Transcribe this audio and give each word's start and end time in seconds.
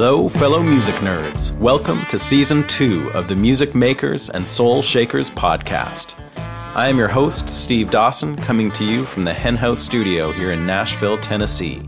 Hello, 0.00 0.28
fellow 0.28 0.62
music 0.62 0.94
nerds. 0.96 1.56
Welcome 1.58 2.06
to 2.06 2.18
season 2.18 2.66
two 2.68 3.10
of 3.14 3.26
the 3.28 3.34
Music 3.34 3.74
Makers 3.74 4.30
and 4.30 4.46
Soul 4.46 4.80
Shakers 4.80 5.28
podcast. 5.28 6.14
I 6.74 6.88
am 6.88 6.98
your 6.98 7.08
host, 7.08 7.50
Steve 7.50 7.90
Dawson, 7.90 8.36
coming 8.36 8.70
to 8.72 8.84
you 8.84 9.04
from 9.04 9.24
the 9.24 9.34
Henhouse 9.34 9.80
studio 9.80 10.30
here 10.30 10.52
in 10.52 10.64
Nashville, 10.64 11.18
Tennessee. 11.18 11.82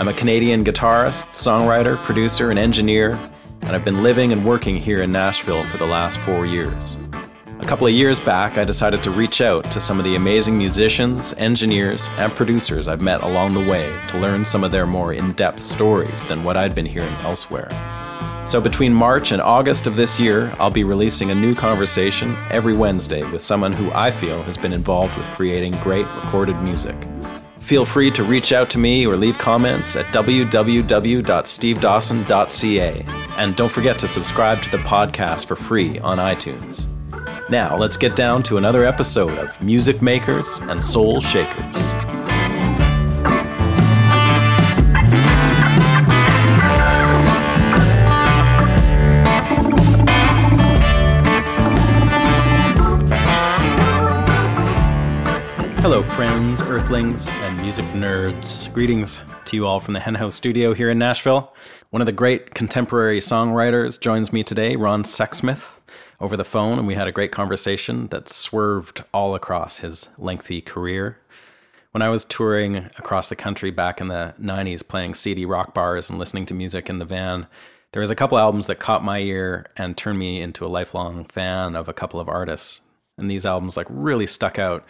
I'm 0.00 0.08
a 0.08 0.14
Canadian 0.14 0.64
guitarist, 0.64 1.26
songwriter, 1.32 2.02
producer, 2.04 2.48
and 2.48 2.58
engineer, 2.58 3.20
and 3.60 3.76
I've 3.76 3.84
been 3.84 4.02
living 4.02 4.32
and 4.32 4.46
working 4.46 4.78
here 4.78 5.02
in 5.02 5.12
Nashville 5.12 5.62
for 5.64 5.76
the 5.76 5.84
last 5.84 6.18
four 6.20 6.46
years. 6.46 6.96
A 7.58 7.66
couple 7.66 7.86
of 7.86 7.92
years 7.92 8.18
back, 8.18 8.56
I 8.56 8.64
decided 8.64 9.02
to 9.02 9.10
reach 9.10 9.42
out 9.42 9.70
to 9.72 9.78
some 9.78 9.98
of 9.98 10.06
the 10.06 10.16
amazing 10.16 10.56
musicians, 10.56 11.34
engineers, 11.34 12.08
and 12.16 12.34
producers 12.34 12.88
I've 12.88 13.02
met 13.02 13.20
along 13.20 13.52
the 13.52 13.70
way 13.70 13.94
to 14.08 14.18
learn 14.18 14.42
some 14.42 14.64
of 14.64 14.72
their 14.72 14.86
more 14.86 15.12
in 15.12 15.34
depth 15.34 15.62
stories 15.62 16.24
than 16.24 16.44
what 16.44 16.56
I'd 16.56 16.74
been 16.74 16.86
hearing 16.86 17.12
elsewhere. 17.16 17.68
So, 18.46 18.58
between 18.58 18.94
March 18.94 19.32
and 19.32 19.42
August 19.42 19.86
of 19.86 19.96
this 19.96 20.18
year, 20.18 20.56
I'll 20.58 20.70
be 20.70 20.82
releasing 20.82 21.30
a 21.30 21.34
new 21.34 21.54
conversation 21.54 22.38
every 22.50 22.72
Wednesday 22.72 23.22
with 23.30 23.42
someone 23.42 23.74
who 23.74 23.92
I 23.92 24.12
feel 24.12 24.42
has 24.44 24.56
been 24.56 24.72
involved 24.72 25.14
with 25.18 25.26
creating 25.26 25.72
great 25.82 26.06
recorded 26.16 26.56
music. 26.62 26.96
Feel 27.60 27.84
free 27.84 28.10
to 28.12 28.24
reach 28.24 28.52
out 28.52 28.70
to 28.70 28.78
me 28.78 29.06
or 29.06 29.16
leave 29.16 29.36
comments 29.38 29.94
at 29.94 30.06
www.stevedawson.ca. 30.06 33.04
And 33.36 33.54
don't 33.56 33.70
forget 33.70 33.98
to 34.00 34.08
subscribe 34.08 34.60
to 34.62 34.70
the 34.70 34.78
podcast 34.78 35.46
for 35.46 35.54
free 35.56 35.98
on 36.00 36.18
iTunes. 36.18 36.86
Now, 37.48 37.76
let's 37.76 37.96
get 37.96 38.16
down 38.16 38.42
to 38.44 38.56
another 38.56 38.84
episode 38.84 39.38
of 39.38 39.60
Music 39.62 40.02
Makers 40.02 40.58
and 40.62 40.82
Soul 40.82 41.20
Shakers. 41.20 41.92
Hello, 55.82 56.02
friends, 56.02 56.60
earthlings, 56.62 57.28
music 57.60 57.84
nerds. 57.86 58.72
Greetings 58.72 59.20
to 59.44 59.54
you 59.54 59.66
all 59.66 59.80
from 59.80 59.92
the 59.92 60.00
Hen 60.00 60.14
House 60.14 60.34
studio 60.34 60.72
here 60.72 60.88
in 60.88 60.98
Nashville. 60.98 61.54
One 61.90 62.00
of 62.00 62.06
the 62.06 62.12
great 62.12 62.54
contemporary 62.54 63.20
songwriters 63.20 64.00
joins 64.00 64.32
me 64.32 64.42
today, 64.42 64.76
Ron 64.76 65.02
Sexsmith, 65.02 65.76
over 66.20 66.38
the 66.38 66.44
phone, 66.44 66.78
and 66.78 66.86
we 66.86 66.94
had 66.94 67.06
a 67.06 67.12
great 67.12 67.32
conversation 67.32 68.06
that 68.08 68.30
swerved 68.30 69.04
all 69.12 69.34
across 69.34 69.78
his 69.78 70.08
lengthy 70.16 70.62
career. 70.62 71.18
When 71.90 72.00
I 72.00 72.08
was 72.08 72.24
touring 72.24 72.76
across 72.76 73.28
the 73.28 73.36
country 73.36 73.70
back 73.70 74.00
in 74.00 74.08
the 74.08 74.34
90s, 74.40 74.86
playing 74.86 75.14
seedy 75.14 75.44
rock 75.44 75.74
bars 75.74 76.08
and 76.08 76.18
listening 76.18 76.46
to 76.46 76.54
music 76.54 76.88
in 76.88 76.98
the 76.98 77.04
van, 77.04 77.46
there 77.92 78.00
was 78.00 78.10
a 78.10 78.16
couple 78.16 78.38
albums 78.38 78.68
that 78.68 78.78
caught 78.78 79.04
my 79.04 79.18
ear 79.18 79.66
and 79.76 79.98
turned 79.98 80.18
me 80.18 80.40
into 80.40 80.64
a 80.64 80.68
lifelong 80.68 81.24
fan 81.26 81.76
of 81.76 81.90
a 81.90 81.94
couple 81.94 82.20
of 82.20 82.28
artists 82.28 82.80
and 83.20 83.30
these 83.30 83.46
albums 83.46 83.76
like 83.76 83.86
really 83.88 84.26
stuck 84.26 84.58
out 84.58 84.84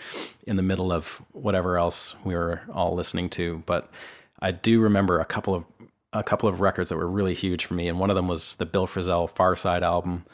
in 0.46 0.56
the 0.56 0.62
middle 0.62 0.92
of 0.92 1.22
whatever 1.32 1.76
else 1.76 2.14
we 2.24 2.34
were 2.34 2.62
all 2.72 2.94
listening 2.94 3.28
to. 3.30 3.62
But 3.66 3.91
i 4.42 4.50
do 4.50 4.80
remember 4.80 5.20
a 5.20 5.24
couple 5.26 5.54
of 5.54 5.64
a 6.12 6.24
couple 6.24 6.48
of 6.48 6.60
records 6.60 6.88
that 6.90 6.96
were 6.96 7.08
really 7.08 7.34
huge 7.34 7.64
for 7.64 7.74
me. 7.74 7.86
And 7.86 7.98
one 7.98 8.10
of 8.10 8.16
them 8.16 8.26
was 8.26 8.56
the 8.56 8.66
bill 8.66 8.86
frisell 8.86 9.28
far 9.28 9.54
side 9.56 9.82
album. 9.82 10.24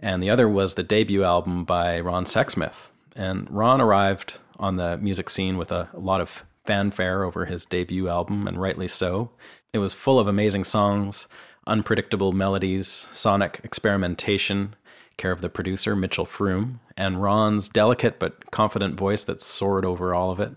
And 0.00 0.22
the 0.22 0.30
other 0.30 0.48
was 0.48 0.74
the 0.74 0.82
debut 0.82 1.22
album 1.22 1.64
by 1.64 2.00
ron 2.00 2.24
sexsmith. 2.24 2.86
And 3.14 3.50
ron 3.50 3.80
arrived 3.80 4.38
on 4.58 4.76
the 4.76 4.96
music 4.98 5.28
scene 5.28 5.58
with 5.58 5.70
a, 5.70 5.88
a 5.92 5.98
lot 5.98 6.20
of 6.20 6.44
fanfare 6.64 7.24
over 7.24 7.44
his 7.44 7.66
debut 7.66 8.08
album 8.08 8.46
and 8.48 8.60
rightly 8.60 8.88
so. 8.88 9.30
It 9.72 9.78
was 9.78 9.92
full 9.92 10.18
of 10.18 10.28
amazing 10.28 10.64
songs 10.64 11.26
unpredictable 11.68 12.32
melodies 12.32 13.06
sonic 13.12 13.60
experimentation 13.62 14.74
care 15.18 15.32
of 15.32 15.42
the 15.42 15.50
producer, 15.50 15.94
Mitchell 15.94 16.24
Froom, 16.24 16.78
and 16.96 17.22
Ron's 17.22 17.68
delicate 17.68 18.18
but 18.18 18.50
confident 18.50 18.98
voice 18.98 19.24
that 19.24 19.42
soared 19.42 19.84
over 19.84 20.14
all 20.14 20.30
of 20.30 20.40
it. 20.40 20.52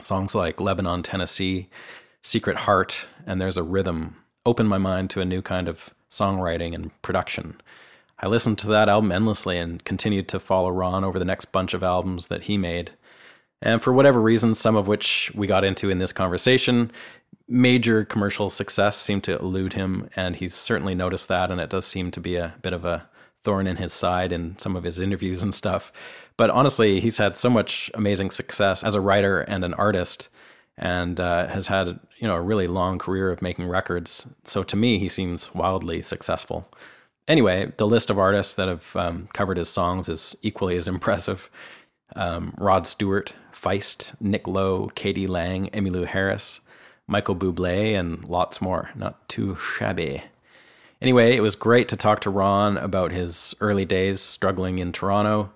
Songs 0.00 0.34
like 0.34 0.60
Lebanon, 0.60 1.02
Tennessee, 1.02 1.68
Secret 2.22 2.58
Heart, 2.58 3.06
and 3.26 3.40
There's 3.40 3.58
a 3.58 3.62
Rhythm 3.62 4.16
opened 4.46 4.68
my 4.68 4.78
mind 4.78 5.10
to 5.10 5.20
a 5.20 5.26
new 5.26 5.42
kind 5.42 5.68
of 5.68 5.90
songwriting 6.10 6.74
and 6.74 6.90
production. 7.02 7.60
I 8.18 8.28
listened 8.28 8.58
to 8.58 8.68
that 8.68 8.88
album 8.88 9.12
endlessly 9.12 9.58
and 9.58 9.84
continued 9.84 10.28
to 10.28 10.40
follow 10.40 10.70
Ron 10.70 11.04
over 11.04 11.18
the 11.18 11.24
next 11.24 11.46
bunch 11.46 11.74
of 11.74 11.82
albums 11.82 12.28
that 12.28 12.44
he 12.44 12.56
made. 12.56 12.92
And 13.60 13.82
for 13.82 13.92
whatever 13.92 14.20
reasons, 14.20 14.58
some 14.58 14.76
of 14.76 14.86
which 14.86 15.30
we 15.34 15.46
got 15.46 15.64
into 15.64 15.90
in 15.90 15.98
this 15.98 16.12
conversation, 16.12 16.90
major 17.48 18.04
commercial 18.04 18.50
success 18.50 18.96
seemed 18.96 19.24
to 19.24 19.38
elude 19.38 19.72
him, 19.72 20.08
and 20.16 20.36
he's 20.36 20.54
certainly 20.54 20.94
noticed 20.94 21.28
that, 21.28 21.50
and 21.50 21.60
it 21.60 21.70
does 21.70 21.86
seem 21.86 22.10
to 22.12 22.20
be 22.20 22.36
a 22.36 22.54
bit 22.62 22.72
of 22.72 22.84
a 22.84 23.08
thorn 23.44 23.66
in 23.66 23.76
his 23.76 23.92
side 23.92 24.32
in 24.32 24.56
some 24.58 24.76
of 24.76 24.84
his 24.84 25.00
interviews 25.00 25.42
and 25.42 25.54
stuff. 25.54 25.92
But 26.36 26.50
honestly, 26.50 27.00
he's 27.00 27.18
had 27.18 27.36
so 27.36 27.50
much 27.50 27.90
amazing 27.94 28.30
success 28.30 28.82
as 28.82 28.94
a 28.94 29.00
writer 29.00 29.40
and 29.40 29.64
an 29.64 29.74
artist, 29.74 30.28
and 30.78 31.20
uh, 31.20 31.48
has 31.48 31.66
had 31.66 32.00
you 32.18 32.26
know 32.26 32.34
a 32.34 32.40
really 32.40 32.66
long 32.66 32.98
career 32.98 33.30
of 33.30 33.42
making 33.42 33.66
records. 33.66 34.26
So 34.44 34.62
to 34.62 34.76
me, 34.76 34.98
he 34.98 35.08
seems 35.08 35.54
wildly 35.54 36.02
successful. 36.02 36.68
Anyway, 37.28 37.72
the 37.76 37.86
list 37.86 38.10
of 38.10 38.18
artists 38.18 38.54
that 38.54 38.68
have 38.68 38.96
um, 38.96 39.28
covered 39.32 39.56
his 39.56 39.68
songs 39.68 40.08
is 40.08 40.36
equally 40.42 40.76
as 40.76 40.88
impressive. 40.94 41.50
Um, 42.14 42.54
Rod 42.58 42.86
Stewart, 42.86 43.34
Feist, 43.54 44.20
Nick 44.20 44.46
Lowe, 44.46 44.90
k.d. 44.94 45.26
lang, 45.26 45.70
Emmylou 45.70 46.06
Harris, 46.06 46.60
Michael 47.06 47.36
Bublé, 47.36 47.98
and 47.98 48.24
lots 48.24 48.60
more. 48.60 48.90
Not 48.94 49.28
too 49.28 49.56
shabby. 49.56 50.24
Anyway, 51.02 51.34
it 51.34 51.40
was 51.40 51.56
great 51.56 51.88
to 51.88 51.96
talk 51.96 52.20
to 52.20 52.30
Ron 52.30 52.76
about 52.76 53.10
his 53.10 53.56
early 53.60 53.84
days 53.84 54.20
struggling 54.20 54.78
in 54.78 54.92
Toronto, 54.92 55.50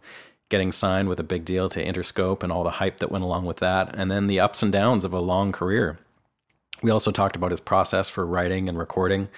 getting 0.49 0.73
signed 0.73 1.09
with 1.09 1.21
a 1.21 1.25
big 1.25 1.45
deal 1.45 1.69
to 1.69 1.84
Interscope 1.84 2.43
and 2.43 2.51
all 2.51 2.65
the 2.65 2.71
hype 2.71 2.97
that 2.97 3.12
went 3.12 3.23
along 3.23 3.45
with 3.45 3.59
that, 3.59 3.95
and 3.95 4.11
then 4.11 4.27
the 4.27 4.41
ups 4.41 4.65
and 4.65 4.73
downs 4.73 5.05
of 5.05 5.12
a 5.12 5.21
long 5.21 5.53
career. 5.53 6.01
We 6.83 6.91
also 6.91 7.12
talked 7.12 7.37
about 7.37 7.53
his 7.53 7.61
process 7.61 8.09
for 8.09 8.27
writing 8.27 8.69
and 8.69 8.77
recording, 8.77 9.29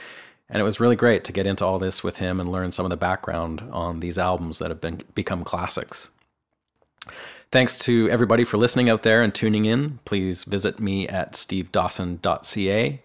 and 0.49 0.63
it 0.63 0.65
was 0.65 0.81
really 0.81 0.97
great 0.97 1.25
to 1.25 1.33
get 1.33 1.47
into 1.47 1.67
all 1.67 1.79
this 1.79 2.03
with 2.03 2.17
him 2.17 2.41
and 2.41 2.51
learn 2.51 2.73
some 2.73 2.87
of 2.87 2.91
the 2.91 2.97
background 2.97 3.61
on 3.71 4.01
these 4.01 4.17
albums 4.17 4.61
that 4.61 4.71
have 4.71 4.81
been 4.81 5.03
become 5.15 5.45
classics. 5.45 6.09
Thanks 7.51 7.77
to 7.81 8.09
everybody 8.09 8.45
for 8.45 8.57
listening 8.57 8.89
out 8.89 9.03
there 9.03 9.23
and 9.23 9.35
tuning 9.35 9.67
in. 9.67 9.99
Please 10.07 10.45
visit 10.45 10.81
me 10.81 11.07
at 11.07 11.33
stevedawson.ca. 11.35 13.03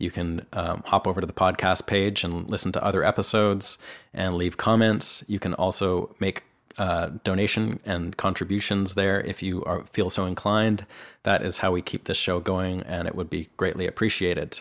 You 0.00 0.10
can 0.10 0.46
um, 0.52 0.82
hop 0.86 1.06
over 1.06 1.20
to 1.20 1.26
the 1.26 1.32
podcast 1.32 1.86
page 1.86 2.24
and 2.24 2.50
listen 2.50 2.72
to 2.72 2.84
other 2.84 3.04
episodes 3.04 3.78
and 4.14 4.34
leave 4.34 4.56
comments. 4.56 5.22
You 5.28 5.38
can 5.38 5.54
also 5.54 6.16
make 6.18 6.44
uh, 6.78 7.10
donation 7.24 7.80
and 7.84 8.16
contributions 8.16 8.94
there 8.94 9.20
if 9.20 9.42
you 9.42 9.62
are, 9.64 9.84
feel 9.92 10.08
so 10.08 10.24
inclined. 10.24 10.86
That 11.24 11.42
is 11.42 11.58
how 11.58 11.72
we 11.72 11.82
keep 11.82 12.04
this 12.04 12.16
show 12.16 12.40
going, 12.40 12.82
and 12.84 13.06
it 13.06 13.14
would 13.14 13.28
be 13.28 13.50
greatly 13.58 13.86
appreciated. 13.86 14.60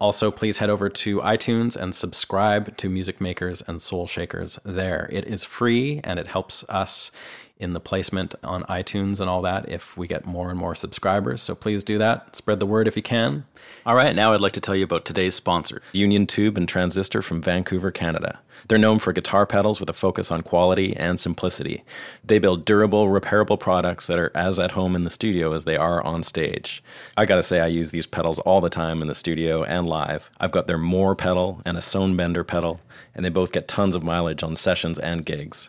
Also, 0.00 0.30
please 0.30 0.58
head 0.58 0.68
over 0.68 0.88
to 0.90 1.20
iTunes 1.20 1.76
and 1.76 1.94
subscribe 1.94 2.76
to 2.76 2.90
Music 2.90 3.20
Makers 3.20 3.62
and 3.62 3.80
Soul 3.80 4.06
Shakers 4.06 4.58
there. 4.64 5.08
It 5.10 5.24
is 5.24 5.44
free 5.44 6.00
and 6.04 6.18
it 6.18 6.26
helps 6.26 6.64
us 6.68 7.10
in 7.56 7.72
the 7.72 7.80
placement 7.80 8.34
on 8.42 8.64
iTunes 8.64 9.20
and 9.20 9.30
all 9.30 9.42
that 9.42 9.68
if 9.68 9.96
we 9.96 10.08
get 10.08 10.26
more 10.26 10.50
and 10.50 10.58
more 10.58 10.74
subscribers. 10.74 11.40
So 11.40 11.54
please 11.54 11.84
do 11.84 11.98
that. 11.98 12.34
Spread 12.34 12.60
the 12.60 12.66
word 12.66 12.88
if 12.88 12.96
you 12.96 13.02
can. 13.02 13.44
All 13.86 13.94
right, 13.94 14.14
now 14.14 14.32
I'd 14.32 14.40
like 14.40 14.52
to 14.52 14.60
tell 14.60 14.74
you 14.74 14.84
about 14.84 15.04
today's 15.04 15.34
sponsor, 15.34 15.80
Union 15.92 16.26
Tube 16.26 16.58
and 16.58 16.68
Transistor 16.68 17.22
from 17.22 17.40
Vancouver, 17.40 17.90
Canada. 17.90 18.40
They're 18.66 18.78
known 18.78 18.98
for 18.98 19.12
guitar 19.12 19.46
pedals 19.46 19.78
with 19.78 19.90
a 19.90 19.94
focus 19.94 20.30
on 20.30 20.40
quality 20.40 20.96
and 20.96 21.20
simplicity. 21.20 21.84
They 22.24 22.38
build 22.38 22.64
durable, 22.64 23.06
repairable 23.08 23.60
products 23.60 24.06
that 24.06 24.18
are 24.18 24.32
as 24.34 24.58
at 24.58 24.70
home 24.70 24.96
in 24.96 25.04
the 25.04 25.10
studio 25.10 25.52
as 25.52 25.64
they 25.64 25.76
are 25.76 26.02
on 26.02 26.22
stage. 26.22 26.82
I 27.16 27.26
gotta 27.26 27.42
say, 27.42 27.60
I 27.60 27.66
use 27.66 27.90
these 27.90 28.06
pedals 28.06 28.38
all 28.40 28.60
the 28.60 28.70
time 28.70 29.02
in 29.02 29.08
the 29.08 29.14
studio 29.14 29.64
and 29.64 29.86
live. 29.86 30.30
I've 30.40 30.52
got 30.52 30.66
their 30.66 30.78
More 30.78 31.14
pedal 31.14 31.60
and 31.64 31.76
a 31.76 31.80
Tonebender 31.80 32.46
pedal, 32.46 32.80
and 33.14 33.24
they 33.24 33.30
both 33.30 33.52
get 33.52 33.68
tons 33.68 33.94
of 33.94 34.02
mileage 34.02 34.42
on 34.42 34.56
sessions 34.56 34.98
and 34.98 35.26
gigs. 35.26 35.68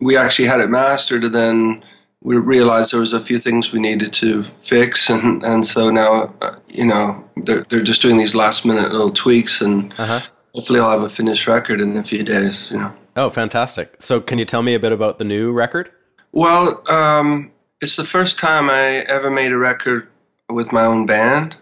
we 0.00 0.16
actually 0.16 0.48
had 0.48 0.60
it 0.60 0.68
mastered, 0.68 1.24
and 1.24 1.34
then 1.34 1.84
we 2.24 2.36
realized 2.36 2.92
there 2.92 3.00
was 3.00 3.12
a 3.12 3.22
few 3.22 3.38
things 3.38 3.70
we 3.70 3.78
needed 3.78 4.12
to 4.14 4.44
fix, 4.62 5.08
and 5.08 5.44
and 5.44 5.64
so 5.64 5.90
now 5.90 6.34
uh, 6.40 6.56
you 6.68 6.86
know 6.86 7.22
they're 7.36 7.64
they're 7.68 7.82
just 7.82 8.02
doing 8.02 8.16
these 8.16 8.34
last 8.34 8.64
minute 8.64 8.90
little 8.90 9.12
tweaks, 9.12 9.60
and 9.60 9.92
uh-huh. 9.98 10.20
hopefully 10.54 10.80
I'll 10.80 10.90
have 10.90 11.02
a 11.02 11.10
finished 11.10 11.46
record 11.46 11.80
in 11.80 11.96
a 11.96 12.02
few 12.02 12.24
days. 12.24 12.70
You 12.70 12.78
know. 12.78 12.92
Oh, 13.16 13.30
fantastic! 13.30 13.96
So, 14.00 14.20
can 14.20 14.38
you 14.38 14.44
tell 14.44 14.62
me 14.62 14.74
a 14.74 14.80
bit 14.80 14.90
about 14.90 15.18
the 15.18 15.24
new 15.24 15.52
record? 15.52 15.92
Well, 16.32 16.82
um, 16.90 17.52
it's 17.80 17.94
the 17.94 18.04
first 18.04 18.38
time 18.38 18.68
I 18.70 19.04
ever 19.06 19.30
made 19.30 19.52
a 19.52 19.58
record 19.58 20.08
with 20.48 20.72
my 20.72 20.84
own 20.84 21.06
band. 21.06 21.56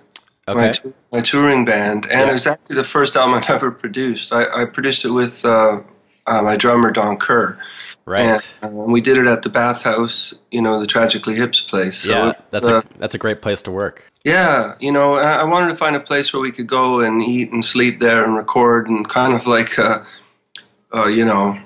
Okay. 0.49 0.75
My, 0.85 0.93
my 1.19 1.21
touring 1.21 1.65
band, 1.65 2.05
and 2.05 2.21
yeah. 2.21 2.31
it 2.31 2.33
was 2.33 2.47
actually 2.47 2.77
the 2.77 2.85
first 2.85 3.17
album 3.17 3.35
I've 3.35 3.51
ever 3.51 3.71
produced. 3.71 4.33
I, 4.33 4.63
I 4.63 4.65
produced 4.65 5.05
it 5.05 5.11
with 5.11 5.45
uh, 5.45 5.81
uh, 6.27 6.43
my 6.43 6.57
drummer 6.57 6.91
Don 6.91 7.17
Kerr. 7.17 7.59
Right. 8.05 8.49
And, 8.63 8.75
uh, 8.75 8.83
we 8.85 9.01
did 9.01 9.17
it 9.17 9.27
at 9.27 9.43
the 9.43 9.49
Bathhouse, 9.49 10.35
you 10.51 10.61
know, 10.61 10.81
the 10.81 10.87
Tragically 10.87 11.37
Hip's 11.37 11.61
place. 11.61 11.99
So 11.99 12.11
yeah, 12.11 12.33
that's 12.51 12.67
a 12.67 12.79
uh, 12.79 12.83
that's 12.99 13.15
a 13.15 13.19
great 13.19 13.43
place 13.43 13.63
to 13.63 13.71
work. 13.71 14.11
Yeah, 14.25 14.75
you 14.81 14.93
know, 14.93 15.15
I, 15.15 15.41
I, 15.41 15.45
wanted 15.45 15.71
to 15.71 15.77
find 15.77 15.97
a 15.97 16.01
place 16.01 16.33
where 16.33 16.41
we 16.41 16.53
could 16.53 16.69
go 16.69 17.01
and 17.01 17.23
eat 17.23 17.51
and 17.51 17.65
sleep 17.65 17.99
there 17.99 18.25
and 18.25 18.37
record 18.37 18.89
and 18.89 19.09
kind 19.09 19.35
of 19.35 19.49
like, 19.49 19.77
uh, 19.79 20.05
uh 20.95 21.07
you 21.07 21.25
know, 21.25 21.59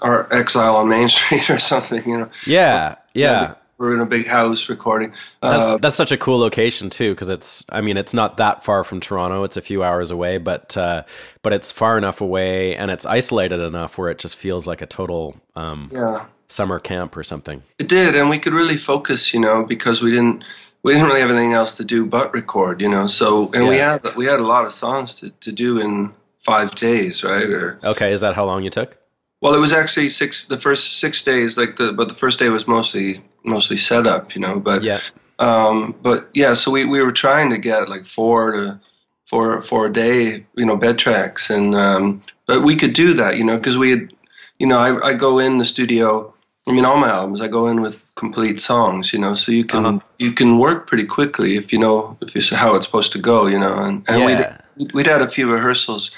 our 0.00 0.32
exile 0.32 0.76
on 0.76 0.88
Main 0.88 1.08
Street 1.10 1.50
or 1.50 1.58
something. 1.58 2.06
You 2.08 2.18
know. 2.18 2.30
Yeah, 2.46 2.96
yeah 3.14 3.54
we're 3.80 3.94
in 3.94 4.00
a 4.00 4.06
big 4.06 4.28
house 4.28 4.68
recording. 4.68 5.12
That's 5.42 5.64
uh, 5.64 5.78
that's 5.78 5.96
such 5.96 6.12
a 6.12 6.18
cool 6.18 6.38
location 6.38 6.90
too, 6.90 7.14
because 7.14 7.30
it's 7.30 7.64
I 7.70 7.80
mean 7.80 7.96
it's 7.96 8.14
not 8.14 8.36
that 8.36 8.62
far 8.62 8.84
from 8.84 9.00
Toronto. 9.00 9.42
It's 9.42 9.56
a 9.56 9.62
few 9.62 9.82
hours 9.82 10.10
away, 10.12 10.38
but 10.38 10.76
uh, 10.76 11.02
but 11.42 11.52
it's 11.52 11.72
far 11.72 11.98
enough 11.98 12.20
away 12.20 12.76
and 12.76 12.90
it's 12.90 13.06
isolated 13.06 13.58
enough 13.58 13.98
where 13.98 14.10
it 14.10 14.18
just 14.18 14.36
feels 14.36 14.66
like 14.66 14.82
a 14.82 14.86
total 14.86 15.34
um, 15.56 15.88
yeah 15.92 16.26
summer 16.46 16.78
camp 16.78 17.16
or 17.16 17.22
something. 17.22 17.62
It 17.78 17.88
did, 17.88 18.14
and 18.14 18.28
we 18.28 18.38
could 18.38 18.52
really 18.52 18.76
focus, 18.76 19.32
you 19.32 19.40
know, 19.40 19.64
because 19.64 20.02
we 20.02 20.10
didn't 20.10 20.44
we 20.82 20.92
didn't 20.92 21.08
really 21.08 21.20
have 21.20 21.30
anything 21.30 21.54
else 21.54 21.76
to 21.76 21.84
do 21.84 22.04
but 22.04 22.32
record, 22.34 22.80
you 22.80 22.88
know. 22.88 23.06
So 23.06 23.50
and 23.52 23.64
yeah. 23.64 23.68
we 23.68 23.76
had 23.76 24.16
we 24.16 24.26
had 24.26 24.40
a 24.40 24.46
lot 24.46 24.66
of 24.66 24.72
songs 24.72 25.14
to, 25.16 25.30
to 25.30 25.52
do 25.52 25.78
in 25.78 26.12
five 26.44 26.74
days, 26.74 27.24
right? 27.24 27.48
Or 27.48 27.78
okay, 27.82 28.12
is 28.12 28.20
that 28.20 28.34
how 28.34 28.44
long 28.44 28.62
you 28.62 28.70
took? 28.70 28.98
Well, 29.40 29.54
it 29.54 29.58
was 29.58 29.72
actually 29.72 30.10
six. 30.10 30.48
The 30.48 30.60
first 30.60 31.00
six 31.00 31.24
days, 31.24 31.56
like 31.56 31.76
the 31.76 31.92
but 31.92 32.08
the 32.08 32.14
first 32.14 32.38
day 32.38 32.50
was 32.50 32.66
mostly 32.66 33.22
mostly 33.44 33.76
setup, 33.76 34.34
you 34.34 34.40
know. 34.40 34.58
But 34.58 34.82
yeah, 34.82 35.00
um, 35.38 35.94
but 36.02 36.28
yeah. 36.34 36.54
So 36.54 36.70
we, 36.70 36.84
we 36.84 37.02
were 37.02 37.12
trying 37.12 37.50
to 37.50 37.58
get 37.58 37.88
like 37.88 38.06
four 38.06 38.52
to 38.52 38.80
four 39.28 39.62
four 39.62 39.86
a 39.86 39.92
day, 39.92 40.46
you 40.56 40.66
know, 40.66 40.76
bed 40.76 40.98
tracks, 40.98 41.50
and 41.50 41.74
um, 41.74 42.22
but 42.46 42.62
we 42.62 42.76
could 42.76 42.92
do 42.92 43.14
that, 43.14 43.36
you 43.36 43.44
know, 43.44 43.56
because 43.56 43.78
we 43.78 43.90
had, 43.90 44.12
you 44.58 44.66
know, 44.66 44.78
I, 44.78 45.10
I 45.10 45.14
go 45.14 45.38
in 45.38 45.58
the 45.58 45.64
studio. 45.64 46.34
I 46.68 46.72
mean, 46.72 46.84
all 46.84 46.98
my 46.98 47.08
albums, 47.08 47.40
I 47.40 47.48
go 47.48 47.68
in 47.68 47.80
with 47.80 48.12
complete 48.16 48.60
songs, 48.60 49.12
you 49.12 49.18
know, 49.18 49.34
so 49.34 49.50
you 49.50 49.64
can 49.64 49.86
uh-huh. 49.86 50.00
you 50.18 50.32
can 50.32 50.58
work 50.58 50.86
pretty 50.86 51.06
quickly 51.06 51.56
if 51.56 51.72
you 51.72 51.78
know 51.78 52.18
if 52.20 52.34
you 52.34 52.56
how 52.56 52.74
it's 52.74 52.86
supposed 52.86 53.12
to 53.12 53.18
go, 53.18 53.46
you 53.46 53.58
know. 53.58 53.82
And, 53.82 54.04
and 54.08 54.22
yeah. 54.22 54.58
we'd, 54.76 54.92
we'd 54.92 55.06
had 55.06 55.22
a 55.22 55.30
few 55.30 55.50
rehearsals 55.50 56.10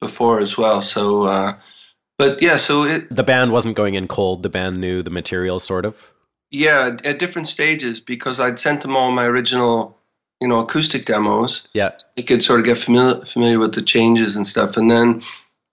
before 0.00 0.40
as 0.40 0.56
well, 0.56 0.82
so. 0.82 1.24
Uh, 1.24 1.56
but 2.18 2.42
yeah, 2.42 2.56
so 2.56 2.84
it, 2.84 3.14
the 3.14 3.24
band 3.24 3.50
wasn't 3.50 3.76
going 3.76 3.94
in 3.94 4.06
cold. 4.06 4.42
The 4.42 4.50
band 4.50 4.76
knew 4.76 5.02
the 5.02 5.10
material, 5.10 5.58
sort 5.58 5.86
of. 5.86 6.12
Yeah, 6.50 6.96
at 7.04 7.18
different 7.18 7.46
stages 7.46 8.00
because 8.00 8.40
I'd 8.40 8.58
sent 8.58 8.82
them 8.82 8.96
all 8.96 9.12
my 9.12 9.24
original, 9.24 9.96
you 10.40 10.48
know, 10.48 10.58
acoustic 10.58 11.06
demos. 11.06 11.68
Yeah, 11.74 11.92
they 12.16 12.24
could 12.24 12.42
sort 12.42 12.60
of 12.60 12.66
get 12.66 12.78
familiar 12.78 13.24
familiar 13.26 13.58
with 13.58 13.74
the 13.74 13.82
changes 13.82 14.34
and 14.34 14.46
stuff, 14.46 14.76
and 14.76 14.90
then 14.90 15.22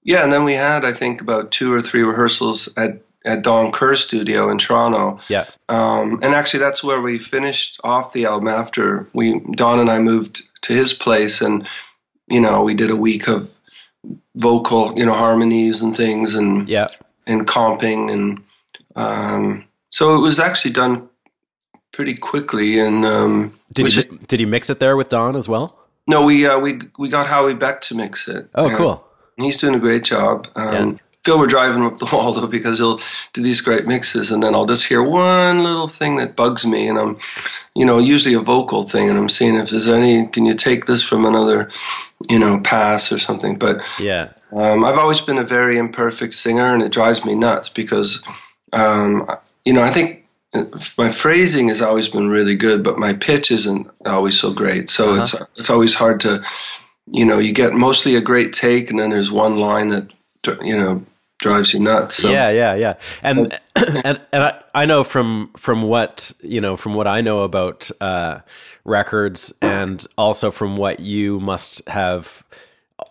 yeah, 0.03 0.23
and 0.23 0.31
then 0.31 0.43
we 0.43 0.53
had 0.53 0.85
I 0.85 0.93
think 0.93 1.19
about 1.19 1.51
two 1.51 1.73
or 1.73 1.81
three 1.81 2.03
rehearsals 2.03 2.69
at 2.77 3.01
at 3.25 3.41
Don 3.41 3.71
Kerr's 3.71 4.05
studio 4.05 4.51
in 4.51 4.59
Toronto. 4.59 5.19
Yeah, 5.29 5.45
um, 5.67 6.19
and 6.21 6.35
actually 6.35 6.59
that's 6.59 6.83
where 6.83 7.01
we 7.01 7.17
finished 7.17 7.79
off 7.83 8.13
the 8.13 8.25
album 8.25 8.47
after 8.47 9.07
we 9.13 9.39
Don 9.53 9.79
and 9.79 9.89
I 9.89 9.97
moved 9.97 10.43
to 10.61 10.73
his 10.73 10.93
place, 10.93 11.41
and 11.41 11.67
you 12.27 12.39
know 12.39 12.61
we 12.61 12.75
did 12.75 12.91
a 12.91 12.95
week 12.95 13.27
of 13.27 13.49
vocal, 14.35 14.97
you 14.97 15.05
know, 15.07 15.15
harmonies 15.15 15.81
and 15.81 15.97
things, 15.97 16.35
and 16.35 16.69
yeah, 16.69 16.89
and 17.25 17.47
comping 17.47 18.11
and. 18.11 18.43
Um, 18.95 19.66
so 19.97 20.15
it 20.15 20.19
was 20.19 20.37
actually 20.37 20.73
done 20.73 21.09
pretty 21.91 22.13
quickly. 22.13 22.77
And 22.77 23.03
um, 23.03 23.59
did 23.73 23.87
you 23.87 23.91
just, 23.91 24.27
did 24.27 24.39
you 24.39 24.45
mix 24.45 24.69
it 24.69 24.79
there 24.79 24.95
with 24.95 25.09
Don 25.09 25.35
as 25.35 25.49
well? 25.49 25.75
No, 26.05 26.23
we 26.23 26.45
uh, 26.45 26.59
we 26.59 26.81
we 26.99 27.09
got 27.09 27.25
Howie 27.25 27.55
Beck 27.55 27.81
to 27.81 27.95
mix 27.95 28.27
it. 28.27 28.47
Oh, 28.53 28.69
cool! 28.75 29.03
He's 29.37 29.59
doing 29.59 29.73
a 29.73 29.79
great 29.79 30.03
job. 30.03 30.47
Um, 30.55 30.91
yeah. 30.91 30.97
Phil, 31.25 31.39
we're 31.39 31.47
driving 31.47 31.83
up 31.83 31.97
the 31.97 32.05
wall 32.13 32.31
though 32.31 32.45
because 32.45 32.77
he'll 32.77 32.99
do 33.33 33.41
these 33.41 33.59
great 33.59 33.87
mixes, 33.87 34.31
and 34.31 34.43
then 34.43 34.53
I'll 34.53 34.67
just 34.67 34.85
hear 34.85 35.01
one 35.01 35.63
little 35.63 35.87
thing 35.87 36.17
that 36.17 36.35
bugs 36.35 36.63
me, 36.63 36.87
and 36.87 36.99
I'm, 36.99 37.17
you 37.73 37.83
know, 37.83 37.97
usually 37.97 38.35
a 38.35 38.39
vocal 38.39 38.83
thing, 38.83 39.09
and 39.09 39.17
I'm 39.17 39.29
seeing 39.29 39.55
if 39.55 39.71
there's 39.71 39.87
any. 39.87 40.27
Can 40.27 40.45
you 40.45 40.53
take 40.53 40.85
this 40.85 41.01
from 41.01 41.25
another, 41.25 41.71
you 42.29 42.37
know, 42.37 42.59
pass 42.59 43.11
or 43.11 43.17
something? 43.17 43.57
But 43.57 43.79
yeah, 43.97 44.31
um, 44.51 44.85
I've 44.85 44.99
always 44.99 45.21
been 45.21 45.39
a 45.39 45.43
very 45.43 45.79
imperfect 45.79 46.35
singer, 46.35 46.71
and 46.71 46.83
it 46.83 46.91
drives 46.91 47.25
me 47.25 47.33
nuts 47.33 47.67
because 47.67 48.23
um, 48.73 49.27
you 49.67 49.73
know, 49.73 49.83
I 49.83 49.91
think 49.91 50.25
my 50.97 51.11
phrasing 51.11 51.67
has 51.67 51.81
always 51.81 52.07
been 52.07 52.29
really 52.29 52.55
good, 52.55 52.85
but 52.85 52.97
my 52.97 53.11
pitch 53.11 53.51
isn't 53.51 53.85
always 54.05 54.39
so 54.39 54.53
great. 54.53 54.89
So 54.89 55.11
uh-huh. 55.11 55.21
it's 55.23 55.35
it's 55.57 55.69
always 55.69 55.93
hard 55.93 56.21
to, 56.21 56.41
you 57.07 57.25
know, 57.25 57.37
you 57.37 57.51
get 57.51 57.73
mostly 57.73 58.15
a 58.15 58.21
great 58.21 58.53
take, 58.53 58.89
and 58.89 58.97
then 58.97 59.09
there's 59.09 59.29
one 59.29 59.57
line 59.57 59.89
that 59.89 60.09
you 60.61 60.77
know 60.77 61.05
drives 61.39 61.73
you 61.73 61.81
nuts. 61.81 62.15
So. 62.15 62.29
Yeah, 62.29 62.49
yeah, 62.49 62.75
yeah. 62.75 62.93
And 63.21 63.59
and 63.75 64.21
and 64.31 64.43
I, 64.43 64.63
I 64.73 64.85
know 64.85 65.03
from 65.03 65.51
from 65.57 65.81
what 65.81 66.31
you 66.41 66.61
know 66.61 66.77
from 66.77 66.93
what 66.93 67.05
I 67.05 67.19
know 67.19 67.41
about 67.41 67.91
uh, 67.99 68.39
records, 68.85 69.53
and 69.61 70.07
also 70.17 70.49
from 70.49 70.77
what 70.77 71.01
you 71.01 71.41
must 71.41 71.85
have 71.89 72.45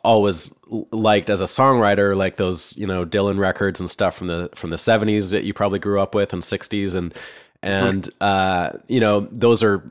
always 0.03 0.53
liked 0.91 1.31
as 1.31 1.41
a 1.41 1.45
songwriter, 1.45 2.17
like 2.17 2.37
those 2.37 2.77
you 2.77 2.87
know 2.87 3.05
Dylan 3.05 3.39
records 3.39 3.81
and 3.81 3.91
stuff 3.91 4.17
from 4.17 4.29
the 4.29 4.51
from 4.55 4.71
the 4.71 4.79
seventies 4.79 5.31
that 5.31 5.45
you 5.45 5.55
probably 5.55 5.79
grew 5.79 6.01
up 6.01 6.15
with 6.15 6.33
and 6.33 6.43
sixties, 6.43 6.95
and 6.95 7.15
and 7.63 8.09
uh, 8.21 8.71
you 8.89 9.01
know 9.01 9.29
those 9.31 9.63
are 9.63 9.91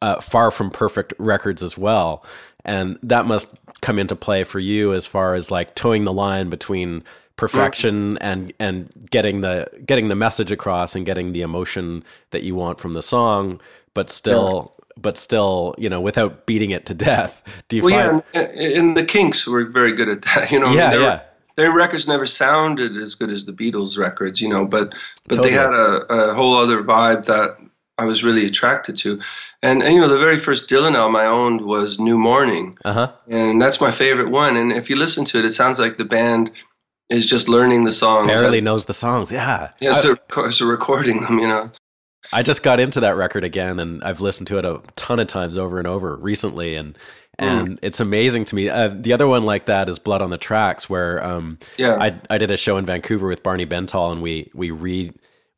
uh, 0.00 0.20
far 0.20 0.50
from 0.50 0.70
perfect 0.70 1.12
records 1.18 1.62
as 1.62 1.76
well, 1.76 2.24
and 2.64 2.98
that 3.02 3.26
must 3.26 3.54
come 3.80 3.98
into 3.98 4.14
play 4.14 4.44
for 4.44 4.60
you 4.60 4.92
as 4.92 5.06
far 5.06 5.34
as 5.34 5.50
like 5.50 5.74
towing 5.74 6.04
the 6.04 6.12
line 6.12 6.48
between 6.48 7.02
perfection 7.36 8.16
and 8.18 8.52
and 8.60 8.88
getting 9.10 9.40
the 9.40 9.68
getting 9.84 10.08
the 10.08 10.14
message 10.14 10.52
across 10.52 10.94
and 10.94 11.04
getting 11.04 11.32
the 11.32 11.40
emotion 11.40 12.04
that 12.30 12.42
you 12.42 12.54
want 12.54 12.78
from 12.78 12.92
the 12.92 13.02
song 13.02 13.60
but 13.94 14.10
still 14.10 14.74
but 15.02 15.18
still, 15.18 15.74
you 15.76 15.88
know, 15.88 16.00
without 16.00 16.46
beating 16.46 16.70
it 16.70 16.86
to 16.86 16.94
death. 16.94 17.42
Do 17.68 17.76
you 17.76 17.84
well, 17.84 18.10
find? 18.10 18.22
Yeah, 18.34 18.78
and 18.78 18.96
the 18.96 19.04
Kinks 19.04 19.46
were 19.46 19.64
very 19.64 19.94
good 19.94 20.08
at 20.08 20.22
that. 20.34 20.50
You 20.50 20.60
know, 20.60 20.72
yeah, 20.72 20.86
I 20.86 20.92
mean, 20.92 21.02
yeah. 21.02 21.20
their 21.56 21.74
records 21.74 22.08
never 22.08 22.26
sounded 22.26 22.96
as 22.96 23.14
good 23.14 23.30
as 23.30 23.44
the 23.44 23.52
Beatles 23.52 23.98
records, 23.98 24.40
you 24.40 24.48
know, 24.48 24.64
but 24.64 24.94
but 25.24 25.36
totally. 25.36 25.50
they 25.50 25.56
had 25.56 25.72
a, 25.72 26.30
a 26.30 26.34
whole 26.34 26.56
other 26.56 26.82
vibe 26.82 27.26
that 27.26 27.58
I 27.98 28.04
was 28.04 28.24
really 28.24 28.46
attracted 28.46 28.96
to. 28.98 29.20
And, 29.62 29.82
and, 29.82 29.94
you 29.94 30.00
know, 30.00 30.08
the 30.08 30.18
very 30.18 30.38
first 30.38 30.68
Dylan 30.68 30.96
album 30.96 31.16
I 31.16 31.26
owned 31.26 31.60
was 31.60 32.00
New 32.00 32.18
Morning. 32.18 32.76
Uh-huh. 32.84 33.12
And 33.28 33.62
that's 33.62 33.80
my 33.80 33.92
favorite 33.92 34.30
one. 34.30 34.56
And 34.56 34.72
if 34.72 34.90
you 34.90 34.96
listen 34.96 35.24
to 35.26 35.38
it, 35.38 35.44
it 35.44 35.52
sounds 35.52 35.78
like 35.78 35.98
the 35.98 36.04
band 36.04 36.50
is 37.10 37.26
just 37.26 37.48
learning 37.48 37.84
the 37.84 37.92
songs. 37.92 38.26
Barely 38.26 38.60
knows 38.60 38.86
the 38.86 38.94
songs, 38.94 39.30
yeah. 39.30 39.70
Yes, 39.80 40.02
they're, 40.02 40.18
they're 40.34 40.66
recording 40.66 41.20
them, 41.20 41.38
you 41.38 41.46
know. 41.46 41.70
I 42.32 42.42
just 42.42 42.62
got 42.62 42.80
into 42.80 43.00
that 43.00 43.16
record 43.16 43.44
again, 43.44 43.78
and 43.78 44.02
I've 44.02 44.20
listened 44.20 44.46
to 44.48 44.58
it 44.58 44.64
a 44.64 44.80
ton 44.96 45.20
of 45.20 45.26
times 45.26 45.56
over 45.58 45.78
and 45.78 45.86
over 45.86 46.16
recently, 46.16 46.76
and 46.76 46.96
and 47.38 47.68
mm. 47.68 47.78
it's 47.82 48.00
amazing 48.00 48.44
to 48.46 48.54
me. 48.54 48.68
Uh, 48.68 48.88
the 48.88 49.12
other 49.12 49.26
one 49.26 49.44
like 49.44 49.66
that 49.66 49.88
is 49.88 49.98
Blood 49.98 50.22
on 50.22 50.30
the 50.30 50.38
Tracks, 50.38 50.88
where 50.88 51.22
um, 51.24 51.58
yeah, 51.76 51.96
I 52.00 52.18
I 52.30 52.38
did 52.38 52.50
a 52.50 52.56
show 52.56 52.76
in 52.78 52.86
Vancouver 52.86 53.26
with 53.26 53.42
Barney 53.42 53.66
Bentall, 53.66 54.12
and 54.12 54.22
we 54.22 54.50
we 54.54 54.70
re 54.70 55.12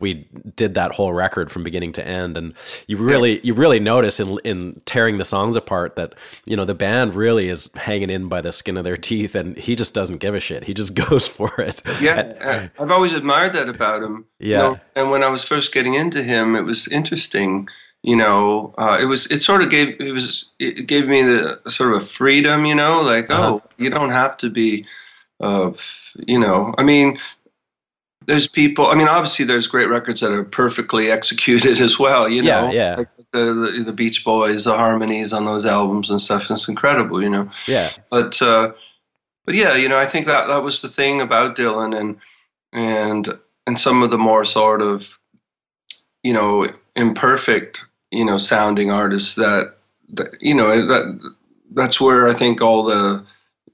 we 0.04 0.28
did 0.54 0.74
that 0.74 0.92
whole 0.92 1.12
record 1.12 1.50
from 1.50 1.64
beginning 1.64 1.92
to 1.92 2.06
end. 2.06 2.36
And 2.36 2.54
you 2.86 2.96
really 2.96 3.40
you 3.42 3.54
really 3.54 3.80
notice 3.80 4.20
in 4.20 4.38
in 4.44 4.80
tearing 4.84 5.18
the 5.18 5.24
songs 5.24 5.56
apart 5.56 5.96
that 5.96 6.14
you 6.44 6.56
know 6.56 6.64
the 6.64 6.74
band 6.74 7.14
really 7.14 7.48
is 7.48 7.70
hanging 7.74 8.10
in 8.10 8.28
by 8.28 8.40
the 8.40 8.52
skin 8.52 8.76
of 8.76 8.84
their 8.84 8.96
teeth 8.96 9.34
and 9.34 9.56
he 9.56 9.74
just 9.74 9.94
doesn't 9.94 10.18
give 10.18 10.34
a 10.34 10.40
shit. 10.40 10.64
He 10.64 10.74
just 10.74 10.94
goes 11.04 11.26
for 11.26 11.50
it. 11.60 11.82
Yeah 12.00 12.68
i've 12.78 12.90
always 12.90 13.12
admired 13.12 13.52
that 13.54 13.68
about 13.68 14.02
him. 14.02 14.26
Yeah. 14.38 14.48
you 14.48 14.54
know, 14.56 14.80
and 14.96 15.10
when 15.10 15.22
i 15.22 15.28
was 15.28 15.42
first 15.42 15.72
getting 15.72 15.94
into 15.94 16.22
him 16.22 16.54
it 16.56 16.62
was 16.62 16.88
interesting 16.88 17.68
you 18.02 18.16
know 18.16 18.74
uh, 18.78 18.98
it 19.00 19.06
was 19.06 19.30
it 19.30 19.42
sort 19.42 19.62
of 19.62 19.70
gave 19.70 20.00
it 20.00 20.12
was 20.12 20.52
it 20.58 20.86
gave 20.86 21.06
me 21.06 21.22
the 21.22 21.60
sort 21.68 21.94
of 21.94 22.02
a 22.02 22.06
freedom 22.06 22.64
you 22.64 22.74
know 22.74 23.00
like 23.00 23.30
uh-huh. 23.30 23.54
oh 23.54 23.62
you 23.78 23.90
don't 23.90 24.10
have 24.10 24.36
to 24.36 24.50
be 24.50 24.84
uh, 25.40 25.70
you 26.16 26.38
know 26.38 26.74
i 26.78 26.82
mean 26.82 27.18
there's 28.26 28.46
people. 28.46 28.86
I 28.86 28.94
mean, 28.94 29.08
obviously, 29.08 29.44
there's 29.44 29.66
great 29.66 29.88
records 29.88 30.20
that 30.20 30.32
are 30.32 30.44
perfectly 30.44 31.10
executed 31.18 31.80
as 31.80 31.98
well. 31.98 32.28
You 32.28 32.42
know, 32.42 32.70
yeah, 32.70 32.72
yeah. 32.72 32.96
Like 32.96 33.08
the, 33.32 33.72
the, 33.76 33.84
the 33.86 33.92
Beach 33.92 34.24
Boys, 34.24 34.64
the 34.64 34.76
harmonies 34.76 35.32
on 35.32 35.44
those 35.44 35.64
albums 35.66 36.10
and 36.10 36.20
stuff. 36.20 36.50
It's 36.50 36.68
incredible. 36.68 37.22
You 37.22 37.30
know. 37.30 37.50
Yeah. 37.66 37.90
But 38.10 38.40
uh, 38.40 38.72
but 39.44 39.54
yeah, 39.54 39.74
you 39.74 39.88
know, 39.88 39.98
I 39.98 40.06
think 40.06 40.26
that 40.26 40.46
that 40.46 40.62
was 40.62 40.82
the 40.82 40.88
thing 40.88 41.20
about 41.20 41.56
Dylan 41.56 41.98
and 41.98 42.16
and 42.72 43.38
and 43.66 43.78
some 43.78 44.02
of 44.02 44.10
the 44.10 44.18
more 44.18 44.44
sort 44.44 44.82
of 44.82 45.18
you 46.22 46.32
know 46.32 46.68
imperfect 46.96 47.84
you 48.10 48.24
know 48.24 48.38
sounding 48.38 48.90
artists 48.90 49.34
that, 49.34 49.76
that 50.12 50.40
you 50.40 50.54
know 50.54 50.86
that 50.86 51.32
that's 51.72 52.00
where 52.00 52.28
I 52.28 52.34
think 52.34 52.60
all 52.60 52.84
the 52.84 53.24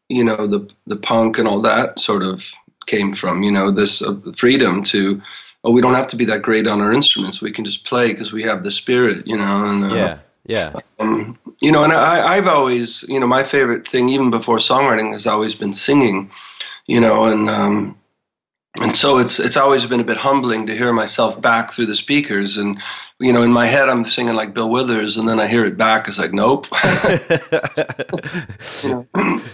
you 0.08 0.24
know 0.24 0.46
the 0.46 0.68
the 0.86 0.96
punk 0.96 1.38
and 1.38 1.46
all 1.46 1.60
that 1.62 2.00
sort 2.00 2.22
of 2.22 2.44
came 2.86 3.14
from. 3.14 3.42
You 3.42 3.50
know, 3.50 3.70
this 3.70 4.02
uh, 4.02 4.16
freedom 4.36 4.82
to, 4.84 5.20
oh, 5.64 5.70
we 5.70 5.80
don't 5.80 5.94
have 5.94 6.08
to 6.08 6.16
be 6.16 6.24
that 6.26 6.42
great 6.42 6.66
on 6.66 6.80
our 6.80 6.92
instruments. 6.92 7.40
We 7.40 7.52
can 7.52 7.64
just 7.64 7.84
play 7.84 8.12
because 8.12 8.32
we 8.32 8.42
have 8.44 8.64
the 8.64 8.70
spirit. 8.70 9.26
You 9.26 9.36
know, 9.36 9.64
and 9.66 9.84
uh, 9.84 9.94
yeah, 9.94 10.18
yeah. 10.46 10.80
Um, 10.98 11.38
you 11.60 11.72
know, 11.72 11.84
and 11.84 11.92
I, 11.92 12.36
I've 12.36 12.46
always, 12.46 13.04
you 13.08 13.20
know, 13.20 13.26
my 13.26 13.44
favorite 13.44 13.86
thing, 13.86 14.08
even 14.08 14.30
before 14.30 14.58
songwriting, 14.58 15.12
has 15.12 15.26
always 15.26 15.54
been 15.54 15.74
singing. 15.74 16.30
You 16.86 17.00
know, 17.00 17.26
and 17.26 17.48
um, 17.48 18.00
and 18.78 18.94
so 18.94 19.18
it's 19.18 19.40
it's 19.40 19.56
always 19.56 19.84
been 19.86 20.00
a 20.00 20.04
bit 20.04 20.16
humbling 20.16 20.66
to 20.66 20.76
hear 20.76 20.92
myself 20.92 21.40
back 21.40 21.72
through 21.72 21.86
the 21.86 21.96
speakers 21.96 22.56
and 22.56 22.80
you 23.18 23.32
know 23.32 23.42
in 23.42 23.52
my 23.52 23.66
head 23.66 23.88
i'm 23.88 24.04
singing 24.04 24.34
like 24.34 24.54
bill 24.54 24.70
withers 24.70 25.16
and 25.16 25.28
then 25.28 25.40
i 25.40 25.48
hear 25.48 25.64
it 25.64 25.76
back 25.76 26.06
it's 26.06 26.18
like 26.18 26.32
nope 26.32 26.68
you 28.84 28.90
know? 28.90 29.06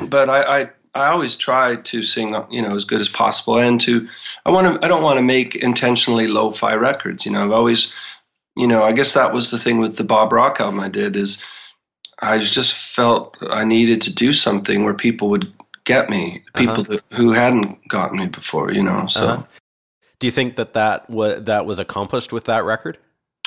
but 0.09 0.29
I, 0.29 0.61
I 0.61 0.71
I 0.97 1.09
always 1.09 1.37
try 1.37 1.77
to 1.77 2.03
sing, 2.03 2.35
you 2.51 2.63
know, 2.63 2.75
as 2.75 2.85
good 2.85 3.01
as 3.01 3.09
possible, 3.09 3.59
and 3.59 3.81
to 3.83 4.09
I 4.45 4.51
want 4.51 4.67
to 4.81 4.85
I 4.85 4.89
don't 4.89 5.03
want 5.03 5.19
to 5.19 5.23
make 5.23 5.55
intentionally 5.57 6.27
lo-fi 6.27 6.75
records. 6.75 7.25
You 7.25 7.33
know, 7.33 7.45
I've 7.45 7.53
always, 7.53 7.93
you 8.57 8.67
know, 8.67 8.83
I 8.83 8.93
guess 8.93 9.13
that 9.15 9.33
was 9.33 9.51
the 9.51 9.59
thing 9.59 9.79
with 9.79 9.97
the 9.97 10.05
Bob 10.05 10.33
Rock 10.33 10.61
album 10.61 10.81
I 10.81 10.89
did 10.89 11.17
is 11.17 11.43
I 12.21 12.39
just 12.39 12.75
felt 12.75 13.37
I 13.43 13.65
needed 13.65 14.01
to 14.03 14.15
do 14.15 14.33
something 14.33 14.85
where 14.85 14.95
people 14.95 15.29
would 15.31 15.53
get 15.85 16.11
me, 16.11 16.43
people 16.55 16.81
uh-huh. 16.81 16.99
that, 17.11 17.17
who 17.17 17.33
hadn't 17.33 17.87
gotten 17.89 18.19
me 18.19 18.27
before. 18.27 18.73
You 18.73 18.83
know, 18.83 19.07
so. 19.09 19.29
Uh-huh. 19.29 19.43
Do 20.19 20.27
you 20.27 20.31
think 20.31 20.57
that 20.57 20.73
that 20.73 21.11
was 21.11 21.45
that 21.45 21.67
was 21.67 21.79
accomplished 21.79 22.33
with 22.33 22.45
that 22.45 22.65
record? 22.65 22.97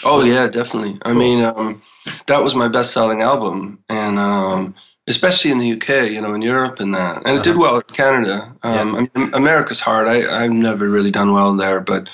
Oh 0.04 0.24
yeah, 0.24 0.48
definitely. 0.48 1.00
Cool. 1.00 1.12
I 1.12 1.14
mean, 1.14 1.44
um, 1.44 1.82
that 2.28 2.44
was 2.44 2.54
my 2.54 2.68
best-selling 2.68 3.22
album, 3.22 3.84
and 3.90 4.20
um, 4.20 4.76
especially 5.10 5.50
in 5.50 5.58
the 5.58 5.74
UK, 5.74 6.12
you 6.12 6.22
know, 6.22 6.34
in 6.36 6.42
Europe 6.42 6.80
and 6.80 6.94
that. 6.94 7.18
And 7.18 7.28
it 7.28 7.32
uh-huh. 7.32 7.44
did 7.44 7.58
well 7.58 7.78
in 7.78 7.94
Canada. 7.94 8.54
Um, 8.62 8.94
yeah. 8.94 9.06
I 9.16 9.20
mean, 9.20 9.34
America's 9.34 9.80
hard. 9.80 10.08
I, 10.08 10.44
I've 10.44 10.52
never 10.52 10.88
really 10.88 11.12
done 11.12 11.34
well 11.34 11.54
there, 11.56 11.82
but 11.82 12.08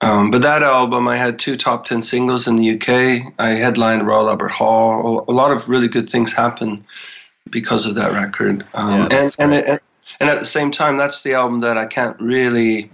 um, 0.00 0.30
but 0.30 0.40
that 0.40 0.62
album, 0.62 1.08
I 1.08 1.18
had 1.18 1.38
two 1.38 1.56
top 1.56 1.84
ten 1.84 2.02
singles 2.02 2.46
in 2.46 2.56
the 2.56 2.74
UK. 2.74 3.34
I 3.38 3.50
headlined 3.50 4.06
Royal 4.06 4.30
Albert 4.30 4.52
Hall. 4.52 5.24
A 5.28 5.32
lot 5.32 5.50
of 5.50 5.68
really 5.68 5.88
good 5.88 6.08
things 6.08 6.32
happened 6.32 6.84
because 7.50 7.84
of 7.84 7.96
that 7.96 8.12
record. 8.12 8.64
Um, 8.72 9.10
yeah, 9.10 9.20
and 9.20 9.36
and, 9.38 9.52
it, 9.52 9.82
and 10.20 10.30
at 10.30 10.40
the 10.40 10.46
same 10.46 10.70
time, 10.70 10.96
that's 10.96 11.22
the 11.22 11.34
album 11.34 11.60
that 11.60 11.76
I 11.76 11.84
can't 11.84 12.18
really 12.18 12.90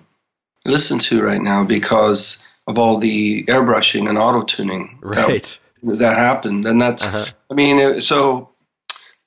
listen 0.64 0.98
to 0.98 1.22
right 1.22 1.40
now 1.40 1.62
because 1.62 2.44
of 2.66 2.76
all 2.76 2.98
the 2.98 3.44
airbrushing 3.44 4.08
and 4.08 4.18
auto 4.18 4.42
tuning. 4.42 4.98
Right. 5.00 5.60
That, 5.84 5.98
that, 5.98 6.16
happened, 6.16 6.66
and 6.66 6.82
that's. 6.82 7.04
Uh-huh. 7.04 7.26
I 7.50 7.54
mean, 7.54 8.00
so 8.00 8.48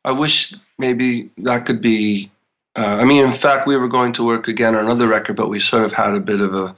I 0.10 0.12
wish 0.12 0.56
maybe 0.80 1.30
that 1.38 1.68
could 1.68 1.82
be. 1.82 2.32
Uh, 2.75 2.98
I 3.01 3.04
mean, 3.04 3.24
in 3.24 3.34
fact, 3.34 3.68
we 3.68 3.78
were 3.78 3.88
going 3.88 4.12
to 4.13 4.25
work 4.25 4.48
again 4.48 4.75
on 4.75 4.86
another 4.86 5.08
record, 5.08 5.36
but 5.36 5.50
we 5.50 5.60
sort 5.60 5.84
of 5.84 5.94
had 5.94 6.16
a 6.16 6.20
bit 6.20 6.42
of 6.42 6.56
a, 6.56 6.75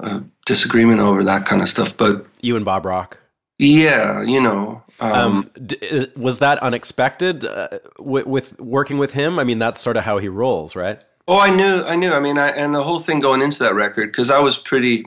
a 0.00 0.22
disagreement 0.44 1.00
over 1.00 1.24
that 1.24 1.46
kind 1.46 1.62
of 1.62 1.70
stuff. 1.70 1.96
But 1.96 2.26
you 2.42 2.56
and 2.56 2.64
Bob 2.66 2.84
Rock. 2.84 3.18
Yeah, 3.58 4.22
you 4.22 4.40
know. 4.40 4.82
Um, 5.00 5.12
um, 5.12 5.50
d- 5.64 5.78
uh, 5.90 6.06
was 6.14 6.40
that 6.40 6.58
unexpected 6.58 7.46
uh, 7.46 7.78
with, 7.98 8.26
with 8.26 8.60
working 8.60 8.98
with 8.98 9.12
him? 9.12 9.38
I 9.38 9.44
mean, 9.44 9.58
that's 9.58 9.80
sort 9.80 9.96
of 9.96 10.04
how 10.04 10.18
he 10.18 10.28
rolls, 10.28 10.76
right? 10.76 11.02
Oh, 11.26 11.38
I 11.38 11.54
knew, 11.54 11.82
I 11.84 11.96
knew. 11.96 12.12
I 12.12 12.20
mean, 12.20 12.36
I, 12.36 12.50
and 12.50 12.74
the 12.74 12.82
whole 12.82 13.00
thing 13.00 13.18
going 13.18 13.40
into 13.40 13.60
that 13.60 13.74
record 13.74 14.12
because 14.12 14.28
I 14.28 14.40
was 14.40 14.58
pretty, 14.58 15.06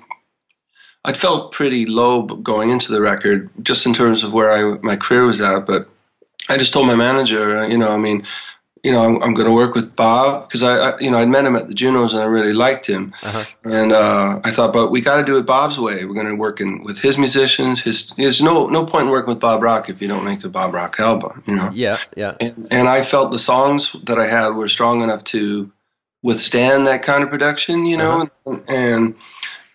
I 1.06 1.14
felt 1.14 1.52
pretty 1.52 1.86
low 1.86 2.24
going 2.24 2.72
into 2.72 2.92
the 2.92 3.02
record, 3.02 3.50
just 3.62 3.86
in 3.86 3.94
terms 3.94 4.24
of 4.24 4.34
where 4.34 4.52
I 4.52 4.80
my 4.82 4.96
career 4.96 5.26
was 5.26 5.42
at. 5.42 5.68
But 5.68 5.90
I 6.52 6.58
just 6.58 6.74
told 6.74 6.88
my 6.88 6.96
manager, 6.96 7.60
uh, 7.60 7.68
you 7.68 7.78
know, 7.78 7.88
I 7.88 7.98
mean, 7.98 8.28
you 8.84 8.92
know, 8.92 9.04
I'm, 9.04 9.22
I'm 9.22 9.34
going 9.34 9.46
to 9.46 9.54
work 9.54 9.76
with 9.76 9.96
Bob 9.96 10.48
because 10.48 10.64
I, 10.64 10.78
I, 10.78 11.00
you 11.00 11.12
know, 11.12 11.20
I'd 11.20 11.30
met 11.30 11.46
him 11.46 11.56
at 11.56 11.68
the 11.68 11.74
Junos 11.74 12.14
and 12.14 12.22
I 12.22 12.26
really 12.26 12.54
liked 12.54 12.88
him. 12.88 13.14
Uh-huh. 13.22 13.46
And 13.64 13.94
uh, 13.94 14.40
I 14.44 14.52
thought, 14.52 14.74
but 14.74 14.90
we 14.90 15.02
got 15.02 15.18
to 15.18 15.24
do 15.24 15.38
it 15.38 15.46
Bob's 15.46 15.78
way. 15.78 16.04
We're 16.06 16.16
going 16.16 16.28
to 16.28 16.36
work 16.36 16.60
in, 16.60 16.84
with 16.84 17.00
his 17.00 17.18
musicians. 17.18 17.82
His 17.82 18.10
there's 18.18 18.42
no 18.42 18.68
no 18.68 18.86
point 18.86 19.06
in 19.06 19.12
working 19.12 19.30
with 19.30 19.40
Bob 19.40 19.62
Rock 19.62 19.90
if 19.90 20.02
you 20.02 20.08
don't 20.08 20.26
make 20.26 20.44
a 20.44 20.50
Bob 20.50 20.74
Rock 20.74 21.00
album. 21.00 21.44
You 21.48 21.56
know. 21.56 21.70
Yeah, 21.74 22.00
yeah. 22.18 22.36
And, 22.40 22.68
and 22.72 22.90
I 22.90 23.04
felt 23.04 23.32
the 23.32 23.40
songs 23.40 23.96
that 24.06 24.20
I 24.20 24.28
had 24.28 24.50
were 24.50 24.70
strong 24.70 25.02
enough 25.02 25.24
to 25.26 25.72
withstand 26.24 26.88
that 26.88 27.04
kind 27.04 27.24
of 27.24 27.30
production. 27.30 27.86
You 27.86 27.98
know, 27.98 28.22
uh-huh. 28.22 28.60
and, 28.68 28.70
and 28.70 29.16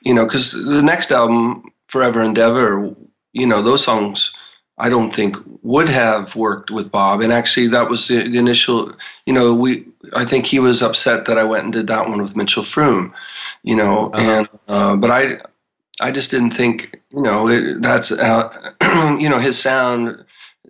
you 0.01 0.15
know, 0.15 0.25
because 0.25 0.53
the 0.53 0.83
next 0.83 1.13
album, 1.13 1.71
Forever 1.87 2.23
Endeavor, 2.23 2.93
you 3.33 3.47
know, 3.47 3.63
those 3.63 3.85
songs 3.85 4.35
I 4.79 4.91
don't 4.91 5.15
think 5.15 5.37
would 5.63 5.89
have 5.89 6.37
worked 6.37 6.71
with 6.71 6.91
Bob. 6.91 7.23
And 7.23 7.33
actually, 7.33 7.69
that 7.69 7.89
was 7.89 8.09
the, 8.09 8.29
the, 8.29 8.39
initial. 8.39 8.93
You 9.25 9.33
know, 9.33 9.55
we. 9.55 9.87
I 10.13 10.25
think 10.25 10.47
he 10.47 10.59
was 10.59 10.83
upset 10.83 11.27
that 11.27 11.39
I 11.39 11.45
went 11.45 11.65
and 11.65 11.73
did 11.73 11.87
that 11.87 12.09
one 12.09 12.21
with 12.21 12.37
Mitchell 12.37 12.63
Froom. 12.63 13.13
You 13.63 13.77
know, 13.77 14.11
uh-huh. 14.11 14.31
and 14.31 14.49
uh, 14.69 14.97
but 14.97 15.11
I, 15.11 15.39
I 16.01 16.11
just 16.11 16.31
didn't 16.31 16.53
think. 16.53 17.01
You 17.11 17.23
know, 17.23 17.49
it, 17.49 17.81
that's 17.81 18.13
uh, 18.13 18.53
you 19.19 19.29
know 19.29 19.39
his 19.39 19.59
sound, 19.59 20.25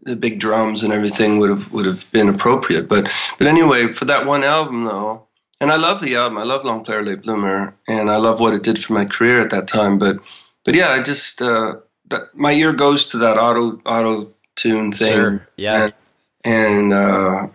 the 0.04 0.14
big 0.14 0.38
drums 0.38 0.84
and 0.84 0.92
everything 0.92 1.38
would 1.38 1.50
have 1.50 1.72
would 1.72 1.86
have 1.86 2.10
been 2.12 2.28
appropriate. 2.28 2.88
But 2.88 3.10
but 3.38 3.48
anyway, 3.48 3.92
for 3.92 4.04
that 4.04 4.26
one 4.26 4.44
album 4.44 4.84
though. 4.84 5.22
And 5.58 5.72
I 5.72 5.76
love 5.76 6.02
the 6.02 6.16
album. 6.16 6.36
I 6.36 6.42
love 6.42 6.66
Long 6.66 6.84
Player 6.84 7.02
Late 7.02 7.22
Bloomer, 7.22 7.74
and 7.88 8.10
I 8.10 8.16
love 8.16 8.40
what 8.40 8.52
it 8.52 8.62
did 8.62 8.84
for 8.84 8.92
my 8.92 9.06
career 9.06 9.40
at 9.40 9.48
that 9.52 9.66
time. 9.66 9.98
But, 9.98 10.18
but 10.66 10.74
yeah, 10.74 10.90
I 10.90 11.02
just 11.02 11.40
uh, 11.40 11.76
my 12.34 12.52
ear 12.52 12.72
goes 12.72 13.10
to 13.10 13.18
that 13.18 13.38
auto 13.38 13.80
auto 13.84 14.32
tune 14.56 14.92
thing. 14.92 15.12
Sure. 15.12 15.48
Yeah. 15.56 15.90
And, 16.44 16.92
and 16.92 16.92
uh, 16.92 17.48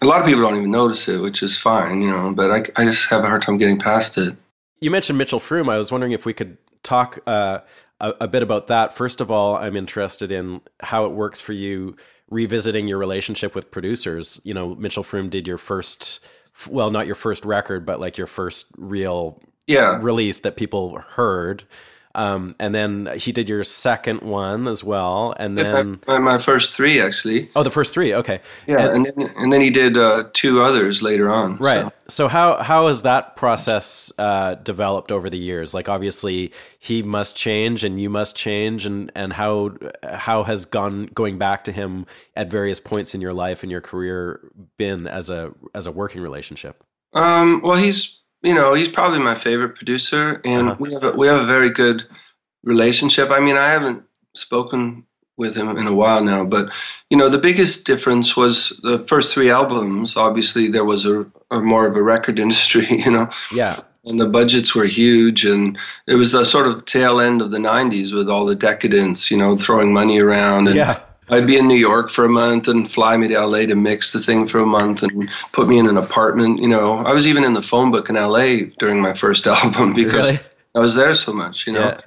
a 0.00 0.06
lot 0.06 0.20
of 0.20 0.26
people 0.26 0.42
don't 0.42 0.56
even 0.56 0.70
notice 0.70 1.08
it, 1.08 1.20
which 1.20 1.42
is 1.42 1.56
fine, 1.56 2.02
you 2.02 2.10
know. 2.10 2.32
But 2.32 2.50
I, 2.50 2.64
I 2.76 2.84
just 2.84 3.08
have 3.10 3.24
a 3.24 3.26
hard 3.26 3.42
time 3.42 3.58
getting 3.58 3.78
past 3.78 4.18
it. 4.18 4.36
You 4.80 4.90
mentioned 4.90 5.18
Mitchell 5.18 5.40
Froom. 5.40 5.70
I 5.70 5.78
was 5.78 5.90
wondering 5.90 6.12
if 6.12 6.26
we 6.26 6.34
could 6.34 6.58
talk 6.82 7.18
uh, 7.26 7.60
a, 8.00 8.14
a 8.22 8.28
bit 8.28 8.42
about 8.42 8.66
that. 8.66 8.94
First 8.94 9.20
of 9.20 9.30
all, 9.30 9.56
I'm 9.56 9.76
interested 9.76 10.30
in 10.30 10.60
how 10.80 11.06
it 11.06 11.12
works 11.12 11.40
for 11.40 11.52
you 11.52 11.96
revisiting 12.30 12.88
your 12.88 12.98
relationship 12.98 13.54
with 13.54 13.70
producers. 13.70 14.40
You 14.44 14.54
know, 14.54 14.74
Mitchell 14.74 15.04
Froom 15.04 15.30
did 15.30 15.46
your 15.46 15.58
first, 15.58 16.24
well, 16.68 16.90
not 16.90 17.06
your 17.06 17.14
first 17.14 17.44
record, 17.44 17.86
but 17.86 18.00
like 18.00 18.18
your 18.18 18.26
first 18.26 18.72
real 18.76 19.40
yeah. 19.66 19.98
release 20.00 20.40
that 20.40 20.56
people 20.56 20.98
heard. 20.98 21.64
Um, 22.14 22.54
and 22.60 22.74
then 22.74 23.10
he 23.16 23.32
did 23.32 23.48
your 23.48 23.64
second 23.64 24.22
one 24.22 24.68
as 24.68 24.84
well, 24.84 25.34
and 25.36 25.58
then 25.58 26.00
my, 26.06 26.18
my 26.18 26.38
first 26.38 26.72
three 26.74 27.00
actually. 27.00 27.50
Oh, 27.56 27.62
the 27.64 27.70
first 27.70 27.92
three, 27.92 28.14
okay. 28.14 28.40
Yeah, 28.66 28.94
and, 28.94 29.06
and 29.06 29.16
then, 29.16 29.34
and 29.36 29.52
then 29.52 29.60
he 29.60 29.70
did 29.70 29.96
uh, 29.96 30.24
two 30.32 30.62
others 30.62 31.02
later 31.02 31.32
on. 31.32 31.56
Right. 31.56 31.84
So, 31.84 31.92
so 32.08 32.28
how 32.28 32.62
how 32.62 32.86
has 32.86 33.02
that 33.02 33.34
process 33.34 34.12
uh, 34.18 34.54
developed 34.54 35.10
over 35.10 35.28
the 35.28 35.38
years? 35.38 35.74
Like, 35.74 35.88
obviously, 35.88 36.52
he 36.78 37.02
must 37.02 37.36
change, 37.36 37.82
and 37.82 38.00
you 38.00 38.08
must 38.08 38.36
change, 38.36 38.86
and 38.86 39.10
and 39.16 39.32
how 39.32 39.76
how 40.02 40.44
has 40.44 40.64
gone 40.64 41.06
going 41.14 41.38
back 41.38 41.64
to 41.64 41.72
him 41.72 42.06
at 42.36 42.48
various 42.48 42.78
points 42.78 43.14
in 43.14 43.20
your 43.20 43.32
life 43.32 43.62
and 43.62 43.72
your 43.72 43.80
career 43.80 44.52
been 44.78 45.08
as 45.08 45.30
a 45.30 45.52
as 45.74 45.86
a 45.86 45.92
working 45.92 46.22
relationship? 46.22 46.84
Um, 47.12 47.60
well, 47.62 47.76
he's 47.76 48.20
you 48.44 48.54
know, 48.54 48.74
he's 48.74 48.88
probably 48.88 49.18
my 49.18 49.34
favorite 49.34 49.74
producer, 49.74 50.40
and 50.44 50.68
uh-huh. 50.68 50.76
we 50.78 50.92
have 50.92 51.02
a, 51.02 51.10
we 51.12 51.26
have 51.26 51.40
a 51.40 51.46
very 51.46 51.70
good 51.70 52.04
relationship. 52.62 53.30
I 53.30 53.40
mean, 53.40 53.56
I 53.56 53.70
haven't 53.70 54.04
spoken 54.34 55.06
with 55.36 55.56
him 55.56 55.76
in 55.76 55.86
a 55.86 55.94
while 55.94 56.22
now, 56.22 56.44
but 56.44 56.68
you 57.08 57.16
know, 57.16 57.30
the 57.30 57.38
biggest 57.38 57.86
difference 57.86 58.36
was 58.36 58.78
the 58.82 59.04
first 59.08 59.32
three 59.32 59.50
albums. 59.50 60.16
Obviously, 60.16 60.68
there 60.68 60.84
was 60.84 61.06
a, 61.06 61.26
a 61.50 61.60
more 61.60 61.86
of 61.86 61.96
a 61.96 62.02
record 62.02 62.38
industry, 62.46 62.86
you 62.90 63.10
know. 63.10 63.30
Yeah. 63.52 63.80
And 64.06 64.20
the 64.20 64.26
budgets 64.26 64.74
were 64.74 64.84
huge, 64.84 65.46
and 65.46 65.78
it 66.06 66.16
was 66.16 66.32
the 66.32 66.44
sort 66.44 66.66
of 66.66 66.84
tail 66.84 67.20
end 67.20 67.40
of 67.40 67.50
the 67.50 67.58
'90s 67.58 68.12
with 68.12 68.28
all 68.28 68.44
the 68.44 68.54
decadence, 68.54 69.30
you 69.30 69.38
know, 69.38 69.56
throwing 69.56 69.94
money 69.94 70.20
around. 70.20 70.68
And 70.68 70.76
Yeah. 70.76 71.00
I'd 71.30 71.46
be 71.46 71.56
in 71.56 71.66
New 71.68 71.76
York 71.76 72.10
for 72.10 72.24
a 72.24 72.28
month 72.28 72.68
and 72.68 72.90
fly 72.90 73.16
me 73.16 73.28
to 73.28 73.46
LA 73.46 73.60
to 73.66 73.74
mix 73.74 74.12
the 74.12 74.20
thing 74.20 74.46
for 74.48 74.58
a 74.60 74.66
month 74.66 75.02
and 75.02 75.28
put 75.52 75.68
me 75.68 75.78
in 75.78 75.86
an 75.86 75.96
apartment. 75.96 76.60
You 76.60 76.68
know, 76.68 76.98
I 76.98 77.12
was 77.12 77.26
even 77.26 77.44
in 77.44 77.54
the 77.54 77.62
phone 77.62 77.90
book 77.90 78.08
in 78.10 78.16
LA 78.16 78.66
during 78.78 79.00
my 79.00 79.14
first 79.14 79.46
album 79.56 79.94
because 79.94 80.26
Really? 80.30 80.38
I 80.74 80.78
was 80.80 80.94
there 80.94 81.14
so 81.14 81.32
much. 81.32 81.66
You 81.66 81.72
know, 81.74 81.80
Yeah. 81.88 82.00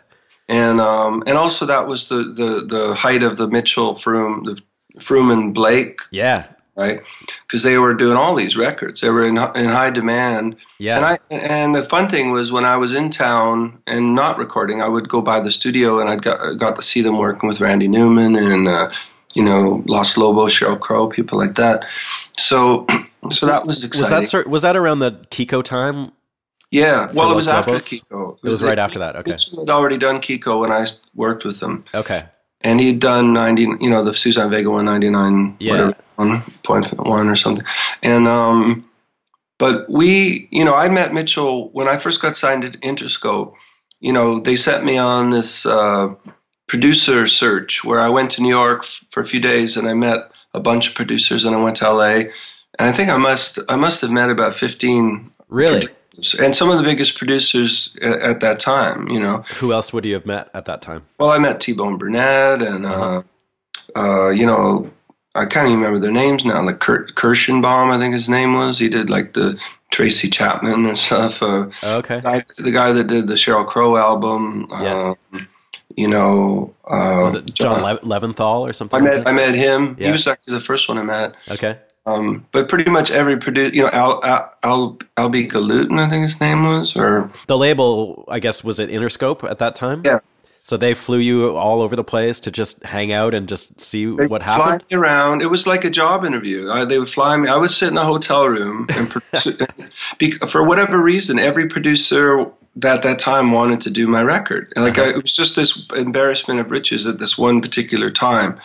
and 0.50 0.80
um, 0.82 1.24
and 1.26 1.38
also 1.38 1.66
that 1.66 1.88
was 1.88 2.10
the 2.10 2.24
the 2.36 2.66
the 2.68 2.96
height 2.96 3.24
of 3.24 3.38
the 3.38 3.48
Mitchell 3.48 3.96
Froom 3.96 4.46
the 4.46 4.62
Froom 5.02 5.32
and 5.34 5.54
Blake 5.54 6.00
Yeah. 6.12 6.46
Right 6.78 7.02
because 7.46 7.64
they 7.64 7.78
were 7.78 7.94
doing 7.94 8.16
all 8.16 8.36
these 8.36 8.56
records 8.56 9.02
they 9.02 9.10
were 9.10 9.26
in 9.28 9.38
in 9.56 9.70
high 9.70 9.90
demand 9.90 10.56
Yeah. 10.78 10.98
and 10.98 11.06
I 11.06 11.20
and 11.32 11.76
the 11.76 11.84
fun 11.90 12.08
thing 12.10 12.32
was 12.32 12.52
when 12.52 12.64
I 12.66 12.78
was 12.78 12.94
in 12.94 13.10
town 13.10 13.82
and 13.88 14.14
not 14.16 14.38
recording 14.38 14.82
I 14.82 14.88
would 14.88 15.10
go 15.10 15.22
by 15.22 15.42
the 15.42 15.52
studio 15.52 16.00
and 16.00 16.10
I 16.10 16.16
got 16.16 16.54
got 16.60 16.76
to 16.76 16.82
see 16.84 17.02
them 17.02 17.18
working 17.18 17.50
with 17.50 17.60
Randy 17.60 17.88
Newman 17.88 18.36
and 18.36 18.68
uh, 18.68 18.92
you 19.34 19.44
know 19.44 19.84
Los 19.88 20.16
Lobos 20.18 20.54
Sheryl 20.54 20.80
Crow 20.80 21.08
people 21.10 21.38
like 21.38 21.56
that 21.56 21.84
so 22.38 22.86
so 23.32 23.46
that 23.48 23.66
was 23.66 23.84
exciting 23.84 24.20
was 24.22 24.32
that 24.32 24.48
was 24.48 24.62
that 24.62 24.76
around 24.78 25.00
the 25.00 25.12
Kiko 25.32 25.64
time? 25.64 26.12
yeah 26.70 27.10
well 27.14 27.32
it 27.32 27.36
was 27.36 27.48
Los 27.48 27.56
after 27.68 27.72
Kiko 27.74 28.38
It 28.44 28.50
was 28.50 28.62
right 28.62 28.78
after 28.80 29.00
that. 29.00 29.16
Okay. 29.16 29.32
Had 29.32 29.70
already 29.70 29.98
done 29.98 30.20
Kiko 30.22 30.62
when 30.62 30.72
I 30.72 30.86
worked 31.16 31.44
with 31.44 31.60
them 31.60 31.86
Okay. 31.94 32.26
And 32.62 32.80
he'd 32.80 33.00
done 33.00 33.34
90 33.34 33.62
you 33.80 33.90
know 33.90 34.04
the 34.04 34.14
Suzanne 34.14 34.50
Vega 34.50 34.70
199 34.70 35.58
Yeah. 35.60 35.72
whatever 35.72 35.96
one 36.16 36.42
point 36.64 36.86
one 36.98 37.28
or 37.30 37.36
something 37.36 37.66
and 38.02 38.28
um 38.28 38.84
but 39.60 39.90
we 39.90 40.48
you 40.52 40.66
know 40.66 40.74
I 40.74 40.90
met 40.90 41.14
Mitchell 41.14 41.70
when 41.70 41.88
I 41.88 41.98
first 41.98 42.22
got 42.22 42.36
signed 42.38 42.64
to 42.64 42.78
Interscope 42.80 43.54
you 44.00 44.12
know 44.14 44.40
they 44.40 44.56
sent 44.56 44.84
me 44.84 44.98
on 44.98 45.30
this 45.30 45.66
uh, 45.66 46.14
producer 46.68 47.28
search 47.28 47.84
where 47.84 48.00
I 48.00 48.10
went 48.10 48.32
to 48.32 48.42
New 48.42 48.50
York 48.50 48.82
f- 48.84 49.04
for 49.12 49.22
a 49.22 49.28
few 49.28 49.40
days 49.40 49.78
and 49.78 49.88
I 49.88 49.94
met 49.94 50.32
a 50.54 50.60
bunch 50.60 50.88
of 50.90 50.96
producers 50.96 51.46
and 51.46 51.56
I 51.56 51.60
went 51.62 51.78
to 51.78 51.90
LA 51.92 52.14
and 52.80 52.90
I 52.90 52.92
think 52.92 53.10
I 53.10 53.18
must 53.18 53.60
I 53.70 53.76
must 53.76 54.02
have 54.02 54.12
met 54.12 54.30
about 54.30 54.56
15 54.56 55.32
Really? 55.50 55.88
And 56.40 56.56
some 56.56 56.70
of 56.72 56.78
the 56.78 56.84
biggest 56.84 57.18
producers 57.18 57.96
at, 58.02 58.20
at 58.22 58.40
that 58.42 58.60
time 58.60 59.08
you 59.10 59.20
know 59.20 59.44
Who 59.58 59.72
else 59.74 59.94
would 59.94 60.06
you 60.06 60.14
have 60.16 60.26
met 60.26 60.50
at 60.54 60.66
that 60.66 60.82
time? 60.82 61.06
well, 61.20 61.30
I 61.32 61.38
met 61.40 61.62
T 61.62 61.74
Bone 61.74 61.98
Burnett 61.98 62.62
and, 62.62 62.86
uh, 62.86 63.22
uh, 63.96 64.30
you 64.30 64.46
know, 64.46 64.90
I 65.36 65.46
can't 65.46 65.68
even 65.68 65.80
remember 65.80 66.00
their 66.00 66.12
names 66.12 66.44
now. 66.46 66.64
Like 66.66 66.80
Kurt 66.80 67.16
Kershenbaum, 67.16 67.96
I 67.96 68.00
think 68.00 68.14
his 68.16 68.28
name 68.28 68.54
was. 68.56 68.80
He 68.80 68.90
did 68.90 69.10
like 69.10 69.34
the 69.34 69.58
Tracy 69.92 70.30
Chapman 70.30 70.86
and 70.88 70.98
stuff. 70.98 71.42
Uh, 71.44 71.68
Okay. 71.84 72.20
guy, 72.22 72.44
the 72.58 72.72
guy 72.72 72.92
that 72.92 73.06
did 73.08 73.28
the 73.28 73.36
Sheryl 73.36 73.66
Crow 73.68 73.98
album. 73.98 74.68
Yeah. 74.72 75.14
Um, 75.34 75.48
you 75.96 76.08
know, 76.08 76.74
uh, 76.86 77.22
Was 77.24 77.36
it 77.36 77.54
John 77.54 77.82
Le- 77.84 78.00
Leventhal 78.00 78.62
or 78.62 78.74
something? 78.74 79.00
I 79.00 79.04
met 79.04 79.18
that? 79.24 79.28
I 79.28 79.32
met 79.32 79.56
him. 79.56 79.96
Yeah. 80.00 80.08
He 80.08 80.12
was 80.12 80.28
actually 80.28 80.54
the 80.56 80.60
first 80.66 80.90
one 80.90 80.98
I 80.98 81.04
met. 81.04 81.36
Okay. 81.50 81.78
Um, 82.08 82.46
but 82.54 82.70
pretty 82.70 82.90
much 82.90 83.12
every 83.12 83.38
producer, 83.38 83.76
you 83.76 83.84
know, 83.84 83.90
Al 83.90 84.24
Al 84.24 84.54
Al 84.64 84.98
Albhy 85.18 85.48
Galuten, 85.52 86.00
I 86.00 86.10
think 86.10 86.22
his 86.24 86.40
name 86.40 86.64
was, 86.64 86.96
or 86.96 87.30
The 87.48 87.58
label, 87.58 88.24
I 88.30 88.40
guess, 88.40 88.64
was 88.64 88.80
it 88.80 88.90
Interscope 88.90 89.48
at 89.50 89.60
that 89.60 89.76
time? 89.76 90.02
Yeah. 90.06 90.20
So 90.64 90.76
they 90.78 90.94
flew 90.94 91.18
you 91.20 91.56
all 91.56 91.82
over 91.82 91.96
the 91.96 92.04
place 92.04 92.40
to 92.42 92.52
just 92.52 92.84
hang 92.86 93.12
out 93.14 93.34
and 93.34 93.48
just 93.48 93.80
see 93.80 94.06
They 94.06 94.26
what 94.26 94.42
fly 94.44 94.54
happened. 94.56 94.84
me 94.90 94.98
around. 94.98 95.42
It 95.42 95.48
was 95.48 95.66
like 95.68 95.86
a 95.86 95.90
job 95.90 96.26
interview. 96.26 96.70
I, 96.70 96.84
they 96.86 97.00
would 97.00 97.10
fly 97.10 97.36
me. 97.38 97.48
I 97.50 97.56
would 97.58 97.72
sit 97.72 97.90
in 97.90 97.98
a 97.98 98.04
hotel 98.06 98.48
room, 98.48 98.88
and 98.90 99.10
for 100.50 100.64
whatever 100.66 100.98
reason, 101.02 101.40
every 101.40 101.68
producer 101.70 102.46
at 102.84 103.02
that 103.04 103.20
time 103.20 103.52
wanted 103.52 103.82
to 103.82 103.90
do 103.90 104.08
my 104.08 104.22
record. 104.22 104.72
And 104.76 104.86
like 104.86 104.98
I, 104.98 105.10
it 105.10 105.22
was 105.22 105.34
just 105.34 105.56
this 105.56 105.88
embarrassment 105.96 106.60
of 106.60 106.70
riches 106.70 107.08
at 107.08 107.18
this 107.20 107.38
one 107.38 107.62
particular 107.62 108.12
time, 108.12 108.60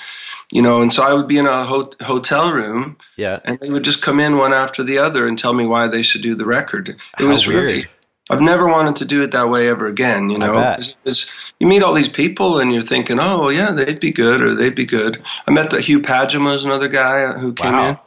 you 0.52 0.62
know. 0.62 0.80
And 0.82 0.92
so 0.92 1.02
I 1.02 1.12
would 1.12 1.26
be 1.26 1.38
in 1.38 1.46
a 1.46 1.66
ho- 1.66 1.90
hotel 2.02 2.52
room, 2.52 2.96
Yeah. 3.16 3.40
and 3.44 3.58
they 3.60 3.70
would 3.70 3.82
just 3.82 4.02
come 4.02 4.20
in 4.20 4.36
one 4.36 4.52
after 4.54 4.82
the 4.84 4.98
other 4.98 5.26
and 5.26 5.38
tell 5.38 5.52
me 5.52 5.66
why 5.66 5.88
they 5.88 6.02
should 6.02 6.22
do 6.22 6.34
the 6.36 6.46
record. 6.46 6.90
It 6.90 6.96
How 7.14 7.26
was 7.28 7.46
weird. 7.46 7.64
really. 7.64 7.84
I've 8.30 8.40
never 8.40 8.66
wanted 8.68 8.96
to 8.96 9.04
do 9.04 9.22
it 9.22 9.32
that 9.32 9.48
way 9.50 9.68
ever 9.68 9.86
again. 9.86 10.30
You 10.30 10.38
know, 10.38 10.54
bet. 10.54 10.76
'Cause 10.76 10.88
it 10.90 10.96
was- 11.04 11.32
you 11.58 11.66
meet 11.66 11.82
all 11.82 11.92
these 11.92 12.08
people 12.08 12.60
and 12.60 12.72
you're 12.72 12.80
thinking, 12.82 13.18
oh 13.18 13.48
yeah, 13.48 13.72
they'd 13.72 13.98
be 14.00 14.12
good 14.12 14.40
or 14.40 14.54
they'd 14.54 14.74
be 14.76 14.84
good. 14.86 15.20
I 15.46 15.50
met 15.50 15.70
the 15.70 15.80
Hugh 15.80 16.00
Padgham 16.00 16.44
was 16.44 16.64
another 16.64 16.88
guy 16.88 17.32
who 17.32 17.52
came 17.52 17.72
Wow. 17.72 17.88
in, 17.88 17.98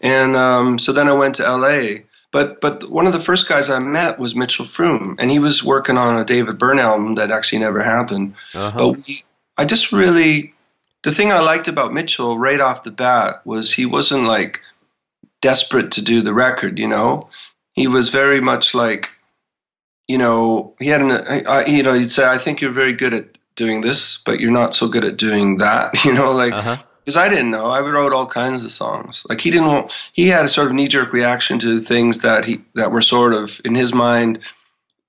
and 0.00 0.36
um, 0.36 0.78
so 0.78 0.92
then 0.92 1.08
I 1.08 1.12
went 1.12 1.34
to 1.36 1.46
L.A. 1.46 2.04
But 2.30 2.60
but 2.60 2.90
one 2.90 3.06
of 3.06 3.12
the 3.12 3.20
first 3.22 3.48
guys 3.48 3.70
I 3.70 3.78
met 3.78 4.18
was 4.18 4.34
Mitchell 4.34 4.66
Froom, 4.66 5.14
and 5.20 5.30
he 5.30 5.38
was 5.38 5.62
working 5.62 5.96
on 5.96 6.18
a 6.18 6.24
David 6.24 6.58
Byrne 6.58 6.80
album 6.80 7.14
that 7.14 7.30
actually 7.30 7.60
never 7.60 7.80
happened. 7.82 8.34
Uh-huh. 8.54 8.76
But 8.78 9.06
we, 9.06 9.24
I 9.56 9.64
just 9.64 9.92
really, 9.92 10.52
the 11.04 11.10
thing 11.12 11.32
I 11.32 11.40
liked 11.40 11.68
about 11.68 11.92
Mitchell 11.94 12.38
right 12.38 12.60
off 12.60 12.82
the 12.84 12.90
bat 12.90 13.40
was 13.46 13.72
he 13.74 13.86
wasn't 13.86 14.24
like 14.24 14.60
desperate 15.42 15.90
to 15.92 16.02
do 16.02 16.22
the 16.22 16.32
record, 16.34 16.78
you 16.78 16.88
know? 16.88 17.28
He 17.72 17.86
was 17.86 18.08
very 18.08 18.40
much 18.40 18.74
like, 18.74 19.10
you 20.08 20.18
know, 20.18 20.74
he 20.78 20.88
had 20.88 21.00
an, 21.02 21.10
I, 21.46 21.64
you 21.66 21.82
know, 21.82 21.92
he'd 21.94 22.10
say, 22.10 22.26
I 22.26 22.38
think 22.38 22.60
you're 22.60 22.72
very 22.72 22.92
good 22.92 23.12
at 23.14 23.38
doing 23.56 23.80
this, 23.82 24.20
but 24.24 24.40
you're 24.40 24.50
not 24.50 24.74
so 24.74 24.88
good 24.88 25.04
at 25.04 25.16
doing 25.16 25.58
that, 25.58 25.92
you 26.04 26.12
know, 26.12 26.32
like, 26.32 26.52
Uh-huh. 26.52 26.76
because 27.04 27.16
I 27.16 27.28
didn't 27.28 27.50
know. 27.50 27.66
I 27.66 27.80
wrote 27.80 28.12
all 28.12 28.26
kinds 28.26 28.64
of 28.64 28.72
songs. 28.72 29.26
Like 29.28 29.40
he 29.40 29.50
didn't 29.50 29.66
want. 29.68 29.92
He 30.12 30.28
had 30.28 30.44
a 30.44 30.48
sort 30.48 30.68
of 30.68 30.72
knee 30.74 30.88
jerk 30.88 31.12
reaction 31.12 31.58
to 31.60 31.78
things 31.78 32.22
that 32.22 32.44
he 32.46 32.62
that 32.74 32.90
were 32.92 33.02
sort 33.02 33.34
of 33.34 33.60
in 33.64 33.74
his 33.74 33.92
mind, 33.92 34.38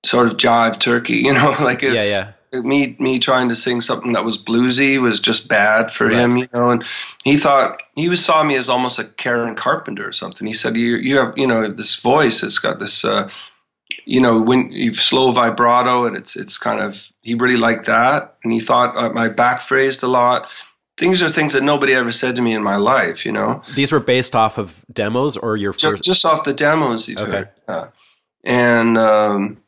sort 0.04 0.26
of 0.28 0.36
jive 0.36 0.78
turkey. 0.78 1.16
You 1.26 1.32
know, 1.32 1.56
like 1.60 1.82
it, 1.82 1.94
Yeah, 1.94 2.02
yeah. 2.04 2.32
Me 2.62 2.96
me 2.98 3.18
trying 3.18 3.48
to 3.48 3.56
sing 3.56 3.80
something 3.80 4.12
that 4.12 4.24
was 4.24 4.42
bluesy 4.42 5.00
was 5.00 5.20
just 5.20 5.48
bad 5.48 5.92
for 5.92 6.06
Right. 6.06 6.16
him, 6.18 6.36
you 6.36 6.48
know. 6.52 6.70
And 6.70 6.84
he 7.24 7.36
thought 7.36 7.80
he 7.94 8.08
was 8.08 8.24
saw 8.24 8.42
me 8.44 8.56
as 8.56 8.68
almost 8.68 8.98
like 8.98 9.16
Karen 9.16 9.54
Carpenter 9.54 10.06
or 10.08 10.12
something. 10.12 10.46
He 10.46 10.54
said, 10.54 10.76
"You 10.76 10.96
you 10.96 11.16
have 11.18 11.36
you 11.36 11.46
know 11.46 11.70
this 11.70 11.94
voice. 12.00 12.42
It's 12.42 12.58
got 12.58 12.78
this." 12.78 13.04
Uh, 13.04 13.28
you 14.04 14.20
know, 14.20 14.40
when 14.40 14.70
you've 14.72 15.00
slow 15.00 15.32
vibrato, 15.32 16.06
and 16.06 16.16
it's 16.16 16.36
it's 16.36 16.58
kind 16.58 16.80
of 16.80 17.04
he 17.22 17.34
really 17.34 17.56
liked 17.56 17.86
that, 17.86 18.36
and 18.44 18.52
he 18.52 18.60
thought 18.60 18.96
uh, 18.96 19.10
my 19.10 19.28
back 19.28 19.62
phrased 19.62 20.02
a 20.02 20.08
lot. 20.08 20.48
Things 20.98 21.20
are 21.20 21.28
things 21.28 21.52
that 21.52 21.62
nobody 21.62 21.92
ever 21.92 22.10
said 22.10 22.36
to 22.36 22.42
me 22.42 22.54
in 22.54 22.62
my 22.62 22.76
life, 22.76 23.26
you 23.26 23.30
know 23.32 23.62
These 23.74 23.92
were 23.92 24.00
based 24.00 24.34
off 24.34 24.56
of 24.56 24.82
demos 24.90 25.36
or 25.36 25.56
your 25.56 25.72
just, 25.74 25.84
first. 25.84 26.04
just 26.04 26.24
off 26.24 26.44
the 26.44 26.54
demos 26.54 27.08
Okay. 27.10 27.44
Yeah. 27.68 27.88
And 28.44 28.96
um, 28.96 29.58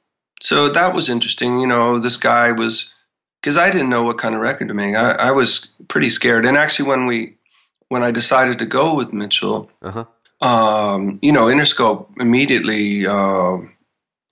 so 0.42 0.70
that 0.70 0.94
was 0.94 1.08
interesting. 1.08 1.58
You 1.60 1.66
know, 1.66 1.98
this 1.98 2.16
guy 2.16 2.52
was 2.52 2.92
because 3.40 3.56
I 3.56 3.70
didn't 3.70 3.90
know 3.90 4.02
what 4.02 4.18
kind 4.18 4.34
of 4.34 4.40
record 4.40 4.68
to 4.68 4.74
make. 4.74 4.94
I, 4.96 5.10
I 5.12 5.30
was 5.30 5.72
pretty 5.88 6.10
scared. 6.10 6.44
And 6.46 6.56
actually, 6.56 6.88
when 6.88 7.06
we 7.06 7.34
when 7.88 8.02
I 8.02 8.10
decided 8.10 8.58
to 8.58 8.66
go 8.66 8.94
with 8.94 9.12
Mitchell, 9.12 9.70
Uh-huh. 9.82 10.04
um, 10.46 11.18
you 11.22 11.32
know, 11.32 11.46
Interscope 11.46 12.06
immediately. 12.20 13.06
Um, 13.06 13.74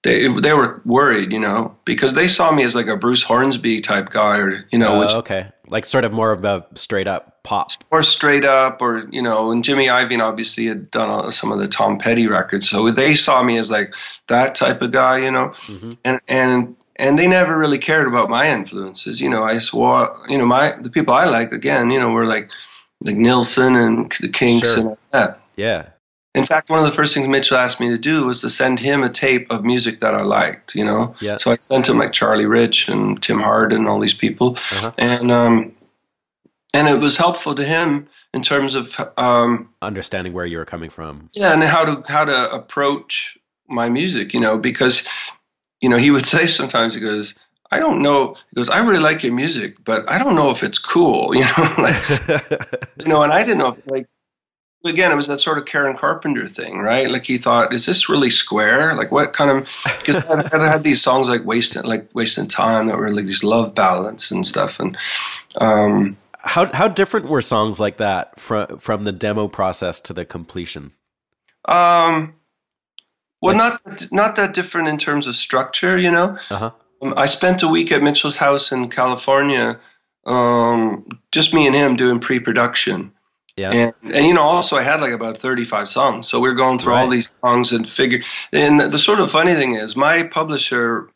they, 0.05 0.29
they 0.41 0.53
were 0.53 0.81
worried, 0.85 1.33
you 1.33 1.41
know, 1.41 1.75
because 1.85 2.15
they 2.15 2.29
saw 2.29 2.53
me 2.53 2.63
as 2.63 2.77
like 2.77 2.87
a 2.87 2.97
Bruce 2.97 3.25
Hornsby 3.25 3.81
type 3.81 4.11
guy, 4.11 4.39
or 4.39 4.65
you 4.71 4.79
know, 4.79 4.97
Uh, 4.97 5.01
which 5.01 5.11
okay. 5.13 5.49
Like 5.69 5.85
sort 5.85 6.05
of 6.05 6.13
more 6.13 6.33
of 6.33 6.45
a 6.45 6.67
straight 6.75 7.07
up 7.09 7.43
pop. 7.43 7.71
or 7.91 8.03
straight 8.03 8.45
up 8.45 8.81
or 8.83 9.07
you 9.13 9.23
know 9.23 9.53
and 9.53 9.63
jimmy 9.63 9.87
iovine 9.87 10.21
obviously 10.21 10.67
had 10.67 10.91
done 10.91 11.31
some 11.31 11.53
of 11.53 11.59
the 11.61 11.69
tom 11.69 11.97
petty 11.97 12.27
records 12.27 12.69
so 12.69 12.91
they 12.91 13.15
saw 13.15 13.41
me 13.41 13.57
as 13.57 13.71
like 13.71 13.93
that 14.27 14.57
type 14.57 14.83
of 14.83 14.91
guy 14.91 15.19
you 15.19 15.31
know 15.31 15.55
hmm 15.67 15.93
and 16.05 16.21
and 16.27 16.75
and 16.97 17.17
they 17.19 17.29
never 17.29 17.57
really 17.57 17.79
cared 17.79 18.09
about 18.09 18.29
my 18.29 18.51
influences 18.51 19.21
you 19.21 19.29
know 19.31 19.45
i 19.45 19.59
swore 19.59 20.17
you 20.29 20.37
know 20.37 20.45
my 20.45 20.73
the 20.83 20.91
people 20.91 21.15
i 21.15 21.25
liked 21.25 21.53
again 21.53 21.89
you 21.93 22.01
know 22.01 22.11
were 22.11 22.27
like 22.27 22.51
like 23.01 23.15
nilsson 23.17 23.77
and 23.77 24.11
the 24.21 24.29
kinks 24.29 24.67
Sure. 24.67 24.79
and 24.79 24.87
all 24.89 24.99
that 25.13 25.41
Yeah. 25.55 25.91
In 26.37 26.47
fact 26.47 26.69
one 26.71 26.79
of 26.79 26.85
the 26.85 26.93
first 26.99 27.15
things 27.15 27.27
mitchell 27.29 27.57
asked 27.57 27.81
me 27.81 27.89
to 27.89 27.99
do 27.99 28.27
was 28.27 28.41
to 28.43 28.51
send 28.51 28.79
him 28.79 29.03
a 29.03 29.11
tape 29.11 29.47
of 29.51 29.65
music 29.65 30.01
that 30.01 30.15
i 30.15 30.23
liked 30.23 30.75
you 30.75 30.85
know 30.85 31.15
Yeah. 31.21 31.37
so 31.39 31.51
i 31.51 31.57
sent 31.57 31.89
him 31.89 31.99
like 31.99 32.13
charlie 32.13 32.47
rich 32.47 32.89
and 32.89 33.21
tim 33.23 33.41
hardin 33.41 33.79
and 33.81 33.89
all 33.89 34.01
these 34.01 34.15
people 34.25 34.49
Uh-huh. 34.73 34.93
and 34.99 35.31
um 35.33 35.73
and 36.75 36.89
it 36.89 36.99
was 37.01 37.17
helpful 37.17 37.55
to 37.55 37.65
him 37.65 38.07
in 38.35 38.43
terms 38.43 38.75
of 38.75 38.99
um 39.17 39.69
Understanding 39.83 40.33
where 40.35 40.47
you 40.47 40.59
were 40.59 40.65
coming 40.75 40.91
from. 40.91 41.31
yeah 41.33 41.53
and 41.53 41.63
how 41.65 41.85
to 41.85 42.03
how 42.13 42.25
to 42.25 42.51
approach 42.53 43.39
my 43.69 43.89
music 43.89 44.33
you 44.35 44.41
know 44.41 44.57
because 44.59 45.07
you 45.81 45.89
know 45.89 45.97
he 45.97 46.11
would 46.11 46.27
say 46.35 46.47
sometimes 46.47 46.95
he 46.95 47.01
goes 47.01 47.35
i 47.73 47.79
don't 47.81 48.01
know 48.07 48.37
he 48.51 48.57
goes 48.57 48.69
i 48.69 48.79
really 48.79 49.01
like 49.11 49.23
your 49.25 49.33
music 49.35 49.71
but 49.85 50.09
i 50.15 50.17
don't 50.23 50.35
know 50.37 50.51
if 50.51 50.63
it's 50.63 50.79
cool 50.79 51.35
you 51.39 51.45
know 51.45 51.75
like 51.79 52.01
you 53.01 53.07
know 53.07 53.23
and 53.23 53.33
i 53.33 53.43
didn't 53.43 53.59
know 53.59 53.73
if, 53.73 53.87
like 53.91 54.07
again, 54.89 55.13
it 55.13 55.17
was 55.17 55.27
that 55.27 55.41
sort 55.41 55.59
of 55.59 55.67
Karen 55.67 55.97
Carpenter 55.97 56.49
thing, 56.49 56.79
right? 56.79 57.11
Like 57.11 57.25
he 57.25 57.39
thought, 57.39 57.75
is 57.75 57.87
this 57.87 58.09
really 58.09 58.31
square? 58.31 58.95
Like 58.95 59.13
what 59.13 59.33
kind 59.33 59.51
of? 59.51 59.69
Because 59.99 60.17
I, 60.27 60.67
had 60.67 60.83
these 60.83 61.03
songs 61.03 61.29
like 61.29 61.45
wasting, 61.45 61.85
like 61.85 62.09
wasting 62.15 62.49
time 62.49 62.87
that 62.87 62.99
were 62.99 63.11
like 63.13 63.27
these 63.27 63.45
love 63.45 63.75
ballads 63.75 64.31
and 64.31 64.47
stuff, 64.47 64.79
and 64.81 64.97
um, 65.61 66.17
how 66.47 66.73
how 66.73 66.89
different 66.89 67.27
were 67.27 67.43
songs 67.43 67.81
like 67.81 67.97
that 67.97 68.39
from 68.39 68.79
from 68.79 69.03
the 69.03 69.13
demo 69.13 69.49
process 69.49 70.01
to 70.01 70.13
the 70.13 70.25
completion? 70.25 70.93
Um, 71.67 72.35
well, 73.43 73.57
not 73.57 73.81
not 74.13 74.37
that 74.37 74.55
different 74.55 74.89
in 74.89 74.99
terms 74.99 75.27
of 75.27 75.37
structure, 75.37 75.99
you 75.99 76.11
know. 76.11 76.39
Uh-huh. 76.51 76.71
Um, 77.03 77.15
I 77.17 77.27
spent 77.27 77.63
a 77.63 77.69
week 77.69 77.93
at 77.93 78.03
Mitchell's 78.03 78.37
house 78.37 78.73
in 78.73 78.89
California, 78.89 79.79
um, 80.25 81.07
just 81.33 81.53
me 81.53 81.67
and 81.67 81.77
him 81.77 81.97
doing 81.97 82.21
pre-production. 82.21 83.13
Yeah. 83.57 83.71
And, 83.73 83.95
and 84.15 84.27
you 84.27 84.35
know, 84.35 84.43
also 84.43 84.77
I 84.77 84.83
had 84.83 85.01
like 85.01 85.13
about 85.13 85.39
35 85.41 85.89
songs. 85.89 86.29
So 86.29 86.41
we 86.41 86.49
are 86.49 86.55
going 86.55 86.79
through 86.79 86.95
all 86.95 87.09
these 87.09 87.39
songs 87.41 87.73
and 87.73 87.89
figure. 87.89 88.23
And 88.53 88.93
the 88.93 88.99
sort 88.99 89.21
of 89.21 89.31
funny 89.33 89.55
thing 89.55 89.75
is, 89.77 89.97
my 89.97 90.25
publisher 90.25 91.09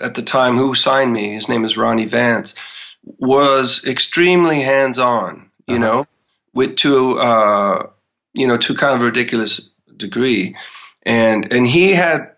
at 0.00 0.14
the 0.14 0.22
time 0.22 0.56
who 0.56 0.74
signed 0.74 1.12
me, 1.12 1.34
his 1.34 1.48
name 1.48 1.64
is 1.64 1.76
Ronnie 1.76 2.06
Vance, 2.06 2.54
was 3.18 3.86
extremely 3.86 4.62
hands 4.62 4.98
on, 4.98 5.50
you 5.66 5.74
Uh-huh. 5.76 5.78
know, 5.84 6.06
with 6.54 6.76
to, 6.76 7.18
uh, 7.20 7.86
you 8.32 8.46
know, 8.46 8.56
to 8.56 8.74
kind 8.74 8.94
of 8.94 9.02
a 9.02 9.04
ridiculous 9.04 9.68
degree. 9.96 10.56
And, 11.04 11.52
and 11.52 11.66
he 11.66 11.92
had 11.92 12.32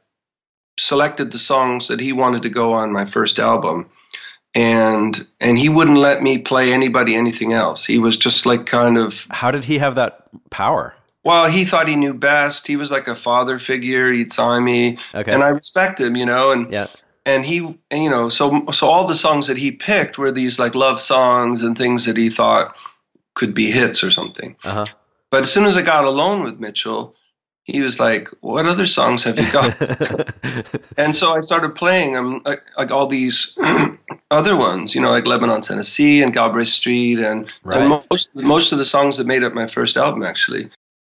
selected 0.78 1.30
the 1.30 1.38
songs 1.38 1.88
that 1.88 2.00
he 2.00 2.12
wanted 2.12 2.42
to 2.42 2.50
go 2.50 2.72
on 2.72 2.92
my 2.92 3.04
first 3.04 3.38
album 3.38 3.88
and 4.56 5.26
and 5.38 5.58
he 5.58 5.68
wouldn't 5.68 5.98
let 5.98 6.22
me 6.22 6.38
play 6.38 6.72
anybody 6.72 7.14
anything 7.14 7.52
else 7.52 7.84
he 7.84 7.98
was 7.98 8.16
just 8.16 8.46
like 8.46 8.64
kind 8.66 8.96
of 8.96 9.26
How 9.30 9.50
did 9.50 9.64
he 9.64 9.78
have 9.78 9.94
that 9.96 10.26
power? 10.50 10.94
well 11.24 11.46
he 11.50 11.64
thought 11.66 11.88
he 11.88 11.94
knew 11.96 12.14
best 12.14 12.66
he 12.66 12.76
was 12.76 12.90
like 12.90 13.06
a 13.06 13.14
father 13.14 13.58
figure 13.58 14.10
he'd 14.12 14.32
sign 14.32 14.64
me 14.64 14.98
Okay. 15.14 15.32
and 15.32 15.44
i 15.44 15.48
respect 15.48 16.00
him 16.00 16.16
you 16.16 16.24
know 16.24 16.52
and 16.52 16.72
yeah. 16.72 16.86
and 17.26 17.44
he 17.44 17.58
and, 17.90 18.02
you 18.04 18.10
know 18.10 18.28
so 18.30 18.64
so 18.72 18.88
all 18.88 19.06
the 19.06 19.14
songs 19.26 19.46
that 19.46 19.58
he 19.58 19.70
picked 19.70 20.16
were 20.18 20.32
these 20.32 20.58
like 20.58 20.74
love 20.74 21.00
songs 21.00 21.62
and 21.62 21.76
things 21.76 22.06
that 22.06 22.16
he 22.16 22.30
thought 22.30 22.74
could 23.34 23.52
be 23.54 23.70
hits 23.70 24.02
or 24.02 24.10
something 24.10 24.56
Uh 24.64 24.72
huh. 24.72 24.86
but 25.30 25.42
as 25.44 25.52
soon 25.52 25.66
as 25.66 25.76
i 25.76 25.82
got 25.82 26.04
alone 26.06 26.42
with 26.42 26.58
mitchell 26.58 27.14
he 27.66 27.80
was 27.80 27.98
like 28.00 28.28
what 28.40 28.64
other 28.66 28.86
songs 28.86 29.24
have 29.24 29.38
you 29.38 29.50
got 29.52 29.74
and 30.96 31.14
so 31.14 31.34
I 31.34 31.40
started 31.40 31.74
playing 31.74 32.12
them 32.14 32.40
like, 32.44 32.62
like 32.78 32.90
all 32.90 33.06
these 33.08 33.58
other 34.30 34.56
ones, 34.56 34.94
you 34.94 35.00
know, 35.00 35.10
like 35.10 35.26
Lebanon, 35.26 35.60
Tennessee, 35.62 36.22
and 36.22 36.32
Galbraith 36.32 36.68
Street, 36.68 37.18
and, 37.18 37.52
Right. 37.64 37.80
and 37.80 38.02
most 38.10 38.36
most 38.36 38.72
of 38.72 38.78
the 38.78 38.84
songs 38.84 39.16
that 39.16 39.26
made 39.26 39.42
up 39.44 39.52
my 39.52 39.66
first 39.68 39.96
album, 39.96 40.22
actually. 40.22 40.70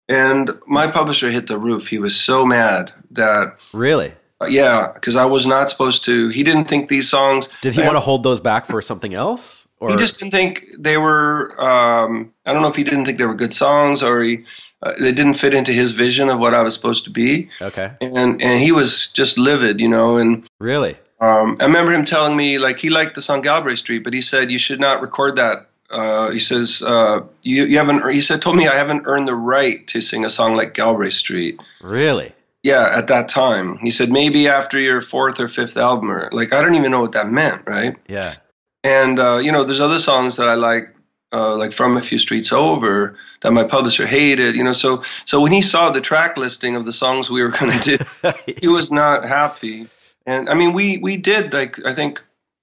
And 0.08 0.50
my 0.66 0.86
publisher 0.90 1.30
hit 1.30 1.46
the 1.46 1.58
roof. 1.58 1.88
He 1.88 1.98
was 1.98 2.14
so 2.14 2.44
mad 2.44 2.92
that, 3.12 3.56
really? 3.72 4.12
uh, 4.40 4.46
yeah, 4.46 4.92
because 4.92 5.16
I 5.16 5.24
was 5.24 5.46
not 5.46 5.70
supposed 5.70 6.04
to. 6.04 6.28
He 6.28 6.42
didn't 6.42 6.66
think 6.66 6.88
these 6.88 7.08
songs. 7.08 7.48
Did 7.62 7.74
he 7.74 7.82
want 7.82 7.96
to 7.96 8.00
hold 8.00 8.22
those 8.22 8.40
back 8.40 8.66
for 8.66 8.82
something 8.82 9.14
else? 9.14 9.66
Or 9.80 9.90
He 9.90 9.96
just 9.96 10.18
didn't 10.18 10.32
think 10.32 10.64
they 10.78 10.98
were. 10.98 11.58
Um, 11.60 12.32
I 12.46 12.52
don't 12.52 12.62
know 12.62 12.68
if 12.68 12.76
he 12.76 12.84
didn't 12.84 13.06
think 13.06 13.18
they 13.18 13.24
were 13.24 13.34
good 13.34 13.52
songs 13.52 14.02
or 14.02 14.22
he 14.22 14.44
uh, 14.84 14.92
they 14.98 15.12
didn't 15.12 15.34
fit 15.34 15.54
into 15.54 15.72
his 15.72 15.92
vision 15.92 16.28
of 16.28 16.38
what 16.38 16.54
I 16.54 16.62
was 16.62 16.74
supposed 16.74 17.04
to 17.04 17.10
be. 17.10 17.48
okay. 17.60 17.92
And 18.00 18.40
and 18.42 18.62
he 18.62 18.70
was 18.70 19.10
just 19.12 19.38
livid, 19.38 19.80
you 19.80 19.88
know, 19.88 20.16
and. 20.18 20.46
Really? 20.60 20.96
Um, 21.20 21.56
I 21.60 21.64
remember 21.64 21.92
him 21.92 22.04
telling 22.04 22.36
me 22.36 22.58
like 22.58 22.78
he 22.78 22.90
liked 22.90 23.14
the 23.14 23.22
song 23.22 23.40
Galbraith 23.40 23.78
Street, 23.78 24.04
but 24.04 24.12
he 24.12 24.20
said 24.20 24.50
you 24.50 24.58
should 24.58 24.80
not 24.80 25.00
record 25.00 25.36
that. 25.36 25.68
Uh, 25.90 26.30
he 26.30 26.40
says 26.40 26.82
uh, 26.82 27.20
you 27.42 27.64
you 27.64 27.78
haven't. 27.78 28.06
He 28.12 28.20
said 28.20 28.42
told 28.42 28.56
me 28.56 28.68
I 28.68 28.76
haven't 28.76 29.04
earned 29.06 29.28
the 29.28 29.34
right 29.34 29.86
to 29.88 30.00
sing 30.00 30.24
a 30.24 30.30
song 30.30 30.54
like 30.54 30.74
Galbraith 30.74 31.14
Street. 31.14 31.60
Really? 31.80 32.32
Yeah, 32.62 32.88
at 32.96 33.08
that 33.08 33.28
time, 33.28 33.78
he 33.78 33.90
said 33.90 34.10
maybe 34.10 34.48
after 34.48 34.78
your 34.80 35.02
fourth 35.02 35.38
or 35.38 35.48
fifth 35.48 35.76
album, 35.76 36.10
or 36.10 36.30
like 36.32 36.52
I 36.52 36.60
don't 36.62 36.74
even 36.74 36.90
know 36.90 37.02
what 37.02 37.12
that 37.12 37.30
meant, 37.30 37.62
right? 37.66 37.96
Yeah. 38.08 38.36
And 38.82 39.20
uh, 39.20 39.36
you 39.38 39.52
know, 39.52 39.64
there's 39.64 39.80
other 39.80 39.98
songs 39.98 40.36
that 40.36 40.48
I 40.48 40.54
like, 40.54 40.93
uh, 41.34 41.56
like 41.56 41.72
from 41.72 41.96
a 41.96 42.02
few 42.02 42.18
streets 42.18 42.52
over, 42.52 43.16
that 43.42 43.52
my 43.52 43.64
publisher 43.64 44.06
hated. 44.06 44.54
You 44.54 44.62
know, 44.64 44.72
so 44.72 45.02
so 45.24 45.40
when 45.40 45.52
he 45.52 45.60
saw 45.62 45.90
the 45.90 46.00
track 46.00 46.36
listing 46.36 46.76
of 46.76 46.84
the 46.84 46.92
songs 46.92 47.28
we 47.28 47.42
were 47.42 47.50
going 47.50 47.72
to 47.78 47.96
do, 47.96 48.54
he 48.60 48.68
was 48.68 48.92
not 48.92 49.24
happy. 49.24 49.88
And 50.26 50.48
I 50.48 50.54
mean, 50.54 50.72
we 50.72 50.98
we 50.98 51.16
did 51.16 51.52
like 51.52 51.84
I 51.84 51.94
think 51.94 52.22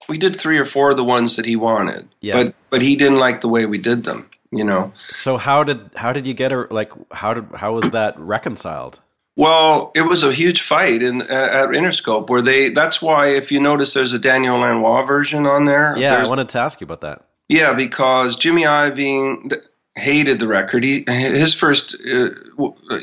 we 0.09 0.17
did 0.17 0.39
three 0.39 0.57
or 0.57 0.65
four 0.65 0.91
of 0.91 0.97
the 0.97 1.03
ones 1.03 1.35
that 1.35 1.45
he 1.45 1.55
wanted, 1.55 2.07
Yeah. 2.21 2.33
but 2.43 2.55
but 2.69 2.81
he 2.81 2.95
didn't 2.95 3.19
like 3.19 3.41
the 3.41 3.49
way 3.49 3.65
we 3.65 3.77
did 3.77 4.03
them. 4.05 4.29
You 4.51 4.63
know. 4.63 4.91
So 5.11 5.37
how 5.37 5.63
did 5.63 5.91
how 5.95 6.11
did 6.13 6.25
you 6.25 6.33
get 6.33 6.51
her? 6.51 6.67
Like 6.71 6.91
how 7.11 7.33
did 7.33 7.45
how 7.55 7.73
was 7.73 7.91
that 7.91 8.17
reconciled? 8.19 8.99
Well, 9.37 9.91
it 9.95 10.01
was 10.01 10.23
a 10.23 10.33
huge 10.33 10.61
fight 10.61 11.01
in 11.01 11.21
at 11.21 11.69
Interscope 11.69 12.29
where 12.29 12.41
they. 12.41 12.69
That's 12.69 13.01
why 13.01 13.29
if 13.29 13.49
you 13.51 13.61
notice, 13.61 13.93
there's 13.93 14.11
a 14.11 14.19
Daniel 14.19 14.57
Lanois 14.59 15.05
version 15.05 15.45
on 15.47 15.65
there. 15.65 15.95
Yeah, 15.97 16.15
I 16.17 16.27
wanted 16.27 16.49
to 16.49 16.59
ask 16.59 16.81
you 16.81 16.85
about 16.85 17.01
that. 17.01 17.23
Yeah, 17.51 17.73
because 17.73 18.37
Jimmy 18.37 18.63
Iovine 18.63 19.53
hated 19.95 20.39
the 20.39 20.47
record. 20.47 20.85
He 20.85 21.03
his 21.05 21.53
first 21.53 21.95
uh, 21.95 22.29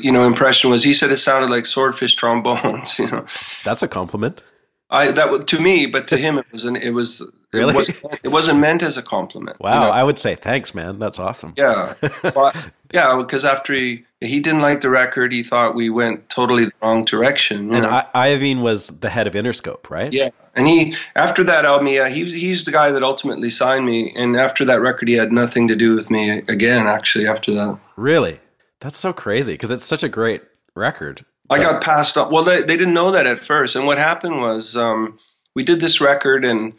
you 0.01 0.11
know 0.11 0.23
impression 0.23 0.71
was 0.71 0.83
he 0.83 0.95
said 0.95 1.11
it 1.11 1.17
sounded 1.17 1.51
like 1.51 1.67
swordfish 1.67 2.15
trombones. 2.15 2.97
You 2.99 3.11
know, 3.11 3.25
That's 3.63 3.83
a 3.83 3.87
compliment. 3.87 4.41
I 4.89 5.11
that 5.11 5.47
to 5.47 5.59
me, 5.59 5.85
but 5.85 6.07
to 6.07 6.17
him 6.17 6.39
it 6.39 6.47
was 6.51 6.65
an 6.65 6.75
it 6.77 6.89
was 6.89 7.21
Really? 7.51 7.71
it, 7.71 7.75
wasn't, 7.75 8.19
it 8.23 8.27
wasn't 8.29 8.59
meant 8.59 8.83
as 8.83 8.97
a 8.97 9.01
compliment. 9.01 9.57
you 9.59 9.63
Wow, 9.63 9.85
know? 9.85 9.91
I 9.91 10.03
would 10.03 10.19
say 10.19 10.35
thanks, 10.35 10.75
man. 10.75 10.99
That's 10.99 11.17
awesome. 11.19 11.53
Yeah, 11.57 11.93
but, 12.21 12.69
yeah, 12.93 13.15
because 13.17 13.45
after 13.45 13.73
he 13.73 14.05
he 14.21 14.39
didn't 14.39 14.61
like 14.61 14.81
the 14.81 14.89
record, 14.89 15.31
he 15.31 15.43
thought 15.43 15.75
we 15.75 15.89
went 15.89 16.29
totally 16.29 16.65
the 16.65 16.71
wrong 16.81 17.05
direction. 17.05 17.73
And? 17.73 17.85
I, 17.85 18.05
Iovine 18.13 18.61
was 18.61 18.87
the 18.99 19.09
head 19.09 19.27
of 19.27 19.33
Interscope, 19.33 19.89
right? 19.89 20.11
Yeah, 20.11 20.29
and 20.55 20.67
he 20.67 20.95
after 21.15 21.43
that 21.45 21.65
album, 21.65 21.87
yeah, 21.87 22.09
he 22.09 22.25
he's 22.25 22.65
the 22.65 22.71
guy 22.71 22.91
that 22.91 23.03
ultimately 23.03 23.49
signed 23.49 23.85
me. 23.85 24.13
And 24.15 24.35
after 24.35 24.65
that 24.65 24.81
record, 24.81 25.07
he 25.07 25.15
had 25.15 25.31
nothing 25.31 25.67
to 25.69 25.75
do 25.75 25.95
with 25.95 26.11
me 26.11 26.29
again. 26.47 26.87
Actually, 26.87 27.27
after 27.27 27.53
that, 27.53 27.79
Really? 27.95 28.39
That's 28.81 28.97
so 28.97 29.11
crazy 29.11 29.53
because 29.53 29.71
it's 29.71 29.83
such 29.83 30.03
a 30.03 30.09
great 30.09 30.41
record. 30.75 31.25
I 31.49 31.61
got 31.61 31.81
passed 31.83 32.15
up. 32.15 32.31
Well, 32.31 32.43
they 32.43 32.61
they 32.61 32.77
didn't 32.77 32.93
know 32.93 33.11
that 33.11 33.25
at 33.25 33.43
first. 33.45 33.75
And 33.75 33.85
what 33.85 33.97
happened 33.97 34.39
was 34.41 34.77
um, 34.77 35.17
we 35.55 35.63
did 35.63 35.79
this 35.79 35.99
record, 35.99 36.45
and 36.45 36.73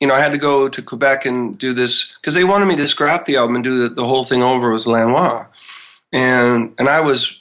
you 0.00 0.06
know 0.06 0.14
I 0.14 0.20
had 0.20 0.32
to 0.32 0.38
go 0.38 0.68
to 0.68 0.82
Quebec 0.82 1.26
and 1.26 1.58
do 1.58 1.74
this 1.74 2.14
because 2.20 2.34
they 2.34 2.44
wanted 2.44 2.66
me 2.66 2.76
to 2.76 2.86
scrap 2.86 3.26
the 3.26 3.36
album 3.36 3.56
and 3.56 3.64
do 3.64 3.76
the, 3.82 3.88
the 3.88 4.06
whole 4.06 4.24
thing 4.24 4.42
over 4.42 4.72
with 4.72 4.86
Lanois, 4.86 5.46
and 6.12 6.74
and 6.78 6.88
I 6.88 7.00
was 7.00 7.34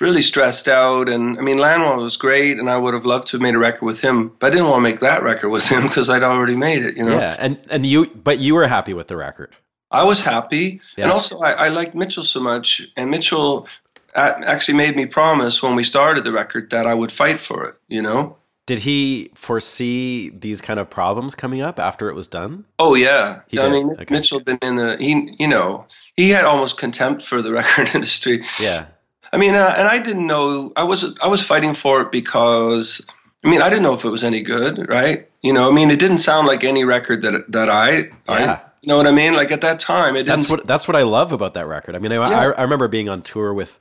really 0.00 0.22
stressed 0.22 0.66
out. 0.66 1.08
And 1.08 1.38
I 1.38 1.42
mean, 1.42 1.58
Lanois 1.58 1.96
was 1.96 2.16
great, 2.16 2.58
and 2.58 2.70
I 2.70 2.76
would 2.78 2.94
have 2.94 3.04
loved 3.04 3.28
to 3.28 3.36
have 3.36 3.42
made 3.42 3.54
a 3.54 3.58
record 3.58 3.84
with 3.84 4.00
him, 4.00 4.32
but 4.40 4.46
I 4.48 4.50
didn't 4.50 4.68
want 4.68 4.78
to 4.78 4.82
make 4.90 5.00
that 5.00 5.22
record 5.22 5.50
with 5.50 5.66
him 5.66 5.82
because 5.82 6.08
I'd 6.08 6.22
already 6.22 6.56
made 6.56 6.84
it. 6.84 6.96
You 6.96 7.04
know. 7.04 7.16
Yeah, 7.18 7.36
and 7.38 7.58
and 7.70 7.84
you, 7.86 8.06
but 8.06 8.38
you 8.38 8.54
were 8.54 8.66
happy 8.66 8.94
with 8.94 9.08
the 9.08 9.16
record. 9.16 9.54
I 9.92 10.04
was 10.04 10.20
happy, 10.20 10.80
Yeah. 10.96 11.04
and 11.04 11.12
also 11.12 11.40
I, 11.40 11.52
I 11.52 11.68
liked 11.68 11.94
Mitchell 11.94 12.24
so 12.24 12.40
much, 12.40 12.82
and 12.96 13.10
Mitchell 13.10 13.66
actually 14.14 14.76
made 14.76 14.96
me 14.96 15.06
promise 15.06 15.62
when 15.62 15.76
we 15.76 15.84
started 15.84 16.24
the 16.24 16.32
record 16.32 16.70
that 16.70 16.86
I 16.86 16.94
would 16.94 17.12
fight 17.12 17.40
for 17.40 17.64
it. 17.64 17.76
You 17.88 18.02
know? 18.02 18.36
Did 18.70 18.78
he 18.80 19.32
foresee 19.34 20.30
these 20.30 20.60
kind 20.60 20.78
of 20.78 20.88
problems 20.88 21.34
coming 21.34 21.60
up 21.60 21.80
after 21.80 22.08
it 22.08 22.14
was 22.14 22.28
done? 22.28 22.66
Oh 22.78 22.94
yeah. 22.94 23.40
He 23.48 23.58
I 23.58 23.62
did? 23.62 23.72
mean, 23.72 23.90
Okay. 23.90 24.06
Mitchell 24.14 24.38
been 24.38 24.58
in 24.62 24.76
the 24.76 24.96
he, 24.96 25.34
you 25.40 25.48
know, 25.48 25.86
he 26.16 26.30
had 26.30 26.44
almost 26.44 26.78
contempt 26.78 27.24
for 27.24 27.42
the 27.42 27.50
record 27.60 27.90
industry. 27.94 28.44
Yeah, 28.60 28.86
I 29.32 29.38
mean, 29.38 29.56
uh, 29.56 29.74
and 29.76 29.88
I 29.88 29.98
didn't 29.98 30.26
know 30.26 30.72
I 30.76 30.84
was 30.84 31.18
I 31.20 31.26
was 31.26 31.42
fighting 31.42 31.74
for 31.74 32.00
it 32.02 32.12
because 32.12 33.04
I 33.44 33.48
mean 33.50 33.60
I 33.60 33.68
didn't 33.68 33.82
know 33.82 33.94
if 33.94 34.04
it 34.04 34.10
was 34.10 34.22
any 34.22 34.40
good, 34.40 34.88
right? 34.88 35.28
You 35.42 35.52
know, 35.52 35.68
I 35.68 35.72
mean, 35.72 35.90
it 35.90 35.98
didn't 35.98 36.18
sound 36.18 36.46
like 36.46 36.62
any 36.62 36.84
record 36.84 37.22
that 37.22 37.50
that 37.50 37.68
I, 37.68 37.90
Yeah. 37.90 38.10
I 38.28 38.60
you 38.82 38.88
know 38.88 38.96
what 38.98 39.06
I 39.08 39.10
mean? 39.10 39.34
Like 39.34 39.50
at 39.50 39.62
that 39.62 39.80
time, 39.80 40.14
it 40.14 40.22
didn't. 40.22 40.38
that's 40.38 40.48
what 40.50 40.66
that's 40.66 40.86
what 40.86 40.96
I 40.96 41.02
love 41.02 41.32
about 41.32 41.54
that 41.54 41.66
record. 41.66 41.96
I 41.96 41.98
mean, 41.98 42.12
I, 42.12 42.16
I, 42.16 42.44
I 42.52 42.62
remember 42.62 42.86
being 42.88 43.08
on 43.08 43.20
tour 43.22 43.52
with 43.52 43.78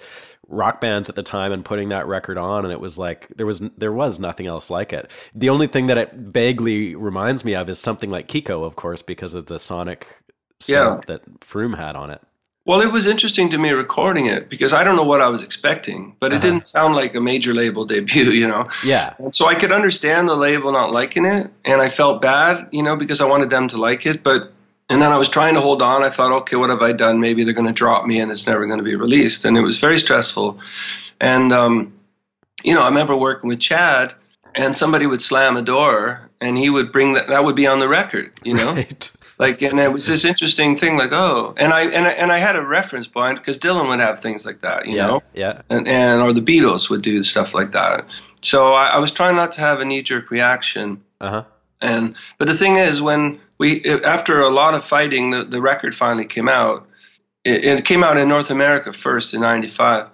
rock 0.50 0.82
bands 0.82 1.08
at 1.10 1.16
the 1.16 1.24
time 1.24 1.52
and 1.52 1.64
putting 1.64 1.90
that 1.90 2.08
record 2.08 2.38
on, 2.38 2.66
and 2.66 2.72
it 2.74 2.82
was 2.82 2.98
like 2.98 3.28
there 3.38 3.46
was 3.46 3.60
there 3.78 3.94
was 3.94 4.20
nothing 4.20 4.48
else 4.48 4.70
like 4.70 4.92
it. 4.92 5.10
The 5.34 5.50
only 5.50 5.68
thing 5.68 5.88
that 5.88 5.98
it 5.98 6.14
vaguely 6.14 6.96
reminds 6.96 7.46
me 7.46 7.56
of 7.56 7.70
is 7.70 7.80
something 7.80 8.10
like 8.10 8.28
Kiko, 8.28 8.64
of 8.66 8.76
course, 8.76 9.02
because 9.02 9.34
of 9.34 9.46
the 9.46 9.60
sonic 9.60 10.24
stamp 10.60 11.06
that 11.06 11.40
Froom 11.40 11.78
had 11.78 11.96
on 11.96 12.10
it. 12.10 12.22
Well, 12.66 12.82
it 12.82 12.92
was 12.92 13.08
interesting 13.08 13.50
to 13.50 13.58
me 13.58 13.70
recording 13.72 14.28
it 14.28 14.48
because 14.50 14.74
I 14.74 14.84
don't 14.84 14.96
know 14.96 15.04
what 15.04 15.22
I 15.22 15.28
was 15.30 15.42
expecting, 15.42 16.16
but 16.20 16.34
it 16.34 16.38
Uh-huh. 16.38 16.48
didn't 16.48 16.66
sound 16.66 16.94
like 16.96 17.16
a 17.16 17.22
major 17.22 17.54
label 17.54 17.86
debut, 17.94 18.30
you 18.32 18.48
know. 18.48 18.68
Yeah, 18.84 19.14
And 19.18 19.34
so 19.34 19.48
I 19.48 19.56
could 19.56 19.72
understand 19.72 20.28
the 20.28 20.36
label 20.36 20.72
not 20.72 20.92
liking 20.92 21.26
it, 21.26 21.50
and 21.66 21.82
I 21.82 21.90
felt 21.90 22.22
bad, 22.22 22.68
you 22.72 22.84
know, 22.84 22.96
because 22.96 23.22
I 23.22 23.26
wanted 23.26 23.50
them 23.50 23.68
to 23.70 23.78
like 23.78 24.06
it. 24.06 24.22
But 24.24 24.54
and 24.90 25.02
then 25.02 25.12
I 25.12 25.18
was 25.18 25.30
trying 25.30 25.54
to 25.54 25.62
hold 25.62 25.82
on. 25.82 26.04
I 26.04 26.10
thought, 26.10 26.32
okay, 26.42 26.56
what 26.56 26.70
have 26.70 26.82
I 26.82 26.92
done? 26.92 27.20
Maybe 27.20 27.44
they're 27.44 27.54
going 27.54 27.68
to 27.68 27.74
drop 27.74 28.06
me, 28.06 28.20
and 28.20 28.32
it's 28.32 28.48
never 28.48 28.66
going 28.66 28.80
to 28.80 28.84
be 28.84 28.96
released. 28.96 29.46
And 29.46 29.58
it 29.58 29.62
was 29.62 29.78
very 29.78 30.00
stressful. 30.00 30.60
And 31.22 31.54
um, 31.54 31.94
you 32.64 32.74
know, 32.74 32.82
I 32.82 32.88
remember 32.88 33.16
working 33.16 33.48
with 33.48 33.60
Tchad, 33.60 34.14
and 34.56 34.76
somebody 34.76 35.06
would 35.06 35.22
slam 35.22 35.58
a 35.58 35.62
door, 35.62 36.30
and 36.42 36.58
he 36.58 36.70
would 36.70 36.92
bring 36.92 37.14
that. 37.14 37.28
That 37.28 37.44
would 37.44 37.56
be 37.56 37.68
on 37.68 37.80
the 37.80 37.88
record, 37.88 38.32
you 38.44 38.54
know. 38.54 38.74
right. 38.74 39.12
like, 39.40 39.62
and 39.62 39.80
it 39.80 39.94
was 39.94 40.08
this 40.08 40.26
interesting 40.26 40.78
thing, 40.78 40.98
like, 40.98 41.12
oh, 41.12 41.54
and 41.58 41.74
I 41.74 41.84
and 41.84 42.08
I, 42.08 42.12
and 42.12 42.32
I 42.32 42.40
had 42.40 42.56
a 42.56 42.66
reference 42.66 43.08
point 43.08 43.40
because 43.40 43.60
Dylan 43.60 43.88
would 43.90 44.00
have 44.00 44.22
things 44.22 44.46
like 44.46 44.62
that, 44.62 44.88
you 44.88 44.98
yeah, 44.98 45.08
know, 45.08 45.24
yeah, 45.34 45.62
and 45.70 45.88
and 45.88 46.22
or 46.22 46.34
the 46.34 46.42
Beatles 46.42 46.90
would 46.90 47.02
do 47.02 47.22
stuff 47.24 47.54
like 47.54 47.72
that. 47.72 48.06
So 48.42 48.74
I, 48.74 48.88
I 48.88 48.98
was 49.00 49.12
trying 49.12 49.36
not 49.36 49.52
to 49.54 49.62
have 49.62 49.80
a 49.80 49.86
knee 49.86 50.02
jerk 50.02 50.32
reaction. 50.32 51.04
uh 51.22 51.30
huh, 51.30 51.44
And 51.82 52.16
but 52.38 52.48
the 52.48 52.58
thing 52.58 52.78
is, 52.78 53.02
when 53.02 53.40
we 53.58 53.84
after 54.04 54.42
a 54.42 54.50
lot 54.50 54.74
of 54.74 54.84
fighting, 54.84 55.32
the, 55.32 55.44
the 55.44 55.62
record 55.62 55.96
finally 55.96 56.26
came 56.26 56.50
out. 56.50 56.88
It, 57.46 57.64
it 57.64 57.86
came 57.86 58.04
out 58.04 58.18
in 58.18 58.28
North 58.28 58.50
America 58.50 58.92
first 58.92 59.34
in 59.34 59.42
'95, 59.42 60.08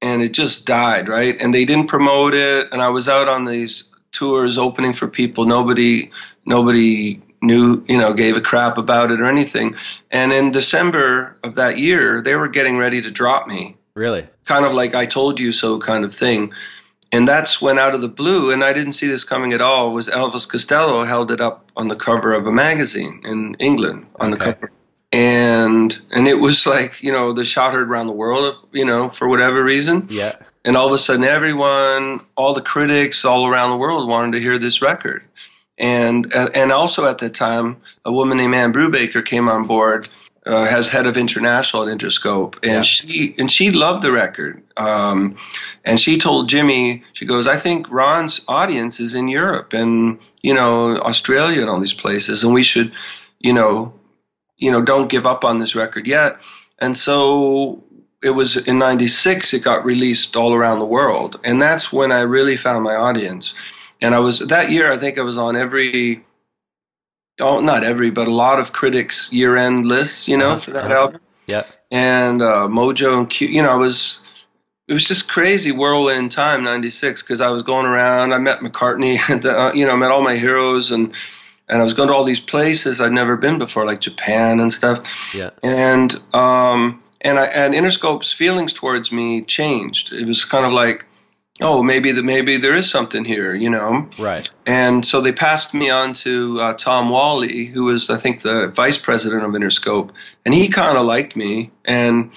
and 0.00 0.22
it 0.22 0.32
just 0.32 0.66
died, 0.66 1.08
right? 1.08 1.36
And 1.38 1.52
they 1.52 1.64
didn't 1.64 1.88
promote 1.88 2.34
it. 2.34 2.68
And 2.72 2.80
I 2.80 2.88
was 2.88 3.08
out 3.08 3.28
on 3.28 3.44
these 3.44 3.90
tours 4.12 4.56
opening 4.56 4.94
for 4.94 5.08
people. 5.08 5.44
Nobody, 5.44 6.10
nobody 6.46 7.20
knew, 7.42 7.84
you 7.86 7.98
know, 7.98 8.14
gave 8.14 8.36
a 8.36 8.40
crap 8.40 8.78
about 8.78 9.10
it 9.10 9.20
or 9.20 9.26
anything. 9.26 9.76
And 10.10 10.32
in 10.32 10.52
December 10.52 11.36
of 11.42 11.56
that 11.56 11.78
year, 11.78 12.22
they 12.22 12.36
were 12.36 12.48
getting 12.48 12.78
ready 12.78 13.02
to 13.02 13.10
drop 13.10 13.46
me, 13.46 13.76
really, 13.94 14.26
kind 14.46 14.64
of 14.64 14.72
like 14.72 14.94
"I 14.94 15.04
told 15.06 15.38
you 15.38 15.52
so" 15.52 15.78
kind 15.78 16.04
of 16.04 16.14
thing. 16.14 16.52
And 17.14 17.28
that's 17.28 17.62
when, 17.62 17.78
out 17.78 17.94
of 17.94 18.00
the 18.00 18.08
blue, 18.08 18.50
and 18.50 18.64
I 18.64 18.72
didn't 18.72 18.94
see 18.94 19.06
this 19.06 19.22
coming 19.22 19.52
at 19.52 19.60
all, 19.60 19.94
was 19.94 20.08
Elvis 20.08 20.48
Costello 20.48 21.04
held 21.04 21.30
it 21.30 21.40
up 21.40 21.70
on 21.76 21.86
the 21.86 21.94
cover 21.94 22.32
of 22.32 22.44
a 22.44 22.50
magazine 22.50 23.20
in 23.24 23.54
England 23.60 24.06
on 24.18 24.32
the 24.32 24.36
cover. 24.36 24.72
And 25.12 25.96
and 26.10 26.26
it 26.26 26.40
was 26.40 26.66
like, 26.66 27.00
you 27.00 27.12
know, 27.12 27.32
the 27.32 27.44
shot 27.44 27.72
heard 27.72 27.88
around 27.88 28.08
the 28.08 28.12
world, 28.12 28.56
you 28.72 28.84
know, 28.84 29.10
for 29.10 29.28
whatever 29.28 29.62
reason. 29.62 30.08
yeah, 30.10 30.34
And 30.64 30.76
all 30.76 30.88
of 30.88 30.92
a 30.92 30.98
sudden, 30.98 31.22
everyone, 31.22 32.26
all 32.36 32.52
the 32.52 32.60
critics 32.60 33.24
all 33.24 33.46
around 33.46 33.70
the 33.70 33.76
world 33.76 34.08
wanted 34.08 34.32
to 34.32 34.40
hear 34.40 34.58
this 34.58 34.82
record. 34.82 35.22
And 35.78 36.34
and 36.34 36.72
also 36.72 37.06
at 37.06 37.18
that 37.18 37.36
time, 37.36 37.76
a 38.04 38.10
woman 38.10 38.38
named 38.38 38.56
Ann 38.56 38.72
Brubaker 38.72 39.24
came 39.24 39.48
on 39.48 39.68
board 39.68 40.08
uh, 40.46 40.66
as 40.70 40.88
head 40.88 41.06
of 41.06 41.16
international 41.16 41.88
at 41.88 41.98
Interscope, 41.98 42.54
and 42.62 42.72
Yeah. 42.72 42.82
she 42.82 43.34
and 43.38 43.50
she 43.50 43.70
loved 43.70 44.02
the 44.02 44.12
record. 44.12 44.62
Um, 44.76 45.36
and 45.84 45.98
she 46.00 46.18
told 46.18 46.48
Jimmy, 46.48 47.02
she 47.14 47.24
goes, 47.26 47.46
"I 47.46 47.56
think 47.58 47.86
Ron's 47.90 48.40
audience 48.48 49.00
is 49.00 49.14
in 49.14 49.28
Europe 49.28 49.72
and 49.72 50.18
you 50.42 50.52
know 50.54 50.98
Australia 50.98 51.60
and 51.62 51.70
all 51.70 51.80
these 51.80 51.94
places, 51.94 52.44
and 52.44 52.52
we 52.52 52.62
should, 52.62 52.92
you 53.40 53.52
know, 53.52 53.92
you 54.58 54.70
know, 54.70 54.82
don't 54.82 55.08
give 55.08 55.26
up 55.26 55.44
on 55.44 55.58
this 55.60 55.74
record 55.74 56.06
yet." 56.06 56.36
And 56.80 56.96
so 56.96 57.82
it 58.22 58.30
was 58.30 58.56
in 58.66 58.78
96 58.78 59.52
it 59.54 59.62
got 59.62 59.84
released 59.84 60.34
all 60.34 60.54
around 60.54 60.78
the 60.78 60.86
world 60.86 61.38
and 61.44 61.60
that's 61.60 61.92
when 61.92 62.10
i 62.10 62.20
really 62.20 62.56
found 62.56 62.82
my 62.82 62.94
audience 62.94 63.54
and 64.00 64.14
i 64.14 64.18
was 64.18 64.38
that 64.48 64.70
year 64.70 64.90
i 64.90 64.98
think 64.98 65.18
i 65.18 65.20
was 65.20 65.36
on 65.36 65.54
every 65.56 66.24
oh 67.40 67.60
not 67.60 67.84
every 67.84 68.10
but 68.10 68.26
a 68.28 68.34
lot 68.34 68.58
of 68.58 68.72
critics 68.72 69.32
year 69.32 69.56
end 69.56 69.86
lists 69.86 70.28
you 70.28 70.36
know 70.36 70.52
Uh-huh, 70.52 70.60
for 70.60 70.70
that 70.72 70.84
uh-huh. 70.84 70.94
album 70.94 71.20
yeah, 71.46 71.64
and 71.90 72.40
uh, 72.40 72.66
mojo 72.68 73.18
and 73.18 73.28
q 73.30 73.48
you 73.48 73.62
know 73.62 73.70
i 73.70 73.74
was 73.74 74.20
it 74.88 74.92
was 74.92 75.04
just 75.04 75.28
crazy 75.28 75.72
whirlwind 75.72 76.30
time 76.30 76.64
96 76.64 77.22
because 77.22 77.40
i 77.40 77.48
was 77.48 77.62
going 77.62 77.86
around 77.86 78.32
i 78.32 78.38
met 78.38 78.60
mccartney 78.60 79.18
and 79.28 79.44
uh, 79.46 79.72
you 79.74 79.84
know 79.84 79.92
I 79.92 79.96
met 79.96 80.10
all 80.10 80.22
my 80.22 80.36
heroes 80.36 80.90
and 80.90 81.12
and 81.68 81.80
i 81.80 81.84
was 81.84 81.94
going 81.94 82.08
to 82.08 82.14
all 82.14 82.24
these 82.24 82.40
places 82.40 83.00
i'd 83.00 83.12
never 83.12 83.36
been 83.36 83.58
before 83.58 83.84
like 83.84 84.00
japan 84.00 84.60
and 84.60 84.72
stuff 84.72 85.00
yeah, 85.34 85.50
and 85.62 86.14
um, 86.34 87.02
and 87.24 87.38
I, 87.38 87.46
and 87.46 87.72
Interscope's 87.74 88.32
feelings 88.34 88.74
towards 88.74 89.10
me 89.10 89.40
changed. 89.42 90.12
It 90.12 90.26
was 90.26 90.44
kind 90.44 90.66
of 90.66 90.72
like, 90.72 91.06
oh, 91.60 91.82
maybe 91.82 92.12
the, 92.12 92.22
maybe 92.22 92.56
there 92.56 92.74
is 92.74 92.90
something 92.90 93.24
here, 93.24 93.54
you 93.54 93.70
know. 93.70 94.08
right, 94.18 94.48
And 94.66 95.06
so 95.06 95.20
they 95.20 95.32
passed 95.32 95.72
me 95.74 95.88
on 95.90 96.12
to 96.14 96.60
uh, 96.60 96.74
Tom 96.74 97.10
Whalley, 97.10 97.66
who 97.66 97.84
was 97.84 98.10
I 98.10 98.18
think 98.18 98.42
the 98.42 98.72
vice 98.74 98.98
president 98.98 99.44
of 99.44 99.50
Interscope, 99.50 100.10
and 100.44 100.52
he 100.54 100.68
kind 100.68 100.98
of 100.98 101.06
liked 101.06 101.36
me, 101.36 101.70
and 101.84 102.30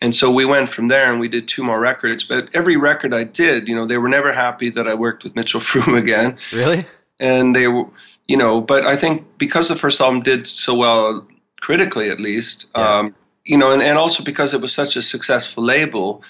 and 0.00 0.14
so 0.16 0.32
we 0.32 0.44
went 0.44 0.68
from 0.68 0.88
there, 0.88 1.10
and 1.12 1.20
we 1.20 1.28
did 1.28 1.46
two 1.46 1.62
more 1.62 1.78
records. 1.78 2.24
But 2.24 2.48
every 2.54 2.76
record 2.76 3.14
I 3.14 3.22
did, 3.24 3.68
you 3.68 3.74
know, 3.76 3.86
they 3.86 3.98
were 3.98 4.08
never 4.08 4.32
happy 4.32 4.68
that 4.70 4.88
I 4.88 4.94
worked 4.94 5.22
with 5.22 5.36
Mitchell 5.36 5.60
Froom 5.68 5.96
again 5.96 6.38
really, 6.52 6.86
and 7.20 7.54
they 7.54 7.68
were, 7.68 7.84
you 8.26 8.36
know, 8.36 8.60
but 8.60 8.84
I 8.86 8.96
think 8.96 9.26
because 9.38 9.68
the 9.68 9.76
first 9.76 10.00
album 10.00 10.22
did 10.22 10.46
so 10.46 10.74
well 10.74 11.26
critically, 11.60 12.10
at 12.10 12.18
least, 12.20 12.66
Yeah. 12.74 12.98
um, 12.98 13.14
you 13.44 13.56
know, 13.58 13.70
and, 13.72 13.82
and 13.82 13.96
also 13.98 14.24
because 14.24 14.54
it 14.54 14.60
was 14.60 14.72
such 14.72 14.96
a 14.96 15.02
successful 15.02 15.62
label, 15.64 16.22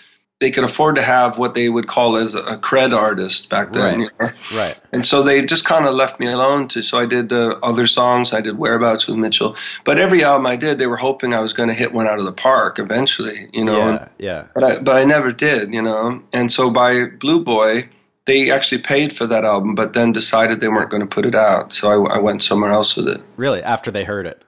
they 0.42 0.50
could 0.50 0.64
afford 0.64 0.96
to 0.96 1.02
have 1.02 1.38
what 1.38 1.54
they 1.54 1.68
would 1.70 1.86
call 1.86 2.16
as 2.18 2.34
a 2.34 2.58
cred 2.58 2.94
artist 2.94 3.48
back 3.48 3.72
then. 3.72 3.82
Right. 3.82 3.98
You 4.00 4.10
know? 4.20 4.32
right, 4.58 4.76
And 4.92 5.06
so 5.06 5.22
they 5.22 5.46
just 5.46 5.64
kind 5.64 5.86
of 5.86 5.94
left 5.94 6.20
me 6.20 6.26
alone 6.30 6.68
to. 6.68 6.82
So 6.82 6.98
I 6.98 7.06
did 7.06 7.30
the 7.30 7.56
other 7.62 7.86
songs. 7.86 8.32
I 8.34 8.40
did 8.42 8.58
Whereabouts 8.58 9.06
with 9.06 9.16
Mitchell. 9.16 9.56
But 9.84 9.98
every 9.98 10.22
album 10.24 10.46
I 10.46 10.56
did, 10.56 10.76
they 10.78 10.86
were 10.88 10.96
hoping 10.98 11.32
I 11.32 11.40
was 11.40 11.52
going 11.54 11.68
to 11.70 11.74
hit 11.74 11.94
one 11.94 12.06
out 12.06 12.18
of 12.18 12.24
the 12.26 12.32
park 12.32 12.78
eventually. 12.78 13.48
You 13.54 13.64
know, 13.64 13.80
and- 13.90 13.98
yeah, 14.00 14.08
yeah, 14.18 14.46
but 14.54 14.64
I, 14.64 14.78
but 14.80 14.96
I 14.96 15.04
never 15.04 15.32
did, 15.32 15.72
you 15.72 15.80
know. 15.80 16.20
And 16.32 16.52
so 16.52 16.68
by 16.70 17.06
Blue 17.06 17.42
Boy, 17.42 17.88
they 18.26 18.50
actually 18.50 18.82
paid 18.82 19.16
for 19.16 19.26
that 19.28 19.44
album, 19.44 19.74
but 19.74 19.92
then 19.94 20.12
decided 20.12 20.60
they 20.60 20.68
weren't 20.68 20.90
going 20.90 21.00
to 21.08 21.14
put 21.16 21.24
it 21.24 21.34
out. 21.34 21.72
So 21.72 21.90
I, 22.06 22.16
I 22.16 22.18
went 22.18 22.42
somewhere 22.42 22.72
else 22.72 22.96
with 22.96 23.08
it. 23.08 23.20
really. 23.36 23.62
After 23.62 23.90
they 23.90 24.04
heard 24.04 24.26
it, 24.26 24.42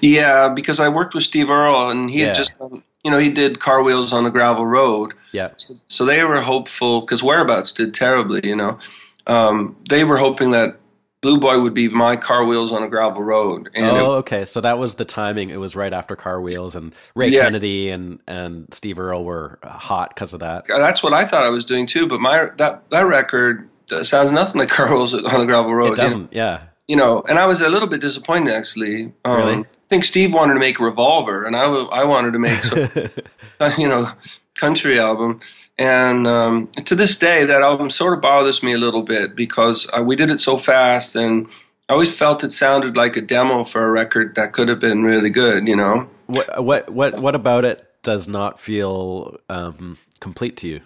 Yeah, 0.00 0.48
because 0.48 0.78
I 0.80 0.88
worked 0.88 1.14
with 1.14 1.24
Steve 1.24 1.50
Earle, 1.50 1.90
and 1.90 2.10
he 2.10 2.20
Yeah. 2.20 2.26
had 2.28 2.36
just, 2.36 2.58
done- 2.58 2.82
you 3.08 3.12
know, 3.14 3.18
he 3.18 3.30
did 3.30 3.58
Car 3.58 3.82
Wheels 3.82 4.12
on 4.12 4.26
a 4.26 4.30
Gravel 4.30 4.66
Road. 4.66 5.14
yeah, 5.32 5.48
So, 5.56 5.74
so 5.88 6.04
they 6.04 6.22
were 6.24 6.42
hopeful 6.42 7.00
because 7.00 7.22
Whereabouts 7.22 7.72
did 7.72 7.94
terribly, 7.94 8.40
you 8.44 8.54
know. 8.54 8.78
Um, 9.26 9.76
they 9.88 10.04
were 10.04 10.18
hoping 10.18 10.50
that 10.50 10.76
Blue 11.22 11.40
Boy 11.40 11.60
would 11.62 11.72
be 11.72 11.88
my 11.88 12.16
Car 12.16 12.44
Wheels 12.44 12.70
on 12.70 12.82
a 12.82 12.88
Gravel 12.88 13.22
Road, 13.22 13.70
and 13.74 13.96
it- 13.96 14.02
oh, 14.02 14.12
okay. 14.16 14.44
So 14.44 14.60
that 14.60 14.78
was 14.78 14.96
the 14.96 15.06
timing. 15.06 15.48
It 15.48 15.58
was 15.58 15.74
right 15.74 15.92
after 15.92 16.14
Car 16.16 16.38
Wheels, 16.42 16.76
and 16.76 16.94
Ray 17.14 17.28
Yeah. 17.30 17.44
Kennedy 17.44 17.88
and 17.90 18.20
and 18.28 18.72
Steve 18.74 18.98
Earle 18.98 19.24
were 19.24 19.58
uh, 19.62 19.70
hot 19.70 20.14
because 20.14 20.34
of 20.34 20.40
that. 20.40 20.64
that's 20.68 21.02
what 21.02 21.14
I 21.14 21.26
thought 21.26 21.44
I 21.44 21.48
was 21.48 21.64
doing 21.64 21.86
too. 21.86 22.06
But 22.06 22.20
my 22.20 22.50
that 22.58 22.88
that 22.90 23.06
record 23.06 23.68
uh, 23.90 24.04
sounds 24.04 24.30
nothing 24.32 24.58
like 24.60 24.68
Car 24.78 24.94
Wheels 24.94 25.14
on 25.14 25.40
a 25.40 25.46
Gravel 25.46 25.74
Road. 25.74 25.86
It 25.86 25.90
you 25.90 25.96
know? 25.96 26.02
doesn't. 26.04 26.32
Yeah. 26.34 26.60
You 26.88 26.96
know, 26.96 27.22
and 27.28 27.38
I 27.38 27.46
was 27.46 27.60
a 27.60 27.68
little 27.68 27.88
bit 27.88 28.00
disappointed 28.00 28.52
actually. 28.54 29.12
Um, 29.24 29.36
Really? 29.36 29.58
I 29.60 29.64
think 29.88 30.04
Steve 30.04 30.32
wanted 30.32 30.54
to 30.54 30.60
make 30.60 30.80
Revolver, 30.80 31.44
and 31.44 31.54
I 31.56 31.64
I 31.64 32.04
wanted 32.04 32.32
to 32.32 32.38
make 32.38 32.62
some, 32.62 33.72
you 33.78 33.88
know 33.88 34.10
country 34.54 34.98
album. 34.98 35.40
And 35.78 36.26
um, 36.26 36.66
to 36.84 36.96
this 36.96 37.16
day, 37.16 37.44
that 37.44 37.62
album 37.62 37.90
sort 37.90 38.12
of 38.14 38.20
bothers 38.20 38.62
me 38.64 38.74
a 38.74 38.78
little 38.78 39.02
bit 39.04 39.36
because 39.36 39.88
uh, 39.96 40.02
we 40.02 40.16
did 40.16 40.30
it 40.30 40.40
so 40.40 40.58
fast, 40.58 41.14
and 41.14 41.46
I 41.88 41.92
always 41.92 42.12
felt 42.12 42.42
it 42.42 42.52
sounded 42.52 42.96
like 42.96 43.16
a 43.16 43.20
demo 43.20 43.64
for 43.64 43.86
a 43.86 43.90
record 43.90 44.34
that 44.34 44.52
could 44.52 44.68
have 44.68 44.80
been 44.80 45.04
really 45.04 45.30
good. 45.30 45.68
You 45.68 45.76
know, 45.76 46.08
What 46.26 46.64
what 46.64 46.90
what 46.90 47.20
what 47.20 47.34
about 47.34 47.64
it 47.64 47.84
does 48.02 48.28
not 48.28 48.60
feel 48.60 49.38
um, 49.48 49.98
complete 50.20 50.56
to 50.58 50.68
you? 50.68 50.80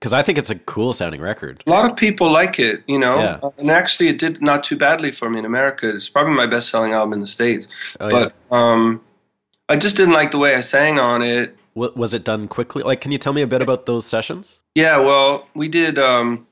Because 0.00 0.14
I 0.14 0.22
think 0.22 0.38
it's 0.38 0.48
a 0.48 0.58
cool 0.58 0.92
sounding 0.94 1.20
record. 1.20 1.62
a 1.66 1.70
lot 1.70 1.90
of 1.90 1.94
people 1.96 2.32
like 2.32 2.58
it. 2.58 2.82
You 2.86 2.98
know, 2.98 3.16
Yeah. 3.16 3.50
And 3.58 3.70
actually, 3.70 4.08
it 4.08 4.18
did 4.18 4.40
not 4.40 4.64
too 4.64 4.76
badly 4.76 5.12
for 5.12 5.28
me 5.28 5.38
in 5.38 5.44
America. 5.44 5.88
It's 5.94 6.08
probably 6.08 6.32
my 6.34 6.46
best-selling 6.46 6.92
album 6.92 7.12
in 7.12 7.20
the 7.20 7.26
states. 7.26 7.68
Oh, 8.00 8.08
yeah. 8.08 8.28
but 8.50 8.56
um, 8.56 9.02
I 9.68 9.76
just 9.76 9.96
didn't 9.98 10.14
like 10.14 10.30
the 10.30 10.38
way 10.38 10.54
I 10.54 10.62
sang 10.62 10.98
on 10.98 11.20
it. 11.22 11.54
Wa- 11.74 11.90
Was 11.94 12.14
it 12.14 12.24
done 12.24 12.48
quickly? 12.48 12.82
Like, 12.82 13.02
can 13.02 13.12
you 13.12 13.18
tell 13.18 13.34
me 13.34 13.42
a 13.42 13.46
bit 13.46 13.60
about 13.60 13.84
those 13.84 14.06
sessions? 14.06 14.60
Yeah, 14.74 14.96
well, 14.98 15.46
we 15.54 15.68
did 15.68 15.98
um, 15.98 16.46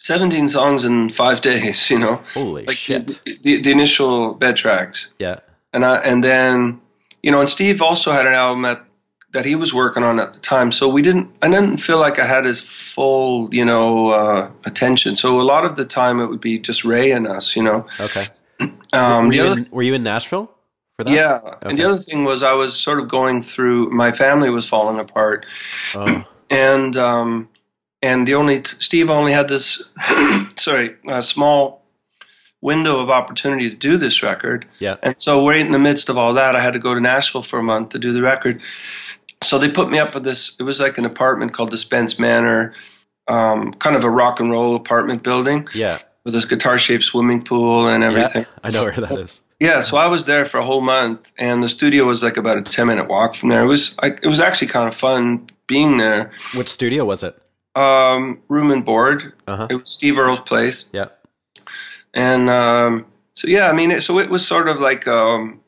17 0.00 0.48
songs 0.48 0.84
in 0.84 1.10
five 1.10 1.40
days, 1.50 1.90
you 1.90 1.98
know, 1.98 2.16
Holy 2.32 2.64
like 2.64 2.76
shit! 2.76 3.20
The, 3.26 3.36
the, 3.42 3.60
the 3.60 3.70
initial 3.70 4.32
bed 4.34 4.56
tracks. 4.56 5.08
Yeah, 5.18 5.40
And, 5.74 5.84
I, 5.84 5.96
and 5.98 6.24
then, 6.24 6.80
you 7.22 7.30
know, 7.30 7.40
and 7.40 7.50
Steve 7.50 7.82
also 7.82 8.12
had 8.12 8.26
an 8.26 8.32
album 8.32 8.62
that, 8.62 8.82
that 9.34 9.44
he 9.44 9.56
was 9.56 9.74
working 9.74 10.04
on 10.04 10.18
at 10.20 10.32
the 10.32 10.40
time. 10.40 10.70
So 10.72 10.88
we 10.88 11.02
didn't, 11.02 11.28
I 11.42 11.48
didn't 11.48 11.78
feel 11.78 11.98
like 11.98 12.20
I 12.20 12.24
had 12.24 12.44
his 12.44 12.60
full, 12.60 13.52
you 13.52 13.64
know, 13.64 14.10
uh, 14.10 14.48
attention. 14.64 15.16
So 15.16 15.40
a 15.40 15.42
lot 15.42 15.64
of 15.64 15.74
the 15.76 15.84
time 15.84 16.20
it 16.20 16.26
would 16.26 16.40
be 16.40 16.56
just 16.58 16.84
Ray 16.84 17.10
and 17.10 17.26
us, 17.26 17.54
you 17.54 17.62
know. 17.62 17.86
okay. 18.00 18.26
Um, 18.92 19.26
were, 19.26 19.34
you 19.34 19.52
in, 19.52 19.68
were 19.72 19.82
you 19.82 19.94
in 19.94 20.04
Nashville 20.04 20.48
for 20.96 21.02
that? 21.02 21.12
Yeah, 21.12 21.40
Okay. 21.42 21.56
and 21.70 21.76
the 21.76 21.82
other 21.82 21.98
thing 21.98 22.22
was 22.24 22.44
I 22.44 22.52
was 22.52 22.76
sort 22.76 23.00
of 23.00 23.08
going 23.08 23.42
through. 23.42 23.90
My 23.90 24.12
family 24.12 24.50
was 24.50 24.68
falling 24.68 25.00
apart, 25.00 25.44
Oh, 25.96 26.24
and 26.50 26.96
um, 26.96 27.48
and 28.02 28.28
the 28.28 28.34
only 28.36 28.62
Steve 28.62 29.10
only 29.10 29.32
had 29.32 29.48
this 29.48 29.82
sorry 30.56 30.94
a 31.08 31.24
small 31.24 31.82
window 32.60 33.00
of 33.00 33.10
opportunity 33.10 33.68
to 33.68 33.74
do 33.74 33.96
this 33.96 34.22
record, 34.22 34.64
yeah. 34.78 34.94
and 35.02 35.20
so 35.20 35.44
right 35.48 35.66
in 35.66 35.72
the 35.72 35.78
midst 35.80 36.08
of 36.08 36.16
all 36.16 36.32
that, 36.34 36.54
I 36.54 36.60
had 36.60 36.72
to 36.74 36.78
go 36.78 36.94
to 36.94 37.00
Nashville 37.00 37.42
for 37.42 37.58
a 37.58 37.64
month 37.64 37.88
to 37.90 37.98
do 37.98 38.12
the 38.12 38.22
record. 38.22 38.62
So 39.44 39.58
they 39.58 39.70
put 39.70 39.90
me 39.90 39.98
up 39.98 40.14
with 40.14 40.24
this. 40.24 40.56
It 40.58 40.62
was 40.64 40.80
like 40.80 40.98
an 40.98 41.04
apartment 41.04 41.52
called 41.52 41.70
the 41.70 41.78
Spence 41.78 42.18
Manor, 42.18 42.74
um, 43.28 43.72
kind 43.74 43.96
of 43.96 44.04
a 44.04 44.10
rock 44.10 44.40
and 44.40 44.50
roll 44.50 44.74
apartment 44.76 45.22
building 45.22 45.68
Yeah. 45.74 45.98
with 46.24 46.34
this 46.34 46.44
guitar-shaped 46.44 47.04
swimming 47.04 47.44
pool 47.44 47.88
and 47.88 48.02
everything. 48.04 48.42
Yeah. 48.42 48.58
I 48.64 48.70
know 48.70 48.84
where 48.84 48.92
that 48.92 49.12
is. 49.18 49.40
Yeah, 49.60 49.82
so 49.82 49.96
I 49.96 50.06
was 50.08 50.24
there 50.26 50.44
for 50.46 50.58
a 50.58 50.64
whole 50.64 50.80
month, 50.80 51.30
and 51.38 51.62
the 51.62 51.68
studio 51.68 52.04
was 52.04 52.22
like 52.22 52.36
about 52.36 52.58
a 52.58 52.62
ten 52.62 52.86
minute 52.88 53.08
walk 53.08 53.34
from 53.36 53.48
there. 53.50 53.62
It 53.62 53.66
was 53.66 53.96
I, 54.02 54.08
it 54.08 54.26
was 54.26 54.40
actually 54.40 54.66
kind 54.68 54.88
of 54.88 54.94
fun 54.94 55.48
being 55.66 55.96
there. 55.96 56.32
Which 56.54 56.68
studio 56.68 57.04
was 57.04 57.22
it? 57.22 57.40
Um, 57.76 58.40
room 58.48 58.70
and 58.70 58.84
board. 58.84 59.32
Uh-huh. 59.46 59.68
It 59.70 59.76
was 59.76 59.88
Steve 59.88 60.18
Earle's 60.18 60.40
place, 60.40 60.88
Yeah. 60.92 61.06
and 62.12 62.50
um, 62.50 63.06
so 63.34 63.48
yeah, 63.48 63.68
I 63.68 63.72
mean, 63.72 63.90
it, 63.92 64.02
so 64.02 64.18
it 64.18 64.28
was 64.28 64.46
sort 64.46 64.68
of 64.68 64.80
like 64.80 65.06
um, 65.08 65.60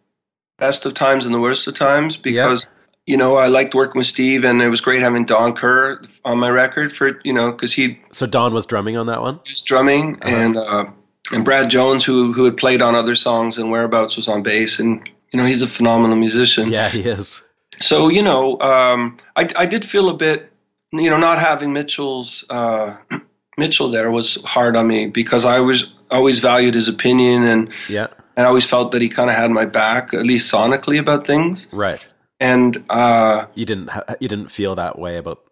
best 0.59 0.85
of 0.85 0.95
times 0.95 1.25
and 1.25 1.33
the 1.35 1.41
worst 1.41 1.67
of 1.67 1.75
times 1.77 2.17
because 2.17 2.67
you 3.07 3.17
know 3.17 3.37
I 3.37 3.47
liked 3.47 3.75
working 3.75 3.99
with 3.99 4.07
Steve, 4.07 4.45
and 4.45 4.61
it 4.61 4.69
was 4.69 4.81
great 4.81 5.01
having 5.01 5.25
Don 5.25 5.55
Kerr 5.55 6.03
on 6.25 6.39
my 6.39 6.51
record 6.51 6.97
for 6.97 7.21
you 7.25 7.33
know 7.33 7.53
because 7.53 7.73
he 7.73 7.99
So 8.11 8.27
Don 8.27 8.53
was 8.53 8.67
drumming 8.67 8.97
on 8.97 9.07
that 9.07 9.23
one. 9.23 9.41
He 9.45 9.53
was 9.53 9.63
drumming 9.63 10.19
and 10.23 10.57
uh, 10.57 10.87
and 11.33 11.45
Brad 11.45 11.71
Jones 11.71 12.05
who 12.05 12.33
who 12.33 12.45
had 12.45 12.57
played 12.57 12.83
on 12.83 12.95
other 12.95 13.15
songs 13.15 13.59
and 13.59 13.71
Whereabouts 13.71 14.17
was 14.17 14.29
on 14.29 14.43
bass, 14.43 14.79
and 14.79 15.09
you 15.33 15.39
know 15.39 15.47
he's 15.47 15.63
a 15.63 15.69
phenomenal 15.69 16.17
musician. 16.17 16.71
Yeah, 16.71 16.89
he 16.89 17.03
is. 17.03 17.43
So 17.81 18.09
you 18.09 18.23
know, 18.23 18.61
um, 18.61 19.19
I 19.37 19.49
I 19.57 19.67
did 19.67 19.85
feel 19.85 20.09
a 20.09 20.15
bit, 20.15 20.51
you 20.93 21.11
know, 21.11 21.19
not 21.19 21.39
having 21.39 21.73
Mitchell's 21.73 22.45
uh, 22.51 22.97
Mitchell 23.59 23.89
there 23.89 24.11
was 24.11 24.43
hard 24.43 24.77
on 24.77 24.89
me 24.89 25.07
because 25.07 25.45
I 25.45 25.61
was 25.61 25.93
always 26.11 26.39
valued 26.41 26.75
his 26.75 26.89
opinion 26.89 27.45
and 27.45 27.73
Yeah, 27.89 28.09
and 28.37 28.47
I 28.47 28.49
always 28.49 28.65
felt 28.65 28.93
that 28.93 29.03
he 29.03 29.09
kind 29.09 29.31
of 29.31 29.37
had 29.37 29.51
my 29.51 29.65
back 29.65 30.13
at 30.13 30.25
least 30.25 30.53
sonically 30.53 30.99
about 30.99 31.27
things 31.27 31.69
right. 31.73 32.07
And 32.41 32.85
uh, 32.91 33.47
You 33.55 33.65
didn't 33.65 33.89
ha- 33.89 34.05
you 34.21 34.29
didn't 34.29 34.51
feel 34.51 34.75
that 34.75 34.99
way 34.99 35.17
about. 35.17 35.43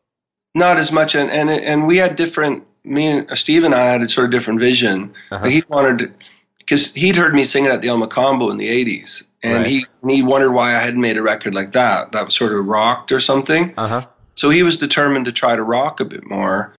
not 0.54 0.76
as 0.78 0.92
much 0.92 1.14
and 1.14 1.30
and 1.30 1.48
and 1.50 1.86
we 1.86 1.96
had 1.98 2.16
different. 2.16 2.64
Me 2.86 3.06
and 3.06 3.38
Steve 3.38 3.64
and 3.64 3.74
I 3.74 3.86
had 3.92 4.02
a 4.02 4.08
sort 4.08 4.26
of 4.26 4.30
different 4.30 4.60
vision. 4.60 5.14
Uh-huh. 5.30 5.46
He 5.46 5.64
wanted 5.68 6.12
because 6.58 6.94
he'd 6.94 7.16
heard 7.16 7.34
me 7.34 7.44
singing 7.44 7.70
at 7.70 7.80
the 7.80 7.88
El 7.88 7.96
Mocambo 7.96 8.50
in 8.50 8.58
the 8.58 8.68
'80s, 8.68 9.22
and 9.42 9.58
Right. 9.58 9.66
he 9.66 9.86
and 10.02 10.10
he 10.10 10.22
wondered 10.22 10.52
why 10.52 10.76
I 10.76 10.80
hadn't 10.80 11.00
made 11.00 11.16
a 11.16 11.22
record 11.22 11.54
like 11.54 11.72
that 11.72 12.12
that 12.12 12.26
was 12.26 12.34
sort 12.34 12.52
of 12.52 12.66
rocked 12.66 13.10
or 13.10 13.20
something. 13.20 13.72
Uh 13.78 13.88
huh. 13.88 14.06
So 14.34 14.50
he 14.50 14.62
was 14.62 14.76
determined 14.76 15.24
to 15.24 15.32
try 15.32 15.56
to 15.56 15.62
rock 15.62 16.00
a 16.00 16.04
bit 16.04 16.28
more. 16.28 16.74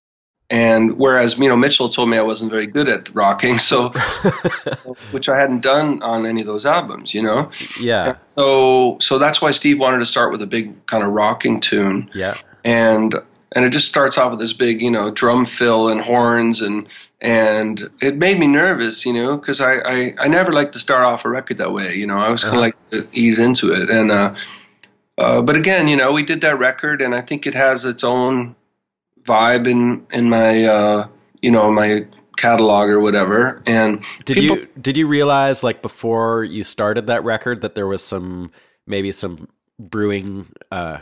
And 0.48 0.96
whereas, 0.96 1.38
you 1.38 1.48
know, 1.48 1.56
Mitchell 1.56 1.88
told 1.88 2.08
me 2.08 2.16
I 2.18 2.22
wasn't 2.22 2.50
very 2.52 2.68
good 2.68 2.88
at 2.88 3.12
rocking, 3.14 3.58
so 3.58 3.88
which 5.10 5.28
I 5.28 5.36
hadn't 5.38 5.60
done 5.60 6.02
on 6.02 6.26
any 6.26 6.40
of 6.40 6.46
those 6.46 6.64
albums, 6.66 7.14
you 7.14 7.22
know. 7.22 7.50
yeah, 7.80 8.16
So 8.22 8.96
so 9.00 9.18
that's 9.18 9.40
why 9.42 9.50
Steve 9.50 9.78
wanted 9.78 9.98
to 9.98 10.06
start 10.06 10.30
with 10.32 10.42
a 10.42 10.46
big 10.46 10.86
kind 10.86 11.02
of 11.02 11.10
rocking 11.12 11.60
tune. 11.60 12.10
yeah, 12.14 12.36
And 12.64 13.14
and 13.52 13.64
it 13.64 13.70
just 13.70 13.88
starts 13.88 14.18
off 14.18 14.30
with 14.32 14.40
this 14.40 14.52
big, 14.52 14.80
you 14.82 14.90
know, 14.90 15.10
drum 15.10 15.44
fill 15.44 15.88
and 15.88 16.00
horns 16.00 16.60
and 16.60 16.86
and 17.22 17.88
it 18.02 18.16
made 18.16 18.38
me 18.38 18.46
nervous, 18.46 19.06
you 19.06 19.12
know, 19.12 19.36
because 19.38 19.60
I, 19.60 19.76
I 19.78 20.14
I 20.20 20.28
never 20.28 20.52
like 20.52 20.72
to 20.72 20.78
start 20.78 21.02
off 21.04 21.24
a 21.24 21.28
record 21.28 21.58
that 21.58 21.72
way, 21.72 21.94
you 21.94 22.06
know. 22.06 22.18
I 22.18 22.28
was 22.30 22.42
kind 22.44 22.56
of 22.56 22.62
Uh-huh. 22.62 22.66
like 22.66 22.90
to 23.12 23.18
ease 23.18 23.38
into 23.38 23.72
it, 23.72 23.88
and 23.90 24.10
uh, 24.12 24.34
uh, 25.18 25.40
but 25.40 25.56
again, 25.56 25.88
you 25.88 25.96
know, 25.96 26.12
we 26.12 26.22
did 26.24 26.40
that 26.42 26.58
record, 26.58 27.00
and 27.00 27.14
I 27.14 27.22
think 27.22 27.46
it 27.46 27.54
has 27.54 27.84
its 27.84 28.04
own 28.04 28.55
vibe 29.26 29.66
in 29.66 30.06
in 30.12 30.28
my 30.30 30.64
uh, 30.64 31.08
you 31.42 31.50
know 31.50 31.70
my 31.70 32.06
catalog 32.36 32.88
or 32.90 33.00
whatever. 33.00 33.62
And 33.66 34.02
Did 34.24 34.36
people- 34.36 34.56
you 34.58 34.68
did 34.80 34.96
you 34.96 35.06
realize 35.06 35.62
like 35.64 35.82
before 35.82 36.44
you 36.44 36.62
started 36.62 37.06
that 37.06 37.24
record 37.24 37.62
that 37.62 37.74
there 37.74 37.86
was 37.86 38.02
some 38.02 38.50
maybe 38.86 39.12
some 39.12 39.48
brewing 39.78 40.46
uh, 40.70 40.98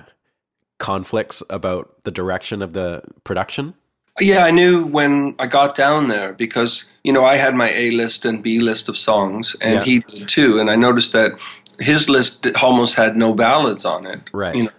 conflicts 0.79 1.43
about 1.51 2.03
the 2.05 2.11
direction 2.11 2.63
of 2.63 2.73
the 2.73 3.03
production? 3.25 3.75
Yeah, 4.21 4.45
I 4.45 4.53
knew 4.53 4.85
when 4.87 5.35
I 5.41 5.47
got 5.49 5.75
down 5.75 6.07
there 6.09 6.35
because 6.35 6.89
you 7.03 7.13
know 7.13 7.25
I 7.25 7.37
had 7.37 7.55
my 7.55 7.71
A 7.73 7.91
list 7.91 8.25
and 8.25 8.43
B 8.43 8.61
list 8.61 8.89
of 8.89 8.97
songs, 8.97 9.57
and 9.61 9.75
Yeah. 9.75 9.85
he 9.85 9.99
did 10.01 10.29
too. 10.29 10.61
And 10.61 10.71
I 10.71 10.77
noticed 10.77 11.13
that 11.15 11.33
his 11.81 12.09
list 12.09 12.47
almost 12.63 12.95
had 12.95 13.17
no 13.17 13.35
ballads 13.35 13.85
on 13.85 14.07
it, 14.07 14.21
Right. 14.33 14.55
You 14.55 14.63
know, 14.65 14.71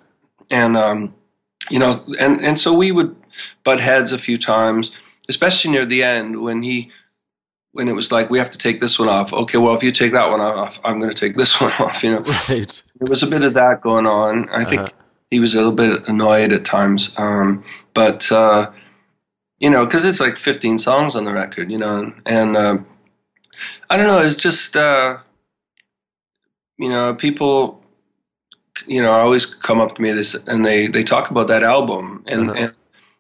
and 0.52 0.78
um, 0.78 1.14
you 1.70 1.80
know, 1.80 2.02
and 2.18 2.40
and 2.46 2.58
so 2.58 2.72
we 2.74 2.94
would 2.94 3.14
butt 3.64 3.80
heads 3.80 4.12
a 4.12 4.18
few 4.18 4.38
times, 4.38 4.92
especially 5.30 5.72
near 5.72 5.86
the 5.86 6.04
end 6.04 6.42
when 6.42 6.62
he 6.64 6.92
when 7.72 7.88
it 7.90 7.94
was 7.94 8.10
like 8.12 8.30
we 8.30 8.40
have 8.40 8.52
to 8.52 8.58
take 8.58 8.80
this 8.80 8.98
one 8.98 9.10
off. 9.10 9.34
Okay, 9.34 9.58
well 9.58 9.76
if 9.76 9.84
you 9.84 9.92
take 9.92 10.14
that 10.14 10.30
one 10.32 10.40
off, 10.42 10.80
I'm 10.86 11.00
going 11.00 11.12
to 11.14 11.20
take 11.20 11.36
this 11.36 11.60
one 11.62 11.72
off. 11.74 12.04
You 12.04 12.12
know, 12.14 12.20
Right. 12.50 12.84
there 13.00 13.10
was 13.10 13.24
a 13.24 13.28
bit 13.28 13.44
of 13.44 13.54
that 13.56 13.82
going 13.82 14.08
on. 14.08 14.48
I 14.50 14.64
think 14.66 14.82
Uh-huh. 14.82 14.90
he 15.30 15.40
was 15.40 15.54
a 15.54 15.58
little 15.58 15.74
bit 15.74 16.08
annoyed 16.08 16.54
at 16.54 16.64
times, 16.66 17.14
um, 17.18 17.64
but 17.94 18.32
uh, 18.32 18.72
you 19.60 19.70
know, 19.70 19.86
because 19.86 20.06
it's 20.06 20.20
like 20.20 20.38
15 20.38 20.80
songs 20.80 21.16
on 21.16 21.26
the 21.26 21.34
record, 21.34 21.70
you 21.72 21.78
know, 21.78 22.14
and 22.26 22.56
uh, 22.56 22.78
I 23.90 23.98
don't 23.98 24.08
know. 24.08 24.20
It's 24.20 24.36
just 24.38 24.76
uh, 24.78 25.18
you 26.78 26.90
know, 26.90 27.14
people, 27.16 27.82
you 28.86 29.02
know, 29.02 29.12
always 29.14 29.46
come 29.46 29.80
up 29.82 29.96
to 29.96 30.02
me 30.02 30.12
this 30.12 30.34
and 30.48 30.66
they 30.66 30.88
they 30.88 31.04
talk 31.04 31.30
about 31.32 31.48
that 31.48 31.64
album, 31.64 32.24
and, 32.28 32.50
Uh-huh. 32.52 32.60
and 32.60 32.74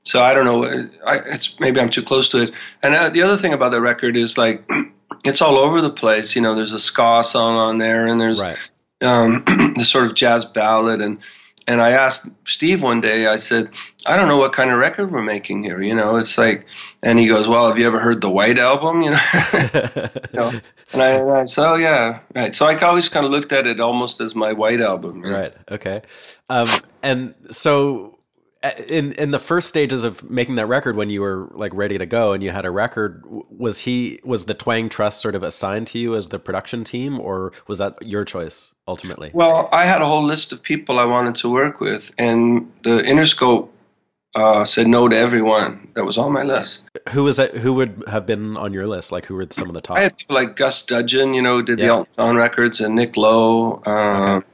so 0.05 0.21
I 0.21 0.33
don't 0.33 0.45
know. 0.45 0.63
I, 1.05 1.17
it's 1.27 1.59
maybe 1.59 1.79
I'm 1.81 1.89
too 1.89 2.03
close 2.03 2.29
to 2.29 2.43
it. 2.43 2.53
And 2.81 2.95
uh, 2.95 3.09
the 3.09 3.21
other 3.21 3.37
thing 3.37 3.53
about 3.53 3.71
the 3.71 3.81
record 3.81 4.15
is 4.17 4.37
like. 4.37 4.63
It's 5.23 5.41
all 5.41 5.57
over 5.57 5.81
the 5.81 5.89
place, 5.89 6.35
you 6.35 6.41
know. 6.41 6.55
There's 6.55 6.73
a 6.73 6.79
ska 6.79 7.23
song 7.23 7.55
on 7.55 7.77
there, 7.79 8.05
and 8.05 8.21
there's 8.21 8.39
Right. 8.39 8.57
um, 9.01 9.43
this 9.75 9.89
sort 9.89 10.05
of 10.05 10.13
jazz 10.13 10.45
ballad 10.45 11.01
and 11.01 11.17
and 11.67 11.81
I 11.81 11.91
asked 11.91 12.29
Steve 12.45 12.83
one 12.83 13.01
day 13.01 13.25
I 13.25 13.37
said 13.37 13.69
I 14.05 14.17
don't 14.17 14.27
know 14.27 14.37
what 14.37 14.53
kind 14.53 14.69
of 14.71 14.77
record 14.77 15.11
we're 15.11 15.23
making 15.23 15.63
here 15.63 15.81
you 15.81 15.95
know 15.95 16.17
it's 16.17 16.37
like 16.37 16.65
and 17.01 17.17
he 17.17 17.27
goes 17.27 17.47
well 17.47 17.67
have 17.67 17.77
you 17.79 17.87
ever 17.87 17.99
heard 17.99 18.21
the 18.21 18.29
White 18.29 18.59
album 18.59 19.01
you 19.01 19.11
know, 19.11 19.21
You 19.53 20.39
know? 20.39 20.51
and, 20.93 21.01
I, 21.01 21.07
and 21.09 21.31
I 21.31 21.45
said 21.45 21.65
oh 21.71 21.75
yeah 21.75 22.19
right 22.35 22.53
so 22.53 22.67
I 22.67 22.77
always 22.81 23.09
kind 23.09 23.25
of 23.25 23.31
looked 23.31 23.51
at 23.51 23.65
it 23.65 23.79
almost 23.79 24.21
as 24.21 24.35
my 24.35 24.53
White 24.53 24.81
album 24.81 25.23
you 25.23 25.31
know? 25.31 25.39
Right. 25.39 25.53
Okay. 25.71 26.01
Um, 26.49 26.69
and 27.01 27.33
so, 27.49 28.14
in 28.87 29.11
in 29.13 29.31
the 29.31 29.39
first 29.39 29.67
stages 29.67 30.03
of 30.03 30.29
making 30.29 30.55
that 30.55 30.65
record, 30.67 30.95
when 30.95 31.09
you 31.09 31.21
were 31.21 31.49
like 31.53 31.73
ready 31.73 31.97
to 31.97 32.05
go 32.05 32.33
and 32.33 32.43
you 32.43 32.51
had 32.51 32.65
a 32.65 32.71
record, 32.71 33.23
was 33.25 33.79
he 33.79 34.19
was 34.23 34.45
the 34.45 34.53
Twang 34.53 34.89
Trust 34.89 35.21
sort 35.21 35.35
of 35.35 35.43
assigned 35.43 35.87
to 35.87 35.99
you 35.99 36.15
as 36.15 36.29
the 36.29 36.39
production 36.39 36.83
team, 36.83 37.19
or 37.19 37.51
was 37.67 37.79
that 37.79 37.95
your 38.05 38.25
choice 38.25 38.73
ultimately? 38.87 39.31
well 39.33 39.67
I 39.71 39.85
had 39.85 40.01
a 40.01 40.05
whole 40.05 40.23
list 40.23 40.51
of 40.51 40.61
people 40.61 40.99
I 40.99 41.05
wanted 41.05 41.35
to 41.37 41.49
work 41.49 41.79
with 41.79 42.11
and 42.17 42.71
the 42.83 43.01
Interscope 43.01 43.69
uh, 44.35 44.63
said 44.65 44.85
no 44.87 45.07
to 45.07 45.17
everyone 45.17 45.87
that 45.95 46.03
was 46.05 46.17
on 46.17 46.31
my 46.33 46.43
list 46.43 46.83
Who 47.09 47.23
was 47.23 47.37
that? 47.37 47.55
Who 47.55 47.73
would 47.73 48.03
have 48.07 48.25
been 48.25 48.57
on 48.57 48.73
your 48.73 48.85
list? 48.85 49.11
Like 49.11 49.25
who 49.25 49.33
were 49.35 49.47
some 49.49 49.69
of 49.69 49.73
the 49.73 49.81
top? 49.81 49.97
I 49.97 50.01
had 50.01 50.17
people 50.17 50.35
like 50.35 50.55
Gus 50.55 50.85
Dudgeon, 50.85 51.33
you 51.33 51.41
know, 51.41 51.61
did 51.61 51.79
the 51.79 51.85
Yeah. 51.85 51.89
Elton 51.91 52.13
John 52.17 52.35
records, 52.35 52.79
and 52.81 52.95
Nick 52.95 53.15
Lowe. 53.17 53.81
Uh, 53.85 53.91
Okay. 54.37 54.47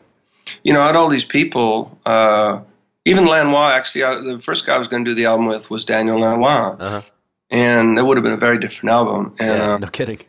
You 0.63 0.73
know, 0.73 0.81
I 0.81 0.87
had 0.87 0.95
all 0.95 1.07
these 1.09 1.23
people. 1.23 1.97
Uh, 2.05 2.61
even 3.05 3.25
Lanois, 3.25 3.71
actually, 3.73 4.03
I, 4.03 4.15
the 4.15 4.39
first 4.43 4.65
guy 4.65 4.75
I 4.75 4.77
was 4.79 4.87
going 4.87 5.03
to 5.05 5.11
do 5.11 5.15
the 5.15 5.25
album 5.25 5.47
with 5.47 5.69
was 5.69 5.85
Daniel 5.85 6.19
Lanois, 6.19 6.75
Uh-huh. 6.79 7.01
and 7.49 7.97
it 7.97 8.03
would 8.03 8.17
have 8.17 8.23
been 8.23 8.33
a 8.33 8.37
very 8.37 8.59
different 8.59 8.91
album. 8.91 9.35
And, 9.39 9.47
Yeah, 9.57 9.73
uh, 9.73 9.77
no 9.79 9.87
kidding. 9.87 10.19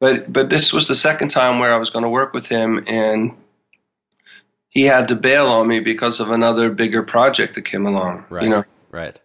but 0.00 0.32
but 0.32 0.50
this 0.50 0.72
was 0.72 0.86
the 0.88 0.96
second 0.96 1.28
time 1.30 1.58
where 1.60 1.72
I 1.72 1.76
was 1.78 1.90
going 1.90 2.02
to 2.04 2.08
work 2.10 2.32
with 2.34 2.46
him, 2.48 2.84
and 2.86 3.32
he 4.68 4.84
had 4.84 5.08
to 5.08 5.16
bail 5.16 5.46
on 5.46 5.66
me 5.66 5.80
because 5.80 6.20
of 6.20 6.30
another 6.30 6.70
bigger 6.70 7.02
project 7.02 7.54
that 7.54 7.62
came 7.62 7.86
along. 7.86 8.24
Right. 8.30 8.44
You 8.44 8.50
know, 8.50 8.64
Right. 8.90 9.18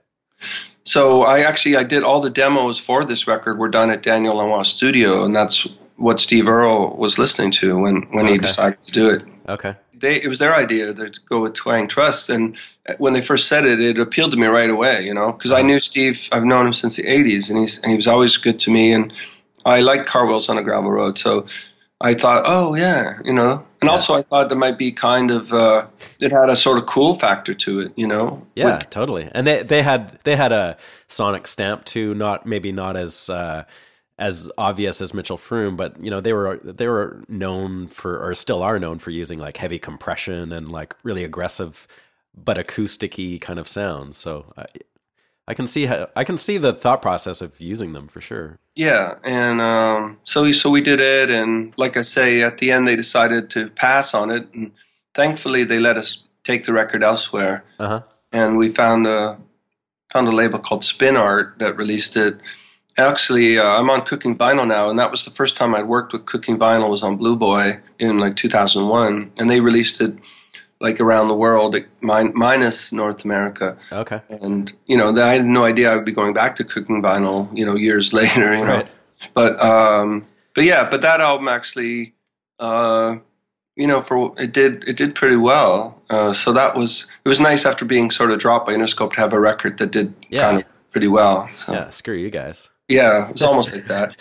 so 0.83 1.23
I 1.23 1.41
actually 1.41 1.75
I 1.77 1.83
did 1.83 2.03
all 2.03 2.21
the 2.21 2.29
demos 2.29 2.79
for 2.79 3.05
this 3.05 3.27
record 3.27 3.57
were 3.59 3.69
done 3.69 3.89
at 3.91 4.03
Daniel 4.03 4.35
Lanois' 4.37 4.67
studio, 4.67 5.23
and 5.25 5.35
that's 5.35 5.67
what 5.97 6.19
Steve 6.19 6.47
Earle 6.47 6.95
was 6.97 7.17
listening 7.17 7.51
to 7.51 7.77
when 7.77 8.03
when 8.11 8.27
he 8.27 8.37
decided 8.37 8.81
to 8.83 8.91
do 8.91 9.09
it. 9.09 9.21
Okay. 9.47 9.75
They, 9.99 10.21
it 10.21 10.27
was 10.27 10.39
their 10.39 10.55
idea 10.55 10.93
to 10.93 11.11
go 11.27 11.41
with 11.41 11.53
Twang 11.53 11.87
Trust, 11.87 12.29
and 12.29 12.55
when 12.97 13.13
they 13.13 13.21
first 13.21 13.47
said 13.47 13.65
it, 13.65 13.79
it 13.79 13.99
appealed 13.99 14.31
to 14.31 14.37
me 14.37 14.47
right 14.47 14.69
away. 14.69 15.03
You 15.03 15.13
know, 15.13 15.31
because 15.31 15.51
I 15.51 15.61
knew 15.61 15.79
Steve. 15.79 16.27
I've 16.31 16.43
known 16.43 16.67
him 16.67 16.73
since 16.73 16.95
the 16.95 17.03
'80s, 17.03 17.49
and 17.49 17.59
he's 17.59 17.79
and 17.79 17.91
he 17.91 17.97
was 17.97 18.07
always 18.07 18.37
good 18.37 18.59
to 18.59 18.71
me, 18.71 18.91
and 18.91 19.13
I 19.65 19.81
like 19.81 20.05
car 20.05 20.25
wheels 20.27 20.49
on 20.49 20.57
a 20.57 20.63
gravel 20.63 20.91
road. 20.91 21.17
So 21.17 21.45
I 22.01 22.13
thought, 22.13 22.43
oh 22.45 22.75
yeah, 22.75 23.19
you 23.23 23.33
know, 23.33 23.65
and 23.81 23.89
also 23.89 24.13
I 24.15 24.21
thought 24.21 24.49
there 24.49 24.57
might 24.57 24.77
be 24.77 24.91
kind 24.91 25.31
of 25.31 25.53
uh, 25.53 25.87
it 26.19 26.31
had 26.31 26.49
a 26.49 26.55
sort 26.55 26.77
of 26.77 26.85
cool 26.85 27.17
factor 27.19 27.53
to 27.53 27.79
it. 27.79 27.93
You 27.95 28.07
know, 28.07 28.45
Yeah, 28.55 28.77
With- 28.77 28.89
totally. 28.89 29.29
And 29.33 29.47
they 29.47 29.63
they 29.63 29.81
had 29.81 30.19
they 30.23 30.35
had 30.35 30.51
a 30.51 30.77
sonic 31.07 31.47
stamp 31.47 31.85
too, 31.85 32.13
not 32.13 32.45
maybe 32.45 32.71
not 32.71 32.97
as 32.97 33.29
uh, 33.29 33.63
as 34.17 34.49
obvious 34.57 35.01
as 35.01 35.13
Mitchell 35.13 35.37
Froom, 35.37 35.75
but 35.75 36.01
you 36.03 36.09
know 36.09 36.21
they 36.21 36.33
were 36.33 36.57
they 36.63 36.87
were 36.87 37.23
known 37.27 37.87
for 37.87 38.17
or 38.25 38.33
still 38.33 38.63
are 38.63 38.79
known 38.79 38.99
for 38.99 39.11
using 39.11 39.39
like 39.39 39.57
heavy 39.57 39.79
compression 39.79 40.51
and 40.51 40.71
like 40.71 40.95
really 41.03 41.23
aggressive 41.23 41.87
but 42.37 42.57
acousticy 42.57 43.39
kind 43.39 43.59
of 43.59 43.67
sounds. 43.67 44.17
So 44.17 44.51
I 44.57 44.65
I 45.47 45.53
can 45.53 45.67
see 45.67 45.85
how 45.85 46.09
I 46.15 46.23
can 46.23 46.37
see 46.37 46.57
the 46.57 46.73
thought 46.73 47.01
process 47.01 47.41
of 47.41 47.59
using 47.59 47.93
them 47.93 48.07
for 48.07 48.21
sure. 48.21 48.59
Yeah, 48.75 49.15
and 49.23 49.61
um, 49.61 50.17
so 50.23 50.51
so 50.51 50.69
we 50.69 50.81
did 50.81 50.99
it, 50.99 51.29
and 51.29 51.73
like 51.77 51.97
I 51.97 52.01
say, 52.01 52.41
at 52.41 52.57
the 52.57 52.71
end 52.71 52.87
they 52.87 52.95
decided 52.95 53.49
to 53.51 53.69
pass 53.69 54.13
on 54.13 54.31
it, 54.31 54.47
and 54.53 54.71
thankfully 55.13 55.63
they 55.65 55.79
let 55.79 55.97
us 55.97 56.23
take 56.43 56.65
the 56.65 56.73
record 56.73 57.03
elsewhere, 57.03 57.63
Uh 57.79 57.87
huh. 57.87 58.01
and 58.31 58.57
we 58.57 58.73
found 58.73 59.07
a 59.07 59.37
found 60.11 60.27
a 60.27 60.31
label 60.31 60.59
called 60.59 60.83
Spin 60.83 61.15
Art 61.17 61.55
that 61.59 61.77
released 61.77 62.17
it. 62.17 62.37
Actually, 62.97 63.57
uh, 63.59 63.63
I'm 63.63 63.89
on 63.89 64.05
Cooking 64.05 64.37
Vinyl 64.37 64.65
now, 64.67 64.89
and 64.89 64.97
that 64.99 65.11
was 65.11 65.25
the 65.25 65.31
first 65.31 65.57
time 65.57 65.75
I'd 65.75 65.87
worked 65.87 66.13
with 66.13 66.25
Cooking 66.25 66.57
Vinyl 66.57 66.89
was 66.89 67.03
on 67.03 67.17
Blue 67.17 67.35
Boy 67.35 67.77
in 67.99 68.19
like 68.19 68.37
2001, 68.37 69.31
and 69.37 69.49
they 69.49 69.59
released 69.59 69.99
it 69.99 70.13
like 70.79 70.99
around 71.01 71.27
the 71.27 71.35
world, 71.35 71.75
min- 72.01 72.31
minus 72.35 72.93
North 72.93 73.25
America. 73.25 73.77
Okay. 73.91 74.21
And 74.29 74.71
you 74.85 74.95
know, 74.95 75.17
I 75.21 75.33
had 75.33 75.45
no 75.45 75.65
idea 75.65 75.91
I 75.91 75.95
would 75.95 76.05
be 76.05 76.13
going 76.13 76.33
back 76.33 76.55
to 76.57 76.63
Cooking 76.63 77.01
Vinyl, 77.01 77.49
you 77.57 77.65
know, 77.65 77.75
years 77.75 78.13
later. 78.19 78.53
You 78.55 78.63
know, 78.65 78.75
Right. 78.77 78.87
but 79.33 79.59
um, 79.59 80.25
but 80.53 80.63
yeah, 80.63 80.89
but 80.89 81.01
that 81.01 81.19
album 81.19 81.49
actually, 81.49 82.13
uh, 82.59 83.17
you 83.75 83.87
know, 83.87 84.03
for 84.03 84.33
it 84.39 84.53
did 84.53 84.85
it 84.87 84.95
did 84.95 85.15
pretty 85.15 85.35
well. 85.37 86.01
Uh, 86.09 86.31
so 86.31 86.53
that 86.53 86.77
was 86.77 87.07
it 87.25 87.27
was 87.29 87.41
nice 87.41 87.65
after 87.65 87.83
being 87.83 88.09
sort 88.09 88.31
of 88.31 88.39
dropped 88.39 88.67
by 88.67 88.73
Interscope 88.73 89.11
to 89.13 89.19
have 89.19 89.33
a 89.33 89.39
record 89.39 89.79
that 89.79 89.91
did 89.91 90.13
Yeah. 90.29 90.41
kind 90.43 90.61
of 90.61 90.91
pretty 90.91 91.07
well. 91.07 91.49
So, 91.57 91.73
Yeah, 91.73 91.89
screw 91.89 92.15
you 92.15 92.29
guys. 92.29 92.69
Yeah, 92.87 93.29
it's 93.29 93.41
almost 93.41 93.73
like 93.73 93.87
that. 93.87 94.15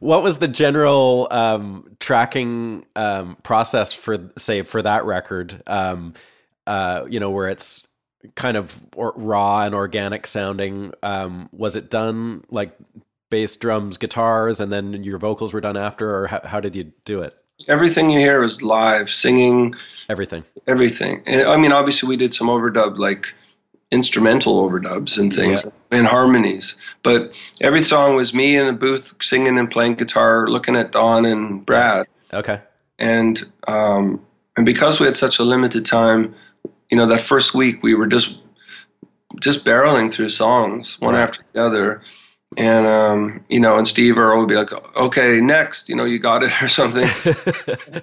What 0.00 0.22
was 0.22 0.38
the 0.38 0.48
general 0.48 1.28
um, 1.30 1.96
tracking 2.00 2.84
um, 2.96 3.36
process 3.42 3.92
for, 3.92 4.30
say, 4.36 4.62
for 4.62 4.82
that 4.82 5.04
record? 5.04 5.62
Um, 5.66 6.14
uh, 6.66 7.04
you 7.08 7.20
know, 7.20 7.30
where 7.30 7.48
it's 7.48 7.86
kind 8.34 8.56
of 8.56 8.80
or- 8.96 9.12
raw 9.16 9.62
and 9.62 9.74
organic 9.74 10.26
sounding. 10.26 10.92
Um, 11.02 11.48
was 11.52 11.76
it 11.76 11.88
done 11.90 12.44
like 12.50 12.76
bass, 13.30 13.56
drums, 13.56 13.96
guitars, 13.96 14.60
and 14.60 14.72
then 14.72 15.04
your 15.04 15.18
vocals 15.18 15.52
were 15.52 15.60
done 15.60 15.76
after, 15.76 16.14
or 16.16 16.26
how, 16.26 16.40
how 16.44 16.60
did 16.60 16.74
you 16.76 16.92
do 17.04 17.22
it? 17.22 17.34
Everything 17.68 18.10
you 18.10 18.18
hear 18.18 18.42
is 18.42 18.60
live, 18.60 19.08
singing, 19.08 19.74
Everything. 20.08 20.42
everything. 20.66 21.22
And, 21.26 21.42
I 21.48 21.56
mean, 21.56 21.70
obviously, 21.72 22.08
we 22.08 22.16
did 22.16 22.34
some 22.34 22.48
overdub, 22.48 22.98
like 22.98 23.32
instrumental 23.92 24.68
overdubs 24.68 25.16
and 25.16 25.32
things, 25.34 25.62
Yeah. 25.64 25.70
And 25.92 26.06
harmonies. 26.06 26.76
But 27.04 27.32
every 27.60 27.82
song 27.82 28.16
was 28.16 28.34
me 28.34 28.56
in 28.56 28.66
a 28.66 28.72
booth 28.72 29.14
singing 29.20 29.58
and 29.58 29.70
playing 29.70 29.94
guitar, 29.96 30.48
looking 30.48 30.74
at 30.76 30.90
Don 30.92 31.24
and 31.24 31.64
Brad. 31.64 32.06
Okay. 32.32 32.60
and 32.98 33.40
um, 33.68 34.20
and 34.56 34.66
because 34.66 34.98
we 35.00 35.06
had 35.06 35.16
such 35.16 35.38
a 35.38 35.42
limited 35.44 35.84
time, 35.86 36.34
you 36.90 36.96
know, 36.96 37.06
that 37.06 37.20
first 37.22 37.54
week 37.54 37.82
we 37.82 37.94
were 37.94 38.06
just 38.06 38.38
just 39.40 39.64
barreling 39.64 40.12
through 40.12 40.28
songs 40.28 41.00
one 41.00 41.14
Right. 41.14 41.22
after 41.22 41.42
the 41.52 41.64
other, 41.64 42.02
and 42.56 42.86
um, 42.86 43.44
you 43.48 43.60
know, 43.60 43.76
and 43.78 43.88
Steve 43.88 44.16
Earle 44.18 44.40
would 44.40 44.48
be 44.48 44.54
like, 44.56 44.72
"Okay, 44.96 45.40
next, 45.40 45.88
you 45.88 45.96
know, 45.96 46.04
you 46.04 46.18
got 46.18 46.42
it" 46.42 46.52
or 46.62 46.68
something. 46.68 47.08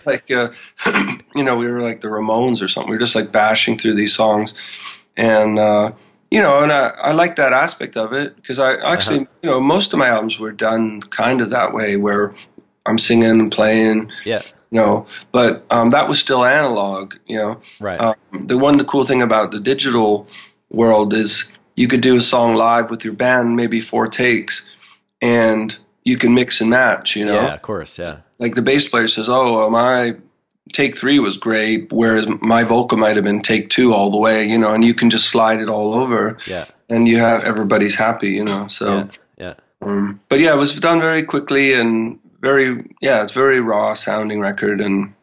like, 0.05 0.29
uh, 0.31 0.49
you 1.35 1.43
know, 1.43 1.55
we 1.55 1.67
were 1.67 1.81
like 1.81 2.01
the 2.01 2.07
Ramones 2.07 2.61
or 2.61 2.67
something. 2.67 2.89
We 2.89 2.95
were 2.97 3.01
just 3.05 3.15
like 3.15 3.31
bashing 3.31 3.77
through 3.77 3.95
these 3.95 4.13
songs, 4.15 4.53
and 5.17 5.57
uh, 5.59 5.91
you 6.31 6.41
know, 6.41 6.61
and 6.61 6.71
I, 6.71 6.87
I 6.89 7.11
like 7.11 7.35
that 7.37 7.53
aspect 7.53 7.97
of 7.97 8.13
it 8.13 8.35
because 8.35 8.59
I 8.59 8.75
actually, 8.75 9.27
you 9.41 9.49
know, 9.49 9.59
most 9.59 9.93
of 9.93 9.99
my 9.99 10.07
albums 10.07 10.37
were 10.37 10.51
done 10.51 11.01
kind 11.01 11.41
of 11.41 11.49
that 11.49 11.73
way 11.73 11.95
where 11.97 12.33
I'm 12.89 12.97
singing 12.97 13.39
and 13.39 13.51
playing 13.51 14.11
yeah. 14.25 14.41
you 14.71 14.79
know 14.79 15.07
but 15.31 15.65
um, 15.69 15.91
that 15.91 16.09
was 16.09 16.19
still 16.19 16.43
analog 16.43 17.13
you 17.27 17.37
know 17.37 17.61
Right. 17.79 17.99
um, 17.99 18.15
the 18.47 18.57
one 18.57 18.77
the 18.77 18.83
cool 18.85 19.05
thing 19.05 19.21
about 19.21 19.51
the 19.51 19.59
digital 19.59 20.27
world 20.69 21.13
is 21.13 21.51
you 21.75 21.87
could 21.87 22.01
do 22.01 22.17
a 22.17 22.21
song 22.21 22.55
live 22.55 22.89
with 22.89 23.03
your 23.03 23.13
band 23.13 23.55
maybe 23.55 23.79
four 23.81 24.07
takes 24.07 24.69
and 25.21 25.77
you 26.03 26.17
can 26.17 26.33
mix 26.33 26.61
and 26.61 26.69
match 26.69 27.15
you 27.15 27.25
know 27.25 27.35
yeah. 27.35 27.53
Of 27.53 27.61
course. 27.61 27.99
Yeah. 27.99 28.17
like 28.39 28.55
the 28.55 28.61
bass 28.61 28.87
player 28.89 29.07
says 29.07 29.29
oh 29.29 29.57
well, 29.57 29.69
my 29.69 30.15
take 30.73 30.97
three 30.97 31.19
was 31.19 31.37
great 31.37 31.91
whereas 31.91 32.25
my 32.41 32.63
vocal 32.63 32.97
might 32.97 33.15
have 33.15 33.23
been 33.25 33.41
take 33.41 33.69
two 33.69 33.93
all 33.93 34.11
the 34.11 34.17
way 34.17 34.45
you 34.47 34.57
know 34.57 34.73
and 34.73 34.83
you 34.83 34.93
can 34.93 35.09
just 35.09 35.27
slide 35.29 35.59
it 35.59 35.69
all 35.69 35.93
over 35.95 36.37
Yeah. 36.47 36.65
and 36.89 37.07
you 37.07 37.17
have 37.19 37.43
everybody's 37.43 37.95
happy 37.95 38.29
you 38.29 38.43
know 38.43 38.67
so 38.67 38.85
Yeah. 38.97 39.07
Yeah. 39.37 39.53
um, 39.81 40.19
but 40.29 40.39
yeah, 40.39 40.53
it 40.53 40.57
was 40.57 40.77
done 40.79 40.99
very 40.99 41.23
quickly 41.23 41.73
and 41.73 42.19
very 42.41 42.85
yeah, 43.01 43.21
it's 43.23 43.33
very 43.33 43.59
raw 43.59 43.93
sounding 43.95 44.39
record, 44.39 44.79
and 44.79 45.13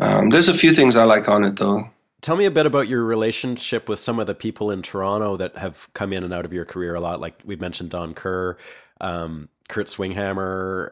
um, 0.00 0.30
there's 0.30 0.48
a 0.48 0.54
few 0.54 0.72
things 0.74 0.96
I 0.96 1.04
like 1.04 1.28
on 1.28 1.44
it 1.44 1.58
though. 1.58 1.88
Tell 2.22 2.36
me 2.36 2.46
a 2.46 2.50
bit 2.50 2.64
about 2.64 2.88
your 2.88 3.04
relationship 3.04 3.86
with 3.86 3.98
some 3.98 4.18
of 4.18 4.26
the 4.26 4.34
people 4.34 4.70
in 4.70 4.80
Toronto 4.80 5.36
that 5.36 5.58
have 5.58 5.88
come 5.92 6.12
in 6.14 6.24
and 6.24 6.32
out 6.32 6.46
of 6.46 6.54
your 6.54 6.64
career 6.64 6.94
a 6.94 7.00
lot. 7.00 7.20
Like 7.20 7.34
we've 7.44 7.60
mentioned 7.60 7.90
Don 7.90 8.14
Kerr, 8.14 8.56
um, 9.00 9.50
Kurt 9.68 9.88
Swinghammer. 9.88 10.88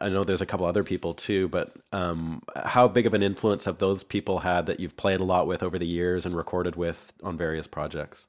I 0.00 0.08
know 0.08 0.24
there's 0.24 0.40
a 0.40 0.46
couple 0.46 0.66
other 0.66 0.84
people 0.84 1.14
too, 1.14 1.48
but 1.48 1.72
um, 1.92 2.42
how 2.56 2.88
big 2.88 3.06
of 3.06 3.14
an 3.14 3.22
influence 3.22 3.64
have 3.66 3.78
those 3.78 4.02
people 4.02 4.40
had 4.40 4.66
that 4.66 4.80
you've 4.80 4.96
played 4.96 5.20
a 5.20 5.24
lot 5.24 5.46
with 5.46 5.62
over 5.62 5.78
the 5.78 5.86
years 5.86 6.26
and 6.26 6.36
recorded 6.36 6.76
with 6.76 7.12
on 7.22 7.36
various 7.36 7.66
projects? 7.66 8.26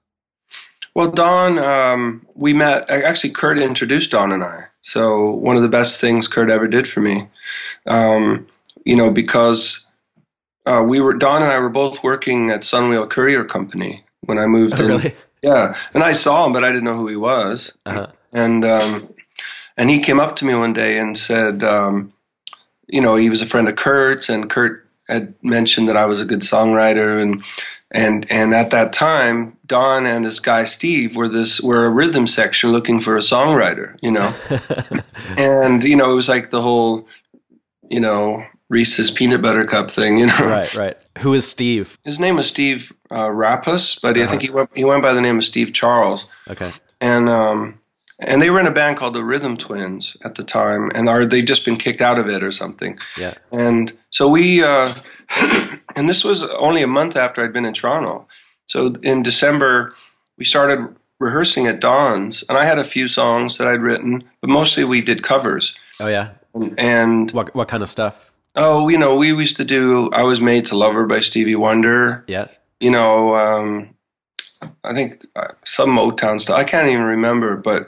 Well, 0.94 1.12
Don, 1.12 1.60
um, 1.60 2.26
we 2.36 2.54
met. 2.54 2.90
Actually, 2.90 3.32
Kurt 3.32 3.60
introduced 3.60 4.12
Don 4.12 4.32
and 4.32 4.44
I. 4.44 4.66
So 4.82 5.32
one 5.32 5.58
of 5.58 5.62
the 5.62 5.68
best 5.68 6.00
things 6.00 6.28
Kurt 6.28 6.50
ever 6.50 6.68
did 6.68 6.88
for 6.88 7.02
me, 7.02 7.28
um, 7.86 8.48
you 8.86 8.96
know, 8.96 9.10
because 9.10 9.86
uh, 10.66 10.84
we 10.88 11.02
were 11.02 11.14
Don 11.14 11.44
and 11.44 11.52
I 11.52 11.60
were 11.60 11.70
both 11.70 12.02
working 12.04 12.50
at 12.50 12.62
Sunwheel 12.62 13.10
Courier 13.10 13.44
Company 13.44 14.06
when 14.22 14.38
I 14.38 14.46
moved 14.46 14.80
in. 14.80 14.88
really? 14.88 15.16
Yeah, 15.42 15.78
and 15.94 16.04
I 16.04 16.14
saw 16.14 16.46
him, 16.46 16.54
but 16.54 16.64
I 16.64 16.70
didn't 16.70 16.86
know 16.86 16.96
who 16.96 17.08
he 17.08 17.18
was. 17.18 17.74
Uh-huh. 17.86 18.08
And 18.34 18.66
um, 18.66 19.14
and 19.78 19.90
he 19.90 20.00
came 20.00 20.20
up 20.20 20.36
to 20.38 20.46
me 20.46 20.56
one 20.56 20.74
day 20.74 20.98
and 20.98 21.18
said, 21.18 21.64
um, 21.64 22.14
you 22.88 23.02
know, 23.02 23.16
he 23.16 23.30
was 23.30 23.42
a 23.42 23.46
friend 23.46 23.68
of 23.68 23.76
Kurt's, 23.76 24.30
and 24.30 24.50
Kurt 24.50 24.88
had 25.08 25.34
mentioned 25.44 25.88
that 25.88 25.98
I 25.98 26.06
was 26.06 26.20
a 26.22 26.26
good 26.26 26.42
songwriter, 26.42 27.22
and 27.22 27.44
and 27.92 28.30
and 28.32 28.54
at 28.54 28.70
that 28.72 28.94
time, 28.94 29.58
Don 29.66 30.06
and 30.06 30.26
this 30.26 30.40
guy 30.40 30.66
Steve 30.66 31.16
were 31.16 31.28
this 31.30 31.62
were 31.62 31.86
a 31.86 31.90
rhythm 31.90 32.28
section 32.28 32.72
looking 32.72 33.00
for 33.00 33.16
a 33.18 33.22
songwriter, 33.22 33.98
you 34.02 34.12
know, 34.12 34.34
and 35.38 35.84
you 35.84 35.96
know 35.96 36.12
it 36.12 36.16
was 36.16 36.30
like 36.30 36.52
the 36.52 36.62
whole, 36.62 37.08
you 37.90 38.00
know, 38.00 38.44
Reese's 38.70 39.12
peanut 39.12 39.42
butter 39.42 39.66
cup 39.66 39.92
thing, 39.92 40.18
you 40.18 40.28
know. 40.28 40.46
right, 40.46 40.74
right. 40.76 40.98
Who 41.20 41.34
is 41.34 41.48
Steve? 41.48 41.98
His 42.04 42.20
name 42.20 42.36
was 42.36 42.48
Steve 42.48 42.92
uh, 43.12 43.30
Rappas, 43.30 44.00
but 44.02 44.18
I 44.18 44.22
Uh-huh. 44.22 44.30
think 44.32 44.42
he 44.44 44.50
went 44.50 44.70
he 44.76 44.84
went 44.84 45.02
by 45.04 45.14
the 45.14 45.22
name 45.22 45.38
of 45.38 45.46
Steve 45.46 45.74
Charles 45.74 46.28
Okay. 46.50 46.72
and 47.02 47.30
um, 47.30 47.80
and 48.20 48.42
they 48.42 48.50
were 48.50 48.60
in 48.60 48.68
a 48.68 48.72
band 48.72 48.98
called 48.98 49.14
the 49.16 49.24
Rhythm 49.24 49.58
Twins 49.58 50.16
at 50.24 50.36
the 50.36 50.44
time, 50.44 50.92
and 50.96 51.10
are 51.10 51.26
they 51.26 51.42
just 51.42 51.66
been 51.66 51.78
kicked 51.78 52.02
out 52.02 52.20
of 52.20 52.30
it 52.30 52.44
or 52.44 52.52
something? 52.52 52.98
Yeah. 53.18 53.34
And 53.52 53.92
so 54.10 54.28
we, 54.30 54.64
uh, 54.64 54.94
and 55.96 56.08
this 56.10 56.24
was 56.24 56.44
only 56.44 56.82
a 56.82 56.88
month 56.88 57.16
after 57.16 57.44
I'd 57.44 57.54
been 57.54 57.66
in 57.66 57.74
Toronto. 57.74 58.28
So 58.68 58.96
in 59.04 59.24
December, 59.24 59.94
we 60.38 60.46
started 60.46 60.96
rehearsing 61.20 61.68
at 61.68 61.80
Don's, 61.80 62.44
and 62.50 62.58
I 62.58 62.66
had 62.66 62.80
a 62.80 62.84
few 62.84 63.08
songs 63.08 63.58
that 63.58 63.68
I'd 63.68 63.82
written, 63.82 64.24
but 64.42 64.50
mostly 64.50 64.84
we 64.84 65.02
did 65.02 65.24
covers. 65.24 65.76
Oh 66.00 66.08
yeah. 66.08 66.32
And, 66.54 66.80
and 66.80 67.32
What 67.32 67.54
what 67.56 67.68
kind 67.68 67.84
of 67.84 67.90
stuff? 67.90 68.32
oh, 68.58 68.88
you 68.88 68.98
know, 68.98 69.16
we 69.18 69.28
used 69.34 69.58
to 69.58 69.66
do 69.66 70.10
"I 70.12 70.24
Was 70.24 70.40
Made 70.40 70.66
to 70.68 70.78
Love 70.78 70.94
Her" 70.94 71.06
by 71.06 71.20
Stevie 71.20 71.56
Wonder. 71.56 72.24
Yeah. 72.28 72.48
You 72.80 72.92
know, 72.92 73.36
um, 73.36 73.95
I 74.84 74.94
think 74.94 75.26
uh, 75.36 75.50
some 75.64 75.90
Motown 75.90 76.40
stuff. 76.40 76.58
I 76.58 76.64
can't 76.64 76.88
even 76.88 77.04
remember, 77.04 77.56
but 77.56 77.88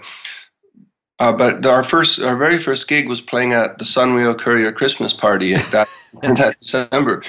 uh, 1.19 1.31
but 1.31 1.65
our 1.65 1.83
first, 1.83 2.19
our 2.19 2.37
very 2.37 2.61
first 2.61 2.87
gig 2.87 3.07
was 3.07 3.21
playing 3.21 3.53
at 3.53 3.77
the 3.79 3.85
Sunwheel 3.85 4.37
Courier 4.37 4.71
Christmas 4.71 5.13
party 5.13 5.55
that 5.55 5.87
in 6.23 6.35
that 6.35 6.59
December, 6.59 7.23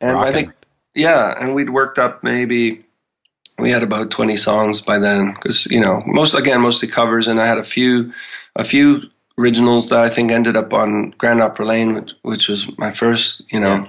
and 0.00 0.16
I 0.16 0.32
think 0.32 0.52
yeah, 0.94 1.34
and 1.40 1.54
we'd 1.54 1.70
worked 1.70 1.98
up 1.98 2.22
maybe 2.22 2.84
we 3.58 3.70
had 3.70 3.82
about 3.82 4.10
twenty 4.10 4.36
songs 4.36 4.80
by 4.80 4.98
then 4.98 5.32
because 5.32 5.66
you 5.66 5.80
know 5.80 6.02
most 6.06 6.34
again 6.34 6.60
mostly 6.60 6.88
covers, 6.88 7.28
and 7.28 7.40
I 7.40 7.46
had 7.46 7.58
a 7.58 7.64
few 7.64 8.12
a 8.56 8.64
few 8.64 9.02
originals 9.40 9.88
that 9.88 10.00
I 10.00 10.10
think 10.10 10.30
ended 10.30 10.56
up 10.56 10.72
on 10.72 11.14
Grand 11.16 11.40
Opera 11.40 11.66
Lane, 11.66 11.94
which, 11.94 12.12
which 12.22 12.48
was 12.48 12.78
my 12.78 12.92
first, 12.92 13.42
you 13.50 13.58
know. 13.58 13.88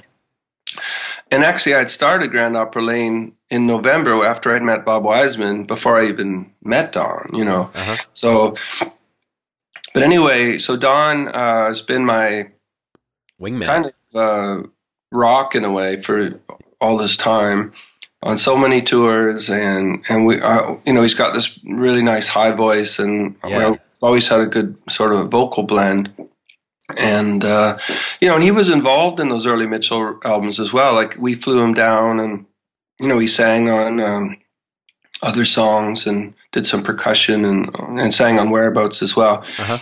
And 1.30 1.44
actually, 1.44 1.76
I'd 1.76 1.90
started 1.90 2.32
Grand 2.32 2.56
Opera 2.56 2.82
Lane 2.82 3.34
in 3.52 3.68
November 3.68 4.26
after 4.26 4.56
I'd 4.56 4.64
met 4.64 4.84
Bob 4.86 5.04
Wiseman 5.04 5.66
before 5.66 6.02
I 6.02 6.08
even 6.08 6.52
met 6.64 6.94
Don, 6.94 7.30
you 7.34 7.46
know. 7.46 7.70
Uh-huh. 7.76 7.98
So, 8.12 8.56
but 9.94 10.02
anyway, 10.04 10.58
so 10.58 10.76
Don 10.78 11.28
uh, 11.28 11.68
has 11.68 11.82
been 11.82 12.06
my 12.06 12.48
Wingman. 13.40 13.66
kind 13.66 13.86
of 13.86 13.94
uh, 14.16 14.68
rock 15.12 15.54
in 15.54 15.66
a 15.66 15.72
way 15.72 16.02
for 16.02 16.40
all 16.80 16.98
this 16.98 17.18
time 17.18 17.74
on 18.24 18.38
so 18.38 18.56
many 18.58 18.82
tours 18.82 19.50
and 19.50 20.04
and 20.08 20.26
we 20.26 20.40
uh, 20.42 20.76
you 20.86 20.94
know 20.94 21.02
he's 21.02 21.14
got 21.16 21.34
this 21.34 21.60
really 21.66 22.02
nice 22.04 22.28
high 22.28 22.52
voice 22.52 23.00
and 23.00 23.36
Yeah. 23.46 23.76
always 24.02 24.28
had 24.28 24.42
a 24.42 24.46
good 24.48 24.76
sort 24.90 25.12
of 25.12 25.30
vocal 25.30 25.64
blend 25.64 26.12
and 26.98 27.44
uh, 27.44 27.78
you 28.20 28.28
know 28.28 28.36
and 28.36 28.44
he 28.44 28.52
was 28.52 28.70
involved 28.70 29.20
in 29.20 29.30
those 29.30 29.46
early 29.48 29.66
Mitchell 29.68 30.20
albums 30.24 30.60
as 30.60 30.72
well 30.72 30.94
like 30.94 31.16
we 31.20 31.34
flew 31.36 31.62
him 31.62 31.74
down 31.74 32.20
and 32.20 32.46
you 33.02 33.08
know 33.08 33.20
he 33.20 33.28
sang 33.28 33.70
on 33.70 34.00
um, 34.00 34.38
other 35.22 35.46
songs 35.46 36.08
and 36.08 36.34
did 36.52 36.66
some 36.68 36.84
percussion 36.84 37.44
and 37.46 37.70
and 38.00 38.14
sang 38.14 38.40
on 38.40 38.50
whereabouts 38.50 39.02
as 39.02 39.16
well 39.16 39.44
Uh-huh. 39.60 39.78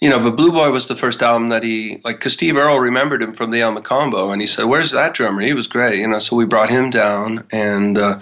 you 0.00 0.08
know, 0.10 0.18
but 0.20 0.36
Blue 0.36 0.50
Boy 0.52 0.70
was 0.70 0.88
the 0.88 0.96
first 0.96 1.22
album 1.22 1.48
that 1.48 1.62
he 1.62 2.00
like. 2.04 2.20
Cause 2.20 2.32
Steve 2.34 2.56
Earle 2.56 2.80
remembered 2.80 3.22
him 3.22 3.32
from 3.32 3.50
the 3.52 3.60
El 3.60 3.72
Mocambo, 3.74 4.32
and 4.32 4.40
he 4.42 4.46
said, 4.48 4.64
"Where's 4.64 4.90
that 4.90 5.14
drummer? 5.14 5.42
He 5.42 5.52
was 5.52 5.66
great." 5.68 5.98
You 6.00 6.08
know, 6.08 6.18
so 6.18 6.34
we 6.36 6.44
brought 6.44 6.70
him 6.70 6.90
down, 6.90 7.44
and 7.52 7.96
uh, 7.98 8.18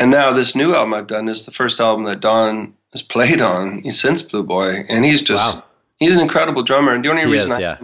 and 0.00 0.10
now 0.10 0.32
this 0.32 0.54
new 0.56 0.74
album 0.74 0.94
I've 0.94 1.06
done 1.06 1.28
is 1.28 1.44
the 1.46 1.52
first 1.52 1.78
album 1.80 2.04
that 2.06 2.20
Don 2.20 2.74
has 2.92 3.02
played 3.02 3.40
on 3.40 3.64
since 3.92 4.20
Blue 4.22 4.42
Boy, 4.42 4.84
and 4.88 5.04
he's 5.04 5.22
just 5.22 5.56
Wow. 5.56 5.64
he's 6.00 6.16
an 6.16 6.22
incredible 6.22 6.62
drummer. 6.64 6.92
And 6.94 7.04
the 7.04 7.10
only 7.10 7.22
He 7.22 7.32
reason 7.32 7.50
is, 7.52 7.58
I, 7.58 7.60
yeah. 7.60 7.76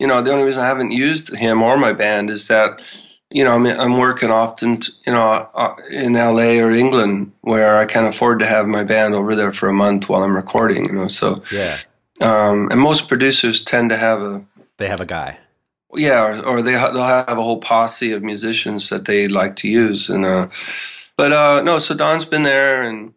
you 0.00 0.06
know, 0.08 0.20
the 0.22 0.32
only 0.32 0.44
reason 0.44 0.62
I 0.62 0.66
haven't 0.66 0.90
used 0.90 1.28
him 1.34 1.62
or 1.62 1.76
my 1.76 1.92
band 1.92 2.28
is 2.30 2.48
that. 2.48 2.80
You 3.30 3.44
know, 3.44 3.54
I'm 3.54 3.66
I'm 3.66 3.98
working 3.98 4.30
often, 4.30 4.80
you 5.06 5.12
know, 5.12 5.48
uh, 5.54 5.74
in 5.90 6.14
LA 6.14 6.58
or 6.64 6.72
England, 6.72 7.32
where 7.42 7.76
I 7.78 7.84
can't 7.84 8.12
afford 8.12 8.38
to 8.38 8.46
have 8.46 8.66
my 8.66 8.84
band 8.84 9.14
over 9.14 9.36
there 9.36 9.52
for 9.52 9.68
a 9.68 9.72
month 9.74 10.08
while 10.08 10.22
I'm 10.22 10.34
recording. 10.34 10.86
You 10.86 10.92
know, 10.92 11.08
so 11.08 11.42
Yeah. 11.50 11.78
um, 12.20 12.68
and 12.70 12.80
most 12.80 13.08
producers 13.08 13.64
tend 13.64 13.90
to 13.90 13.98
have 13.98 14.22
a 14.22 14.44
They 14.78 14.88
have 14.88 15.00
a 15.02 15.06
guy. 15.06 15.38
Yeah, 15.94 16.22
or, 16.22 16.40
or 16.42 16.62
they 16.62 16.72
they'll 16.72 17.02
have 17.02 17.28
a 17.38 17.42
whole 17.42 17.60
posse 17.60 18.12
of 18.12 18.22
musicians 18.22 18.88
that 18.90 19.06
they 19.06 19.28
like 19.28 19.56
to 19.56 19.68
use, 19.68 20.08
and 20.08 20.24
uh, 20.24 20.48
but 21.16 21.32
uh, 21.32 21.62
no, 21.62 21.78
so 21.78 21.94
Don's 21.94 22.24
been 22.26 22.42
there, 22.44 22.82
and 22.82 23.12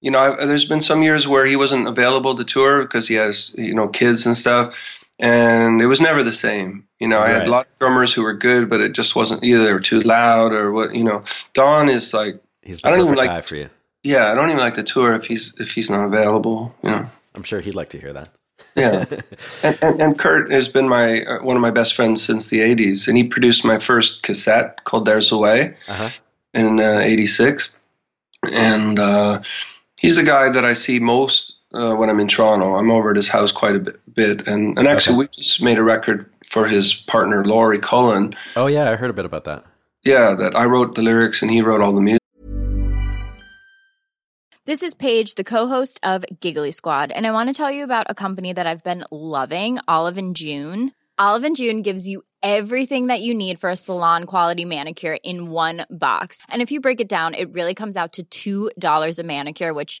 you 0.00 0.10
know, 0.10 0.18
I, 0.18 0.44
there's 0.46 0.64
been 0.68 0.80
some 0.80 1.02
years 1.02 1.26
where 1.26 1.46
he 1.46 1.56
wasn't 1.56 1.86
available 1.88 2.34
to 2.36 2.44
tour 2.44 2.82
because 2.82 3.08
he 3.08 3.14
has 3.14 3.54
you 3.56 3.74
know 3.74 3.88
kids 3.88 4.24
and 4.26 4.36
stuff, 4.38 4.74
and 5.18 5.80
it 5.80 5.86
was 5.86 6.00
never 6.00 6.22
the 6.22 6.32
same. 6.32 6.86
You 6.98 7.08
know, 7.08 7.20
I 7.20 7.30
had 7.30 7.46
a 7.46 7.50
lot 7.50 7.66
of 7.66 7.78
drummers 7.78 8.12
who 8.12 8.22
were 8.22 8.34
good, 8.34 8.68
but 8.68 8.80
it 8.80 8.92
just 8.92 9.14
wasn't 9.14 9.44
either 9.44 9.64
they 9.64 9.72
were 9.72 9.80
too 9.80 10.00
loud 10.00 10.52
or 10.52 10.72
what. 10.72 10.94
You 10.94 11.04
know, 11.04 11.24
Don 11.52 11.88
is 11.88 12.12
like 12.14 12.42
he's 12.62 12.80
the 12.80 12.88
I 12.88 12.90
don't 12.90 13.00
even 13.00 13.14
like, 13.14 13.28
guy 13.28 13.40
for 13.40 13.56
you. 13.56 13.70
Yeah, 14.02 14.30
I 14.30 14.34
don't 14.34 14.48
even 14.48 14.60
like 14.60 14.74
to 14.74 14.82
tour 14.82 15.14
if 15.14 15.26
he's 15.26 15.54
if 15.58 15.72
he's 15.72 15.90
not 15.90 16.04
available. 16.04 16.74
You 16.82 16.90
know, 16.90 17.06
I'm 17.34 17.42
sure 17.42 17.60
he'd 17.60 17.74
like 17.74 17.90
to 17.90 18.00
hear 18.00 18.12
that. 18.12 18.28
yeah, 18.76 19.04
and, 19.62 19.78
and, 19.82 20.00
and, 20.00 20.18
Kurt 20.18 20.50
has 20.50 20.68
been 20.68 20.88
my 20.88 21.22
uh, 21.22 21.42
one 21.42 21.56
of 21.56 21.62
my 21.62 21.70
best 21.70 21.94
friends 21.94 22.22
since 22.24 22.48
the 22.48 22.60
'80s, 22.60 23.06
and 23.06 23.16
he 23.16 23.24
produced 23.24 23.64
my 23.64 23.78
first 23.78 24.22
cassette 24.22 24.84
called 24.84 25.04
"There's 25.04 25.30
a 25.30 25.38
Way" 25.38 25.76
uh-huh. 25.88 26.10
in 26.54 26.80
'86, 26.80 27.72
uh, 28.46 28.50
and 28.52 28.98
uh, 28.98 29.40
he's 30.00 30.16
the 30.16 30.22
guy 30.22 30.50
that 30.50 30.64
I 30.64 30.74
see 30.74 30.98
most 30.98 31.53
uh, 31.74 31.94
when 31.94 32.08
I'm 32.08 32.20
in 32.20 32.28
Toronto. 32.28 32.76
I'm 32.76 32.90
over 32.90 33.10
at 33.10 33.16
his 33.16 33.28
house 33.28 33.52
quite 33.52 33.76
a 33.76 33.80
bit, 33.80 34.14
bit. 34.14 34.46
and 34.46 34.78
and 34.78 34.88
actually 34.88 35.16
okay. 35.16 35.28
we 35.36 35.42
just 35.42 35.62
made 35.62 35.78
a 35.78 35.82
record 35.82 36.30
for 36.50 36.66
his 36.66 36.94
partner 36.94 37.44
Laurie 37.44 37.78
Cullen. 37.78 38.34
Oh 38.56 38.66
yeah, 38.66 38.90
I 38.90 38.96
heard 38.96 39.10
a 39.10 39.14
bit 39.14 39.24
about 39.24 39.44
that. 39.44 39.64
Yeah, 40.04 40.34
that 40.34 40.56
I 40.56 40.64
wrote 40.66 40.94
the 40.94 41.02
lyrics 41.02 41.42
and 41.42 41.50
he 41.50 41.62
wrote 41.62 41.80
all 41.80 41.92
the 41.92 42.00
music. 42.00 42.20
This 44.66 44.82
is 44.82 44.94
Paige, 44.94 45.34
the 45.34 45.44
co-host 45.44 46.00
of 46.02 46.24
Giggly 46.40 46.72
Squad, 46.72 47.10
and 47.10 47.26
I 47.26 47.32
want 47.32 47.50
to 47.50 47.54
tell 47.54 47.70
you 47.70 47.84
about 47.84 48.06
a 48.08 48.14
company 48.14 48.52
that 48.54 48.66
I've 48.66 48.82
been 48.82 49.04
loving, 49.10 49.78
Olive 49.86 50.16
and 50.16 50.34
June. 50.34 50.92
Olive 51.18 51.44
and 51.44 51.54
June 51.54 51.82
gives 51.82 52.08
you 52.08 52.22
everything 52.42 53.08
that 53.08 53.20
you 53.20 53.34
need 53.34 53.60
for 53.60 53.70
a 53.70 53.76
salon 53.76 54.24
quality 54.24 54.64
manicure 54.64 55.18
in 55.22 55.50
one 55.50 55.84
box. 55.90 56.40
And 56.48 56.62
if 56.62 56.72
you 56.72 56.80
break 56.80 57.00
it 57.00 57.08
down, 57.08 57.34
it 57.34 57.52
really 57.52 57.74
comes 57.74 57.96
out 57.96 58.18
to 58.30 58.70
$2 58.72 59.18
a 59.18 59.22
manicure, 59.22 59.74
which 59.74 60.00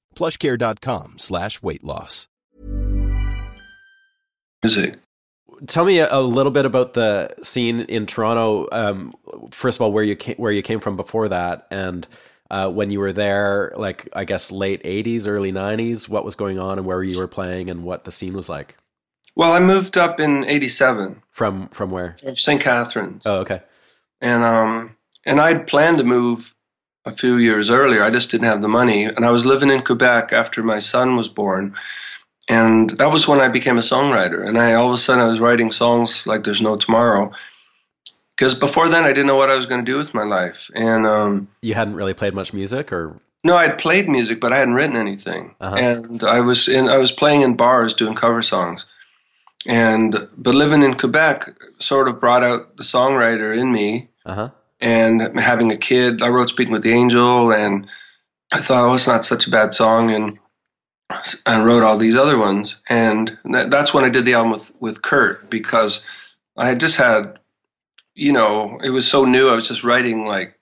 plushcare.com 0.21 1.15
slash 1.17 1.63
weight 1.63 1.83
loss. 1.83 2.27
Music. 4.63 4.99
Tell 5.65 5.85
me 5.85 5.99
a, 5.99 6.13
a, 6.13 6.21
little 6.21 6.51
bit 6.51 6.65
about 6.65 6.93
the 6.93 7.33
scene 7.41 7.81
in 7.81 8.05
Toronto. 8.05 8.67
Um, 8.71 9.13
first 9.51 9.77
of 9.77 9.81
all, 9.81 9.91
where 9.91 10.03
you 10.03 10.15
came, 10.15 10.35
where 10.35 10.51
you 10.51 10.61
came 10.61 10.79
from 10.79 10.95
before 10.95 11.27
that, 11.29 11.67
and 11.71 12.07
uh, 12.49 12.69
when 12.69 12.89
you 12.91 12.99
were 12.99 13.13
there, 13.13 13.73
like 13.75 14.07
I 14.13 14.25
guess 14.25 14.51
late 14.51 14.83
'80s, 14.83 15.27
early 15.27 15.51
'90s. 15.51 16.07
What 16.07 16.25
was 16.25 16.35
going 16.35 16.57
on, 16.57 16.77
and 16.77 16.87
where 16.87 17.03
you 17.03 17.17
were 17.17 17.27
playing, 17.27 17.69
and 17.69 17.83
what 17.83 18.05
the 18.05 18.11
scene 18.11 18.33
was 18.33 18.49
like. 18.49 18.77
Well, 19.35 19.53
I 19.53 19.59
moved 19.59 19.97
up 19.97 20.19
in 20.19 20.45
'87. 20.45 21.21
From 21.29 21.67
from 21.69 21.91
where? 21.91 22.17
St. 22.33 22.61
Catharines. 22.61 23.23
Oh, 23.25 23.39
okay. 23.39 23.61
And 24.19 24.43
um, 24.43 24.95
and 25.25 25.39
I'd 25.41 25.67
planned 25.67 25.97
to 25.99 26.03
move 26.03 26.53
a 27.05 27.15
few 27.15 27.37
years 27.37 27.69
earlier. 27.69 28.03
I 28.03 28.09
just 28.09 28.31
didn't 28.31 28.47
have 28.47 28.61
the 28.61 28.67
money. 28.67 29.05
And 29.05 29.25
I 29.25 29.31
was 29.31 29.45
living 29.45 29.69
in 29.69 29.81
Quebec 29.81 30.33
after 30.33 30.61
my 30.61 30.79
son 30.79 31.15
was 31.15 31.27
born. 31.27 31.75
And 32.47 32.91
that 32.97 33.11
was 33.11 33.27
when 33.27 33.39
I 33.39 33.47
became 33.47 33.77
a 33.77 33.81
songwriter. 33.81 34.47
And 34.47 34.57
I 34.57 34.73
all 34.73 34.89
of 34.89 34.93
a 34.93 34.97
sudden 34.97 35.23
I 35.23 35.27
was 35.27 35.39
writing 35.39 35.71
songs 35.71 36.27
like 36.27 36.43
there's 36.43 36.61
no 36.61 36.75
tomorrow. 36.75 37.31
Because 38.35 38.57
before 38.57 38.89
then 38.89 39.03
I 39.03 39.09
didn't 39.09 39.27
know 39.27 39.35
what 39.35 39.49
I 39.49 39.55
was 39.55 39.65
going 39.65 39.83
to 39.83 39.91
do 39.91 39.97
with 39.97 40.13
my 40.13 40.23
life. 40.23 40.69
And 40.73 41.05
um, 41.05 41.47
you 41.61 41.73
hadn't 41.73 41.95
really 41.95 42.13
played 42.13 42.33
much 42.33 42.53
music, 42.53 42.91
or 42.91 43.19
no, 43.43 43.55
I 43.55 43.67
had 43.67 43.77
played 43.77 44.09
music, 44.09 44.41
but 44.41 44.51
I 44.51 44.57
hadn't 44.57 44.73
written 44.73 44.95
anything. 44.95 45.55
Uh-huh. 45.61 45.75
And 45.75 46.23
I 46.23 46.39
was 46.39 46.67
in 46.67 46.89
I 46.89 46.97
was 46.97 47.11
playing 47.11 47.41
in 47.41 47.55
bars 47.55 47.93
doing 47.93 48.15
cover 48.15 48.41
songs. 48.41 48.85
And 49.67 50.27
but 50.37 50.55
living 50.55 50.81
in 50.81 50.95
Quebec 50.95 51.49
sort 51.77 52.07
of 52.07 52.19
brought 52.19 52.43
out 52.43 52.77
the 52.77 52.83
songwriter 52.83 53.55
in 53.55 53.71
me. 53.71 54.09
Uh-huh 54.25 54.49
and 54.81 55.39
having 55.39 55.71
a 55.71 55.77
kid. 55.77 56.21
I 56.21 56.27
wrote 56.27 56.49
Speaking 56.49 56.73
with 56.73 56.83
the 56.83 56.93
Angel, 56.93 57.51
and 57.53 57.87
I 58.51 58.61
thought, 58.61 58.89
oh, 58.89 58.95
it's 58.95 59.07
not 59.07 59.25
such 59.25 59.47
a 59.47 59.51
bad 59.51 59.73
song, 59.73 60.11
and 60.11 60.39
I 61.45 61.61
wrote 61.61 61.83
all 61.83 61.97
these 61.97 62.15
other 62.15 62.37
ones. 62.37 62.81
And 62.89 63.37
that, 63.45 63.69
that's 63.69 63.93
when 63.93 64.03
I 64.03 64.09
did 64.09 64.25
the 64.25 64.33
album 64.33 64.53
with, 64.53 64.73
with 64.79 65.01
Kurt, 65.01 65.49
because 65.49 66.03
I 66.57 66.67
had 66.67 66.79
just 66.79 66.97
had, 66.97 67.39
you 68.15 68.33
know, 68.33 68.79
it 68.83 68.89
was 68.89 69.07
so 69.07 69.25
new. 69.25 69.49
I 69.49 69.55
was 69.55 69.67
just 69.67 69.83
writing 69.83 70.25
like, 70.25 70.57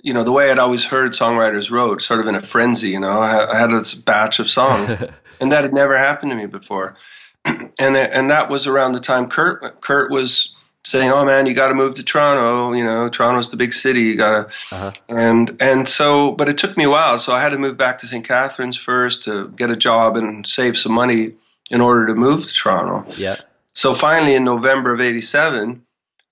you 0.00 0.14
know, 0.14 0.24
the 0.24 0.32
way 0.32 0.50
I'd 0.50 0.58
always 0.58 0.84
heard 0.84 1.12
songwriters 1.12 1.70
wrote, 1.70 2.02
sort 2.02 2.20
of 2.20 2.28
in 2.28 2.34
a 2.34 2.42
frenzy, 2.42 2.90
you 2.90 3.00
know, 3.00 3.20
I, 3.20 3.52
I 3.52 3.58
had 3.58 3.70
this 3.72 3.94
batch 3.94 4.38
of 4.38 4.48
songs, 4.48 4.90
and 5.40 5.50
that 5.50 5.64
had 5.64 5.74
never 5.74 5.98
happened 5.98 6.30
to 6.30 6.36
me 6.36 6.46
before. 6.46 6.96
and, 7.44 7.96
and 7.96 8.30
that 8.30 8.50
was 8.50 8.66
around 8.66 8.92
the 8.92 9.00
time 9.00 9.28
Kurt, 9.28 9.80
Kurt 9.80 10.10
was 10.10 10.54
saying, 10.84 11.10
"Oh 11.10 11.24
man, 11.24 11.46
you 11.46 11.54
got 11.54 11.68
to 11.68 11.74
move 11.74 11.94
to 11.96 12.02
Toronto. 12.02 12.72
You 12.72 12.84
know, 12.84 13.08
Toronto's 13.08 13.50
the 13.50 13.56
big 13.56 13.72
city. 13.72 14.00
You 14.00 14.16
got 14.16 14.30
to." 14.30 14.74
Uh-huh. 14.74 14.92
And 15.08 15.56
and 15.60 15.88
so, 15.88 16.32
but 16.32 16.48
it 16.48 16.58
took 16.58 16.76
me 16.76 16.84
a 16.84 16.90
while. 16.90 17.18
So 17.18 17.32
I 17.32 17.40
had 17.40 17.50
to 17.50 17.58
move 17.58 17.76
back 17.76 17.98
to 18.00 18.06
St. 18.06 18.26
Catharines 18.26 18.76
first 18.76 19.24
to 19.24 19.48
get 19.50 19.70
a 19.70 19.76
job 19.76 20.16
and 20.16 20.46
save 20.46 20.76
some 20.76 20.92
money 20.92 21.32
in 21.70 21.80
order 21.80 22.06
to 22.06 22.14
move 22.14 22.46
to 22.46 22.52
Toronto. 22.52 23.10
Yeah. 23.16 23.36
So 23.74 23.94
finally, 23.94 24.34
in 24.34 24.44
November 24.44 24.92
of 24.92 25.00
'87, 25.00 25.82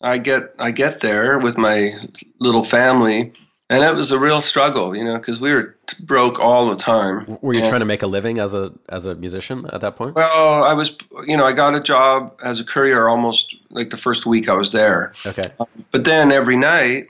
I 0.00 0.18
get 0.18 0.54
I 0.58 0.70
get 0.70 1.00
there 1.00 1.38
with 1.38 1.56
my 1.56 1.94
little 2.40 2.64
family 2.64 3.32
and 3.68 3.82
it 3.82 3.94
was 3.94 4.12
a 4.12 4.18
real 4.18 4.40
struggle, 4.40 4.94
you 4.94 5.02
know, 5.04 5.18
because 5.18 5.40
we 5.40 5.52
were 5.52 5.76
broke 6.00 6.38
all 6.38 6.70
the 6.70 6.76
time. 6.76 7.38
Were 7.40 7.52
you 7.52 7.60
and, 7.60 7.68
trying 7.68 7.80
to 7.80 7.86
make 7.86 8.02
a 8.02 8.06
living 8.06 8.38
as 8.38 8.54
a 8.54 8.72
as 8.88 9.06
a 9.06 9.14
musician 9.14 9.66
at 9.72 9.80
that 9.80 9.96
point? 9.96 10.14
Well, 10.14 10.64
I 10.64 10.72
was, 10.72 10.96
you 11.26 11.36
know, 11.36 11.44
I 11.44 11.52
got 11.52 11.74
a 11.74 11.80
job 11.80 12.38
as 12.42 12.60
a 12.60 12.64
courier 12.64 13.08
almost 13.08 13.56
like 13.70 13.90
the 13.90 13.96
first 13.96 14.24
week 14.24 14.48
I 14.48 14.54
was 14.54 14.72
there. 14.72 15.12
Okay, 15.24 15.50
um, 15.58 15.66
but 15.90 16.04
then 16.04 16.30
every 16.30 16.56
night 16.56 17.08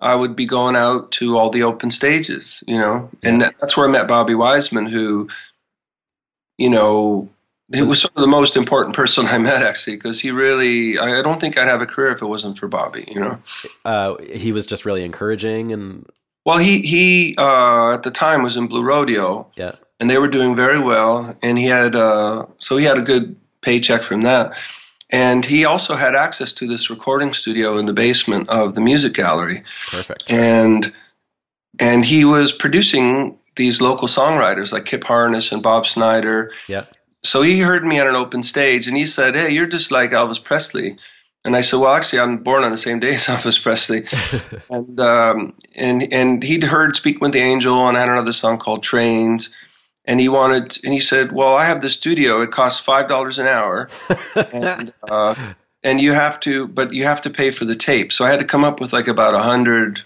I 0.00 0.16
would 0.16 0.34
be 0.34 0.46
going 0.46 0.74
out 0.74 1.12
to 1.12 1.38
all 1.38 1.50
the 1.50 1.62
open 1.62 1.92
stages, 1.92 2.64
you 2.66 2.78
know, 2.78 3.08
and 3.22 3.40
that's 3.40 3.76
where 3.76 3.88
I 3.88 3.90
met 3.90 4.08
Bobby 4.08 4.34
Wiseman, 4.34 4.86
who, 4.86 5.28
you 6.58 6.68
know, 6.68 7.28
he 7.74 7.82
was 7.82 8.02
sort 8.02 8.12
of 8.16 8.20
the 8.20 8.26
most 8.26 8.56
important 8.56 8.94
person 8.94 9.26
I 9.26 9.38
met, 9.38 9.62
actually, 9.62 9.96
because 9.96 10.20
he 10.20 10.30
really, 10.30 10.98
I 10.98 11.22
don't 11.22 11.40
think 11.40 11.56
I'd 11.56 11.68
have 11.68 11.80
a 11.80 11.86
career 11.86 12.10
if 12.10 12.20
it 12.20 12.26
wasn't 12.26 12.58
for 12.58 12.68
Bobby, 12.68 13.04
you 13.08 13.20
know? 13.20 13.38
Uh, 13.84 14.16
he 14.32 14.52
was 14.52 14.66
just 14.66 14.84
really 14.84 15.04
encouraging 15.04 15.72
and. 15.72 16.06
Well, 16.44 16.58
he, 16.58 16.82
he 16.82 17.36
uh, 17.38 17.92
at 17.94 18.02
the 18.02 18.10
time 18.10 18.42
was 18.42 18.56
in 18.56 18.66
Blue 18.66 18.82
Rodeo. 18.82 19.46
Yeah. 19.54 19.76
And 20.00 20.10
they 20.10 20.18
were 20.18 20.28
doing 20.28 20.56
very 20.56 20.80
well. 20.80 21.36
And 21.40 21.56
he 21.56 21.66
had, 21.66 21.94
uh, 21.94 22.46
so 22.58 22.76
he 22.76 22.84
had 22.84 22.98
a 22.98 23.02
good 23.02 23.36
paycheck 23.60 24.02
from 24.02 24.22
that. 24.22 24.52
And 25.10 25.44
he 25.44 25.64
also 25.64 25.94
had 25.94 26.16
access 26.16 26.52
to 26.54 26.66
this 26.66 26.90
recording 26.90 27.32
studio 27.32 27.78
in 27.78 27.86
the 27.86 27.92
basement 27.92 28.48
of 28.48 28.74
the 28.74 28.80
music 28.80 29.14
gallery. 29.14 29.62
Perfect. 29.88 30.24
And, 30.28 30.92
and 31.78 32.04
he 32.04 32.24
was 32.24 32.50
producing 32.50 33.38
these 33.54 33.80
local 33.80 34.08
songwriters 34.08 34.72
like 34.72 34.84
Kip 34.84 35.04
Harness 35.04 35.52
and 35.52 35.62
Bob 35.62 35.86
Snider. 35.86 36.50
Yeah 36.66 36.86
so 37.24 37.42
he 37.42 37.60
heard 37.60 37.84
me 37.84 38.00
on 38.00 38.08
an 38.08 38.16
open 38.16 38.42
stage 38.42 38.88
and 38.88 38.96
he 38.96 39.06
said, 39.06 39.34
Hey, 39.34 39.50
you're 39.50 39.66
just 39.66 39.90
like 39.90 40.10
Elvis 40.10 40.42
Presley. 40.42 40.96
And 41.44 41.56
I 41.56 41.60
said, 41.60 41.78
Well, 41.80 41.94
actually, 41.94 42.20
I'm 42.20 42.38
born 42.38 42.64
on 42.64 42.72
the 42.72 42.78
same 42.78 43.00
day 43.00 43.14
as 43.14 43.24
Elvis 43.26 43.62
Presley. 43.62 44.04
and, 44.70 44.98
um, 45.00 45.54
and, 45.74 46.12
and 46.12 46.42
he'd 46.42 46.64
heard 46.64 46.96
Speak 46.96 47.20
with 47.20 47.32
the 47.32 47.40
Angel 47.40 47.88
and 47.88 47.96
I 47.96 48.00
had 48.00 48.08
another 48.08 48.32
song 48.32 48.58
called 48.58 48.82
Trains. 48.82 49.52
And 50.04 50.18
he 50.18 50.28
wanted, 50.28 50.78
and 50.82 50.92
he 50.92 50.98
said, 50.98 51.30
Well, 51.30 51.54
I 51.54 51.64
have 51.64 51.80
the 51.80 51.90
studio. 51.90 52.42
It 52.42 52.50
costs 52.50 52.84
$5 52.84 53.38
an 53.38 53.46
hour. 53.46 53.88
and, 54.52 54.92
uh, 55.08 55.54
and 55.84 56.00
you 56.00 56.12
have 56.12 56.40
to, 56.40 56.66
but 56.66 56.92
you 56.92 57.04
have 57.04 57.22
to 57.22 57.30
pay 57.30 57.52
for 57.52 57.64
the 57.64 57.76
tape. 57.76 58.12
So 58.12 58.24
I 58.24 58.30
had 58.30 58.40
to 58.40 58.44
come 58.44 58.64
up 58.64 58.80
with 58.80 58.92
like 58.92 59.06
about 59.06 59.34
a 59.34 59.42
hundred 59.42 60.02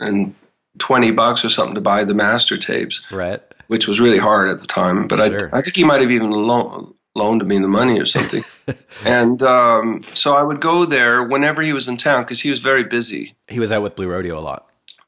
and 0.00 0.34
twenty 0.78 1.10
bucks 1.10 1.44
or 1.44 1.48
something 1.50 1.74
to 1.74 1.80
buy 1.80 2.04
the 2.04 2.14
master 2.14 2.56
tapes, 2.56 3.02
Right. 3.10 3.40
which 3.68 3.86
was 3.88 4.00
really 4.00 4.18
hard 4.18 4.48
at 4.48 4.60
the 4.60 4.66
time. 4.66 5.08
But 5.08 5.18
Sure. 5.18 5.50
I, 5.52 5.58
I 5.58 5.62
think 5.62 5.76
he 5.76 5.84
might 5.84 6.00
have 6.00 6.10
even 6.10 6.30
lo- 6.30 6.94
loaned 7.14 7.46
me 7.46 7.58
the 7.58 7.68
money 7.68 7.98
or 7.98 8.06
something. 8.06 8.44
and 9.04 9.42
um, 9.42 10.02
so 10.14 10.36
I 10.36 10.42
would 10.42 10.60
go 10.60 10.84
there 10.84 11.22
whenever 11.22 11.62
he 11.62 11.72
was 11.72 11.88
in 11.88 11.96
town 11.96 12.22
because 12.22 12.40
he 12.40 12.50
was 12.50 12.60
very 12.60 12.84
busy. 12.84 13.34
He 13.48 13.58
was 13.60 13.72
out 13.72 13.82
with 13.82 13.96
Blue 13.96 14.08
Rodeo 14.08 14.38
a 14.38 14.40
lot. 14.40 14.66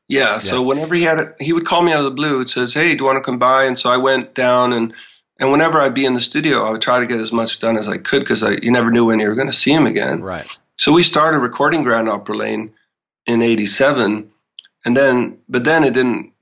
Yeah, 0.08 0.40
so 0.40 0.60
whenever 0.60 0.96
he 0.96 1.02
had 1.04 1.20
it, 1.20 1.36
he 1.38 1.52
would 1.52 1.64
call 1.66 1.82
me 1.82 1.92
out 1.92 2.00
of 2.00 2.04
the 2.04 2.10
blue. 2.10 2.40
It 2.40 2.48
says, 2.48 2.74
"Hey, 2.74 2.90
do 2.90 2.96
you 2.98 3.04
want 3.04 3.18
to 3.18 3.22
come 3.22 3.38
by?" 3.38 3.62
And 3.64 3.78
so 3.78 3.90
I 3.90 3.96
went 3.96 4.34
down, 4.34 4.72
and 4.72 4.92
and 5.38 5.52
whenever 5.52 5.80
I'd 5.80 5.94
be 5.94 6.04
in 6.04 6.14
the 6.14 6.20
studio, 6.20 6.66
I 6.66 6.70
would 6.72 6.82
try 6.82 6.98
to 6.98 7.06
get 7.06 7.20
as 7.20 7.30
much 7.30 7.60
done 7.60 7.76
as 7.78 7.86
I 7.86 7.98
could 7.98 8.18
because 8.24 8.42
I 8.42 8.56
you 8.60 8.72
never 8.72 8.90
knew 8.90 9.04
when 9.04 9.20
you 9.20 9.28
were 9.28 9.36
going 9.36 9.46
to 9.46 9.56
see 9.56 9.72
him 9.72 9.86
again. 9.86 10.20
Right. 10.20 10.48
So 10.78 10.90
we 10.92 11.04
started 11.04 11.38
recording 11.38 11.84
Grand 11.84 12.08
Opera 12.08 12.36
Lane 12.36 12.72
in 13.26 13.40
'87, 13.40 14.28
and 14.84 14.96
then 14.96 15.38
but 15.48 15.64
then 15.64 15.84
it 15.84 15.94
didn't 15.94 16.32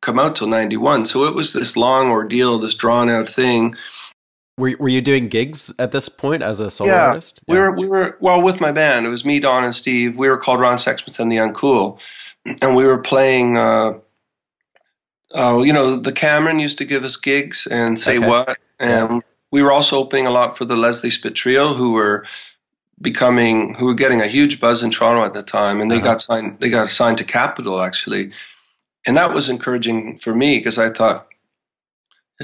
come 0.00 0.18
out 0.18 0.36
till 0.36 0.46
'91. 0.46 1.06
So 1.06 1.24
it 1.24 1.34
was 1.34 1.52
this 1.52 1.76
long 1.76 2.10
ordeal, 2.10 2.58
this 2.58 2.74
drawn 2.74 3.10
out 3.10 3.28
thing. 3.28 3.74
Were 4.58 4.74
were 4.78 4.88
you 4.88 5.02
doing 5.02 5.28
gigs 5.28 5.72
at 5.78 5.92
this 5.92 6.08
point 6.08 6.42
as 6.42 6.60
a 6.60 6.70
solo 6.70 6.92
yeah, 6.92 7.06
artist? 7.08 7.40
we 7.46 7.58
were 7.58 7.72
we 7.72 7.86
were 7.86 8.16
well 8.20 8.40
with 8.40 8.60
my 8.60 8.72
band. 8.72 9.06
It 9.06 9.10
was 9.10 9.24
me, 9.24 9.40
Don, 9.40 9.64
and 9.64 9.76
Steve. 9.76 10.16
We 10.16 10.28
were 10.28 10.38
called 10.38 10.60
Ron 10.60 10.78
Sexsmith 10.78 11.18
and 11.18 11.30
the 11.30 11.36
Uncool, 11.36 11.98
and 12.62 12.74
we 12.74 12.84
were 12.84 12.98
playing. 12.98 13.56
Uh, 13.56 13.98
uh, 15.34 15.58
you 15.58 15.72
know, 15.72 15.96
the 15.96 16.12
Cameron 16.12 16.60
used 16.60 16.78
to 16.78 16.84
give 16.84 17.04
us 17.04 17.16
gigs 17.16 17.66
and 17.70 17.98
say 17.98 18.16
Okay. 18.16 18.26
what, 18.26 18.58
and 18.78 19.22
we 19.50 19.60
were 19.60 19.72
also 19.72 19.98
opening 19.98 20.26
a 20.26 20.30
lot 20.30 20.56
for 20.56 20.64
the 20.64 20.76
Leslie 20.76 21.10
Spit 21.10 21.34
Treeo, 21.34 21.76
who 21.76 21.92
were 21.92 22.24
becoming 23.00 23.74
who 23.74 23.86
were 23.86 23.94
getting 23.94 24.20
a 24.22 24.26
huge 24.26 24.60
buzz 24.60 24.82
in 24.82 24.90
Toronto 24.90 25.24
at 25.24 25.32
the 25.34 25.42
time, 25.42 25.80
and 25.80 25.90
they 25.90 25.96
Uh-huh. 25.96 26.04
got 26.04 26.20
signed. 26.20 26.56
They 26.60 26.68
got 26.68 26.88
signed 26.88 27.18
to 27.18 27.24
Capitol 27.24 27.80
actually, 27.82 28.30
and 29.06 29.16
that 29.16 29.34
was 29.34 29.48
encouraging 29.48 30.18
for 30.18 30.34
me 30.34 30.58
because 30.58 30.78
I 30.78 30.90
thought, 30.90 31.26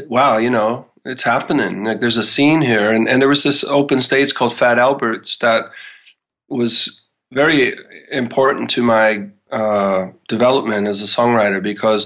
wow, 0.09 0.36
you 0.38 0.50
know, 0.50 0.86
it's 1.05 1.22
happening. 1.22 1.84
Like 1.84 2.00
there's 2.00 2.16
a 2.18 2.24
scene 2.24 2.61
here, 2.61 2.90
and 2.92 3.09
and 3.09 3.20
there 3.20 3.28
was 3.28 3.42
this 3.42 3.64
open 3.64 4.00
stage 4.00 4.34
called 4.34 4.55
Fat 4.57 4.78
Alberts 4.78 5.38
that 5.38 5.64
was 6.48 7.00
very 7.32 7.74
important 8.11 8.68
to 8.70 8.82
my 8.82 9.26
uh, 9.50 10.07
development 10.28 10.86
as 10.86 11.03
a 11.03 11.07
songwriter 11.07 11.62
because 11.62 12.05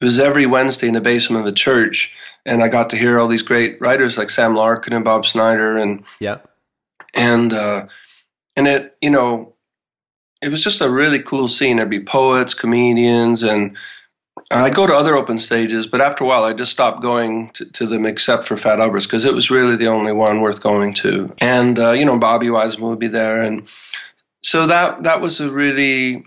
it 0.00 0.04
was 0.04 0.18
every 0.20 0.46
Wednesday 0.46 0.86
in 0.88 0.94
the 0.94 1.00
basement 1.00 1.42
of 1.42 1.52
a 1.52 1.54
church, 1.56 2.14
and 2.46 2.62
I 2.62 2.68
got 2.68 2.88
to 2.90 2.96
hear 2.96 3.18
all 3.18 3.26
these 3.28 3.42
great 3.42 3.80
writers 3.80 4.16
like 4.16 4.30
Sam 4.30 4.54
Larkin 4.54 4.92
and 4.92 5.04
Bob 5.04 5.26
Snider 5.26 5.76
and 5.76 6.04
Yeah. 6.20 6.38
And 7.14 7.52
uh, 7.52 7.86
and 8.56 8.66
it 8.66 8.96
you 9.00 9.10
know 9.10 9.54
it 10.42 10.50
was 10.50 10.64
just 10.64 10.80
a 10.80 10.90
really 10.90 11.20
cool 11.20 11.48
scene. 11.48 11.76
There'd 11.76 11.90
be 11.90 12.02
poets, 12.02 12.54
comedians, 12.54 13.42
and 13.42 13.76
I'd 14.50 14.74
go 14.74 14.86
to 14.86 14.94
other 14.94 15.14
open 15.14 15.38
stages, 15.38 15.86
but 15.86 16.00
after 16.00 16.24
a 16.24 16.26
while, 16.26 16.44
I 16.44 16.54
just 16.54 16.72
stopped 16.72 17.02
going 17.02 17.50
to, 17.50 17.66
to 17.72 17.86
them 17.86 18.06
except 18.06 18.48
for 18.48 18.56
Fat 18.56 18.80
Alberts 18.80 19.06
because 19.06 19.24
it 19.24 19.34
was 19.34 19.50
really 19.50 19.76
the 19.76 19.88
only 19.88 20.12
one 20.12 20.40
worth 20.40 20.62
going 20.62 20.94
to. 20.94 21.32
And 21.38 21.78
uh, 21.78 21.92
you 21.92 22.04
know, 22.04 22.18
Bobby 22.18 22.50
Wiseman 22.50 22.88
would 22.90 22.98
be 22.98 23.08
there, 23.08 23.42
and 23.42 23.68
so 24.42 24.66
that 24.66 25.02
that 25.02 25.20
was 25.20 25.40
a 25.40 25.50
really 25.50 26.24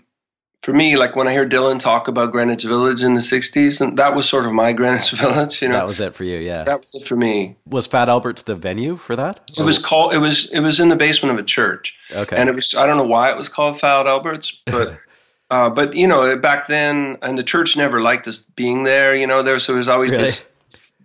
for 0.64 0.72
me 0.72 0.96
like 0.96 1.14
when 1.14 1.28
I 1.28 1.32
hear 1.32 1.48
Dylan 1.48 1.78
talk 1.78 2.08
about 2.08 2.32
Greenwich 2.32 2.62
Village 2.64 3.02
in 3.02 3.14
the 3.14 3.20
'60s, 3.20 3.80
and 3.80 3.98
that 3.98 4.14
was 4.16 4.28
sort 4.28 4.46
of 4.46 4.52
my 4.52 4.72
Greenwich 4.78 5.10
Village. 5.12 5.60
You 5.60 5.68
know, 5.68 5.74
That 5.74 5.86
was 5.86 6.00
it 6.00 6.14
for 6.14 6.24
you, 6.24 6.38
yeah. 6.38 6.64
that 6.64 6.80
was 6.80 6.94
it 6.94 7.06
for 7.06 7.16
me. 7.16 7.56
was 7.66 7.86
Fat 7.86 8.08
Albert's 8.08 8.42
the 8.42 8.54
venue 8.56 8.96
for 8.96 9.14
that? 9.16 9.50
It 9.58 9.62
was 9.62 9.78
called. 9.84 10.14
It 10.14 10.18
was. 10.18 10.50
It 10.52 10.60
was 10.60 10.80
in 10.80 10.88
the 10.88 10.96
basement 10.96 11.32
of 11.38 11.42
a 11.42 11.46
church. 11.46 11.96
okay. 12.10 12.36
and 12.36 12.48
it 12.48 12.54
was 12.54 12.74
I 12.74 12.86
don't 12.86 12.96
know 12.96 13.04
why 13.04 13.30
it 13.30 13.36
was 13.36 13.48
called 13.48 13.78
Fat 13.78 14.06
Alberts, 14.06 14.60
but 14.66 14.98
uh, 15.50 15.70
but 15.70 15.94
you 15.94 16.08
know 16.08 16.36
back 16.36 16.66
then, 16.68 17.18
and 17.22 17.36
the 17.38 17.42
church 17.44 17.76
never 17.76 18.00
liked 18.00 18.26
us 18.26 18.40
being 18.56 18.84
there. 18.84 19.14
You 19.14 19.26
know, 19.26 19.42
there 19.42 19.58
so 19.58 19.72
there 19.72 19.78
was 19.78 19.88
always 19.88 20.10
Really? 20.12 20.24
this 20.24 20.48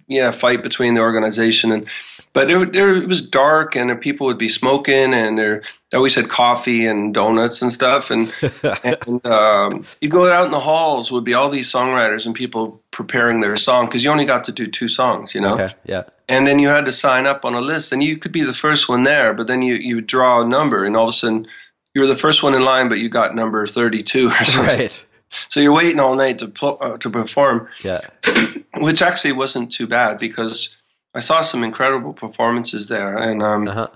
yeah 0.08 0.32
fight 0.32 0.64
between 0.64 0.94
the 0.96 1.02
organization 1.02 1.72
and. 1.72 1.88
But 2.32 2.50
it, 2.52 2.74
there, 2.74 2.96
it 2.96 3.08
was 3.08 3.28
dark, 3.28 3.76
and 3.76 3.90
the 3.90 3.96
people 3.96 4.28
would 4.28 4.38
be 4.38 4.50
smoking, 4.50 5.14
and 5.14 5.38
there 5.38 5.64
they 5.92 5.98
always 5.98 6.14
had 6.14 6.30
coffee 6.30 6.86
and 6.86 7.12
donuts 7.14 7.62
and 7.62 7.74
stuff. 7.74 8.12
And 8.12 8.32
and 8.84 9.26
um, 9.26 9.86
you 10.00 10.10
go 10.10 10.32
out 10.32 10.46
in 10.46 10.52
the 10.52 10.60
halls 10.60 11.12
would 11.12 11.24
be 11.24 11.34
all 11.34 11.50
these 11.50 11.72
songwriters 11.72 12.26
and 12.28 12.36
people 12.36 12.82
preparing 12.92 13.40
their 13.40 13.58
song 13.58 13.86
because 13.88 14.04
you 14.04 14.12
only 14.12 14.26
got 14.26 14.44
to 14.44 14.52
do 14.52 14.68
two 14.68 14.88
songs, 14.88 15.34
you 15.34 15.42
know 15.42 15.54
okay, 15.56 15.74
yeah. 15.86 16.04
and 16.28 16.46
then 16.46 16.60
you 16.60 16.68
had 16.68 16.86
to 16.86 16.92
sign 16.92 17.26
up 17.26 17.46
on 17.46 17.56
a 17.56 17.62
list 17.62 17.92
and 17.92 18.04
you 18.04 18.18
could 18.18 18.32
be 18.32 18.44
the 18.44 18.54
first 18.54 18.90
one 18.90 19.04
there 19.04 19.34
but 19.34 19.48
then 19.48 19.62
you, 19.62 19.76
you 19.76 19.96
would 19.96 20.08
draw 20.08 20.44
a 20.44 20.48
number 20.48 20.86
and 20.86 20.98
all 20.98 21.08
of 21.08 21.14
a 21.14 21.18
sudden 21.18 21.48
you 21.96 22.02
were 22.02 22.08
the 22.08 22.18
first 22.18 22.44
one 22.44 22.54
in 22.54 22.62
line 22.62 22.90
but 22.90 23.00
you 23.00 23.08
got 23.10 23.36
number 23.36 23.66
32 23.66 24.28
or 24.30 24.34
something 24.44 24.62
Right. 24.66 25.06
so 25.50 25.60
you're 25.62 25.74
waiting 25.74 26.00
all 26.00 26.16
night 26.16 26.40
to, 26.40 26.52
uh, 26.66 26.98
to 26.98 27.10
perform 27.10 27.70
Yeah. 27.84 28.02
which 28.78 29.02
actually 29.02 29.32
wasn't 29.32 29.72
too 29.72 29.88
bad 29.88 30.18
because 30.20 30.76
i 31.16 31.20
saw 31.20 31.42
some 31.42 31.64
incredible 31.64 32.14
performances 32.14 32.88
there 32.88 33.18
and 33.18 33.42
um, 33.44 33.68
Uh-huh. 33.68 33.88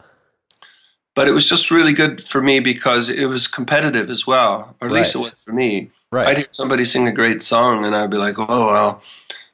but 1.16 1.28
it 1.28 1.32
was 1.32 1.45
just 1.47 1.70
really 1.72 1.93
good 1.93 2.24
for 2.28 2.41
me 2.41 2.59
because 2.59 3.09
it 3.09 3.26
was 3.26 3.47
competitive 3.47 4.09
as 4.09 4.26
well 4.28 4.76
or 4.82 4.88
at 4.88 4.93
least 4.93 5.16
it 5.16 5.20
was 5.20 5.39
for 5.41 5.53
me 5.53 5.89
Right. 6.11 6.28
I'd 6.28 6.38
hear 6.38 6.47
somebody 6.51 6.86
sing 6.86 7.07
a 7.07 7.11
great 7.11 7.41
song, 7.41 7.86
and 7.86 7.95
I'd 7.95 8.11
be 8.11 8.18
like, 8.18 8.38
"Oh 8.38 8.68
well, 8.72 9.01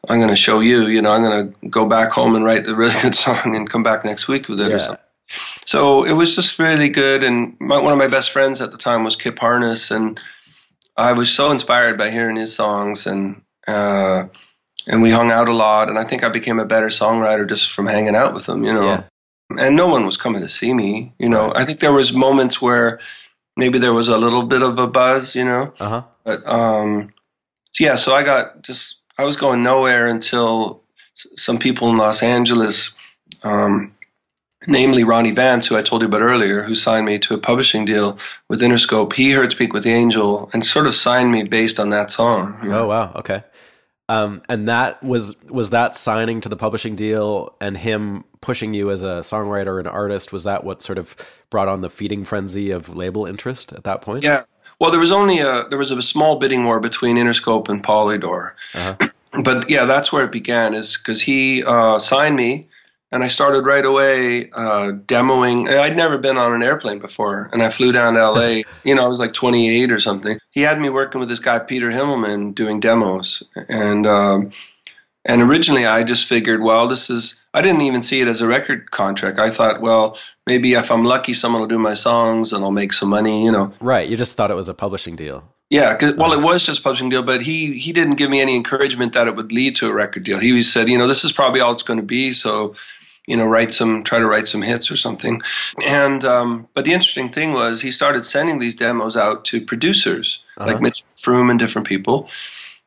I'm 0.09 0.19
going 0.19 0.29
to 0.29 0.35
show 0.35 0.59
you. 0.59 0.87
You 0.87 1.01
know, 1.01 1.11
I'm 1.13 1.21
going 1.23 1.53
to 1.53 1.69
go 1.69 1.87
back 1.87 2.11
home 2.11 2.35
and 2.35 2.43
write 2.43 2.65
the 2.65 2.75
really 2.75 2.99
good 3.01 3.15
song 3.15 3.55
and 3.55 3.69
come 3.69 3.81
back 3.81 4.03
next 4.03 4.27
week 4.27 4.49
with 4.49 4.59
it 4.59 4.65
or 4.67 4.71
Yeah. 4.71 4.85
something." 4.87 5.05
So 5.65 6.03
it 6.03 6.11
was 6.11 6.35
just 6.35 6.59
really 6.59 6.89
good. 6.89 7.23
And 7.23 7.55
my, 7.61 7.79
one 7.79 7.93
of 7.93 7.97
my 7.97 8.09
best 8.09 8.31
friends 8.31 8.59
at 8.59 8.71
the 8.71 8.77
time 8.77 9.05
was 9.05 9.15
Kip 9.15 9.39
Harness, 9.39 9.89
and 9.89 10.19
I 10.97 11.13
was 11.13 11.31
so 11.31 11.49
inspired 11.49 11.97
by 11.97 12.09
hearing 12.11 12.35
his 12.35 12.53
songs, 12.53 13.07
and 13.07 13.41
uh, 13.65 14.25
and 14.89 15.01
we 15.01 15.11
hung 15.11 15.31
out 15.31 15.47
a 15.47 15.53
lot. 15.53 15.87
And 15.87 15.97
I 15.97 16.03
think 16.03 16.23
I 16.23 16.29
became 16.29 16.59
a 16.59 16.65
better 16.65 16.87
songwriter 16.89 17.47
just 17.47 17.71
from 17.71 17.87
hanging 17.87 18.15
out 18.15 18.33
with 18.33 18.49
him. 18.49 18.63
You 18.65 18.73
know, 18.73 18.83
Yeah. 18.85 19.03
and 19.57 19.75
no 19.75 19.87
one 19.87 20.05
was 20.05 20.17
coming 20.17 20.41
to 20.41 20.49
see 20.49 20.73
me. 20.73 21.13
You 21.19 21.29
know, 21.29 21.47
Right. 21.47 21.61
I 21.61 21.65
think 21.65 21.79
there 21.79 21.93
was 21.93 22.11
moments 22.11 22.61
where 22.61 22.99
maybe 23.55 23.79
there 23.79 23.93
was 23.93 24.07
a 24.09 24.17
little 24.17 24.43
bit 24.43 24.61
of 24.61 24.77
a 24.77 24.87
buzz. 24.87 25.35
You 25.35 25.45
know. 25.45 25.73
Uh-huh. 25.79 26.01
But 26.25 26.45
um, 26.45 27.13
so 27.73 27.83
yeah, 27.85 27.95
so 27.95 28.13
I 28.13 28.23
got 28.23 28.61
just 28.63 28.97
I 29.17 29.23
was 29.23 29.37
going 29.37 29.63
nowhere 29.63 30.07
until 30.07 30.81
s- 31.17 31.27
some 31.45 31.57
people 31.59 31.89
in 31.89 31.95
Los 31.97 32.21
Angeles, 32.23 32.93
um, 33.43 33.91
namely 34.67 35.03
Ronnie 35.03 35.31
Vance, 35.31 35.67
who 35.67 35.77
I 35.77 35.81
told 35.81 36.01
you 36.01 36.07
about 36.07 36.21
earlier, 36.21 36.63
who 36.63 36.75
signed 36.75 37.05
me 37.05 37.19
to 37.19 37.33
a 37.33 37.37
publishing 37.37 37.85
deal 37.85 38.17
with 38.49 38.61
Interscope. 38.61 39.13
He 39.13 39.31
heard 39.31 39.51
"Speak 39.51 39.73
with 39.73 39.83
the 39.83 39.93
Angel" 39.93 40.49
and 40.53 40.65
sort 40.65 40.87
of 40.87 40.95
signed 40.95 41.31
me 41.31 41.43
based 41.43 41.79
on 41.79 41.89
that 41.91 42.11
song. 42.11 42.57
know. 42.63 42.81
Oh 42.83 42.87
wow, 42.87 43.11
okay. 43.15 43.43
Um, 44.09 44.41
and 44.49 44.67
that 44.67 45.01
was 45.03 45.35
was 45.45 45.69
that 45.69 45.95
signing 45.95 46.41
to 46.41 46.49
the 46.49 46.57
publishing 46.57 46.95
deal 46.95 47.55
and 47.61 47.77
him 47.77 48.23
pushing 48.41 48.73
you 48.73 48.89
as 48.89 49.03
a 49.03 49.21
songwriter 49.21 49.77
and 49.77 49.87
artist. 49.87 50.33
Was 50.33 50.43
that 50.45 50.63
what 50.63 50.81
sort 50.81 50.97
of 50.97 51.15
brought 51.51 51.67
on 51.67 51.81
the 51.81 51.91
feeding 51.91 52.25
frenzy 52.25 52.71
of 52.71 52.89
label 52.89 53.27
interest 53.27 53.71
at 53.71 53.83
that 53.83 54.01
point? 54.01 54.23
Yeah. 54.23 54.43
Well, 54.79 54.89
there 54.89 54.99
was 54.99 55.11
only 55.11 55.39
a 55.39 55.65
there 55.69 55.77
was 55.77 55.91
a 55.91 56.01
small 56.01 56.39
bidding 56.39 56.63
war 56.65 56.79
between 56.79 57.17
Interscope 57.17 57.69
and 57.69 57.83
Polydor, 57.83 58.53
Uh-huh. 58.73 58.95
but 59.43 59.69
yeah, 59.69 59.85
that's 59.85 60.11
where 60.11 60.25
it 60.25 60.31
began. 60.31 60.73
Is 60.73 60.97
because 60.97 61.21
he 61.21 61.63
uh, 61.63 61.99
signed 61.99 62.35
me, 62.35 62.67
and 63.11 63.23
I 63.23 63.27
started 63.27 63.65
right 63.65 63.83
away 63.85 64.49
uh, 64.51 64.91
demoing. 65.05 65.69
I'd 65.79 65.97
never 65.97 66.17
been 66.17 66.37
on 66.37 66.53
an 66.53 66.61
airplane 66.63 66.99
before, 66.99 67.49
and 67.51 67.63
I 67.63 67.71
flew 67.71 67.91
down 67.91 68.13
to 68.13 68.19
L.A. 68.19 68.63
you 68.83 68.95
know, 68.95 69.03
I 69.05 69.07
was 69.07 69.19
like 69.19 69.33
28 69.33 69.91
or 69.91 69.99
something. 69.99 70.39
He 70.51 70.61
had 70.61 70.79
me 70.79 70.89
working 70.89 71.19
with 71.19 71.29
this 71.29 71.39
guy 71.39 71.59
Peter 71.59 71.89
Himmelman 71.89 72.53
doing 72.55 72.79
demos, 72.79 73.43
and 73.67 74.05
um, 74.05 74.51
and 75.25 75.41
originally 75.41 75.85
I 75.85 76.03
just 76.03 76.25
figured, 76.27 76.61
well, 76.61 76.87
this 76.87 77.09
is. 77.09 77.41
I 77.51 77.61
didn't 77.63 77.81
even 77.81 78.03
see 78.03 78.21
it 78.21 78.27
as 78.27 78.41
a 78.41 78.47
record 78.47 78.91
contract. 78.91 79.39
I 79.39 79.49
thought, 79.49 79.81
well, 79.81 80.19
maybe 80.45 80.73
if 80.73 80.91
I'm 80.91 81.03
lucky, 81.03 81.33
someone 81.33 81.61
will 81.61 81.67
do 81.67 81.79
my 81.79 81.95
songs 81.95 82.53
and 82.53 82.63
I'll 82.63 82.69
make 82.69 82.93
some 82.93 83.09
money, 83.09 83.43
you 83.43 83.51
know. 83.51 83.73
Right. 83.81 84.07
You 84.07 84.15
just 84.17 84.37
thought 84.37 84.51
it 84.51 84.53
was 84.53 84.69
a 84.69 84.75
publishing 84.75 85.15
deal. 85.15 85.43
Yeah, 85.71 85.95
'cause- 85.95 86.13
well, 86.13 86.31
it 86.33 86.41
was 86.43 86.63
just 86.63 86.79
a 86.79 86.83
publishing 86.83 87.09
deal, 87.09 87.23
but 87.23 87.41
he 87.41 87.79
he 87.79 87.91
didn't 87.91 88.15
give 88.17 88.29
me 88.29 88.39
any 88.39 88.55
encouragement 88.55 89.13
that 89.13 89.27
it 89.27 89.35
would 89.35 89.51
lead 89.51 89.75
to 89.77 89.87
a 89.87 89.93
record 89.93 90.25
deal. 90.25 90.37
He 90.37 90.61
said, 90.61 90.87
you 90.89 90.97
know, 90.97 91.07
this 91.07 91.23
is 91.23 91.31
probably 91.31 91.59
all 91.59 91.73
it's 91.73 91.81
going 91.83 91.99
to 91.99 92.05
be, 92.05 92.33
so 92.33 92.75
you 93.29 93.37
know, 93.37 93.45
write 93.55 93.71
some, 93.73 94.03
try 94.03 94.19
to 94.19 94.25
write 94.31 94.47
some 94.47 94.63
hits 94.71 94.91
or 94.91 94.97
something. 94.97 95.35
And 95.85 96.21
um, 96.25 96.49
but 96.75 96.83
the 96.85 96.93
interesting 96.93 97.29
thing 97.31 97.53
was 97.53 97.81
he 97.81 97.91
started 97.91 98.23
sending 98.25 98.59
these 98.59 98.75
demos 98.75 99.15
out 99.15 99.45
to 99.49 99.55
producers 99.71 100.27
Uh-huh. 100.57 100.67
like 100.71 100.81
Mitch 100.81 101.03
Froom 101.23 101.49
and 101.51 101.59
different 101.59 101.87
people. 101.87 102.17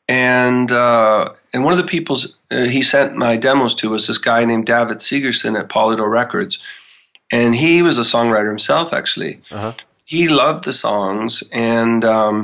And 0.09 0.71
uh, 0.73 1.23
and 1.53 1.65
one 1.65 1.73
of 1.79 1.81
the 1.85 1.91
people's 1.97 2.25
uh, 2.51 2.67
he 2.77 2.83
sent 2.83 3.17
my 3.17 3.37
demos 3.39 3.75
to 3.77 3.89
was 3.91 4.07
this 4.07 4.19
guy 4.19 4.45
named 4.45 4.67
David 4.67 4.99
Sigerson 5.01 5.57
at 5.61 5.69
Polydor 5.69 6.11
Records, 6.11 6.55
and 7.31 7.55
he 7.55 7.83
was 7.83 7.97
a 7.99 8.03
songwriter 8.15 8.49
himself 8.49 8.93
actually 8.93 9.35
Uh-huh. 9.51 9.73
he 10.05 10.29
loved 10.29 10.65
the 10.65 10.73
songs 10.73 11.43
and 11.53 12.05
um, 12.05 12.37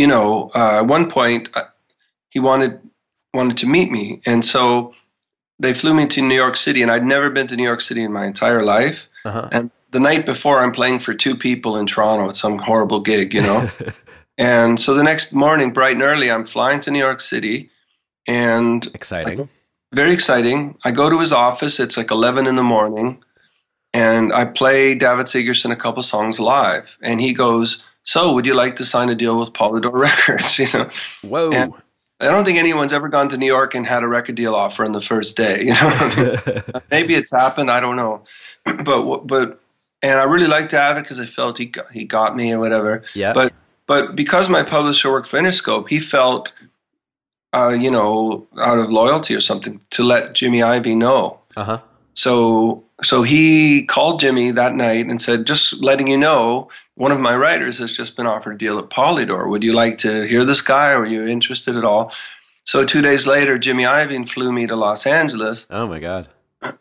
you 0.00 0.06
know 0.12 0.50
uh, 0.54 0.80
at 0.80 0.86
one 0.96 1.10
point 1.10 1.48
uh, 1.54 1.68
he 2.30 2.40
wanted 2.40 2.72
wanted 3.34 3.56
to 3.58 3.66
meet 3.66 3.90
me 3.90 4.04
and 4.30 4.44
so 4.44 4.62
they 5.58 5.72
flew 5.74 5.94
me 5.94 6.06
to 6.06 6.20
new 6.22 6.34
york 6.34 6.56
city 6.56 6.82
and 6.82 6.90
i'd 6.90 7.04
never 7.04 7.30
been 7.30 7.46
to 7.48 7.56
new 7.56 7.64
york 7.64 7.80
city 7.80 8.02
in 8.04 8.12
my 8.12 8.26
entire 8.26 8.62
life 8.64 9.08
Uh-huh. 9.24 9.48
and 9.52 9.70
the 9.92 10.00
night 10.00 10.26
before 10.26 10.62
I'm 10.62 10.72
playing 10.72 10.98
for 11.00 11.14
two 11.14 11.34
people 11.36 11.76
in 11.78 11.86
Toronto 11.86 12.28
at 12.28 12.36
some 12.36 12.58
horrible 12.58 13.00
gig, 13.00 13.32
you 13.32 13.40
know. 13.40 13.70
and 14.38 14.78
so 14.80 14.92
the 14.94 15.02
next 15.02 15.32
morning, 15.32 15.72
bright 15.72 15.94
and 15.94 16.02
early, 16.02 16.28
I'm 16.30 16.44
flying 16.44 16.80
to 16.82 16.90
New 16.90 16.98
York 16.98 17.20
City, 17.22 17.70
and 18.26 18.84
Exciting. 18.94 19.48
very 19.94 20.12
exciting. 20.12 20.76
I 20.84 20.90
go 20.90 21.08
to 21.08 21.18
his 21.20 21.32
office. 21.32 21.80
It's 21.80 21.96
like 21.96 22.10
11 22.10 22.46
in 22.46 22.56
the 22.56 22.62
morning, 22.62 23.22
and 23.94 24.32
I 24.34 24.44
play 24.44 24.94
David 24.94 25.28
Sigerson 25.28 25.70
a 25.70 25.76
couple 25.76 26.02
songs 26.02 26.38
live. 26.40 26.84
And 27.00 27.20
he 27.20 27.32
goes, 27.32 27.82
"So, 28.04 28.34
would 28.34 28.44
you 28.44 28.54
like 28.54 28.76
to 28.76 28.84
sign 28.84 29.08
a 29.08 29.14
deal 29.14 29.38
with 29.38 29.52
Polydor 29.54 29.92
Records?" 30.08 30.58
You 30.58 30.66
know, 30.74 30.90
Whoa. 31.22 31.52
and 31.52 31.72
I 32.20 32.26
don't 32.26 32.44
think 32.44 32.58
anyone's 32.58 32.92
ever 32.92 33.08
gone 33.08 33.28
to 33.28 33.36
New 33.36 33.46
York 33.46 33.74
and 33.74 33.86
had 33.86 34.02
a 34.02 34.08
record 34.08 34.36
deal 34.36 34.54
offer 34.54 34.84
on 34.84 34.92
the 34.92 35.02
first 35.02 35.36
day. 35.36 35.64
You 35.66 35.74
know, 35.74 36.60
maybe 36.90 37.14
it's 37.14 37.30
happened. 37.30 37.70
I 37.70 37.80
don't 37.80 37.96
know, 37.96 38.24
but 38.64 39.26
but 39.26 39.60
and 40.02 40.18
I 40.18 40.24
really 40.24 40.46
liked 40.46 40.70
David 40.70 41.02
because 41.02 41.20
I 41.20 41.26
felt 41.26 41.58
he 41.58 41.66
got, 41.66 41.90
he 41.92 42.04
got 42.04 42.36
me 42.36 42.52
or 42.52 42.60
whatever. 42.60 43.04
Yeah. 43.14 43.32
But 43.32 43.52
but 43.86 44.16
because 44.16 44.48
my 44.48 44.62
publisher 44.62 45.10
worked 45.10 45.28
for 45.28 45.38
Interscope, 45.38 45.88
he 45.88 46.00
felt, 46.00 46.52
uh, 47.54 47.70
you 47.70 47.90
know, 47.90 48.46
out 48.58 48.78
of 48.78 48.90
loyalty 48.90 49.34
or 49.34 49.40
something, 49.40 49.80
to 49.90 50.02
let 50.02 50.34
Jimmy 50.34 50.60
Iovine 50.60 50.96
know. 50.96 51.40
Uh 51.56 51.64
huh. 51.64 51.80
So 52.14 52.84
so 53.02 53.22
he 53.22 53.84
called 53.84 54.20
Jimmy 54.20 54.50
that 54.52 54.74
night 54.74 55.06
and 55.06 55.20
said, 55.20 55.46
just 55.46 55.82
letting 55.82 56.08
you 56.08 56.16
know, 56.16 56.68
one 56.96 57.12
of 57.12 57.20
my 57.20 57.34
writers 57.36 57.78
has 57.78 57.96
just 57.96 58.16
been 58.16 58.26
offered 58.26 58.54
a 58.56 58.58
deal 58.58 58.78
at 58.78 58.90
Polydor. 58.90 59.48
Would 59.48 59.62
you 59.62 59.72
like 59.72 59.98
to 59.98 60.26
hear 60.26 60.44
this 60.44 60.60
guy? 60.60 60.90
Or 60.90 61.00
are 61.02 61.06
you 61.06 61.26
interested 61.26 61.76
at 61.76 61.84
all? 61.84 62.12
So 62.64 62.84
two 62.84 63.00
days 63.00 63.26
later, 63.26 63.58
Jimmy 63.58 63.84
Iovine 63.84 64.28
flew 64.28 64.50
me 64.52 64.66
to 64.66 64.74
Los 64.76 65.06
Angeles, 65.06 65.66
Oh 65.70 65.86
my 65.86 66.00
God. 66.00 66.28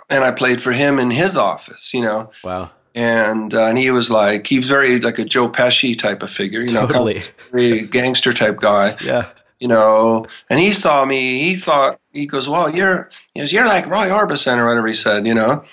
and 0.09 0.24
I 0.24 0.32
played 0.32 0.61
for 0.61 0.72
him 0.72 0.97
in 0.99 1.11
his 1.11 1.38
office. 1.38 1.93
You 1.93 2.01
know, 2.01 2.32
Wow. 2.43 2.72
and 2.95 3.53
uh, 3.53 3.66
and 3.66 3.78
he 3.78 3.91
was 3.91 4.09
like 4.09 4.47
he 4.47 4.57
was 4.57 4.68
very 4.68 4.99
like 4.99 5.20
a 5.20 5.26
Joe 5.26 5.47
Pesci 5.49 5.97
type 5.99 6.24
of 6.24 6.32
figure, 6.32 6.61
you 6.61 6.74
know, 6.74 6.88
Totally. 6.88 7.13
kind 7.16 7.26
of 7.28 7.51
very 7.51 7.82
gangster 7.86 8.34
type 8.34 8.57
guy, 8.59 8.95
Yeah. 9.01 9.28
you 9.59 9.68
know. 9.68 10.26
And 10.49 10.59
he 10.59 10.74
saw 10.74 11.05
me. 11.05 11.43
He 11.43 11.55
thought 11.55 11.99
he 12.13 12.26
goes, 12.26 12.47
"Well, 12.49 12.74
you're 12.74 13.09
he 13.36 13.41
goes, 13.41 13.51
you're 13.53 13.68
like 13.68 13.86
Roy 13.86 14.07
Orbison 14.07 14.57
or 14.57 14.68
whatever 14.68 14.88
he 14.88 14.95
said," 14.95 15.28
you 15.28 15.36
know, 15.36 15.63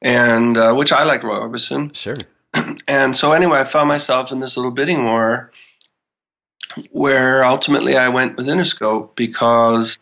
and 0.00 0.56
uh, 0.56 0.72
which 0.74 0.92
I 0.92 1.02
like 1.04 1.22
Roy 1.22 1.36
Orbison. 1.38 1.94
Sure. 1.94 2.16
And 2.88 3.16
so 3.16 3.32
anyway, 3.32 3.60
I 3.60 3.64
found 3.64 3.88
myself 3.88 4.32
in 4.32 4.40
this 4.40 4.56
little 4.56 4.72
bidding 4.72 5.04
war, 5.04 5.52
where 6.90 7.44
ultimately 7.44 7.96
I 7.96 8.08
went 8.08 8.36
with 8.36 8.46
Interscope 8.46 9.14
because, 9.14 9.98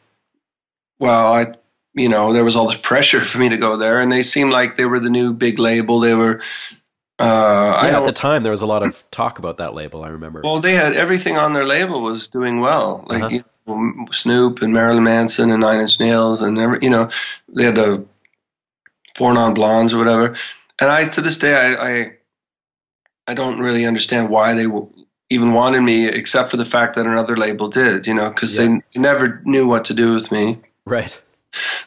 well, 0.99 1.35
I 1.35 1.55
you 1.95 2.09
know, 2.09 2.33
there 2.33 2.45
was 2.45 2.57
all 2.57 2.71
this 2.71 2.81
pressure 2.83 3.21
for 3.21 3.39
me 3.39 3.49
to 3.49 3.57
go 3.59 3.77
there, 3.77 4.01
and 4.01 4.11
they 4.11 4.23
seemed 4.23 4.53
like 4.53 4.77
they 4.77 4.85
were 4.85 5.01
the 5.01 5.11
new 5.11 5.33
big 5.33 5.59
label. 5.59 6.01
They 6.01 6.15
were. 6.15 6.41
Uh, 7.21 7.25
I 7.75 7.89
Yeah, 7.89 7.99
at 7.99 8.05
the 8.05 8.13
time, 8.13 8.45
there 8.45 8.53
was 8.53 8.63
a 8.63 8.67
lot 8.67 8.85
of 8.85 9.05
talk 9.11 9.41
about 9.41 9.57
that 9.59 9.75
label. 9.75 10.05
I 10.05 10.09
remember. 10.09 10.41
well, 10.43 10.61
they 10.61 10.75
had 10.75 10.95
everything 10.95 11.37
on 11.37 11.53
their 11.53 11.67
label 11.67 12.01
was 12.01 12.29
doing 12.29 12.61
well, 12.61 13.05
like 13.09 13.23
Uh-huh. 13.25 13.35
you 13.35 13.45
know, 13.67 14.07
Snoop 14.13 14.63
and 14.63 14.73
Marilyn 14.73 15.03
Manson 15.03 15.51
and 15.51 15.61
Nine 15.61 15.81
Inch 15.81 15.99
Nails 15.99 16.43
and 16.43 16.59
every, 16.59 16.79
you 16.81 16.91
know, 16.91 17.11
they 17.49 17.65
had 17.65 17.75
the 17.75 18.05
Four 19.17 19.35
Non 19.35 19.53
Blondes 19.53 19.93
or 19.93 19.99
whatever. 19.99 20.37
And 20.79 20.93
I, 20.93 21.09
to 21.09 21.21
this 21.21 21.39
day, 21.39 21.57
I, 21.57 21.89
I, 21.89 22.13
I 23.29 23.35
don't 23.35 23.59
really 23.61 23.85
understand 23.87 24.31
why 24.31 24.55
they 24.55 24.67
even 25.31 25.53
wanted 25.53 25.83
me, 25.83 26.09
except 26.09 26.51
for 26.51 26.57
the 26.57 26.65
fact 26.65 26.97
that 26.97 27.05
another 27.07 27.37
label 27.37 27.69
did, 27.69 28.07
you 28.07 28.15
know, 28.15 28.31
because 28.31 28.57
Yeah. 28.57 28.79
they 28.95 29.01
never 29.01 29.41
knew 29.45 29.69
what 29.69 29.85
to 29.85 29.95
do 29.95 30.15
with 30.15 30.33
me. 30.33 30.59
right. 30.87 31.21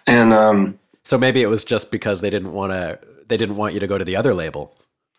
And 0.05 0.31
um, 0.33 0.77
So 1.03 1.17
maybe 1.17 1.41
it 1.41 1.47
was 1.47 1.63
just 1.63 1.91
because 1.91 2.21
they 2.21 2.29
didn't 2.29 2.53
want 2.53 2.71
to. 2.73 2.99
They 3.27 3.37
didn't 3.37 3.55
want 3.55 3.73
you 3.73 3.79
to 3.79 3.87
go 3.87 3.97
to 3.97 4.03
the 4.05 4.15
other 4.15 4.33
label. 4.33 4.73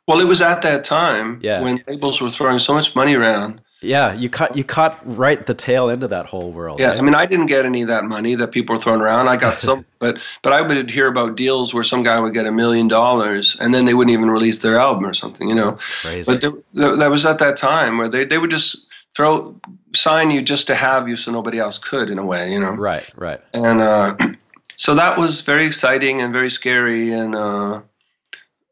well, 0.07 0.21
it 0.21 0.25
was 0.25 0.43
at 0.43 0.63
that 0.63 0.85
time 0.85 1.39
Yeah. 1.43 1.61
when 1.63 1.83
labels 1.89 2.21
were 2.21 2.31
throwing 2.31 2.59
so 2.61 2.75
much 2.75 2.95
money 2.95 3.15
around. 3.15 3.61
Yeah, 3.83 4.15
you 4.15 4.31
caught 4.31 4.57
you 4.57 4.63
caught 4.63 5.01
right 5.05 5.45
the 5.45 5.55
tail 5.55 5.91
end 5.91 6.05
of 6.05 6.11
that 6.11 6.27
whole 6.27 6.53
world. 6.53 6.79
Yeah, 6.79 6.91
right? 6.91 6.99
I 6.99 7.01
mean, 7.01 7.15
I 7.15 7.27
didn't 7.27 7.47
get 7.47 7.67
any 7.67 7.83
of 7.83 7.89
that 7.89 8.05
money 8.05 8.37
that 8.37 8.53
people 8.53 8.77
were 8.77 8.83
throwing 8.83 9.01
around. 9.01 9.29
I 9.29 9.37
got 9.37 9.59
some, 9.59 9.85
but 9.99 10.19
but 10.43 10.53
I 10.53 10.63
would 10.63 10.89
hear 10.89 11.09
about 11.09 11.37
deals 11.37 11.75
where 11.75 11.85
some 11.85 12.03
guy 12.03 12.19
would 12.21 12.33
get 12.33 12.47
a 12.47 12.53
million 12.53 12.87
dollars 12.87 13.57
and 13.61 13.75
then 13.75 13.85
they 13.85 13.95
wouldn't 13.95 14.13
even 14.13 14.31
release 14.31 14.61
their 14.61 14.79
album 14.79 15.05
or 15.05 15.15
something, 15.15 15.49
you 15.49 15.55
know. 15.55 15.79
Crazy. 16.01 16.33
But 16.33 16.41
there, 16.41 16.53
there, 16.73 16.97
that 16.97 17.11
was 17.11 17.27
at 17.27 17.39
that 17.41 17.57
time 17.57 17.99
where 17.99 18.09
they, 18.09 18.25
they 18.25 18.39
would 18.39 18.51
just 18.51 18.87
throw 19.15 19.61
sign 19.95 20.31
you 20.31 20.43
just 20.43 20.67
to 20.69 20.75
have 20.75 21.09
you, 21.09 21.17
so 21.17 21.31
nobody 21.33 21.59
else 21.59 21.79
could, 21.79 22.09
in 22.09 22.19
a 22.19 22.25
way, 22.25 22.53
you 22.53 22.61
know. 22.61 22.73
right, 22.73 23.07
right. 23.17 23.41
And 23.53 23.83
uh, 23.83 24.17
so 24.77 24.95
that 24.95 25.19
was 25.19 25.43
very 25.43 25.67
exciting 25.67 26.23
and 26.23 26.33
very 26.33 26.51
scary, 26.51 27.13
and 27.13 27.35
uh, 27.35 27.83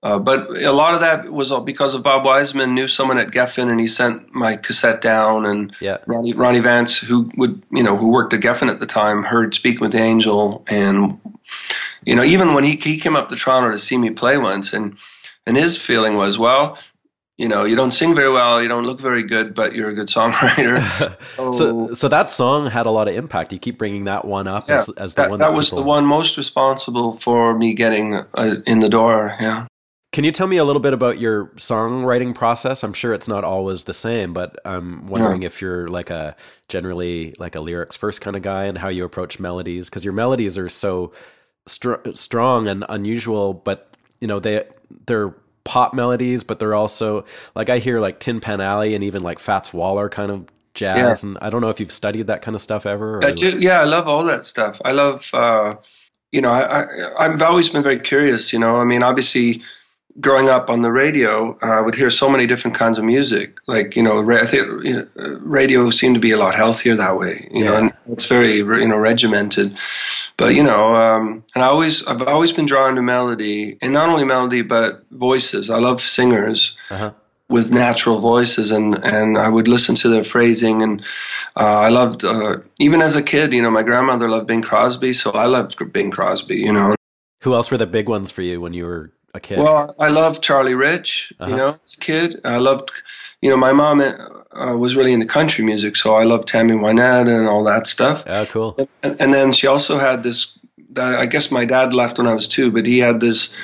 uh, 0.03 0.19
but 0.19 0.49
a 0.63 0.73
lot 0.73 0.95
of 0.95 1.01
that 1.01 1.31
was 1.33 1.53
all 1.53 1.61
because 1.61 1.95
of 1.95 2.03
Bob 2.03 2.25
Wiseman 2.25 2.75
knew 2.75 2.89
someone 2.89 3.19
at 3.19 3.31
Geffen, 3.33 3.71
and 3.71 3.79
he 3.81 3.87
sent 3.87 4.33
my 4.35 4.57
cassette 4.57 5.03
down, 5.03 5.45
and 5.47 5.75
Yeah. 5.81 5.99
Ronnie, 6.07 6.33
Ronnie 6.33 6.61
Vance, 6.61 6.99
who 6.99 7.31
would 7.37 7.63
you 7.71 7.83
know 7.83 7.97
who 7.97 8.09
worked 8.09 8.33
at 8.35 8.41
Geffen 8.41 8.71
at 8.71 8.81
the 8.81 8.87
time, 8.87 9.23
heard 9.25 9.55
"Speak 9.55 9.81
with 9.81 9.93
the 9.93 9.99
Angel," 10.01 10.65
and 10.69 11.19
you 12.05 12.15
know 12.17 12.25
even 12.25 12.55
when 12.55 12.65
he 12.65 12.77
he 12.77 12.99
came 12.99 13.17
up 13.17 13.29
to 13.29 13.37
Toronto 13.37 13.71
to 13.73 13.79
see 13.79 13.99
me 13.99 14.11
play 14.11 14.39
once, 14.39 14.73
and 14.73 14.97
and 15.47 15.57
his 15.57 15.77
feeling 15.77 16.17
was, 16.17 16.39
well, 16.39 16.79
you 17.39 17.49
know, 17.49 17.65
you 17.65 17.75
don't 17.75 17.93
sing 17.93 18.15
very 18.15 18.31
well, 18.31 18.63
you 18.63 18.69
don't 18.69 18.85
look 18.85 19.01
very 19.01 19.23
good, 19.23 19.55
but 19.55 19.75
you're 19.75 19.89
a 19.89 19.95
good 19.95 20.09
songwriter. 20.09 20.77
So, 21.53 21.95
so 21.95 22.07
that 22.09 22.31
song 22.31 22.71
had 22.71 22.85
a 22.85 22.91
lot 22.91 23.09
of 23.09 23.15
impact. 23.15 23.51
You 23.53 23.59
keep 23.59 23.79
bringing 23.79 24.05
that 24.05 24.27
one 24.27 24.47
up 24.47 24.69
Yeah, 24.69 24.75
as, 24.81 24.89
as 24.91 25.15
the 25.15 25.23
that, 25.23 25.31
one 25.31 25.39
that 25.41 25.49
that, 25.51 25.57
was 25.57 25.71
people- 25.71 25.83
the 25.85 25.89
one 25.89 26.05
most 26.05 26.37
responsible 26.37 27.19
for 27.19 27.57
me 27.57 27.73
getting 27.73 28.15
uh, 28.15 28.57
in 28.67 28.81
the 28.81 28.91
door. 28.91 29.35
Yeah. 29.41 29.67
Can 30.13 30.25
you 30.25 30.33
tell 30.33 30.49
me 30.49 30.57
a 30.57 30.65
little 30.65 30.81
bit 30.81 30.93
about 30.93 31.21
your 31.21 31.47
songwriting 31.57 32.35
process? 32.35 32.83
I'm 32.83 32.93
sure 32.93 33.13
it's 33.13 33.29
not 33.29 33.45
always 33.45 33.85
the 33.85 33.95
same, 33.95 34.33
but 34.33 34.59
I'm 34.65 35.07
wondering 35.07 35.45
if 35.45 35.63
you're 35.63 35.87
like 35.87 36.11
a 36.11 36.35
generally 36.69 37.33
like 37.39 37.55
a 37.55 37.61
lyrics 37.61 37.95
first 37.95 38.21
kind 38.21 38.35
of 38.35 38.43
guy 38.43 38.65
and 38.65 38.79
how 38.79 38.89
you 38.89 39.05
approach 39.05 39.39
melodies 39.39 39.89
because 39.89 40.05
your 40.05 40.15
melodies 40.15 40.59
are 40.59 40.69
so 40.69 41.13
str- 41.67 41.95
strong 42.15 42.67
and 42.67 42.85
unusual, 42.89 43.55
but 43.55 43.95
you 44.21 44.27
know 44.27 44.41
they 44.41 44.65
they're 45.07 45.35
pop 45.63 45.95
melodies, 45.95 46.43
but 46.43 46.59
they're 46.59 46.75
also 46.75 47.25
like 47.55 47.69
I 47.69 47.79
hear 47.79 48.01
like 48.01 48.19
Tin 48.19 48.41
Pan 48.41 48.61
Alley 48.61 48.97
and 48.97 49.05
even 49.05 49.23
like 49.23 49.39
Fats 49.39 49.73
Waller 49.73 50.09
kind 50.09 50.33
of 50.33 50.47
jazz, 50.75 51.23
and 51.23 51.39
I 51.41 51.51
don't 51.51 51.61
know 51.61 51.69
if 51.69 51.79
you've 51.79 51.93
studied 51.93 52.27
that 52.27 52.43
kind 52.43 52.55
of 52.57 52.63
stuff 52.63 52.87
ever. 52.87 53.19
Or, 53.19 53.25
I 53.25 53.33
do, 53.33 53.59
yeah, 53.61 53.81
I 53.81 53.85
love 53.85 54.09
all 54.09 54.25
that 54.25 54.45
stuff. 54.47 54.81
I 54.85 54.93
love, 54.93 55.29
uh, 55.33 55.75
you 56.33 56.41
know, 56.41 56.51
I, 56.51 56.83
I, 56.83 57.25
I've 57.25 57.43
always 57.43 57.69
been 57.69 57.83
very 57.83 58.01
curious. 58.01 58.53
You 58.53 58.59
know, 58.59 58.77
I 58.77 58.85
mean, 58.85 59.03
obviously, 59.03 59.63
growing 60.21 60.49
up 60.49 60.69
on 60.71 60.83
the 60.83 60.91
radio, 60.93 61.57
uh, 61.63 61.67
I 61.67 61.81
would 61.81 61.95
hear 61.95 62.11
so 62.11 62.29
many 62.29 62.47
different 62.47 62.77
kinds 62.77 62.99
of 62.99 63.05
music. 63.05 63.59
Like, 63.67 63.97
you 63.97 64.03
know, 64.03 64.21
ra- 64.21 64.43
I 64.43 64.47
think 64.47 64.67
you 64.85 64.95
know, 64.95 65.07
uh, 65.19 65.39
radio 65.41 65.91
seemed 65.91 66.15
to 66.17 66.21
be 66.21 66.31
a 66.33 66.37
lot 66.37 66.55
healthier 66.55 66.97
that 66.97 67.19
way. 67.19 67.49
You 67.53 67.65
know, 67.65 67.77
and 67.77 67.93
it's 68.07 68.27
very, 68.27 68.57
you 68.57 68.89
know, 68.89 68.97
regimented. 68.97 69.77
But 70.37 70.55
you 70.55 70.63
know, 70.63 70.95
um, 70.95 71.45
and 71.55 71.63
I 71.65 71.67
always, 71.69 72.07
I've 72.07 72.23
always 72.23 72.53
been 72.53 72.67
drawn 72.67 72.95
to 72.97 73.03
melody, 73.03 73.77
and 73.83 73.93
not 73.93 74.09
only 74.09 74.25
melody, 74.25 74.63
but 74.63 75.05
voices. 75.13 75.71
I 75.71 75.79
love 75.79 76.01
singers 76.03 76.77
Uh-huh. 76.91 77.13
with 77.49 77.73
natural 77.73 78.21
voices 78.21 78.71
and 78.71 78.95
and 79.05 79.37
I 79.37 79.49
would 79.49 79.67
listen 79.69 79.95
to 80.03 80.09
their 80.09 80.25
phrasing 80.25 80.83
and 80.85 81.03
uh, 81.57 81.81
I 81.87 81.89
loved 81.89 82.25
uh, 82.25 82.59
even 82.79 83.03
as 83.03 83.17
a 83.17 83.23
kid 83.23 83.53
you 83.53 83.61
know 83.63 83.71
my 83.73 83.83
grandmother 83.83 84.29
loved 84.31 84.47
Bing 84.47 84.63
Crosby 84.63 85.13
so 85.13 85.33
I 85.33 85.47
loved 85.47 85.75
Bing 85.93 86.11
Crosby 86.13 86.57
you 86.67 86.73
know 86.73 86.95
Who 87.43 87.53
else 87.55 87.69
were 87.73 87.77
the 87.85 87.89
big 87.99 88.09
ones 88.09 88.31
for 88.31 88.43
you 88.43 88.61
when 88.61 88.73
you 88.73 88.85
were 88.87 89.11
a 89.35 89.41
kid? 89.41 89.59
well 89.59 89.95
I 89.99 90.09
loved 90.09 90.43
Charlie 90.43 90.75
Rich 90.75 91.33
Uh-huh. 91.41 91.51
you 91.51 91.57
know 91.57 91.69
as 91.85 91.95
a 91.95 92.01
kid 92.01 92.41
I 92.45 92.59
loved 92.59 92.91
you 93.43 93.51
know 93.51 93.57
my 93.57 93.73
mom 93.73 94.01
uh, 94.01 94.77
was 94.77 94.97
really 94.97 95.13
into 95.13 95.27
country 95.27 95.65
music 95.65 95.97
so 95.97 96.15
I 96.17 96.25
loved 96.25 96.49
Tammy 96.49 96.75
Wynette 96.75 97.29
and 97.29 97.49
all 97.49 97.65
that 97.65 97.87
stuff 97.87 98.23
oh, 98.27 98.47
cool. 98.47 98.89
and, 99.03 99.17
and 99.21 99.33
then 99.35 99.53
she 99.53 99.67
also 99.67 99.99
had 99.99 100.23
this 100.23 100.59
that 100.93 101.15
I 101.15 101.27
guess 101.27 101.51
my 101.51 101.65
dad 101.65 101.93
left 101.93 102.19
when 102.19 102.27
I 102.27 102.35
was 102.35 102.49
two 102.49 102.71
but 102.73 102.85
he 102.87 102.99
had 102.99 103.21
this 103.21 103.55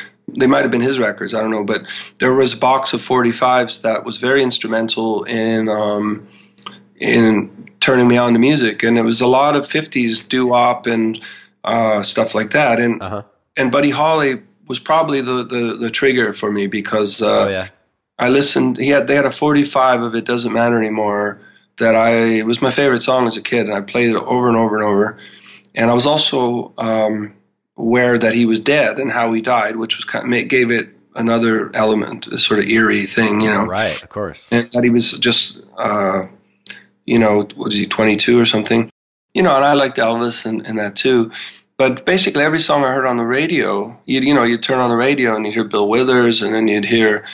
they 0.40 0.46
might 0.46 0.62
have 0.62 0.70
been 0.70 0.80
his 0.90 0.98
records 0.98 1.34
I 1.34 1.40
don't 1.40 1.50
know 1.50 1.64
but 1.64 1.82
there 2.20 2.32
was 2.34 2.52
a 2.52 2.56
box 2.56 2.92
of 2.94 3.00
45s 3.00 3.82
that 3.82 4.04
was 4.04 4.16
very 4.18 4.42
instrumental 4.42 5.24
in 5.24 5.68
um, 5.68 6.26
in 6.98 7.50
turning 7.80 8.08
me 8.08 8.16
on 8.16 8.32
to 8.32 8.38
music 8.38 8.82
and 8.82 8.96
it 8.98 9.02
was 9.02 9.20
a 9.20 9.26
lot 9.26 9.54
of 9.56 9.66
50s 9.68 10.26
doo-wop 10.28 10.86
and 10.86 11.20
uh, 11.64 12.02
stuff 12.02 12.34
like 12.34 12.52
that 12.52 12.80
and 12.80 13.02
Uh 13.02 13.08
huh. 13.10 13.22
and 13.56 13.70
Buddy 13.72 13.90
Holly 13.90 14.42
was 14.66 14.78
probably 14.78 15.20
the, 15.20 15.44
the, 15.44 15.78
the 15.80 15.90
trigger 15.90 16.32
for 16.32 16.50
me 16.50 16.66
because 16.66 17.22
uh, 17.22 17.26
oh 17.26 17.48
yeah. 17.48 17.68
I 18.18 18.28
listened. 18.28 18.78
He 18.78 18.88
had 18.88 19.06
they 19.06 19.14
had 19.14 19.26
a 19.26 19.32
45 19.32 20.02
of 20.02 20.14
it 20.14 20.24
doesn't 20.24 20.52
matter 20.52 20.78
anymore. 20.78 21.40
That 21.78 21.94
I 21.94 22.14
it 22.38 22.46
was 22.46 22.62
my 22.62 22.70
favorite 22.70 23.02
song 23.02 23.26
as 23.26 23.36
a 23.36 23.42
kid, 23.42 23.66
and 23.66 23.74
I 23.74 23.80
played 23.82 24.10
it 24.10 24.16
over 24.16 24.48
and 24.48 24.56
over 24.56 24.76
and 24.76 24.84
over. 24.84 25.18
And 25.74 25.90
I 25.90 25.94
was 25.94 26.06
also 26.06 26.72
um, 26.78 27.34
aware 27.76 28.18
that 28.18 28.32
he 28.32 28.46
was 28.46 28.58
dead 28.58 28.98
and 28.98 29.12
how 29.12 29.32
he 29.32 29.42
died, 29.42 29.76
which 29.76 29.96
was 29.96 30.04
kind 30.04 30.32
of, 30.32 30.48
gave 30.48 30.70
it 30.70 30.88
another 31.14 31.74
element, 31.74 32.26
a 32.28 32.38
sort 32.38 32.60
of 32.60 32.66
eerie 32.66 33.06
thing, 33.06 33.40
you 33.40 33.50
know. 33.50 33.64
Right, 33.64 34.02
of 34.02 34.08
course. 34.08 34.50
And 34.52 34.70
that 34.72 34.84
he 34.84 34.90
was 34.90 35.12
just, 35.12 35.60
uh, 35.78 36.26
you 37.04 37.18
know, 37.18 37.46
what 37.54 37.72
is 37.72 37.78
he, 37.78 37.86
22 37.86 38.38
or 38.38 38.46
something? 38.46 38.90
You 39.34 39.42
know, 39.42 39.54
and 39.54 39.64
I 39.64 39.74
liked 39.74 39.98
Elvis 39.98 40.46
and, 40.46 40.66
and 40.66 40.78
that 40.78 40.96
too. 40.96 41.30
But 41.78 42.04
basically 42.06 42.42
every 42.42 42.58
song 42.60 42.84
I 42.84 42.92
heard 42.92 43.06
on 43.06 43.16
the 43.16 43.24
radio, 43.24 43.96
you 44.06 44.20
you 44.20 44.34
know, 44.34 44.42
you 44.44 44.58
turn 44.58 44.78
on 44.78 44.90
the 44.90 44.96
radio 44.96 45.36
and 45.36 45.44
you 45.46 45.52
hear 45.52 45.64
Bill 45.64 45.88
Withers, 45.88 46.42
and 46.42 46.54
then 46.54 46.68
you'd 46.68 46.84
hear, 46.84 47.24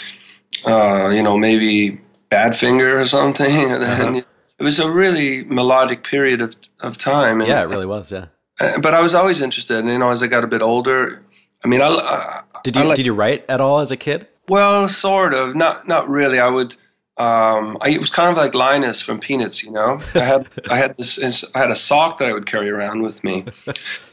uh, 0.66 1.08
you 1.08 1.22
know, 1.22 1.36
maybe 1.38 2.00
Badfinger 2.30 3.00
or 3.00 3.06
something, 3.06 3.70
and 3.72 3.82
then 3.82 4.08
Uh-huh. 4.08 4.20
it 4.58 4.62
was 4.64 4.78
a 4.78 4.90
really 4.90 5.44
melodic 5.44 6.04
period 6.04 6.40
of 6.40 6.54
of 6.80 6.98
time. 6.98 7.40
And, 7.40 7.48
Yeah, 7.48 7.62
it 7.62 7.68
really 7.68 7.86
was. 7.86 8.10
Yeah. 8.12 8.26
uh, 8.60 8.78
but 8.78 8.94
I 8.94 9.00
was 9.00 9.14
always 9.14 9.40
interested, 9.40 9.78
and 9.78 9.88
you 9.88 9.98
know, 9.98 10.10
as 10.10 10.22
I 10.22 10.26
got 10.26 10.44
a 10.44 10.48
bit 10.48 10.62
older, 10.62 11.22
I 11.64 11.68
mean, 11.68 11.80
I, 11.80 11.88
I 11.88 12.42
Did 12.64 12.76
you 12.76 12.84
like- 12.84 12.96
did 12.96 13.06
you 13.06 13.14
write 13.14 13.44
at 13.48 13.60
all 13.60 13.80
as 13.80 13.90
a 13.90 13.96
kid? 13.96 14.26
well, 14.48 14.88
sort 14.88 15.34
of, 15.34 15.54
not 15.56 15.86
not 15.86 16.08
really. 16.08 16.38
I 16.40 16.48
would. 16.48 16.74
Um, 17.22 17.78
I, 17.80 17.90
it 17.90 18.00
was 18.00 18.10
kind 18.10 18.30
of 18.30 18.36
like 18.36 18.52
Linus 18.52 19.00
from 19.00 19.20
Peanuts, 19.20 19.62
you 19.62 19.70
know. 19.70 20.00
I 20.14 20.24
had 20.24 20.48
I 20.70 20.76
had 20.76 20.96
this 20.96 21.44
I 21.54 21.58
had 21.60 21.70
a 21.70 21.76
sock 21.76 22.18
that 22.18 22.28
I 22.28 22.32
would 22.32 22.46
carry 22.46 22.68
around 22.68 23.02
with 23.02 23.22
me, 23.22 23.44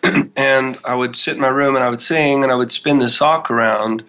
and 0.36 0.78
I 0.84 0.93
would 0.93 1.16
sit 1.18 1.36
in 1.36 1.41
my 1.41 1.47
room 1.47 1.76
and 1.76 1.84
I 1.84 1.89
would 1.89 2.01
sing 2.01 2.43
and 2.43 2.51
I 2.51 2.55
would 2.55 2.72
spin 2.72 2.99
the 2.99 3.10
sock 3.10 3.49
around, 3.49 4.03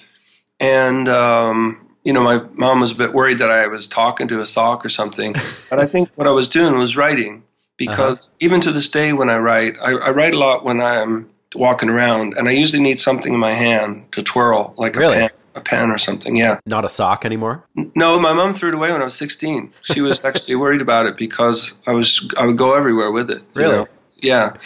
and 0.58 1.08
um, 1.08 1.88
you 2.04 2.12
know 2.12 2.22
my 2.22 2.42
mom 2.54 2.80
was 2.80 2.90
a 2.90 2.94
bit 2.94 3.14
worried 3.14 3.38
that 3.38 3.50
I 3.50 3.66
was 3.68 3.86
talking 3.86 4.28
to 4.28 4.42
a 4.42 4.46
sock 4.46 4.84
or 4.84 4.90
something, 4.90 5.34
but 5.70 5.78
I 5.80 5.86
think 5.86 6.10
what 6.16 6.26
I 6.26 6.32
was 6.32 6.48
doing 6.48 6.76
was 6.76 6.94
writing 6.94 7.42
because 7.78 8.34
even 8.40 8.60
to 8.60 8.70
this 8.70 8.90
day 8.90 9.14
when 9.14 9.30
I 9.30 9.38
write, 9.38 9.76
I, 9.80 9.92
I 9.92 10.10
write 10.10 10.34
a 10.34 10.38
lot 10.38 10.62
when 10.64 10.82
I'm 10.82 11.30
walking 11.54 11.88
around, 11.88 12.34
and 12.36 12.48
I 12.48 12.52
usually 12.52 12.82
need 12.82 13.00
something 13.00 13.32
in 13.32 13.40
my 13.40 13.54
hand 13.54 14.12
to 14.12 14.22
twirl 14.22 14.74
like 14.76 14.94
Really? 14.94 15.16
a 15.16 15.20
pen, 15.20 15.30
a 15.54 15.60
pen 15.60 15.90
or 15.90 15.98
something. 15.98 16.36
Yeah. 16.36 16.60
Not 16.66 16.84
a 16.84 16.88
sock 16.88 17.24
anymore. 17.24 17.64
No, 17.94 18.18
my 18.20 18.32
mom 18.32 18.54
threw 18.54 18.68
it 18.68 18.74
away 18.74 18.92
when 18.92 19.00
I 19.00 19.04
was 19.04 19.14
16. 19.16 19.72
She 19.84 20.00
was 20.00 20.24
actually 20.24 20.54
worried 20.56 20.80
about 20.80 21.06
it 21.06 21.16
because 21.16 21.78
I 21.86 21.92
was 21.92 22.28
I 22.36 22.46
would 22.46 22.56
go 22.58 22.74
everywhere 22.74 23.10
with 23.10 23.30
it. 23.30 23.38
you 23.38 23.62
Really? 23.62 23.76
know? 23.76 23.88
Yeah. 24.16 24.56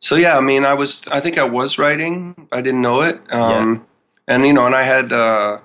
So 0.00 0.14
yeah, 0.16 0.36
I 0.36 0.40
mean, 0.40 0.64
I 0.64 0.74
was 0.74 1.04
I 1.10 1.20
think 1.20 1.38
I 1.38 1.44
was 1.44 1.78
writing. 1.78 2.48
I 2.52 2.60
didn't 2.60 2.82
know 2.82 3.02
it. 3.02 3.20
Um, 3.32 3.86
And 4.28 4.44
you 4.44 4.52
know, 4.52 4.66
and 4.66 4.74
I 4.74 4.82
had 4.82 5.12
uh, 5.12 5.58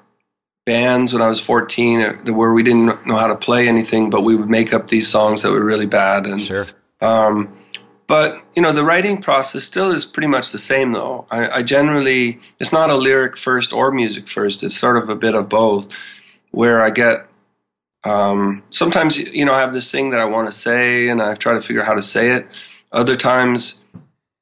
bands 0.66 1.14
when 1.14 1.22
I 1.22 1.28
was 1.28 1.40
14 1.40 2.02
uh, 2.02 2.34
where 2.34 2.54
we 2.54 2.64
didn't 2.64 3.06
know 3.08 3.18
how 3.18 3.28
to 3.28 3.36
play 3.36 3.68
anything, 3.68 4.10
but 4.10 4.22
we 4.24 4.36
would 4.36 4.50
make 4.50 4.74
up 4.74 4.88
these 4.88 5.08
songs 5.08 5.42
that 5.42 5.52
were 5.52 5.64
really 5.66 5.88
bad. 5.88 6.26
And 6.28 6.42
Sure. 6.42 6.68
um, 7.02 7.50
but 8.12 8.42
you 8.58 8.62
know, 8.62 8.74
the 8.74 8.84
writing 8.84 9.22
process 9.22 9.64
still 9.64 9.90
is 9.90 10.04
pretty 10.04 10.28
much 10.28 10.52
the 10.52 10.60
same, 10.60 10.92
though. 10.92 11.26
I, 11.32 11.60
I 11.60 11.64
generally 11.64 12.40
it's 12.60 12.74
not 12.74 12.90
a 12.90 12.96
lyric 12.96 13.38
first 13.38 13.72
or 13.72 13.90
music 13.90 14.28
first. 14.28 14.64
It's 14.64 14.78
sort 14.78 14.98
of 14.98 15.08
a 15.08 15.16
bit 15.16 15.34
of 15.34 15.48
both, 15.48 15.88
where 16.52 16.84
I 16.84 16.90
get 16.90 17.26
um, 18.04 18.64
sometimes 18.70 19.16
you 19.18 19.46
know 19.46 19.54
I 19.54 19.62
have 19.62 19.74
this 19.74 19.90
thing 19.90 20.10
that 20.10 20.20
I 20.20 20.26
want 20.26 20.50
to 20.50 20.52
say, 20.52 21.08
and 21.08 21.22
I 21.22 21.36
try 21.36 21.54
to 21.54 21.62
figure 21.62 21.84
out 21.84 21.88
how 21.88 21.94
to 21.94 22.04
say 22.04 22.32
it. 22.32 22.48
Other 22.92 23.16
times, 23.16 23.86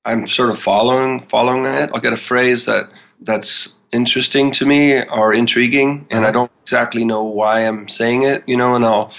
I'm 0.03 0.25
sort 0.25 0.49
of 0.49 0.59
following 0.59 1.27
following 1.27 1.65
it. 1.65 1.91
I'll 1.93 2.01
get 2.01 2.13
a 2.13 2.17
phrase 2.17 2.65
that 2.65 2.89
that's 3.21 3.75
interesting 3.91 4.51
to 4.53 4.65
me 4.65 4.99
or 4.99 5.31
intriguing, 5.31 6.07
and 6.09 6.25
I 6.25 6.31
don't 6.31 6.51
exactly 6.63 7.05
know 7.05 7.21
why 7.21 7.67
I'm 7.67 7.87
saying 7.87 8.23
it. 8.23 8.41
You 8.47 8.57
know, 8.57 8.73
and 8.73 8.83
I'll 8.83 9.13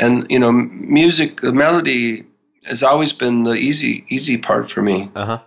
and 0.00 0.28
you 0.28 0.40
know, 0.40 0.50
music, 0.50 1.40
the 1.40 1.52
melody 1.52 2.26
has 2.64 2.82
always 2.82 3.12
been 3.12 3.44
the 3.44 3.52
easy 3.54 4.04
easy 4.08 4.38
part 4.38 4.70
for 4.70 4.82
me. 4.82 5.10
Uh 5.14 5.24
huh. 5.26 5.38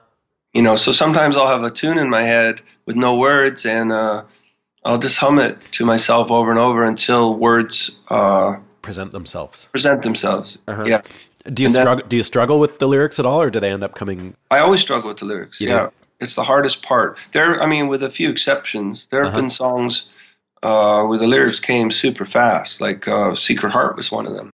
You 0.54 0.62
know, 0.62 0.76
so 0.78 0.92
sometimes 0.94 1.36
I'll 1.36 1.48
have 1.50 1.64
a 1.64 1.72
tune 1.72 1.98
in 1.98 2.10
my 2.10 2.24
head 2.24 2.62
with 2.86 2.96
no 2.96 3.16
words, 3.16 3.66
and 3.66 3.92
uh, 3.92 4.24
I'll 4.86 4.98
just 5.00 5.18
hum 5.18 5.38
it 5.40 5.60
to 5.74 5.86
myself 5.86 6.32
over 6.32 6.50
and 6.52 6.60
over 6.60 6.84
until 6.86 7.36
words 7.36 8.00
uh, 8.10 8.56
Present 8.82 9.12
themselves. 9.12 9.68
present 9.72 10.02
themselves. 10.04 10.58
Uh-huh. 10.68 10.84
Yeah, 10.86 11.02
Do 11.52 11.64
you 11.64 11.68
And 11.68 11.76
struggle? 11.76 12.08
Do 12.08 12.16
you 12.16 12.24
struggle 12.24 12.60
with 12.60 12.80
the 12.80 12.88
lyrics 12.88 13.20
at 13.20 13.26
all, 13.26 13.42
or 13.42 13.50
do 13.50 13.60
they 13.60 13.72
end 13.72 13.84
up 13.84 13.96
coming? 13.96 14.36
I 14.52 14.60
always 14.60 14.82
struggle 14.82 15.10
with 15.10 15.18
the 15.20 15.26
lyrics. 15.26 15.60
You 15.60 15.68
yeah, 15.70 15.90
it's 16.22 16.36
the 16.36 16.44
hardest 16.44 16.84
part. 16.84 17.18
There, 17.34 17.62
I 17.62 17.66
mean, 17.66 17.88
with 17.88 18.02
a 18.04 18.10
few 18.12 18.30
exceptions, 18.30 19.08
there 19.10 19.22
have 19.24 19.30
Uh-huh. 19.34 19.42
been 19.42 19.50
songs 19.50 20.10
uh, 20.64 21.04
where 21.04 21.18
the 21.20 21.28
lyrics 21.28 21.60
came 21.60 21.92
super 21.92 22.26
fast. 22.26 22.80
Like 22.80 23.08
uh, 23.08 23.36
"Secret 23.36 23.72
Heart" 23.74 23.98
was 23.98 24.10
one 24.12 24.26
of 24.28 24.34
them. 24.36 24.52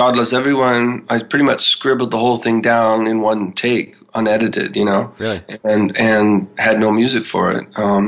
"God 0.00 0.16
Loves 0.16 0.32
Everyone." 0.32 0.84
I 1.12 1.14
pretty 1.30 1.44
much 1.52 1.62
scribbled 1.76 2.10
the 2.10 2.18
whole 2.24 2.38
thing 2.44 2.58
down 2.62 3.06
in 3.06 3.16
one 3.30 3.52
take, 3.52 3.88
unedited. 4.14 4.70
You 4.80 4.86
know. 4.90 5.02
Really? 5.18 5.40
and 5.72 5.84
and 6.08 6.48
had 6.58 6.76
no 6.80 6.90
music 7.00 7.24
for 7.34 7.44
it. 7.56 7.64
Um, 7.84 8.02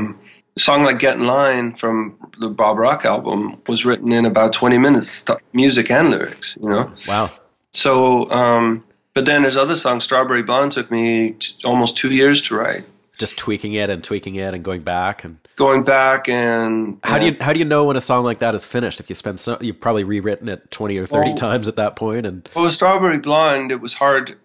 a 0.57 0.59
song 0.67 0.83
like 0.87 0.99
"Get 1.05 1.17
in 1.17 1.25
Line" 1.37 1.67
from 1.81 1.95
the 2.39 2.49
Bob 2.49 2.77
Rock 2.77 3.05
album 3.05 3.39
was 3.67 3.85
written 3.87 4.11
in 4.11 4.25
about 4.25 4.53
twenty 4.53 4.77
minutes, 4.77 5.09
st- 5.09 5.39
music 5.53 5.91
and 5.91 6.09
lyrics. 6.11 6.57
You 6.61 6.69
know, 6.69 6.91
Wow. 7.07 7.31
so 7.71 7.93
um, 8.31 8.83
but 9.15 9.25
then 9.25 9.41
there's 9.43 9.57
other 9.57 9.75
songs. 9.75 10.03
"Strawberry 10.03 10.43
Blonde" 10.43 10.71
took 10.71 10.89
me 10.91 11.31
t- 11.39 11.53
almost 11.63 11.97
two 11.97 12.11
years 12.21 12.41
to 12.47 12.55
write. 12.55 12.85
Just 13.19 13.37
tweaking 13.37 13.73
it 13.73 13.89
and 13.91 14.03
tweaking 14.03 14.35
it 14.35 14.53
and 14.55 14.63
going 14.63 14.81
back 14.81 15.23
and 15.23 15.37
Going 15.55 15.83
back 15.83 16.27
and 16.27 16.97
how 17.03 17.19
do 17.19 17.25
you 17.25 17.37
how 17.39 17.53
do 17.53 17.59
you 17.59 17.65
know 17.65 17.85
when 17.85 17.95
a 17.95 18.01
song 18.01 18.23
like 18.23 18.39
that 18.39 18.55
is 18.55 18.65
finished? 18.65 18.99
If 18.99 19.07
you 19.09 19.15
spend 19.15 19.39
so, 19.39 19.57
you've 19.61 19.79
probably 19.79 20.03
rewritten 20.03 20.49
it 20.49 20.71
twenty 20.71 20.97
or 20.97 21.05
thirty 21.05 21.29
Well- 21.29 21.37
times 21.37 21.67
at 21.67 21.75
that 21.75 21.95
point, 21.95 22.25
and 22.25 22.49
Well, 22.55 22.65
with 22.65 22.73
Strawberry 22.73 23.19
Blonde, 23.19 23.71
it 23.71 23.79
was 23.79 23.93
hard 23.93 24.35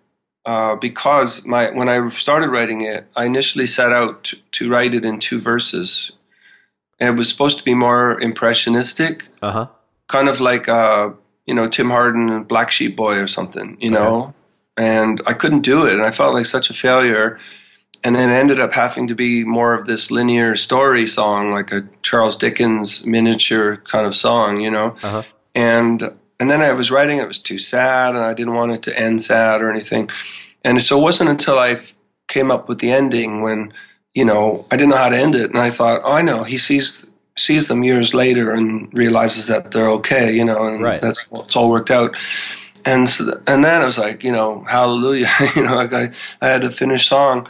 uh, 0.44 0.76
because 0.76 1.44
my 1.46 1.70
when 1.70 1.88
I 1.88 2.08
started 2.10 2.50
writing 2.50 2.82
it, 2.82 3.06
I 3.16 3.24
initially 3.24 3.66
set 3.66 3.92
out 3.92 4.24
to, 4.24 4.36
to 4.52 4.70
write 4.70 4.94
it 4.94 5.04
in 5.04 5.18
two 5.18 5.38
verses. 5.40 6.12
And 7.00 7.10
it 7.10 7.18
was 7.18 7.28
supposed 7.28 7.58
to 7.58 7.64
be 7.64 7.74
more 7.74 8.20
impressionistic, 8.20 9.28
uh 9.40 9.52
huh. 9.52 9.66
kind 10.08 10.28
of 10.28 10.40
like 10.40 10.68
uh, 10.68 11.10
you 11.46 11.54
know 11.54 11.68
Tim 11.68 11.90
Hardin 11.90 12.28
and 12.28 12.48
Black 12.48 12.70
Sheep 12.70 12.96
Boy 12.96 13.16
or 13.18 13.28
something, 13.28 13.76
you 13.80 13.90
know. 13.90 14.34
And 14.76 15.20
I 15.26 15.34
couldn't 15.34 15.62
do 15.62 15.84
it, 15.84 15.92
and 15.94 16.02
I 16.02 16.12
felt 16.12 16.34
like 16.34 16.46
such 16.46 16.70
a 16.70 16.74
failure. 16.74 17.38
And 18.04 18.14
then 18.14 18.30
it 18.30 18.34
ended 18.34 18.60
up 18.60 18.72
having 18.72 19.08
to 19.08 19.14
be 19.14 19.44
more 19.44 19.74
of 19.74 19.86
this 19.86 20.10
linear 20.10 20.56
story 20.56 21.06
song, 21.06 21.52
like 21.52 21.72
a 21.72 21.86
Charles 22.02 22.36
Dickens 22.36 23.04
miniature 23.04 23.78
kind 23.90 24.06
of 24.06 24.14
song, 24.14 24.60
you 24.60 24.70
know. 24.70 24.96
Uh-huh. 25.02 25.22
And 25.54 26.12
and 26.40 26.50
then 26.50 26.62
I 26.62 26.72
was 26.72 26.90
writing, 26.90 27.18
it 27.18 27.26
was 27.26 27.42
too 27.42 27.58
sad, 27.58 28.14
and 28.14 28.24
I 28.24 28.32
didn't 28.32 28.54
want 28.54 28.70
it 28.72 28.82
to 28.82 28.96
end 28.98 29.22
sad 29.22 29.60
or 29.60 29.70
anything. 29.70 30.08
And 30.64 30.80
so 30.82 30.98
it 30.98 31.02
wasn't 31.02 31.30
until 31.30 31.58
I 31.58 31.80
came 32.28 32.50
up 32.50 32.68
with 32.68 32.78
the 32.78 32.92
ending 32.92 33.42
when 33.42 33.72
you 34.14 34.24
know 34.24 34.64
I 34.70 34.76
didn't 34.76 34.90
know 34.90 34.96
how 34.96 35.08
to 35.08 35.18
end 35.18 35.34
it, 35.34 35.50
and 35.50 35.58
I 35.58 35.70
thought, 35.70 36.02
oh, 36.04 36.12
I 36.12 36.22
know. 36.22 36.44
He 36.44 36.58
sees 36.58 37.04
sees 37.36 37.68
them 37.68 37.82
years 37.84 38.14
later 38.14 38.52
and 38.52 38.92
realizes 38.92 39.46
that 39.46 39.70
they're 39.70 39.88
okay, 39.90 40.32
you 40.34 40.44
know, 40.44 40.66
and 40.66 40.82
Right. 40.82 41.00
that's 41.00 41.28
it's 41.32 41.56
all 41.56 41.70
worked 41.70 41.90
out. 41.90 42.16
And 42.84 43.08
so, 43.08 43.40
and 43.46 43.64
then 43.64 43.82
it 43.82 43.84
was 43.84 43.98
like, 43.98 44.24
you 44.24 44.32
know, 44.32 44.64
hallelujah, 44.64 45.30
you 45.56 45.64
know, 45.64 45.76
like 45.76 45.92
I, 45.92 46.10
I 46.40 46.48
had 46.48 46.62
to 46.62 46.70
finish 46.70 47.08
song. 47.08 47.48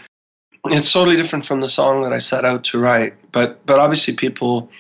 It's 0.73 0.93
totally 0.93 1.17
different 1.17 1.47
from 1.47 1.61
the 1.61 1.69
song 1.69 2.03
that 2.03 2.13
I 2.13 2.19
set 2.19 2.45
out 2.45 2.65
to 2.65 2.79
write, 2.79 3.15
but 3.33 3.65
but 3.67 3.79
obviously 3.79 4.15
people 4.15 4.71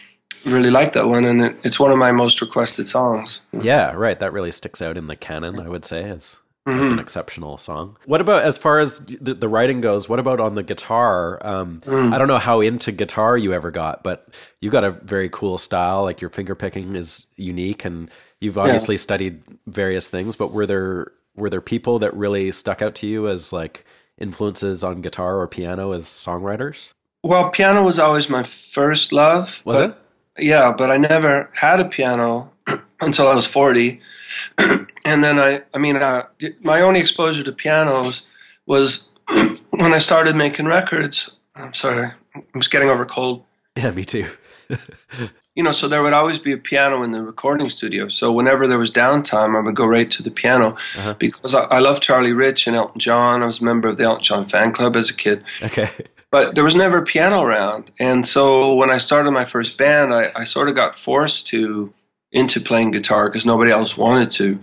really 0.44 0.70
like 0.70 0.92
that 0.94 1.08
one, 1.08 1.24
and 1.24 1.42
it, 1.42 1.56
it's 1.64 1.78
one 1.80 1.90
of 1.90 1.98
my 1.98 2.12
most 2.12 2.40
requested 2.40 2.88
songs. 2.88 3.40
Yeah, 3.52 3.92
right. 3.92 4.18
That 4.18 4.32
really 4.32 4.52
sticks 4.52 4.80
out 4.80 4.96
in 4.96 5.06
the 5.08 5.16
canon, 5.16 5.58
I 5.60 5.68
would 5.68 5.84
say, 5.84 6.04
as 6.04 6.38
as 6.66 6.74
Mm-hmm. 6.74 6.92
an 6.92 6.98
exceptional 6.98 7.56
song. 7.56 7.96
What 8.04 8.20
about 8.20 8.42
as 8.42 8.58
far 8.58 8.78
as 8.78 8.98
the, 9.00 9.32
the 9.32 9.48
writing 9.48 9.80
goes? 9.80 10.06
What 10.06 10.18
about 10.18 10.38
on 10.38 10.54
the 10.54 10.62
guitar? 10.62 11.38
Um, 11.40 11.80
Mm. 11.86 12.12
I 12.12 12.18
don't 12.18 12.28
know 12.28 12.36
how 12.38 12.60
into 12.60 12.92
guitar 12.92 13.38
you 13.38 13.54
ever 13.54 13.70
got, 13.70 14.02
but 14.02 14.28
you 14.60 14.68
got 14.68 14.84
a 14.84 14.90
very 14.90 15.30
cool 15.30 15.56
style. 15.56 16.02
Like 16.02 16.20
your 16.20 16.28
finger 16.28 16.54
picking 16.54 16.94
is 16.94 17.24
unique, 17.36 17.86
and 17.86 18.10
you've 18.40 18.58
obviously 18.58 18.98
studied 18.98 19.42
various 19.66 20.08
things. 20.08 20.36
But 20.36 20.52
were 20.52 20.66
there 20.66 21.12
were 21.36 21.48
there 21.48 21.62
people 21.62 21.98
that 22.00 22.12
really 22.14 22.52
stuck 22.52 22.82
out 22.82 22.94
to 22.96 23.06
you 23.06 23.28
as 23.28 23.50
like 23.50 23.86
influences 24.18 24.84
on 24.84 25.00
guitar 25.00 25.38
or 25.40 25.46
piano 25.46 25.92
as 25.92 26.04
songwriters? 26.04 26.92
Well, 27.22 27.50
piano 27.50 27.82
was 27.82 27.98
always 27.98 28.28
my 28.28 28.44
first 28.72 29.12
love. 29.12 29.50
Was 29.64 29.78
but- 29.80 29.90
it? 29.90 29.96
Yeah, 30.40 30.72
but 30.76 30.90
I 30.92 30.96
never 30.98 31.50
had 31.52 31.80
a 31.80 31.84
piano 31.84 32.52
until 33.00 33.26
I 33.26 33.34
was 33.34 33.44
40. 33.46 34.00
and 34.58 35.24
then 35.24 35.40
I, 35.40 35.62
I 35.74 35.78
mean, 35.78 35.96
uh, 35.96 36.26
my 36.62 36.80
only 36.80 37.00
exposure 37.00 37.42
to 37.42 37.50
pianos 37.52 38.22
was 38.66 39.08
when 39.70 39.92
I 39.92 39.98
started 39.98 40.36
making 40.36 40.66
records. 40.66 41.36
I'm 41.56 41.74
sorry, 41.74 42.12
I'm 42.36 42.60
just 42.60 42.70
getting 42.70 42.88
over 42.88 43.04
cold. 43.04 43.44
Yeah, 43.76 43.90
me 43.90 44.04
too. 44.04 44.28
You 45.58 45.64
know, 45.64 45.72
so 45.72 45.88
there 45.88 46.04
would 46.04 46.12
always 46.12 46.38
be 46.38 46.52
a 46.52 46.56
piano 46.56 47.02
in 47.02 47.10
the 47.10 47.20
recording 47.20 47.68
studio. 47.68 48.08
So 48.08 48.30
whenever 48.30 48.68
there 48.68 48.78
was 48.78 48.92
downtime, 48.92 49.56
I 49.56 49.60
would 49.60 49.74
go 49.74 49.86
right 49.86 50.08
to 50.12 50.22
the 50.22 50.30
piano 50.30 50.76
Uh-huh. 50.96 51.14
because 51.18 51.52
I, 51.52 51.62
I 51.62 51.80
love 51.80 52.00
Charlie 52.00 52.32
Rich 52.32 52.68
and 52.68 52.76
Elton 52.76 53.00
John. 53.00 53.42
I 53.42 53.46
was 53.46 53.60
a 53.60 53.64
member 53.64 53.88
of 53.88 53.96
the 53.96 54.04
Elton 54.04 54.22
John 54.22 54.48
fan 54.48 54.72
club 54.72 54.94
as 54.96 55.10
a 55.10 55.14
kid. 55.14 55.42
Okay. 55.60 55.88
but 56.30 56.54
there 56.54 56.62
was 56.62 56.76
never 56.76 56.98
a 56.98 57.04
piano 57.04 57.42
around. 57.42 57.90
And 57.98 58.24
so 58.24 58.76
when 58.76 58.88
I 58.88 58.98
started 58.98 59.32
my 59.32 59.46
first 59.46 59.76
band, 59.76 60.14
I, 60.14 60.30
I 60.36 60.44
sort 60.44 60.68
of 60.68 60.76
got 60.76 60.96
forced 60.96 61.48
to 61.48 61.92
into 62.30 62.60
playing 62.60 62.92
guitar 62.92 63.28
because 63.28 63.44
nobody 63.44 63.72
else 63.72 63.96
wanted 63.96 64.30
to. 64.30 64.60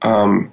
Um, 0.00 0.50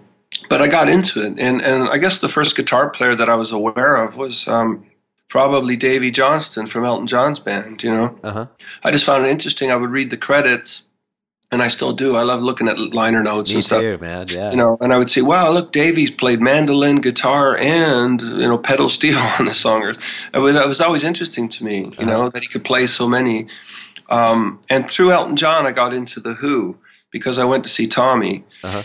but 0.50 0.62
I 0.62 0.68
got 0.68 0.90
into 0.90 1.24
it, 1.26 1.40
and 1.40 1.62
and 1.62 1.88
I 1.90 1.98
guess 2.00 2.20
the 2.20 2.28
first 2.28 2.56
guitar 2.58 2.90
player 2.90 3.16
that 3.16 3.30
I 3.30 3.36
was 3.36 3.52
aware 3.54 3.96
of 3.96 4.18
was 4.18 4.46
um, 4.48 4.86
probably 5.30 5.78
Davey 5.78 6.12
Johnstone 6.12 6.68
from 6.68 6.84
Elton 6.86 7.08
John's 7.08 7.40
band. 7.40 7.84
You 7.84 7.92
know, 7.92 8.20
Uh 8.24 8.32
huh. 8.32 8.46
I 8.84 8.92
just 8.92 9.06
found 9.06 9.26
it 9.26 9.30
interesting. 9.30 9.72
I 9.72 9.76
would 9.76 9.92
read 9.92 10.10
the 10.10 10.18
credits, 10.18 10.84
and 11.52 11.62
I 11.62 11.68
still 11.68 11.94
do. 11.94 12.16
I 12.16 12.24
love 12.24 12.42
looking 12.42 12.68
at 12.68 12.78
liner 12.94 13.24
notes 13.24 13.50
Me 13.50 13.58
and 13.58 13.66
stuff. 13.66 13.82
too, 13.82 13.98
man. 14.00 14.28
Yeah. 14.30 14.52
You 14.52 14.58
know, 14.58 14.78
and 14.82 14.92
I 14.94 14.98
would 14.98 15.10
say, 15.10 15.22
"Wow, 15.22 15.52
look, 15.52 15.72
Davey's 15.72 16.12
played 16.12 16.42
mandolin, 16.42 17.02
guitar, 17.02 17.58
and 17.58 18.20
you 18.22 18.48
know, 18.48 18.58
pedal 18.58 18.90
steel 18.90 19.18
on 19.40 19.46
the 19.46 19.54
song." 19.54 19.84
It 20.34 20.40
was 20.40 20.56
it 20.56 20.68
was 20.68 20.82
always 20.82 21.04
interesting 21.04 21.48
to 21.50 21.64
me, 21.64 21.92
you 22.00 22.06
know, 22.06 22.30
that 22.30 22.42
he 22.44 22.48
could 22.50 22.64
play 22.64 22.88
so 22.88 23.08
many. 23.08 23.48
Um, 24.10 24.60
and 24.70 24.90
through 24.90 25.12
Elton 25.12 25.36
John, 25.36 25.68
I 25.68 25.72
got 25.72 25.94
into 25.94 26.20
the 26.20 26.34
Who 26.34 26.76
because 27.12 27.38
I 27.38 27.46
went 27.46 27.64
to 27.64 27.70
see 27.70 27.86
Tommy, 27.88 28.44
Uh-huh. 28.64 28.82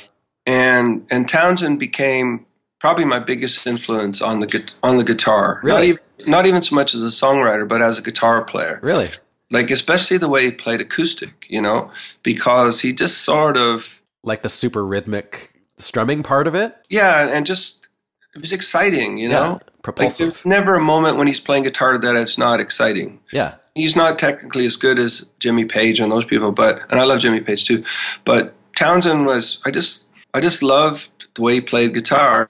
and 0.47 1.07
and 1.11 1.29
Townshend 1.29 1.79
became 1.79 2.45
probably 2.81 3.07
my 3.07 3.19
biggest 3.19 3.67
influence 3.67 4.21
on 4.21 4.41
the 4.41 4.71
on 4.83 4.99
the 4.99 5.05
guitar. 5.05 5.61
Not 5.63 5.77
Really? 5.77 5.89
even 5.89 5.99
not 6.27 6.47
even 6.47 6.63
so 6.63 6.75
much 6.75 6.95
as 6.95 7.03
a 7.03 7.07
songwriter, 7.07 7.67
but 7.69 7.83
as 7.83 7.99
a 7.99 8.03
guitar 8.03 8.45
player 8.45 8.81
Really? 8.83 9.11
like 9.51 9.71
especially 9.71 10.17
the 10.19 10.29
way 10.29 10.45
he 10.47 10.51
played 10.51 10.81
acoustic, 10.81 11.47
you 11.49 11.61
know, 11.63 11.91
because 12.23 12.81
he 12.81 12.93
just 12.93 13.19
sort 13.23 13.57
of 13.57 14.01
Like 14.23 14.43
the 14.43 14.49
super 14.49 14.85
rhythmic 14.85 15.53
strumming 15.79 16.23
part 16.23 16.47
of 16.49 16.55
it? 16.55 16.75
yeah, 16.89 17.29
and 17.29 17.47
just 17.47 17.89
it 18.35 18.41
was 18.41 18.53
exciting, 18.53 19.19
you 19.19 19.29
know. 19.29 19.43
Yeah. 19.45 19.53
Like 19.53 19.83
Propulsive. 19.83 20.19
there's 20.27 20.47
never 20.47 20.75
a 20.77 20.81
moment 20.81 21.19
when 21.19 21.27
he's 21.27 21.39
playing 21.41 21.63
guitar 21.65 21.99
that 21.99 22.17
it's 22.17 22.39
not 22.39 22.59
exciting. 22.61 23.21
yeah. 23.33 23.57
He's 23.77 23.97
not 23.97 24.19
technically 24.21 24.65
as 24.67 24.77
good 24.77 24.99
as 25.01 25.25
Jimmy 25.41 25.65
Page 25.65 25.99
and 26.01 26.11
those 26.11 26.25
people, 26.25 26.53
but 26.53 26.81
and 26.91 27.01
I 27.01 27.05
love 27.05 27.19
Jimmy 27.21 27.41
Page 27.41 27.65
too. 27.67 27.85
But 28.25 28.55
Townshend 28.77 29.27
was 29.27 29.61
I 29.65 29.71
just 29.73 30.07
I 30.33 30.41
just 30.41 30.63
loved 30.63 31.11
the 31.35 31.43
way 31.43 31.55
he 31.55 31.61
played 31.61 31.93
guitar. 31.93 32.47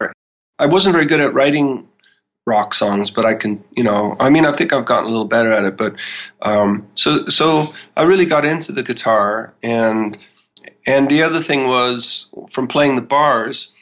I 0.59 0.67
wasn't 0.67 0.93
very 0.93 1.07
good 1.07 1.21
at 1.21 1.33
writing 1.35 1.89
rock 2.47 2.75
songs, 2.75 3.11
but 3.11 3.25
I 3.25 3.35
can, 3.35 3.63
you 3.73 3.83
know, 3.83 4.17
I 4.21 4.29
mean, 4.29 4.47
I 4.47 4.55
think 4.55 4.73
I've 4.73 4.85
gotten 4.85 5.07
a 5.07 5.09
little 5.09 5.25
better 5.27 5.53
at 5.53 5.65
it. 5.65 5.77
But 5.77 5.95
um, 6.43 6.87
so, 6.95 7.27
so 7.29 7.73
I 7.97 8.03
really 8.03 8.27
got 8.27 8.45
into 8.45 8.73
the 8.73 8.83
guitar, 8.83 9.55
and 9.63 10.19
and 10.87 11.09
the 11.09 11.23
other 11.23 11.43
thing 11.43 11.67
was 11.67 12.31
from 12.51 12.69
playing 12.69 12.97
the 12.97 13.03
bars. 13.03 13.73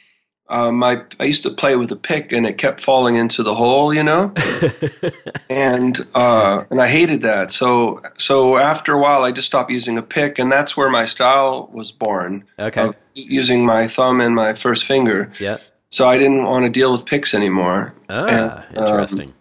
Um, 0.49 0.83
I, 0.83 1.01
I 1.19 1.23
used 1.23 1.43
to 1.43 1.49
play 1.49 1.75
with 1.77 1.91
a 1.91 1.95
pick, 1.95 2.31
and 2.31 2.45
it 2.45 2.57
kept 2.57 2.83
falling 2.83 3.15
into 3.15 3.43
the 3.43 3.55
hole, 3.55 3.93
you 3.93 4.03
know, 4.03 4.33
and 5.49 5.99
uh, 6.13 6.65
and 6.69 6.81
I 6.81 6.87
hated 6.87 7.21
that. 7.21 7.51
So 7.51 8.01
so 8.17 8.57
after 8.57 8.93
a 8.93 8.99
while, 8.99 9.23
I 9.23 9.31
just 9.31 9.47
stopped 9.47 9.71
using 9.71 9.97
a 9.97 10.01
pick, 10.01 10.39
and 10.39 10.51
that's 10.51 10.77
where 10.77 10.89
my 10.89 11.05
style 11.05 11.69
was 11.73 11.91
born. 11.91 12.45
Okay. 12.59 12.81
Of 12.81 12.95
using 13.13 13.65
my 13.65 13.87
thumb 13.87 14.21
and 14.21 14.35
my 14.35 14.53
first 14.53 14.85
finger. 14.85 15.33
yeah. 15.39 15.57
So 15.93 16.09
I 16.09 16.17
didn't 16.17 16.43
want 16.45 16.65
to 16.65 16.71
deal 16.71 16.91
with 16.91 17.05
picks 17.05 17.35
anymore. 17.35 17.93
Ah, 18.09 18.65
And, 18.69 18.77
um, 18.79 18.83
interesting. 18.87 19.33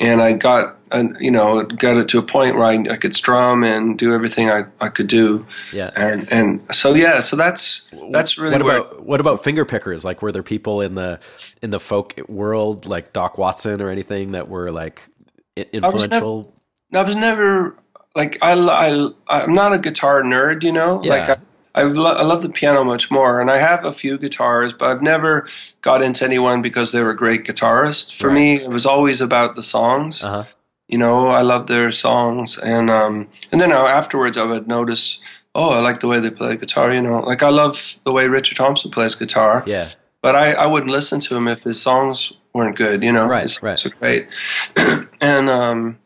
and 0.00 0.20
I 0.20 0.32
got, 0.32 0.76
you 1.20 1.30
know, 1.30 1.62
got 1.62 1.96
it 1.96 2.08
to 2.08 2.18
a 2.18 2.22
point 2.22 2.56
where 2.56 2.64
I, 2.66 2.74
I 2.90 2.96
could 2.96 3.14
strum 3.14 3.62
and 3.62 3.96
do 3.96 4.12
everything 4.12 4.50
I, 4.50 4.64
I 4.80 4.88
could 4.88 5.06
do. 5.06 5.46
yeah. 5.72 5.90
And 5.94 6.30
and 6.32 6.66
so 6.74 6.94
yeah, 6.94 7.20
so 7.20 7.36
that's 7.36 7.88
that's 8.10 8.36
really 8.36 8.52
what 8.54 8.62
about 8.62 9.06
what 9.06 9.20
about 9.20 9.44
finger 9.44 9.64
pickers? 9.64 10.04
Like, 10.04 10.22
were 10.22 10.32
there 10.32 10.42
people 10.42 10.80
in 10.80 10.96
the 10.96 11.20
in 11.62 11.70
the 11.70 11.78
folk 11.78 12.20
world, 12.28 12.86
like 12.86 13.12
Doc 13.12 13.38
Watson 13.38 13.80
or 13.80 13.88
anything, 13.88 14.32
that 14.32 14.48
were 14.48 14.72
like 14.72 15.08
i- 15.56 15.66
influential? 15.72 16.52
I 16.92 17.02
was 17.02 17.14
never 17.14 17.76
like 18.16 18.38
I, 18.42 18.54
I 18.54 19.08
I'm 19.28 19.54
not 19.54 19.72
a 19.72 19.78
guitar 19.78 20.22
nerd, 20.22 20.64
you 20.64 20.72
know. 20.72 20.96
Like 20.96 21.28
Yeah. 21.28 21.34
I, 21.34 21.36
I, 21.74 21.82
lo- 21.82 22.16
I 22.16 22.22
love 22.22 22.42
the 22.42 22.48
piano 22.50 22.84
much 22.84 23.10
more, 23.10 23.40
and 23.40 23.50
I 23.50 23.58
have 23.58 23.84
a 23.84 23.92
few 23.92 24.18
guitars, 24.18 24.72
but 24.72 24.90
I've 24.90 25.02
never 25.02 25.48
got 25.80 26.02
into 26.02 26.24
anyone 26.24 26.60
because 26.62 26.92
they 26.92 27.02
were 27.02 27.14
great 27.14 27.44
guitarists. 27.44 28.14
For 28.16 28.28
Right. 28.28 28.34
me, 28.34 28.62
it 28.62 28.68
was 28.70 28.84
always 28.86 29.20
about 29.20 29.54
the 29.56 29.62
songs. 29.62 30.22
Uh-huh. 30.22 30.44
You 30.88 30.98
know, 30.98 31.28
I 31.28 31.40
love 31.42 31.68
their 31.68 31.90
songs, 31.92 32.58
and 32.58 32.90
um, 32.90 33.26
and 33.50 33.60
then 33.60 33.72
uh, 33.72 33.86
afterwards, 33.86 34.36
I 34.36 34.44
would 34.44 34.68
notice, 34.68 35.18
oh, 35.54 35.70
I 35.70 35.80
like 35.80 36.00
the 36.00 36.08
way 36.08 36.20
they 36.20 36.30
play 36.30 36.56
guitar. 36.56 36.92
You 36.92 37.00
know, 37.00 37.20
like 37.20 37.42
I 37.42 37.48
love 37.48 37.98
the 38.04 38.12
way 38.12 38.26
Richard 38.28 38.56
Thompson 38.58 38.90
plays 38.90 39.14
guitar, 39.14 39.62
Yeah. 39.66 39.92
but 40.20 40.36
I, 40.36 40.52
I 40.52 40.66
wouldn't 40.66 40.92
listen 40.92 41.20
to 41.20 41.34
him 41.36 41.48
if 41.48 41.62
his 41.62 41.80
songs 41.80 42.32
weren't 42.52 42.76
good. 42.76 43.02
You 43.02 43.12
know, 43.12 43.26
Right, 43.26 43.44
his 43.44 43.62
right. 43.62 43.82
great, 43.98 44.28
and 45.22 45.48
um, 45.48 45.98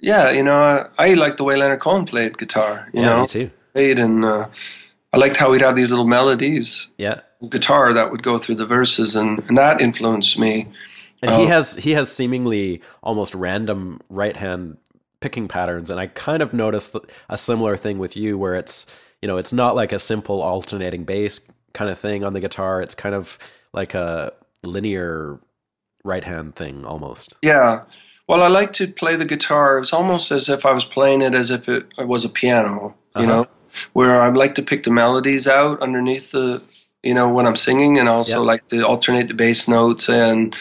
yeah, 0.00 0.30
you 0.30 0.42
know, 0.42 0.88
I, 0.98 1.10
I 1.10 1.14
like 1.14 1.36
the 1.36 1.44
way 1.44 1.56
Leonard 1.56 1.80
Cohen 1.80 2.04
played 2.06 2.36
guitar. 2.38 2.88
You 2.92 3.02
yeah, 3.02 3.06
know, 3.06 3.20
me 3.22 3.26
too. 3.28 3.50
played 3.74 3.98
and 4.00 4.24
uh, 4.24 4.48
I 5.12 5.16
liked 5.18 5.36
how 5.36 5.52
he'd 5.52 5.62
have 5.62 5.76
these 5.76 5.90
little 5.90 6.06
melodies, 6.06 6.88
Yeah. 6.98 7.20
guitar 7.48 7.92
that 7.92 8.10
would 8.10 8.22
go 8.22 8.38
through 8.38 8.56
the 8.56 8.66
verses, 8.66 9.16
and, 9.16 9.38
and 9.48 9.58
that 9.58 9.80
influenced 9.80 10.38
me. 10.38 10.68
And 11.22 11.30
he 11.32 11.42
Oh. 11.42 11.46
has 11.48 11.74
he 11.74 11.90
has 11.92 12.10
seemingly 12.10 12.80
almost 13.02 13.34
random 13.34 14.00
right 14.08 14.36
hand 14.36 14.78
picking 15.20 15.48
patterns, 15.48 15.90
and 15.90 16.00
I 16.00 16.06
kind 16.06 16.42
of 16.42 16.52
noticed 16.54 16.96
a 17.28 17.36
similar 17.36 17.76
thing 17.76 17.98
with 17.98 18.16
you, 18.16 18.38
where 18.38 18.54
it's 18.54 18.86
you 19.20 19.26
know 19.28 19.36
it's 19.36 19.52
not 19.52 19.74
like 19.76 19.92
a 19.92 19.98
simple 19.98 20.40
alternating 20.40 21.04
bass 21.04 21.40
kind 21.74 21.90
of 21.90 21.98
thing 21.98 22.24
on 22.24 22.32
the 22.32 22.40
guitar. 22.40 22.80
It's 22.80 22.94
kind 22.94 23.14
of 23.14 23.38
like 23.74 23.92
a 23.94 24.32
linear 24.64 25.38
right 26.04 26.24
hand 26.24 26.54
thing 26.56 26.84
almost. 26.86 27.34
Yeah. 27.42 27.82
Well, 28.28 28.42
I 28.42 28.48
like 28.48 28.72
to 28.74 28.86
play 28.86 29.16
the 29.16 29.24
guitar. 29.26 29.78
It's 29.78 29.92
almost 29.92 30.30
as 30.30 30.48
if 30.48 30.64
I 30.64 30.72
was 30.72 30.84
playing 30.84 31.20
it 31.20 31.34
as 31.34 31.50
if 31.50 31.68
it 31.68 31.84
was 31.98 32.24
a 32.24 32.28
piano, 32.28 32.94
you 33.16 33.22
Uh-huh. 33.22 33.26
know, 33.26 33.46
where 33.92 34.22
I 34.22 34.28
like 34.30 34.54
to 34.56 34.62
pick 34.62 34.84
the 34.84 34.90
melodies 34.90 35.46
out 35.46 35.80
underneath 35.82 36.32
the, 36.32 36.62
you 37.02 37.14
know, 37.14 37.28
when 37.28 37.46
I'm 37.46 37.56
singing, 37.56 37.98
and 37.98 38.08
also 38.08 38.38
Yep. 38.38 38.46
like 38.46 38.68
to 38.68 38.82
alternate 38.86 39.28
the 39.28 39.34
bass 39.34 39.68
notes 39.68 40.08
and 40.08 40.54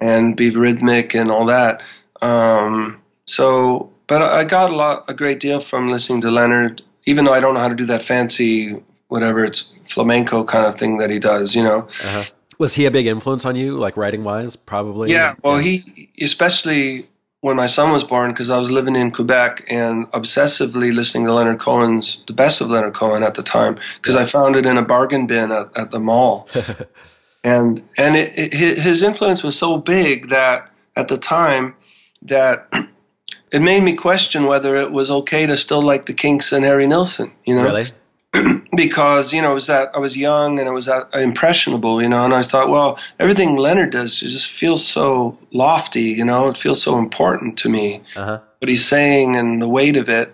and 0.00 0.36
be 0.36 0.50
rhythmic 0.50 1.14
and 1.14 1.30
all 1.30 1.46
that. 1.46 1.80
Um, 2.20 3.00
so, 3.26 3.90
but 4.06 4.22
I 4.22 4.44
got 4.44 4.70
a 4.70 4.76
lot, 4.76 5.04
a 5.08 5.14
great 5.14 5.40
deal 5.40 5.60
from 5.60 5.88
listening 5.88 6.20
to 6.22 6.30
Leonard, 6.30 6.82
even 7.06 7.24
though 7.24 7.32
I 7.32 7.40
don't 7.40 7.54
know 7.54 7.60
how 7.60 7.68
to 7.68 7.74
do 7.74 7.86
that 7.86 8.02
fancy, 8.02 8.76
whatever 9.08 9.44
it's 9.44 9.70
flamenco 9.88 10.44
kind 10.44 10.66
of 10.66 10.78
thing 10.78 10.98
that 10.98 11.10
he 11.10 11.18
does, 11.18 11.54
you 11.54 11.62
know. 11.62 11.88
Uh-huh. 12.02 12.24
Was 12.58 12.74
he 12.74 12.86
a 12.86 12.90
big 12.90 13.06
influence 13.06 13.44
on 13.44 13.56
you, 13.56 13.76
like 13.78 13.96
writing 13.96 14.24
wise? 14.24 14.56
Probably. 14.56 15.10
Yeah, 15.10 15.34
well, 15.42 15.58
he 15.58 16.10
especially 16.20 17.06
when 17.44 17.56
my 17.56 17.66
son 17.66 17.92
was 17.92 18.02
born, 18.02 18.30
because 18.30 18.48
I 18.48 18.56
was 18.56 18.70
living 18.70 18.96
in 18.96 19.10
Quebec 19.10 19.66
and 19.68 20.10
obsessively 20.12 20.94
listening 20.94 21.26
to 21.26 21.34
Leonard 21.34 21.60
Cohen's 21.60 22.22
the 22.26 22.32
best 22.32 22.62
of 22.62 22.70
Leonard 22.70 22.94
Cohen 22.94 23.22
at 23.22 23.34
the 23.34 23.42
time, 23.42 23.78
because 24.00 24.16
I 24.16 24.24
found 24.24 24.56
it 24.56 24.64
in 24.64 24.78
a 24.78 24.82
bargain 24.82 25.26
bin 25.26 25.52
at, 25.52 25.68
at 25.76 25.90
the 25.90 26.00
mall, 26.00 26.48
and 27.44 27.86
and 27.98 28.16
it, 28.16 28.32
it, 28.38 28.78
his 28.78 29.02
influence 29.02 29.42
was 29.42 29.58
so 29.58 29.76
big 29.76 30.30
that 30.30 30.70
at 30.96 31.08
the 31.08 31.18
time 31.18 31.74
that 32.22 32.66
it 33.52 33.60
made 33.60 33.82
me 33.82 33.94
question 33.94 34.46
whether 34.46 34.76
it 34.76 34.90
was 34.90 35.10
okay 35.10 35.44
to 35.44 35.54
still 35.54 35.82
like 35.82 36.06
the 36.06 36.14
Kinks 36.14 36.50
and 36.50 36.64
Harry 36.64 36.86
Nilsson, 36.86 37.30
you 37.44 37.54
know 37.54 37.62
really. 37.62 37.92
because 38.76 39.32
you 39.32 39.40
know 39.42 39.52
it 39.52 39.54
was 39.54 39.66
that 39.66 39.90
I 39.94 39.98
was 39.98 40.16
young 40.16 40.58
and 40.58 40.68
I 40.68 40.72
was 40.72 40.86
that 40.86 41.08
impressionable, 41.14 42.02
you 42.02 42.08
know, 42.08 42.24
and 42.24 42.34
I 42.34 42.42
thought, 42.42 42.68
well, 42.68 42.98
everything 43.18 43.56
Leonard 43.56 43.90
does 43.90 44.18
just 44.18 44.50
feels 44.50 44.86
so 44.86 45.38
lofty, 45.52 46.02
you 46.02 46.24
know, 46.24 46.48
it 46.48 46.58
feels 46.58 46.82
so 46.82 46.98
important 46.98 47.56
to 47.58 47.68
me 47.68 48.02
Uh 48.16 48.24
huh. 48.24 48.40
what 48.58 48.68
he's 48.68 48.86
saying 48.86 49.36
and 49.36 49.60
the 49.62 49.68
weight 49.68 49.96
of 49.96 50.08
it 50.08 50.32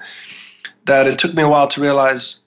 that 0.86 1.06
it 1.06 1.18
took 1.18 1.34
me 1.34 1.42
a 1.42 1.48
while 1.48 1.68
to 1.68 1.80
realize, 1.80 2.40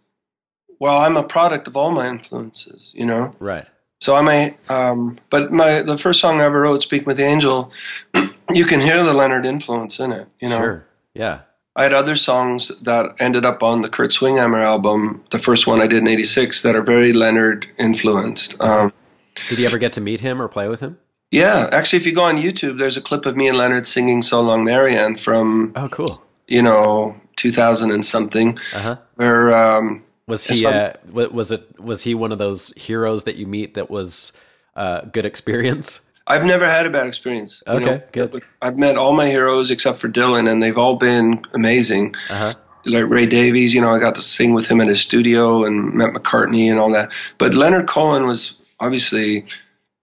well, 0.80 0.97
I'm 0.97 1.16
a 1.18 1.24
product 1.24 1.68
of 1.68 1.78
all 1.78 1.91
my 1.91 2.08
influences, 2.08 2.91
you 2.93 3.06
know. 3.06 3.32
Right. 3.39 3.66
So 4.01 4.16
I 4.16 4.22
may, 4.22 4.56
um, 4.68 5.18
but 5.30 5.54
my 5.54 5.82
the 5.82 5.97
first 5.97 6.20
song 6.20 6.41
I 6.41 6.45
ever 6.45 6.60
wrote, 6.62 6.82
"Speak 6.82 7.08
with 7.08 7.16
the 7.18 7.24
Angel," 7.24 7.72
you 8.51 8.66
can 8.66 8.82
hear 8.82 9.01
the 9.01 9.14
Leonard 9.14 9.45
influence 9.45 9.97
in 9.99 10.12
it, 10.12 10.28
you 10.41 10.49
know. 10.49 10.58
Sure. 10.58 10.86
Yeah. 11.14 11.39
I 11.76 11.84
had 11.84 11.93
other 11.93 12.15
songs 12.15 12.67
that 12.84 13.15
ended 13.19 13.45
up 13.45 13.63
on 13.63 13.82
the 13.82 13.89
Kurt 13.89 14.11
Swinghammer 14.11 14.63
album, 14.63 15.24
the 15.32 15.39
first 15.39 15.65
one 15.65 15.82
I 15.82 15.88
did 15.88 15.99
in 15.99 16.07
'86, 16.07 16.61
that 16.61 16.76
are 16.76 16.84
very 16.84 17.13
Leonard 17.13 17.67
influenced. 17.80 18.55
Um, 18.61 18.93
Did 19.49 19.57
you 19.59 19.65
ever 19.65 19.78
get 19.80 19.91
to 19.93 20.01
meet 20.01 20.19
him 20.19 20.41
or 20.41 20.47
play 20.47 20.67
with 20.67 20.80
him? 20.82 20.97
yeah, 21.32 21.67
actually, 21.71 21.97
if 21.97 22.05
you 22.05 22.13
go 22.13 22.21
on 22.21 22.36
YouTube, 22.38 22.78
there's 22.78 22.95
a 22.97 23.01
clip 23.01 23.26
of 23.26 23.36
me 23.36 23.47
and 23.47 23.57
Leonard 23.57 23.88
singing 23.88 24.21
"So 24.21 24.39
Long, 24.41 24.63
Marianne" 24.63 25.17
from 25.17 25.74
Oh, 25.76 25.89
cool. 25.89 26.24
you 26.47 26.61
know 26.61 27.15
2000 27.38 27.91
and 27.91 28.05
something, 28.05 28.59
Uh 28.74 28.80
huh. 28.80 28.95
where 29.15 29.51
um, 29.53 30.03
Was 30.28 30.45
he? 30.45 30.63
Uh, 30.67 30.93
was 31.11 31.51
it? 31.51 31.80
Was 31.80 32.03
he 32.03 32.13
one 32.13 32.32
of 32.32 32.38
those 32.38 32.71
heroes 32.78 33.24
that 33.24 33.36
you 33.36 33.47
meet 33.47 33.74
that 33.74 33.89
was 33.89 34.32
uh, 34.76 35.01
good 35.05 35.26
experience? 35.26 36.01
I've 36.26 36.45
never 36.45 36.69
had 36.69 36.86
a 36.86 36.89
bad 36.89 37.07
experience. 37.07 37.61
you 37.67 37.74
Okay, 37.74 37.86
know. 37.86 38.01
good. 38.11 38.41
I've 38.61 38.78
met 38.78 38.97
all 38.97 39.13
my 39.13 39.28
heroes 39.28 39.69
except 39.71 39.99
for 39.99 40.07
Dylan, 40.09 40.49
and 40.49 40.63
they've 40.63 40.78
all 40.78 40.95
been 40.95 41.43
amazing. 41.53 42.15
Uh 42.30 42.38
huh. 42.38 42.53
like 42.86 43.09
Ray 43.09 43.26
Davies, 43.26 43.74
you 43.74 43.82
know, 43.82 43.93
I 43.93 43.99
got 43.99 44.15
to 44.15 44.21
sing 44.21 44.53
with 44.53 44.67
him 44.67 44.80
in 44.82 44.88
his 44.88 45.01
studio 45.01 45.65
and 45.65 45.93
met 45.93 46.11
McCartney 46.13 46.69
and 46.69 46.80
all 46.80 46.91
that. 46.93 47.09
But 47.38 47.53
Leonard 47.53 47.88
Cohen 47.88 48.26
was 48.26 48.55
obviously, 48.80 49.45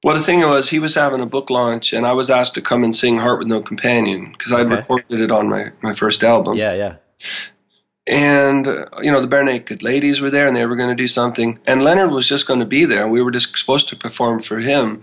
well, 0.02 0.16
the 0.16 0.22
thing 0.22 0.40
was, 0.40 0.68
he 0.70 0.78
was 0.78 0.94
having 0.94 1.20
a 1.20 1.26
book 1.26 1.48
launch, 1.50 1.92
and 1.94 2.06
I 2.06 2.12
was 2.12 2.28
asked 2.30 2.54
to 2.54 2.62
come 2.62 2.84
and 2.84 2.94
sing 2.96 3.18
Heart 3.18 3.38
with 3.40 3.48
No 3.48 3.60
Companion 3.62 4.32
because 4.32 4.52
I'd 4.52 4.66
Okay. 4.66 4.76
recorded 4.76 5.20
it 5.22 5.30
on 5.30 5.48
my, 5.48 5.70
my 5.82 5.94
first 5.94 6.22
album. 6.24 6.54
Yeah. 6.56 6.74
Yeah. 6.74 6.96
And, 8.06 8.66
uh, 8.66 8.86
you 9.02 9.10
know, 9.12 9.20
the 9.20 9.28
Barenaked 9.28 9.82
Ladies 9.82 10.20
were 10.20 10.30
there 10.30 10.48
and 10.48 10.56
they 10.56 10.66
were 10.66 10.76
going 10.76 10.88
to 10.94 11.00
do 11.00 11.06
something. 11.08 11.58
And 11.66 11.84
Leonard 11.84 12.10
was 12.10 12.26
just 12.26 12.46
going 12.46 12.60
to 12.60 12.66
be 12.66 12.84
there. 12.84 13.06
We 13.08 13.22
were 13.22 13.30
just 13.30 13.56
supposed 13.56 13.88
to 13.90 13.96
perform 13.96 14.42
for 14.42 14.58
him. 14.58 15.02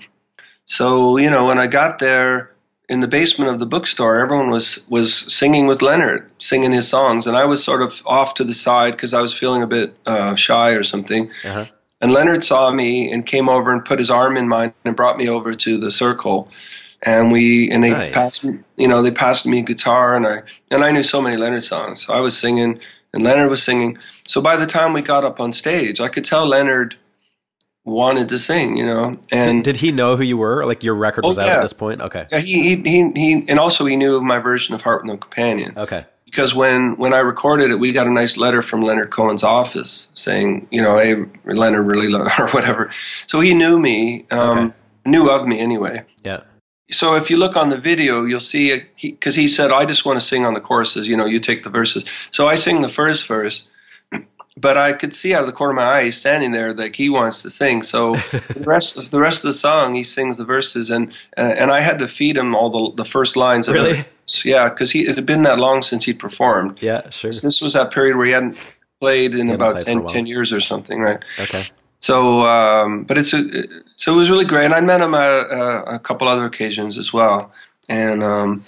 So, 0.67 1.17
you 1.17 1.29
know, 1.29 1.47
when 1.47 1.59
I 1.59 1.67
got 1.67 1.99
there, 1.99 2.51
in 2.89 3.01
the 3.01 3.07
basement 3.07 3.51
of 3.51 3.59
the 3.59 3.65
bookstore, 3.65 4.19
everyone 4.19 4.49
was 4.49 4.85
was 4.89 5.13
singing 5.13 5.67
with 5.67 5.81
Leonard, 5.81 6.29
singing 6.39 6.71
his 6.71 6.87
songs, 6.87 7.27
and 7.27 7.35
I 7.35 7.45
was 7.45 7.63
sort 7.63 7.81
of 7.81 8.01
off 8.05 8.33
to 8.35 8.43
the 8.43 8.53
side 8.53 8.93
because 8.93 9.13
I 9.13 9.21
was 9.21 9.33
feeling 9.33 9.61
a 9.61 9.67
bit 9.67 9.95
uh, 10.05 10.35
shy 10.35 10.71
or 10.71 10.83
something. 10.83 11.29
Uh-huh. 11.43 11.65
And 11.99 12.11
Leonard 12.11 12.43
saw 12.43 12.71
me 12.71 13.11
and 13.11 13.25
came 13.25 13.49
over 13.49 13.73
and 13.73 13.83
put 13.83 13.99
his 13.99 14.09
arm 14.09 14.37
in 14.37 14.47
mine 14.47 14.73
and 14.85 14.95
brought 14.95 15.17
me 15.17 15.27
over 15.27 15.55
to 15.55 15.77
the 15.77 15.91
circle. 15.91 16.49
And 17.01 17.31
we 17.31 17.69
and 17.71 17.83
they 17.83 17.91
Nice. 17.91 18.13
passed 18.13 18.45
me, 18.45 18.59
you 18.77 18.87
know, 18.87 19.01
they 19.01 19.11
passed 19.11 19.45
me 19.45 19.59
a 19.59 19.63
guitar 19.63 20.15
and 20.15 20.25
I 20.25 20.41
and 20.71 20.83
I 20.83 20.91
knew 20.91 21.03
so 21.03 21.21
many 21.21 21.35
Leonard 21.37 21.63
songs. 21.63 22.05
So 22.05 22.13
I 22.13 22.19
was 22.21 22.37
singing 22.37 22.79
and 23.13 23.23
Leonard 23.23 23.49
was 23.49 23.63
singing. 23.63 23.97
So 24.25 24.41
by 24.41 24.55
the 24.55 24.65
time 24.65 24.93
we 24.93 25.01
got 25.01 25.25
up 25.25 25.39
on 25.39 25.51
stage, 25.51 25.99
I 25.99 26.07
could 26.07 26.25
tell 26.25 26.47
Leonard 26.47 26.95
wanted 27.87 28.29
to 28.29 28.37
sing, 28.37 28.77
you 28.77 28.85
know. 28.85 29.17
And 29.31 29.63
Did, 29.63 29.73
did 29.73 29.79
he 29.81 29.91
know 29.91 30.15
who 30.17 30.23
you 30.23 30.37
were? 30.37 30.65
Like 30.65 30.83
your 30.83 30.95
record 30.95 31.23
was 31.23 31.37
Oh, 31.39 31.41
out 31.41 31.47
yeah. 31.47 31.55
at 31.55 31.61
this 31.61 31.73
point? 31.73 32.01
Okay. 32.01 32.27
yeah, 32.31 32.39
he, 32.39 32.61
he 32.61 32.75
he 32.83 33.11
he 33.15 33.45
and 33.47 33.57
also 33.59 33.85
he 33.85 33.95
knew 33.95 34.15
of 34.15 34.23
my 34.23 34.39
version 34.39 34.75
of 34.75 34.81
Heart 34.81 35.03
with 35.03 35.07
No 35.13 35.17
Companion. 35.17 35.73
Okay. 35.77 36.05
because 36.25 36.53
when 36.53 36.97
when 36.97 37.13
I 37.13 37.19
recorded 37.19 37.71
it, 37.71 37.75
we 37.79 37.91
got 37.93 38.05
a 38.05 38.11
nice 38.11 38.35
letter 38.37 38.61
from 38.61 38.81
Leonard 38.81 39.11
Cohen's 39.11 39.43
office 39.43 40.09
saying, 40.13 40.67
you 40.69 40.81
know, 40.81 40.97
hey, 40.97 41.15
Leonard 41.45 41.87
really 41.87 42.09
lo-, 42.09 42.27
or 42.37 42.49
whatever. 42.49 42.91
So 43.27 43.39
he 43.39 43.53
knew 43.53 43.79
me, 43.79 44.25
um, 44.31 44.49
Okay. 44.49 44.73
knew 45.05 45.29
of 45.29 45.47
me 45.47 45.57
anyway. 45.59 46.03
Yeah. 46.23 46.41
So 46.91 47.15
if 47.15 47.29
you 47.29 47.35
look 47.37 47.55
on 47.57 47.69
the 47.69 47.77
video, 47.77 48.23
you'll 48.25 48.39
see 48.39 48.81
because 49.01 49.35
he, 49.35 49.47
said, 49.49 49.71
I 49.73 49.85
just 49.85 50.05
want 50.05 50.19
to 50.21 50.25
sing 50.25 50.45
on 50.45 50.53
the 50.53 50.61
choruses. 50.61 51.05
You 51.07 51.17
know, 51.17 51.25
you 51.25 51.39
take 51.39 51.63
the 51.65 51.69
verses. 51.69 52.03
So 52.31 52.47
I 52.47 52.55
sing 52.55 52.81
the 52.81 52.87
first 52.89 53.27
verse. 53.27 53.69
But 54.59 54.75
I 54.77 54.93
could 54.93 55.15
see 55.15 55.35
out 55.35 55.41
of 55.41 55.47
the 55.47 55.53
corner 55.53 55.71
of 55.73 55.75
my 55.77 55.99
eye, 55.99 56.03
he's 56.05 56.17
standing 56.17 56.51
there 56.51 56.73
like 56.73 56.95
he 56.95 57.09
wants 57.09 57.43
to 57.43 57.51
sing. 57.51 57.83
So 57.83 58.13
the 58.55 58.63
rest 58.65 58.97
of 58.97 59.11
the 59.11 59.19
rest 59.19 59.43
of 59.45 59.53
the 59.53 59.57
song, 59.57 59.93
he 59.93 60.03
sings 60.03 60.37
the 60.37 60.45
verses, 60.45 60.89
and 60.89 61.11
uh, 61.37 61.41
and 61.41 61.71
I 61.71 61.81
had 61.81 61.99
to 61.99 62.07
feed 62.07 62.37
him 62.37 62.55
all 62.55 62.69
the 62.95 63.03
the 63.03 63.09
first 63.09 63.35
lines. 63.35 63.67
Of 63.67 63.75
Really? 63.75 63.99
it. 63.99 64.07
Yeah, 64.43 64.69
because 64.69 64.91
he 64.91 65.07
it 65.07 65.15
had 65.15 65.25
been 65.25 65.43
that 65.43 65.59
long 65.59 65.83
since 65.83 66.03
he'd 66.05 66.19
performed. 66.19 66.79
Yeah, 66.81 67.09
sure. 67.11 67.31
This 67.31 67.61
was 67.61 67.73
that 67.73 67.91
period 67.91 68.17
where 68.17 68.25
he 68.25 68.33
hadn't 68.33 68.57
played 68.99 69.35
in 69.35 69.47
hadn't 69.47 69.61
about 69.61 69.73
played 69.83 69.85
10, 69.85 70.07
10 70.07 70.25
years 70.25 70.51
or 70.51 70.59
something, 70.59 70.99
right? 70.99 71.19
Okay. 71.39 71.63
So, 71.99 72.45
um, 72.45 73.03
but 73.03 73.17
it's 73.17 73.33
a, 73.33 73.43
so 73.95 74.13
it 74.13 74.15
was 74.15 74.29
really 74.29 74.45
great. 74.45 74.65
And 74.65 74.73
I 74.73 74.81
met 74.81 75.01
him 75.01 75.13
a, 75.13 75.17
a, 75.17 75.95
a 75.95 75.99
couple 75.99 76.27
other 76.27 76.45
occasions 76.45 76.97
as 76.97 77.13
well, 77.13 77.51
and 77.89 78.23
um, 78.23 78.63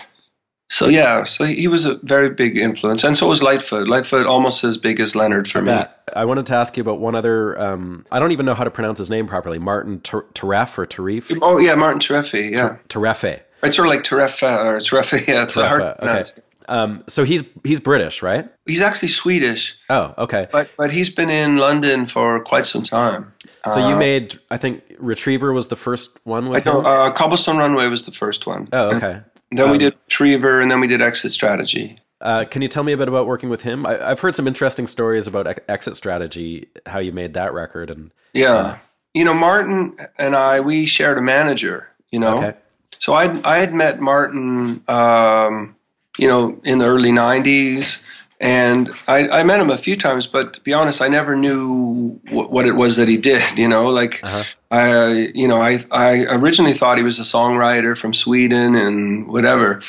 so 0.69 0.87
yeah, 0.87 1.23
so 1.25 1.45
he 1.45 1.67
was 1.67 1.85
a 1.85 1.95
very 2.03 2.29
big 2.29 2.57
influence, 2.57 3.03
and 3.03 3.17
so 3.17 3.27
was 3.27 3.41
Lightfoot. 3.41 3.87
Lightfoot 3.87 4.25
almost 4.27 4.63
as 4.63 4.77
big 4.77 4.99
as 4.99 5.15
Leonard 5.15 5.49
for 5.49 5.61
me. 5.61 5.83
I 6.15 6.25
wanted 6.25 6.45
to 6.47 6.55
ask 6.55 6.77
you 6.77 6.81
about 6.81 6.99
one 6.99 7.15
other. 7.15 7.59
Um, 7.59 8.05
I 8.11 8.19
don't 8.19 8.31
even 8.31 8.45
know 8.45 8.53
how 8.55 8.63
to 8.63 8.71
pronounce 8.71 8.97
his 8.99 9.09
name 9.09 9.25
properly. 9.27 9.57
Martin 9.59 9.99
Ter- 10.01 10.23
Teref 10.33 10.77
or 10.77 10.85
Tarif? 10.85 11.37
Oh 11.41 11.57
yeah, 11.57 11.75
Martin 11.75 11.99
Terefe, 11.99 12.51
yeah, 12.51 12.77
Terefe. 12.87 13.41
it's 13.63 13.75
sort 13.75 13.87
of 13.87 13.93
like 13.93 14.03
Terefa 14.03 14.57
or 14.65 14.77
Terefe. 14.79 15.27
Yeah, 15.27 15.43
it's 15.43 15.55
hard 15.55 15.81
to 15.81 15.87
Terefe. 15.87 15.97
pronounce. 15.99 16.31
Okay. 16.33 16.41
Um, 16.67 17.03
so 17.07 17.23
he's 17.23 17.41
he's 17.63 17.79
British, 17.79 18.21
right? 18.21 18.47
He's 18.67 18.81
actually 18.81 19.07
Swedish, 19.07 19.75
Oh, 19.89 20.13
okay. 20.19 20.47
but 20.51 20.69
but 20.77 20.91
he's 20.91 21.09
been 21.09 21.31
in 21.31 21.57
London 21.57 22.05
for 22.05 22.43
quite 22.43 22.67
some 22.67 22.83
time. 22.83 23.33
So 23.73 23.89
you 23.89 23.95
made, 23.95 24.39
I 24.51 24.57
think, 24.57 24.83
Retriever 24.99 25.51
was 25.51 25.67
the 25.67 25.75
first 25.75 26.11
one 26.25 26.45
I 26.45 26.49
with 26.49 26.65
know 26.65 26.79
him. 26.81 26.85
uh, 26.85 27.11
Cobblestone 27.11 27.57
Runway 27.57 27.87
was 27.87 28.05
the 28.05 28.11
first 28.11 28.45
one. 28.47 28.67
oh, 28.71 28.95
okay. 28.95 29.21
Then 29.51 29.67
we 29.69 29.73
Um, 29.77 29.79
did 29.79 29.95
Retriever, 30.07 30.61
and 30.61 30.69
then 30.71 30.79
we 30.79 30.87
did 30.87 31.01
Exit 31.01 31.31
Strategy. 31.31 31.99
Uh, 32.21 32.45
can 32.49 32.61
you 32.61 32.67
tell 32.67 32.83
me 32.83 32.91
a 32.91 32.97
bit 32.97 33.07
about 33.07 33.25
working 33.27 33.49
with 33.49 33.61
him? 33.63 33.85
I, 33.85 34.09
I've 34.11 34.19
heard 34.19 34.35
some 34.35 34.47
interesting 34.47 34.87
stories 34.87 35.25
about 35.25 35.47
ex- 35.47 35.61
Exit 35.69 35.95
Strategy, 35.95 36.67
how 36.85 36.99
you 36.99 37.11
made 37.11 37.33
that 37.33 37.53
record, 37.53 37.89
and 37.89 38.11
Yeah. 38.33 38.77
you 39.13 39.23
know, 39.23 39.33
Martin 39.33 39.95
and 40.17 40.35
I, 40.35 40.59
we 40.59 40.85
shared 40.85 41.17
a 41.17 41.21
manager, 41.21 41.87
you 42.11 42.19
know. 42.19 42.37
okay, 42.37 42.53
So 42.99 43.13
I 43.13 43.39
I 43.49 43.59
had 43.59 43.73
met 43.73 43.99
Martin, 44.01 44.83
um, 44.87 45.75
you 46.17 46.27
know, 46.27 46.59
in 46.63 46.79
the 46.79 46.85
early 46.85 47.11
'90s, 47.11 48.01
and 48.39 48.89
I, 49.07 49.27
I 49.27 49.43
met 49.43 49.59
him 49.59 49.69
a 49.69 49.77
few 49.77 49.95
times. 49.95 50.25
But 50.25 50.53
to 50.53 50.61
be 50.61 50.73
honest, 50.73 51.01
I 51.01 51.07
never 51.07 51.35
knew 51.35 52.19
what, 52.29 52.51
what 52.51 52.65
it 52.65 52.73
was 52.73 52.95
that 52.95 53.07
he 53.07 53.17
did. 53.17 53.41
You 53.57 53.67
know, 53.67 53.87
like 53.87 54.23
Uh-huh. 54.23 54.43
I, 54.71 55.11
you 55.33 55.47
know, 55.47 55.61
I 55.61 55.79
I 55.91 56.25
originally 56.35 56.73
thought 56.73 56.97
he 56.97 57.03
was 57.03 57.19
a 57.19 57.23
songwriter 57.23 57.97
from 57.97 58.13
Sweden 58.13 58.75
and 58.75 59.27
whatever, 59.27 59.81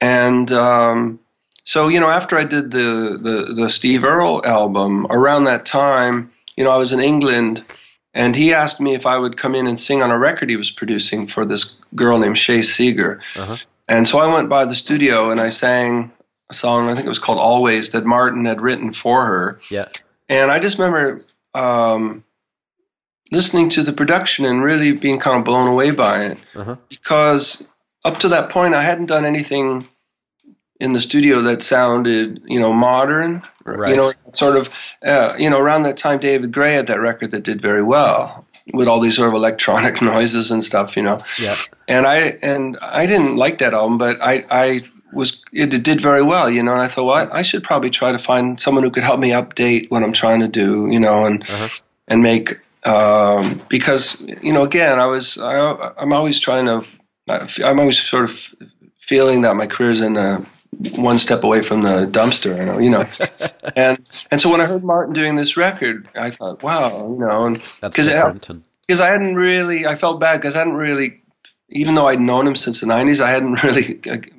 and 0.00 0.52
um, 0.52 1.18
so 1.64 1.88
you 1.88 1.98
know, 2.00 2.10
after 2.10 2.38
I 2.38 2.44
did 2.44 2.70
the, 2.70 3.18
the 3.20 3.54
the 3.54 3.70
Steve 3.70 4.04
Earle 4.04 4.42
album, 4.44 5.06
around 5.10 5.44
that 5.44 5.66
time, 5.66 6.30
you 6.56 6.64
know, 6.64 6.70
I 6.70 6.76
was 6.76 6.92
in 6.92 7.00
England. 7.00 7.64
And 8.14 8.34
he 8.34 8.52
asked 8.54 8.80
me 8.80 8.94
if 8.94 9.06
I 9.06 9.16
would 9.16 9.36
come 9.36 9.54
in 9.54 9.68
and 9.68 9.78
sing 9.78 10.02
on 10.02 10.10
a 10.10 10.18
record 10.18 10.50
he 10.50 10.56
was 10.56 10.72
producing 10.72 11.28
for 11.28 11.44
this 11.44 11.76
girl 11.94 12.18
named 12.18 12.38
Shea 12.38 12.60
Seger. 12.60 13.20
Uh-huh. 13.36 13.58
And 13.86 14.08
so 14.08 14.18
I 14.18 14.26
went 14.26 14.48
by 14.48 14.64
the 14.64 14.74
studio 14.74 15.30
and 15.30 15.40
I 15.40 15.50
sang 15.50 16.10
song, 16.52 16.88
I 16.88 16.94
think 16.94 17.06
it 17.06 17.10
was 17.10 17.18
called 17.18 17.38
Always, 17.38 17.90
that 17.90 18.04
Martin 18.04 18.44
had 18.44 18.60
written 18.60 18.92
for 18.92 19.24
her. 19.26 19.60
yeah, 19.70 19.88
And 20.28 20.50
I 20.50 20.58
just 20.58 20.78
remember 20.78 21.24
um, 21.54 22.24
listening 23.30 23.68
to 23.70 23.82
the 23.82 23.92
production 23.92 24.44
and 24.44 24.62
really 24.62 24.92
being 24.92 25.18
kind 25.18 25.38
of 25.38 25.44
blown 25.44 25.68
away 25.68 25.90
by 25.90 26.24
it 26.24 26.38
uh-huh. 26.54 26.76
because 26.88 27.66
up 28.04 28.18
to 28.20 28.28
that 28.28 28.50
point 28.50 28.74
I 28.74 28.82
hadn't 28.82 29.06
done 29.06 29.24
anything 29.24 29.86
in 30.80 30.92
the 30.92 31.00
studio 31.00 31.42
that 31.42 31.62
sounded, 31.62 32.40
you 32.46 32.60
know, 32.60 32.72
modern. 32.72 33.42
Right. 33.64 33.90
You 33.90 33.96
know, 33.96 34.12
sort 34.32 34.56
of, 34.56 34.70
uh, 35.04 35.34
you 35.36 35.50
know, 35.50 35.58
around 35.58 35.82
that 35.82 35.98
time 35.98 36.20
David 36.20 36.52
Gray 36.52 36.74
had 36.74 36.86
that 36.86 37.00
record 37.00 37.32
that 37.32 37.42
did 37.42 37.60
very 37.60 37.82
well 37.82 38.46
with 38.72 38.86
all 38.86 39.00
these 39.00 39.16
sort 39.16 39.28
of 39.28 39.34
electronic 39.34 40.00
noises 40.02 40.50
and 40.50 40.64
stuff, 40.64 40.96
you 40.96 41.02
know. 41.02 41.20
yeah, 41.38 41.56
And 41.86 42.06
I 42.06 42.38
and 42.42 42.78
I 42.80 43.06
didn't 43.06 43.36
like 43.36 43.58
that 43.58 43.74
album, 43.74 43.98
but 43.98 44.22
I 44.22 44.44
I 44.50 44.80
was 45.12 45.40
it 45.52 45.70
did 45.82 46.00
very 46.00 46.22
well, 46.22 46.48
you 46.50 46.62
know. 46.62 46.72
And 46.72 46.82
I 46.82 46.88
thought, 46.88 47.04
well, 47.04 47.30
I, 47.32 47.38
I 47.38 47.42
should 47.42 47.62
probably 47.64 47.90
try 47.90 48.12
to 48.12 48.18
find 48.18 48.60
someone 48.60 48.84
who 48.84 48.90
could 48.90 49.02
help 49.02 49.18
me 49.20 49.30
update 49.30 49.90
what 49.90 50.02
I'm 50.02 50.12
trying 50.12 50.40
to 50.40 50.48
do, 50.48 50.88
you 50.90 51.00
know, 51.00 51.24
and 51.24 51.42
Uh-huh. 51.48 51.68
and 52.08 52.22
make 52.22 52.58
um, 52.84 53.60
because 53.68 54.20
you 54.42 54.52
know 54.52 54.62
again 54.62 54.98
I 54.98 55.06
was 55.06 55.36
I, 55.38 55.92
I'm 55.98 56.12
always 56.12 56.38
trying 56.40 56.66
to 56.66 56.84
I'm 57.64 57.78
always 57.80 57.98
sort 58.00 58.24
of 58.24 58.54
feeling 59.00 59.42
that 59.42 59.54
my 59.56 59.66
career's 59.66 60.00
in 60.00 60.16
a 60.16 60.44
one 60.96 61.18
step 61.18 61.42
away 61.44 61.62
from 61.62 61.82
the 61.82 62.06
dumpster, 62.06 62.56
you 62.58 62.64
know, 62.66 62.78
you 62.78 62.90
know, 62.90 63.04
and 63.76 63.98
and 64.30 64.40
so 64.40 64.50
when 64.50 64.60
I 64.60 64.66
heard 64.66 64.84
Martin 64.84 65.12
doing 65.14 65.34
this 65.36 65.56
record, 65.56 66.08
I 66.14 66.30
thought, 66.30 66.62
wow, 66.62 67.08
you 67.12 67.18
know, 67.18 67.46
and 67.46 67.62
that's 67.80 67.96
'cause 67.96 68.06
it- 68.06 68.14
and, 68.16 68.62
because 68.86 69.00
I 69.00 69.06
hadn't 69.08 69.34
really, 69.34 69.86
I 69.86 69.96
felt 69.96 70.20
bad 70.20 70.36
because 70.40 70.54
I 70.54 70.58
hadn't 70.60 70.74
really, 70.76 71.20
even 71.70 71.94
though 71.94 72.06
I'd 72.08 72.20
known 72.20 72.46
him 72.46 72.56
since 72.56 72.80
the 72.80 72.86
'90s, 72.86 73.20
I 73.20 73.30
hadn't 73.30 73.62
really 73.64 73.94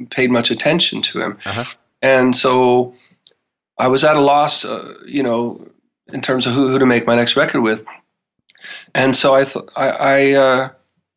paid 0.10 0.32
much 0.32 0.52
attention 0.52 1.02
to 1.04 1.22
him, 1.22 1.38
Uh-huh. 1.46 1.64
and 2.02 2.36
so 2.36 2.94
I 3.78 3.88
was 3.88 4.04
at 4.04 4.16
a 4.16 4.22
loss, 4.22 4.66
uh, 4.66 4.94
you 5.06 5.24
know, 5.24 5.66
in 6.12 6.22
terms 6.22 6.46
of 6.48 6.54
who, 6.54 6.70
who 6.70 6.80
to 6.80 6.86
make 6.86 7.06
my 7.08 7.16
next 7.16 7.36
record 7.38 7.62
with, 7.62 7.86
and 8.94 9.16
so 9.16 9.34
I 9.36 9.46
thought 9.46 9.70
I, 9.76 9.90
I, 9.90 10.32
uh, 10.34 10.70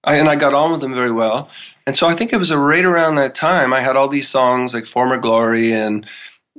I 0.05 0.15
and 0.17 0.29
I 0.29 0.37
got 0.37 0.55
on 0.55 0.73
with 0.73 0.83
him 0.83 0.95
very 0.95 1.13
well, 1.13 1.49
and 1.87 1.97
so 1.97 2.07
I 2.07 2.15
think 2.15 2.33
it 2.33 2.37
was 2.39 2.53
right 2.53 2.85
around 2.85 3.17
that 3.17 3.35
time 3.35 3.73
I 3.73 3.81
had 3.81 3.97
all 3.97 4.09
these 4.09 4.29
songs 4.29 4.75
like 4.75 4.87
"Former 4.87 5.19
Glory" 5.19 5.73
and. 5.73 6.07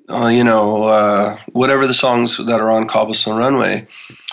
Uh, 0.10 0.28
you 0.28 0.44
know, 0.44 0.84
uh, 0.84 1.38
whatever 1.54 1.88
the 1.88 1.94
songs 1.94 2.36
that 2.36 2.60
are 2.60 2.70
on 2.70 2.90
Cobblestone 2.90 3.38
Runway, 3.38 3.88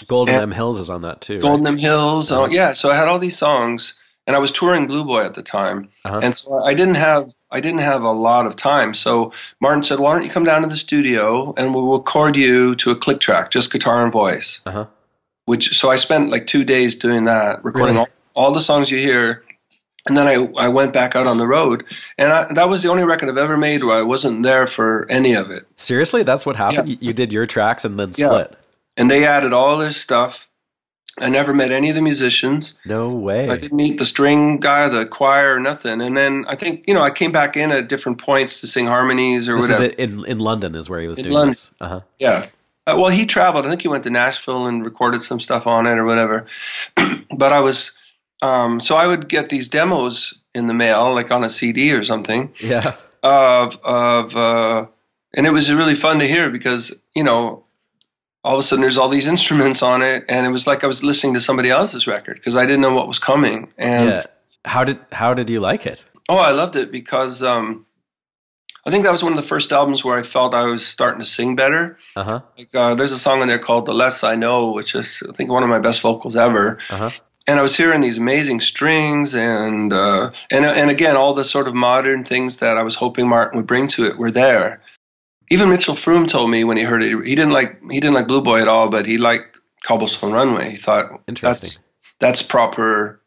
Golden 0.09 0.35
and- 0.35 0.43
M 0.43 0.51
Hills 0.51 0.81
is 0.81 0.91
on 0.91 1.03
that 1.03 1.21
too. 1.21 1.35
right? 1.35 1.43
Gold 1.43 1.59
in 1.59 1.63
Them 1.65 1.79
Hills. 1.79 2.33
Oh, 2.33 2.43
Uh-huh. 2.43 2.49
yeah. 2.53 2.73
So 2.73 2.91
I 2.91 2.97
had 2.97 3.07
all 3.07 3.21
these 3.21 3.39
songs, 3.39 3.95
and 4.27 4.37
I 4.37 4.39
was 4.39 4.53
touring 4.53 4.87
Blue 4.87 5.05
Boy 5.05 5.25
at 5.25 5.35
the 5.35 5.43
time, 5.43 5.89
Uh-huh. 6.05 6.21
and 6.23 6.35
so 6.35 6.63
I 6.65 6.75
didn't 6.75 6.97
have 6.97 7.33
I 7.51 7.61
didn't 7.61 7.81
have 7.81 8.03
a 8.03 8.13
lot 8.13 8.47
of 8.47 8.55
time. 8.57 8.95
So 8.95 9.33
Martin 9.61 9.83
said, 9.83 9.99
"Why 9.99 10.13
don't 10.13 10.23
you 10.25 10.31
come 10.31 10.45
down 10.45 10.63
to 10.63 10.69
the 10.69 10.77
studio 10.77 11.53
and 11.57 11.75
we'll 11.75 11.91
record 11.99 12.37
you 12.37 12.75
to 12.77 12.91
a 12.91 12.97
click 12.97 13.21
track, 13.21 13.51
just 13.51 13.73
guitar 13.73 14.03
and 14.03 14.13
voice." 14.13 14.61
Uh-huh. 14.67 14.87
Which 15.47 15.77
so 15.79 15.91
I 15.91 15.97
spent 15.97 16.31
like 16.31 16.47
two 16.47 16.65
days 16.65 16.97
doing 16.99 17.25
that, 17.25 17.65
recording 17.65 17.97
Really? 17.97 18.09
all, 18.35 18.47
all 18.47 18.53
the 18.53 18.61
songs 18.61 18.91
you 18.91 18.99
hear. 18.99 19.43
And 20.07 20.17
then 20.17 20.27
I, 20.29 20.35
I 20.65 20.69
went 20.69 20.95
back 20.95 21.15
out 21.15 21.27
on 21.27 21.37
the 21.37 21.47
road, 21.47 21.85
and 22.17 22.33
I, 22.33 22.51
that 22.55 22.71
was 22.71 22.83
the 22.83 22.89
only 22.89 23.03
record 23.05 23.29
I've 23.29 23.37
ever 23.37 23.59
made 23.59 23.85
where 23.85 23.99
I 23.99 24.03
wasn't 24.03 24.43
there 24.45 24.67
for 24.67 25.07
any 25.11 25.35
of 25.35 25.51
it. 25.51 25.67
Seriously, 25.77 26.23
that's 26.23 26.47
what 26.47 26.57
happened. 26.57 26.89
Yeah. 26.89 26.97
You, 27.01 27.13
did 27.13 27.33
your 27.35 27.45
tracks 27.47 27.85
and 27.85 28.01
then 28.01 28.13
Yeah. 28.17 28.29
split. 28.29 28.55
And 28.97 29.11
they 29.11 29.27
added 29.27 29.53
all 29.53 29.77
this 29.77 29.99
stuff. 29.99 30.49
I 31.21 31.29
never 31.29 31.53
met 31.55 31.71
any 31.71 31.89
of 31.91 31.95
the 31.95 32.03
musicians. 32.03 32.75
No 32.85 33.09
way. 33.11 33.49
I 33.51 33.57
didn't 33.57 33.77
meet 33.77 33.99
the 33.99 34.05
string 34.07 34.59
guy, 34.59 34.89
the 34.89 35.07
choir, 35.07 35.55
or 35.55 35.61
nothing. 35.61 36.01
And 36.01 36.17
then 36.17 36.45
I 36.49 36.57
think 36.57 36.85
you 36.89 36.95
know 36.95 37.03
I 37.03 37.11
came 37.11 37.31
back 37.33 37.57
in 37.57 37.71
at 37.73 37.89
different 37.89 38.19
points 38.19 38.61
to 38.63 38.67
sing 38.67 38.87
harmonies 38.87 39.49
or 39.49 39.57
this 39.57 39.69
whatever. 39.71 39.85
it 39.85 39.99
in 39.99 40.25
in 40.27 40.39
London 40.39 40.75
is 40.75 40.89
where 40.91 41.01
he 41.01 41.07
was 41.09 41.19
In 41.19 41.25
doing 41.25 41.35
London. 41.35 41.51
this. 41.53 41.71
Uh-huh. 41.81 42.01
Yeah. 42.19 42.47
Uh, 42.87 42.97
well, 42.97 43.11
he 43.11 43.27
traveled. 43.27 43.67
I 43.67 43.69
think 43.71 43.83
he 43.83 43.89
went 43.89 44.05
to 44.05 44.11
Nashville 44.11 44.67
and 44.67 44.85
recorded 44.85 45.23
some 45.23 45.39
stuff 45.39 45.67
on 45.67 45.87
it 45.87 45.99
or 45.99 46.05
whatever. 46.07 46.47
but 47.37 47.53
I 47.53 47.61
was, 47.61 47.93
um, 48.43 48.81
so 48.81 48.97
I 48.97 49.07
would 49.07 49.29
get 49.29 49.51
these 49.51 49.69
demos 49.69 50.35
in 50.55 50.67
the 50.67 50.75
mail, 50.75 51.15
like 51.15 51.31
on 51.31 51.45
a 51.45 51.51
CD 51.51 51.93
or 51.93 52.05
something, 52.05 52.53
Yeah. 52.59 52.97
of 53.23 53.79
of, 53.85 54.35
uh, 54.35 54.87
and 55.35 55.47
it 55.47 55.51
was 55.53 55.71
really 55.73 55.95
fun 55.95 56.19
to 56.21 56.27
hear 56.27 56.49
because 56.51 56.93
you 57.15 57.23
know, 57.23 57.63
all 58.43 58.55
of 58.55 58.61
a 58.61 58.63
sudden 58.63 58.81
there's 58.81 58.97
all 58.97 59.09
these 59.09 59.27
instruments 59.27 59.83
on 59.83 60.03
it, 60.03 60.25
and 60.29 60.47
it 60.47 60.51
was 60.51 60.67
like 60.67 60.85
I 60.85 60.87
was 60.87 61.03
listening 61.03 61.35
to 61.35 61.41
somebody 61.41 61.71
else's 61.71 62.07
record 62.07 62.37
because 62.37 62.57
I 62.57 62.65
didn't 62.65 62.81
know 62.81 62.95
what 62.95 63.09
was 63.09 63.19
coming. 63.19 63.73
And 63.77 64.09
yeah. 64.09 64.27
How 64.65 64.85
did 64.85 64.99
how 65.13 65.35
did 65.35 65.49
you 65.49 65.61
like 65.61 65.87
it? 65.87 66.05
Oh, 66.29 66.37
I 66.37 66.51
loved 66.51 66.77
it 66.77 66.93
because 66.93 67.43
um, 67.43 67.87
I 68.87 68.91
think 68.91 69.05
that 69.05 69.13
was 69.13 69.23
one 69.23 69.33
of 69.33 69.37
the 69.37 69.47
first 69.47 69.73
albums 69.73 70.05
where 70.05 70.19
I 70.19 70.23
felt 70.23 70.55
I 70.55 70.65
was 70.67 70.87
starting 70.87 71.21
to 71.21 71.27
sing 71.27 71.57
better. 71.57 71.99
Uh-huh. 72.15 72.41
Like, 72.57 72.75
uh, 72.75 72.95
there's 72.95 73.13
a 73.13 73.19
song 73.19 73.43
in 73.43 73.49
there 73.49 73.59
called 73.59 73.87
"The 73.87 73.95
Less 73.95 74.23
I 74.23 74.35
Know," 74.35 74.73
which 74.73 74.95
is 74.95 75.23
I 75.29 75.33
think 75.33 75.51
one 75.51 75.63
of 75.63 75.69
my 75.69 75.79
best 75.79 76.01
vocals 76.01 76.37
ever. 76.37 76.79
Uh-huh. 76.91 77.11
And 77.47 77.59
I 77.59 77.63
was 77.63 77.75
hearing 77.75 78.01
these 78.01 78.19
amazing 78.19 78.61
strings 78.61 79.35
and 79.35 79.93
uh, 79.93 80.31
and 80.51 80.65
and 80.65 80.91
again 80.91 81.17
all 81.17 81.35
the 81.35 81.45
sort 81.45 81.69
of 81.69 81.75
modern 81.75 82.25
things 82.25 82.59
that 82.59 82.77
I 82.77 82.83
was 82.83 82.97
hoping 82.97 83.29
Martin 83.29 83.57
would 83.57 83.67
bring 83.67 83.89
to 83.89 84.05
it 84.05 84.19
were 84.19 84.31
there. 84.31 84.83
Even 85.51 85.69
Mitchell 85.69 85.97
Froom 85.97 86.29
told 86.29 86.51
me 86.51 86.65
when 86.65 86.77
he 86.77 86.85
heard 86.85 87.03
it, 87.03 87.25
he 87.27 87.35
didn't 87.35 87.53
like 87.53 87.81
he 87.91 88.01
didn't 88.01 88.15
like 88.15 88.29
Blue 88.29 88.41
Boy 88.43 88.61
at 88.61 88.69
all, 88.69 88.89
but 88.89 89.07
he 89.07 89.19
liked 89.19 89.61
Cobblestone 89.83 90.33
Runway. 90.33 90.71
He 90.71 90.77
thought 90.77 91.21
Interesting. 91.27 91.71
that's 91.71 91.83
that's 92.21 92.43
proper. 92.43 93.21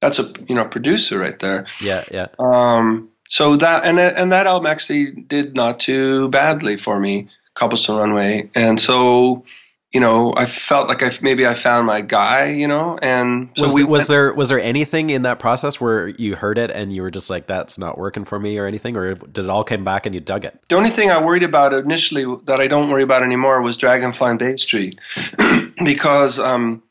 That's 0.00 0.18
a 0.18 0.32
you 0.48 0.54
know 0.54 0.64
producer 0.66 1.18
right 1.18 1.38
there. 1.38 1.66
Yeah, 1.80 2.04
yeah. 2.10 2.26
Um, 2.38 3.08
so 3.28 3.56
that 3.56 3.84
and 3.84 3.98
and 3.98 4.30
that 4.32 4.46
album 4.46 4.66
actually 4.66 5.12
did 5.12 5.54
not 5.54 5.80
too 5.80 6.28
badly 6.28 6.76
for 6.76 7.00
me, 7.00 7.28
Cobblestone 7.54 7.98
Runway, 7.98 8.50
and 8.54 8.80
so 8.80 9.44
you 9.92 10.00
know 10.00 10.32
I 10.36 10.46
felt 10.46 10.88
like 10.88 11.02
I 11.02 11.12
maybe 11.20 11.46
I 11.46 11.54
found 11.54 11.86
my 11.86 12.00
guy, 12.00 12.50
you 12.50 12.68
know, 12.68 12.98
and 13.02 13.50
so 13.56 13.62
was, 13.62 13.74
we 13.74 13.82
was 13.82 14.00
went- 14.00 14.08
there 14.08 14.32
was 14.34 14.48
there 14.48 14.60
anything 14.60 15.10
in 15.10 15.22
that 15.22 15.38
process 15.38 15.80
where 15.80 16.08
you 16.08 16.36
heard 16.36 16.58
it 16.58 16.70
and 16.70 16.92
you 16.92 17.02
were 17.02 17.10
just 17.10 17.28
like 17.28 17.46
that's 17.46 17.78
not 17.78 17.98
working 17.98 18.24
for 18.24 18.38
me 18.38 18.58
or 18.58 18.66
anything 18.66 18.96
or 18.96 19.14
did 19.14 19.44
it 19.44 19.50
all 19.50 19.64
come 19.64 19.84
back 19.84 20.06
and 20.06 20.14
you 20.14 20.20
dug 20.20 20.44
it? 20.44 20.60
The 20.68 20.76
only 20.76 20.90
thing 20.90 21.10
I 21.10 21.22
worried 21.22 21.42
about 21.42 21.72
initially 21.72 22.24
that 22.44 22.60
I 22.60 22.68
don't 22.68 22.88
worry 22.88 23.02
about 23.02 23.22
anymore 23.22 23.60
was 23.62 23.76
Dragonfly 23.76 24.30
and 24.30 24.38
Bay 24.38 24.56
Street, 24.56 24.98
because 25.84 26.38
um, 26.38 26.82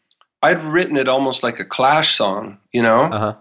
I'd 0.42 0.64
written 0.64 0.98
it 0.98 1.08
almost 1.08 1.42
like 1.42 1.60
a 1.60 1.66
Clash 1.66 2.18
song, 2.18 2.58
you 2.72 2.82
know, 2.82 3.04
uh-huh. 3.04 3.36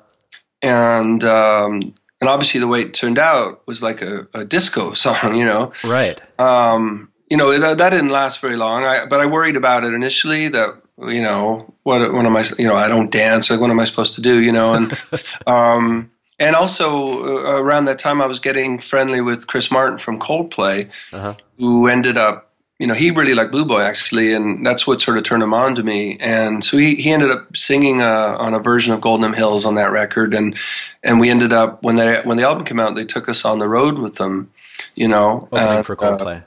And 0.60 1.22
um, 1.22 1.94
and 2.20 2.28
obviously 2.28 2.60
the 2.60 2.66
way 2.66 2.82
it 2.82 2.94
turned 2.94 3.18
out 3.18 3.66
was 3.66 3.82
like 3.82 4.02
a, 4.02 4.26
a 4.34 4.44
disco 4.44 4.92
song, 4.94 5.36
you 5.36 5.44
know. 5.44 5.72
right. 5.84 6.20
Um, 6.40 7.10
you 7.30 7.36
know 7.36 7.58
that, 7.58 7.78
that 7.78 7.90
didn't 7.90 8.10
last 8.10 8.40
very 8.40 8.56
long. 8.56 8.84
I, 8.84 9.06
but 9.06 9.20
I 9.20 9.26
worried 9.26 9.56
about 9.56 9.84
it 9.84 9.94
initially. 9.94 10.48
That 10.48 10.80
you 10.98 11.22
know 11.22 11.72
what 11.82 12.12
what 12.12 12.26
am 12.26 12.36
I? 12.36 12.44
You 12.58 12.66
know 12.66 12.76
I 12.76 12.88
don't 12.88 13.10
dance. 13.10 13.50
Like 13.50 13.60
what 13.60 13.70
am 13.70 13.80
I 13.80 13.84
supposed 13.84 14.14
to 14.14 14.20
do? 14.22 14.40
You 14.40 14.52
know 14.52 14.74
and. 14.74 14.98
um, 15.46 16.10
and 16.40 16.54
also 16.54 17.24
uh, 17.24 17.60
around 17.60 17.86
that 17.86 17.98
time, 17.98 18.22
I 18.22 18.26
was 18.26 18.38
getting 18.38 18.78
friendly 18.78 19.20
with 19.20 19.48
Chris 19.48 19.72
Martin 19.72 19.98
from 19.98 20.20
Coldplay, 20.20 20.88
Uh-huh. 21.12 21.34
who 21.58 21.88
ended 21.88 22.16
up, 22.16 22.52
you 22.78 22.86
know, 22.86 22.94
he 22.94 23.10
really 23.10 23.34
liked 23.34 23.50
Blue 23.50 23.64
Boy 23.64 23.80
actually, 23.80 24.32
and 24.32 24.64
that's 24.64 24.86
what 24.86 25.00
sort 25.00 25.18
of 25.18 25.24
turned 25.24 25.42
him 25.42 25.52
on 25.52 25.74
to 25.74 25.82
me. 25.82 26.16
And 26.20 26.64
so 26.64 26.76
he, 26.78 26.94
he 26.94 27.10
ended 27.10 27.32
up 27.32 27.56
singing 27.56 28.02
uh, 28.02 28.36
on 28.38 28.54
a 28.54 28.60
version 28.60 28.92
of 28.92 29.00
Golden 29.00 29.32
Hills 29.32 29.64
on 29.64 29.74
that 29.74 29.90
record, 29.90 30.32
and 30.32 30.56
and 31.02 31.18
we 31.18 31.28
ended 31.28 31.52
up 31.52 31.82
when 31.82 31.96
they 31.96 32.20
when 32.22 32.36
the 32.36 32.44
album 32.44 32.64
came 32.64 32.78
out, 32.78 32.94
they 32.94 33.04
took 33.04 33.28
us 33.28 33.44
on 33.44 33.58
the 33.58 33.66
road 33.68 33.98
with 33.98 34.14
them, 34.14 34.52
you 34.94 35.08
know, 35.08 35.48
opening 35.50 35.78
and, 35.78 35.86
for 35.86 35.94
uh, 35.94 36.16
Coldplay 36.18 36.44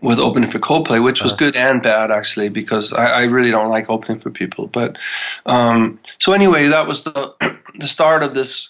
with 0.00 0.18
opening 0.18 0.50
for 0.50 0.58
Coldplay, 0.58 1.02
which 1.02 1.22
was 1.22 1.32
good 1.32 1.56
and 1.56 1.82
bad 1.82 2.10
actually, 2.10 2.48
because 2.48 2.92
I, 2.92 3.06
I 3.06 3.22
really 3.24 3.50
don't 3.50 3.70
like 3.70 3.90
opening 3.90 4.20
for 4.20 4.30
people. 4.30 4.66
But 4.66 4.96
um, 5.46 5.98
so 6.18 6.32
anyway, 6.32 6.68
that 6.68 6.86
was 6.86 7.04
the 7.04 7.34
the 7.78 7.88
start 7.88 8.22
of 8.22 8.34
this 8.34 8.68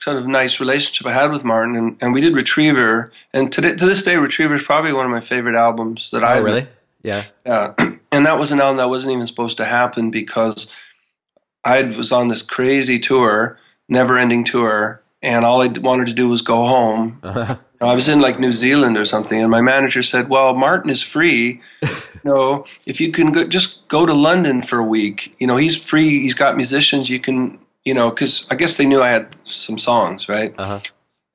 sort 0.00 0.16
of 0.16 0.26
nice 0.26 0.60
relationship 0.60 1.06
I 1.06 1.12
had 1.12 1.30
with 1.32 1.44
Martin, 1.44 1.76
and, 1.76 1.96
and 2.00 2.12
we 2.12 2.20
did 2.20 2.34
Retriever, 2.34 3.12
and 3.32 3.52
to, 3.52 3.60
to 3.60 3.86
this 3.86 4.02
day, 4.02 4.16
Retriever 4.16 4.54
is 4.54 4.62
probably 4.62 4.92
one 4.92 5.04
of 5.04 5.10
my 5.10 5.20
favorite 5.20 5.56
albums 5.56 6.10
that 6.12 6.22
I 6.22 6.38
oh 6.38 6.42
really? 6.42 6.66
yeah. 7.02 7.24
Yeah, 7.44 7.74
and 8.12 8.26
that 8.26 8.38
was 8.38 8.52
an 8.52 8.60
album 8.60 8.78
that 8.78 8.88
wasn't 8.88 9.12
even 9.12 9.26
supposed 9.26 9.56
to 9.56 9.64
happen 9.64 10.10
because 10.10 10.70
I 11.64 11.82
was 11.82 12.12
on 12.12 12.28
this 12.28 12.42
crazy 12.42 12.98
tour, 12.98 13.58
never-ending 13.88 14.44
tour, 14.44 15.02
and 15.22 15.44
all 15.44 15.62
I 15.62 15.66
wanted 15.66 16.06
to 16.08 16.14
do 16.14 16.28
was 16.28 16.42
go 16.42 16.66
home. 16.66 17.20
I 17.24 17.94
was 17.94 18.08
in 18.08 18.20
like 18.20 18.38
New 18.38 18.52
Zealand 18.52 18.96
or 18.96 19.04
something, 19.04 19.40
and 19.40 19.50
my 19.50 19.60
manager 19.60 20.02
said, 20.02 20.28
"Well, 20.28 20.54
Martin 20.54 20.90
is 20.90 21.02
free. 21.02 21.60
you 21.82 21.88
know, 22.24 22.64
if 22.86 23.00
you 23.00 23.12
can 23.12 23.32
go, 23.32 23.44
just 23.44 23.86
go 23.88 24.06
to 24.06 24.14
London 24.14 24.62
for 24.62 24.78
a 24.78 24.84
week. 24.84 25.34
You 25.38 25.46
know, 25.46 25.56
he's 25.56 25.76
free. 25.76 26.22
He's 26.22 26.34
got 26.34 26.56
musicians. 26.56 27.10
You 27.10 27.20
can, 27.20 27.58
you 27.84 27.94
know, 27.94 28.10
because 28.10 28.46
I 28.50 28.54
guess 28.54 28.76
they 28.76 28.86
knew 28.86 29.02
I 29.02 29.08
had 29.08 29.34
some 29.44 29.78
songs, 29.78 30.28
right? 30.28 30.54
uh-huh 30.58 30.80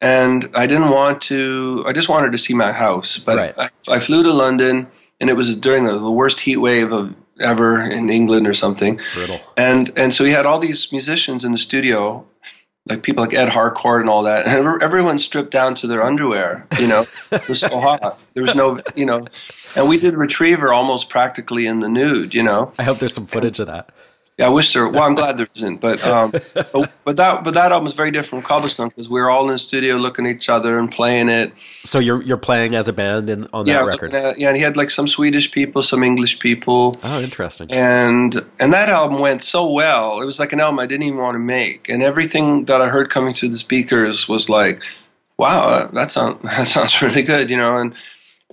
and 0.03 0.49
I 0.53 0.67
didn't 0.67 0.89
want 0.89 1.21
to. 1.23 1.83
I 1.87 1.93
just 1.93 2.09
wanted 2.09 2.33
to 2.33 2.37
see 2.37 2.53
my 2.53 2.73
house, 2.73 3.17
but 3.17 3.37
Right. 3.37 3.55
I, 3.57 3.69
I 3.87 3.99
flew 4.01 4.21
to 4.21 4.33
London, 4.33 4.87
and 5.19 5.29
it 5.29 5.33
was 5.33 5.55
during 5.55 5.85
the, 5.85 5.97
the 5.97 6.11
worst 6.11 6.41
heat 6.41 6.57
wave 6.57 6.91
of 6.91 7.15
ever 7.39 7.81
in 7.81 8.09
England 8.09 8.45
or 8.45 8.53
something. 8.53 8.99
brutal 9.13 9.39
And 9.55 9.91
and 9.95 10.13
so 10.13 10.25
he 10.25 10.31
had 10.31 10.45
all 10.45 10.59
these 10.59 10.91
musicians 10.91 11.45
in 11.45 11.53
the 11.53 11.57
studio, 11.57 12.25
like 12.85 13.01
people 13.03 13.23
like 13.23 13.33
Ed 13.33 13.49
Harcourt 13.49 14.01
and 14.01 14.09
all 14.09 14.23
that, 14.23 14.45
and 14.47 14.81
everyone 14.81 15.17
stripped 15.17 15.51
down 15.51 15.75
to 15.75 15.87
their 15.87 16.03
underwear. 16.03 16.67
You 16.79 16.87
know, 16.87 17.05
it 17.31 17.47
was 17.47 17.61
so 17.61 17.79
hot. 17.79 18.19
There 18.33 18.43
was 18.43 18.55
no, 18.55 18.81
you 18.95 19.05
know, 19.05 19.25
and 19.75 19.87
we 19.87 19.97
did 19.97 20.15
Retriever 20.15 20.73
almost 20.73 21.09
practically 21.09 21.65
in 21.65 21.79
the 21.79 21.89
nude. 21.89 22.33
You 22.33 22.43
know, 22.43 22.73
I 22.77 22.83
hope 22.83 22.99
there's 22.99 23.13
some 23.13 23.27
footage 23.27 23.59
of 23.59 23.67
that 23.67 23.89
yeah, 24.37 24.47
I 24.47 24.49
wish 24.49 24.73
there. 24.73 24.87
Well, 24.87 25.03
I'm 25.03 25.13
glad 25.13 25.37
there 25.37 25.47
isn't, 25.55 25.79
but 25.79 26.03
um, 26.03 26.31
but, 26.53 26.91
but 27.03 27.15
that 27.17 27.43
but 27.43 27.53
that 27.53 27.71
album 27.71 27.83
was 27.85 27.93
very 27.93 28.09
different 28.09 28.43
from 28.43 28.47
Cobblestone 28.47 28.89
because 28.89 29.07
we 29.07 29.21
were 29.21 29.29
all 29.29 29.45
in 29.47 29.53
the 29.53 29.59
studio 29.59 29.97
looking 29.97 30.25
at 30.25 30.35
each 30.35 30.49
other 30.49 30.79
and 30.79 30.91
playing 30.91 31.29
it. 31.29 31.53
so 31.83 31.99
you're 31.99 32.21
you're 32.23 32.37
playing 32.37 32.73
as 32.73 32.87
a 32.87 32.93
band 32.93 33.29
in 33.29 33.47
on 33.53 33.67
that 33.67 33.81
record 33.81 34.11
at- 34.13 34.39
yeah, 34.39 34.47
and 34.47 34.57
he 34.57 34.63
had 34.63 34.75
like 34.75 34.89
some 34.89 35.07
Swedish 35.07 35.51
people, 35.51 35.83
some 35.83 36.03
English 36.03 36.39
people, 36.39 36.95
oh 37.03 37.21
interesting 37.21 37.71
and 37.71 38.43
and 38.59 38.73
that 38.73 38.89
album 38.89 39.19
went 39.19 39.43
so 39.43 39.69
well. 39.69 40.19
It 40.19 40.25
was 40.25 40.39
like 40.39 40.51
an 40.51 40.59
album 40.59 40.79
I 40.79 40.87
didn't 40.87 41.03
even 41.03 41.19
want 41.19 41.35
to 41.35 41.39
make, 41.39 41.87
and 41.87 42.01
everything 42.01 42.65
that 42.65 42.81
I 42.81 42.89
heard 42.89 43.11
coming 43.11 43.35
through 43.35 43.49
the 43.49 43.59
speakers 43.59 44.27
was 44.27 44.49
like, 44.49 44.81
"Wow, 45.37 45.89
that 45.93 46.09
sounds 46.09 46.39
that 46.43 46.65
sounds 46.65 46.99
really 47.03 47.21
good," 47.21 47.51
you 47.51 47.57
know, 47.57 47.77
and 47.77 47.93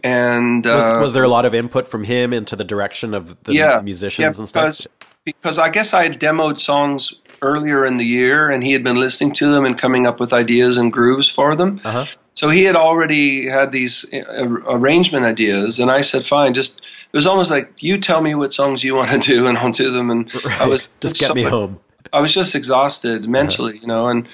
and 0.04 0.66
was, 0.66 0.82
uh, 0.82 0.98
was 1.00 1.14
there 1.14 1.24
a 1.24 1.28
lot 1.28 1.46
of 1.46 1.54
input 1.54 1.88
from 1.88 2.04
him 2.04 2.34
into 2.34 2.54
the 2.54 2.64
direction 2.64 3.14
of 3.14 3.42
the 3.44 3.54
yeah, 3.54 3.80
musicians 3.80 4.36
yeah, 4.36 4.40
and 4.40 4.48
stuff 4.48 4.86
because, 5.24 5.58
I 5.58 5.68
guess 5.70 5.92
I 5.94 6.04
had 6.04 6.20
demoed 6.20 6.58
songs 6.58 7.14
earlier 7.42 7.84
in 7.86 7.96
the 7.98 8.04
year, 8.04 8.50
and 8.50 8.62
he 8.62 8.72
had 8.72 8.82
been 8.84 8.96
listening 8.96 9.32
to 9.34 9.50
them 9.50 9.64
and 9.64 9.78
coming 9.78 10.06
up 10.06 10.20
with 10.20 10.32
ideas 10.32 10.76
and 10.76 10.92
grooves 10.92 11.28
for 11.28 11.56
them. 11.56 11.80
uh-huh 11.84 12.06
So 12.34 12.48
he 12.50 12.64
had 12.64 12.76
already 12.76 13.48
had 13.48 13.72
these 13.72 14.06
uh, 14.12 14.44
arrangement 14.76 15.24
ideas, 15.26 15.78
and 15.78 15.90
I 15.90 16.02
said, 16.02 16.24
"Fine, 16.24 16.54
just." 16.54 16.80
It 17.12 17.16
was 17.16 17.26
almost 17.26 17.50
like 17.50 17.72
you 17.82 17.98
tell 17.98 18.20
me 18.22 18.36
what 18.36 18.52
songs 18.52 18.84
you 18.84 18.94
want 18.94 19.10
to 19.10 19.18
do, 19.34 19.46
and 19.48 19.58
I'll 19.58 19.72
do 19.72 19.90
them. 19.90 20.10
And 20.10 20.30
I 20.60 20.66
was 20.68 20.88
just 21.00 21.18
get 21.18 21.34
me 21.34 21.42
home 21.42 21.80
I 22.12 22.20
was 22.20 22.32
just 22.32 22.54
exhausted 22.54 23.28
mentally, 23.28 23.78
you 23.78 23.86
know, 23.86 24.08
and 24.08 24.28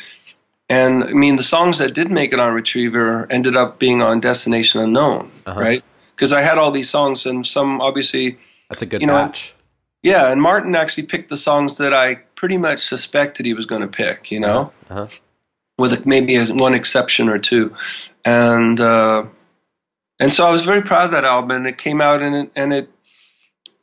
and 0.69 1.05
I 1.05 1.13
mean 1.13 1.37
the 1.37 1.43
songs 1.43 1.79
that 1.79 1.95
did 1.95 2.11
make 2.11 2.33
it 2.33 2.39
on 2.39 2.53
Retriever 2.55 3.27
ended 3.31 3.57
up 3.57 3.79
being 3.79 4.03
on 4.03 4.21
Destination 4.21 4.81
Unknown, 4.83 5.31
Uh-huh. 5.47 5.61
right? 5.61 5.85
Because 6.15 6.33
I 6.33 6.43
had 6.43 6.59
all 6.59 6.71
these 6.71 6.91
songs, 6.91 7.27
and 7.27 7.47
some 7.47 7.81
obviously, 7.81 8.39
that's 8.69 8.83
a 8.83 8.87
good 8.87 9.01
You 9.01 9.07
know, 9.07 9.15
match 9.25 9.55
yeah. 10.11 10.31
And 10.31 10.41
Martin 10.41 10.75
actually 10.77 11.07
picked 11.13 11.29
the 11.29 11.37
songs 11.49 11.77
that 11.77 11.93
I 11.93 12.07
pretty 12.41 12.59
much 12.59 12.81
suspected 12.93 13.45
he 13.47 13.55
was 13.55 13.67
going 13.67 13.83
to 13.83 13.89
pick, 14.03 14.31
you 14.31 14.41
know, 14.41 14.73
uh-huh 14.91 15.09
with 15.79 16.07
maybe 16.07 16.37
a, 16.37 16.47
one 16.55 16.73
exception 16.75 17.29
or 17.29 17.39
two, 17.39 17.75
and 18.25 18.81
uh, 18.81 19.25
and 20.19 20.33
so 20.33 20.47
I 20.49 20.51
was 20.51 20.63
very 20.65 20.81
proud 20.81 21.05
of 21.05 21.11
that 21.11 21.25
album, 21.25 21.51
and 21.51 21.67
it 21.67 21.77
came 21.77 22.01
out 22.01 22.23
and 22.23 22.35
it, 22.35 22.51
and 22.57 22.73
it 22.73 22.89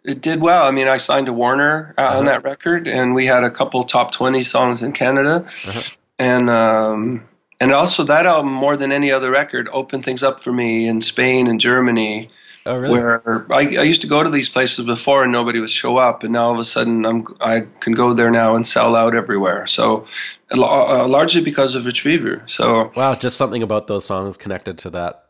it 0.03 0.19
did 0.21 0.41
well. 0.41 0.63
I 0.63 0.71
mean, 0.71 0.87
I 0.87 0.97
signed 0.97 1.27
to 1.27 1.33
Warner 1.33 1.93
uh, 1.97 2.01
on 2.01 2.07
Uh-huh. 2.07 2.23
that 2.31 2.43
record, 2.43 2.87
and 2.87 3.13
we 3.13 3.27
had 3.27 3.43
a 3.43 3.51
couple 3.51 3.83
top 3.85 4.11
twenty 4.11 4.41
songs 4.43 4.81
in 4.81 4.91
Canada, 4.91 5.45
Uh-huh. 5.67 5.81
and 6.17 6.49
um, 6.49 7.29
and 7.61 7.71
also 7.71 8.03
that 8.05 8.25
album 8.25 8.51
more 8.51 8.75
than 8.75 8.91
any 8.91 9.11
other 9.11 9.29
record 9.29 9.69
opened 9.71 10.03
things 10.03 10.23
up 10.23 10.43
for 10.43 10.51
me 10.51 10.87
in 10.87 11.01
Spain 11.01 11.45
and 11.47 11.59
Germany, 11.61 12.27
oh 12.65 12.77
really 12.77 12.93
where 12.93 13.45
I, 13.51 13.59
I 13.59 13.83
used 13.83 14.01
to 14.01 14.07
go 14.07 14.23
to 14.23 14.29
these 14.29 14.49
places 14.49 14.85
before 14.85 15.23
and 15.23 15.31
nobody 15.31 15.59
would 15.59 15.69
show 15.69 15.97
up, 15.97 16.23
and 16.23 16.33
now 16.33 16.47
all 16.47 16.53
of 16.53 16.59
a 16.59 16.65
sudden 16.65 17.05
I'm 17.05 17.25
I 17.41 17.67
can 17.79 17.93
go 17.93 18.13
there 18.13 18.31
now 18.31 18.55
and 18.55 18.65
sell 18.65 18.95
out 18.95 19.15
everywhere. 19.15 19.67
So 19.67 20.07
uh, 20.51 21.07
largely 21.07 21.43
because 21.43 21.75
of 21.75 21.85
Retriever. 21.85 22.43
So 22.47 22.91
wow 22.95 23.15
just 23.15 23.37
something 23.37 23.63
about 23.63 23.87
those 23.87 24.05
songs 24.05 24.37
connected 24.37 24.77
to 24.79 24.89
that 24.91 25.27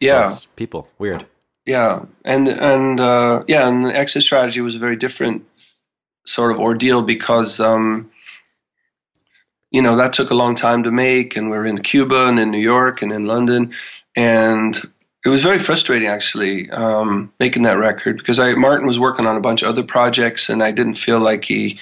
yeah. 0.00 0.34
people 0.56 0.88
weird 0.98 1.26
Yeah, 1.64 2.04
and 2.24 2.48
and 2.48 3.00
uh, 3.00 3.44
yeah, 3.46 3.68
and 3.68 3.84
the 3.84 3.94
exit 3.94 4.22
strategy 4.22 4.60
was 4.60 4.74
a 4.74 4.80
very 4.80 4.96
different 4.96 5.46
sort 6.26 6.52
of 6.52 6.58
ordeal 6.58 7.02
because 7.02 7.60
um, 7.60 8.10
you 9.70 9.80
know 9.80 9.96
that 9.96 10.12
took 10.12 10.30
a 10.30 10.34
long 10.34 10.56
time 10.56 10.82
to 10.82 10.90
make, 10.90 11.36
and 11.36 11.50
we 11.50 11.56
are 11.56 11.66
in 11.66 11.82
Cuba 11.82 12.26
and 12.26 12.40
in 12.40 12.50
New 12.50 12.58
York 12.58 13.00
and 13.00 13.12
in 13.12 13.26
London, 13.26 13.72
and 14.16 14.91
it 15.24 15.28
was 15.28 15.42
very 15.42 15.58
frustrating 15.58 16.08
actually 16.08 16.70
um, 16.70 17.32
making 17.38 17.62
that 17.62 17.78
record 17.78 18.18
because 18.18 18.38
I 18.38 18.54
Martin 18.54 18.86
was 18.86 18.98
working 18.98 19.26
on 19.26 19.36
a 19.36 19.40
bunch 19.40 19.62
of 19.62 19.68
other 19.68 19.82
projects, 19.82 20.48
and 20.48 20.62
I 20.62 20.70
didn't 20.70 20.96
feel 20.96 21.20
like 21.20 21.44
he. 21.44 21.78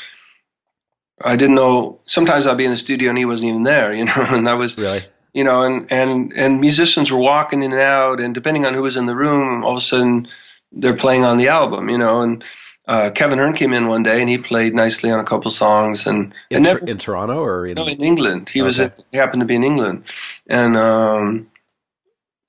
I 1.23 1.37
didn't 1.37 1.55
know. 1.55 2.01
Sometimes 2.07 2.47
I'd 2.47 2.57
be 2.57 2.65
in 2.65 2.71
the 2.71 2.77
studio 2.79 3.11
and 3.11 3.19
he 3.19 3.27
wasn't 3.27 3.51
even 3.51 3.62
there, 3.65 3.93
you 3.99 4.05
know, 4.07 4.27
and 4.29 4.49
I 4.49 4.55
was 4.55 4.77
really 4.79 5.03
you 5.33 5.45
know, 5.45 5.62
and, 5.62 5.91
and, 5.93 6.33
and 6.33 6.61
musicians 6.61 7.11
were 7.11 7.19
walking 7.19 7.62
in 7.62 7.73
and 7.73 7.81
out, 7.81 8.21
and 8.21 8.35
depending 8.35 8.67
on 8.67 8.75
who 8.75 8.83
was 8.83 8.97
in 8.97 9.07
the 9.07 9.15
room, 9.15 9.65
all 9.65 9.73
of 9.73 9.79
a 9.79 9.81
sudden 9.81 10.27
they're 10.73 10.97
playing 10.97 11.25
on 11.25 11.39
the 11.39 11.49
album, 11.49 11.89
you 11.89 11.99
know, 11.99 12.23
and 12.23 12.45
uh, 12.89 13.11
Kevin 13.11 13.39
Hearn 13.39 13.55
came 13.55 13.73
in 13.73 13.87
one 13.87 14.03
day 14.03 14.21
and 14.21 14.29
he 14.29 14.39
played 14.39 14.75
nicely 14.75 15.11
on 15.11 15.21
a 15.21 15.25
couple 15.25 15.51
songs 15.51 16.07
and, 16.07 16.35
in, 16.51 16.62
never, 16.62 16.81
in 16.81 16.99
Toronto 16.99 17.41
or 17.41 17.67
in, 17.67 17.75
no, 17.75 17.87
in 17.87 18.03
England. 18.03 18.49
He 18.49 18.62
was 18.62 18.81
Okay. 18.81 18.93
in, 18.97 19.05
he 19.12 19.19
happened 19.19 19.41
to 19.41 19.47
be 19.47 19.55
in 19.55 19.62
England, 19.62 20.05
and 20.49 20.77
um, 20.77 21.49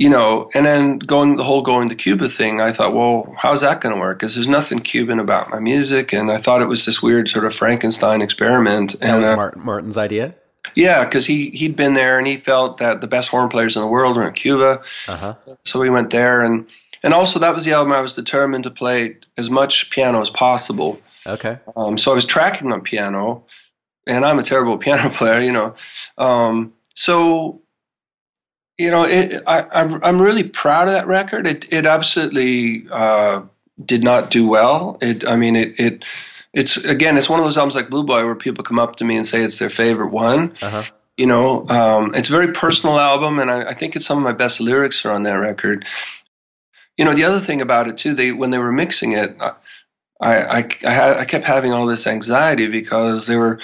you 0.01 0.09
know, 0.09 0.49
and 0.55 0.65
then 0.65 0.97
going 0.97 1.35
the 1.35 1.43
whole 1.43 1.61
going 1.61 1.87
to 1.87 1.93
Cuba 1.93 2.27
thing. 2.27 2.59
I 2.59 2.73
thought, 2.73 2.95
well, 2.95 3.35
how's 3.37 3.61
that 3.61 3.81
going 3.81 3.93
to 3.93 4.01
work? 4.01 4.17
Because 4.17 4.33
there's 4.33 4.47
nothing 4.47 4.79
Cuban 4.79 5.19
about 5.19 5.51
my 5.51 5.59
music, 5.59 6.11
and 6.11 6.31
I 6.31 6.41
thought 6.41 6.63
it 6.63 6.65
was 6.65 6.87
this 6.87 7.03
weird 7.03 7.29
sort 7.29 7.45
of 7.45 7.53
Frankenstein 7.53 8.19
experiment. 8.19 8.93
that 8.93 9.09
and 9.09 9.17
was 9.19 9.29
uh, 9.29 9.35
Martin, 9.35 9.63
Martin's 9.63 9.99
idea. 9.99 10.33
yeah, 10.73 11.05
because 11.05 11.27
he 11.27 11.51
he'd 11.51 11.75
been 11.75 11.93
there 11.93 12.17
and 12.17 12.25
he 12.25 12.37
felt 12.37 12.79
that 12.79 13.01
the 13.01 13.05
best 13.05 13.29
horn 13.29 13.47
players 13.47 13.75
in 13.75 13.83
the 13.83 13.87
world 13.87 14.17
were 14.17 14.27
in 14.27 14.33
Cuba. 14.33 14.81
Uh 15.07 15.17
huh. 15.17 15.33
So 15.65 15.79
we 15.79 15.91
went 15.91 16.09
there, 16.09 16.41
and 16.41 16.65
and 17.03 17.13
also 17.13 17.37
that 17.37 17.53
was 17.53 17.63
the 17.63 17.73
album 17.73 17.93
I 17.93 18.01
was 18.01 18.15
determined 18.15 18.63
to 18.63 18.71
play 18.71 19.17
as 19.37 19.51
much 19.51 19.91
piano 19.91 20.19
as 20.19 20.31
possible. 20.31 20.99
Okay. 21.27 21.59
Um, 21.75 21.99
so 21.99 22.11
I 22.11 22.15
was 22.15 22.25
tracking 22.25 22.73
on 22.73 22.81
piano, 22.81 23.45
and 24.07 24.25
I'm 24.25 24.39
a 24.39 24.43
terrible 24.43 24.77
piano 24.85 25.11
player, 25.11 25.39
you 25.41 25.51
know. 25.51 25.75
Um, 26.17 26.73
so, 26.95 27.60
you 28.81 28.89
know, 28.89 29.03
it, 29.03 29.43
I, 29.45 29.63
I'm 29.71 30.03
I'm 30.03 30.19
really 30.19 30.43
proud 30.43 30.87
of 30.87 30.95
that 30.95 31.05
record. 31.05 31.45
It 31.45 31.71
it 31.71 31.85
absolutely 31.85 32.87
uh, 32.91 33.43
did 33.85 34.03
not 34.03 34.31
do 34.31 34.47
well. 34.47 34.97
It 35.01 35.25
I 35.27 35.35
mean 35.35 35.55
it 35.55 35.79
it 35.79 36.03
it's 36.51 36.77
again 36.77 37.15
it's 37.15 37.29
one 37.29 37.39
of 37.39 37.45
those 37.45 37.57
albums 37.57 37.75
like 37.75 37.89
Blue 37.89 38.03
Boy 38.03 38.25
where 38.25 38.33
people 38.33 38.63
come 38.63 38.79
up 38.79 38.95
to 38.95 39.05
me 39.05 39.17
and 39.17 39.27
say 39.27 39.43
it's 39.43 39.59
their 39.59 39.69
favorite 39.69 40.11
one. 40.11 40.55
Uh 40.63 40.69
huh. 40.69 40.83
You 41.15 41.27
know, 41.27 41.67
um, 41.69 42.15
it's 42.15 42.29
a 42.29 42.31
very 42.31 42.51
personal 42.53 42.99
album, 42.99 43.37
and 43.37 43.51
I, 43.51 43.69
I 43.69 43.73
think 43.75 43.95
it's 43.95 44.05
some 44.05 44.17
of 44.17 44.23
my 44.23 44.31
best 44.31 44.59
lyrics 44.59 45.05
are 45.05 45.11
on 45.11 45.23
that 45.23 45.33
record. 45.33 45.85
You 46.97 47.05
know, 47.05 47.13
the 47.13 47.25
other 47.25 47.39
thing 47.39 47.61
about 47.61 47.87
it 47.87 47.99
too, 47.99 48.15
they 48.15 48.31
when 48.31 48.49
they 48.49 48.57
were 48.57 48.71
mixing 48.71 49.11
it, 49.11 49.35
I 49.39 49.53
I, 50.21 50.67
I, 50.83 51.19
I 51.19 51.25
kept 51.25 51.45
having 51.45 51.71
all 51.71 51.85
this 51.85 52.07
anxiety 52.07 52.67
because 52.67 53.27
they 53.27 53.37
were 53.37 53.59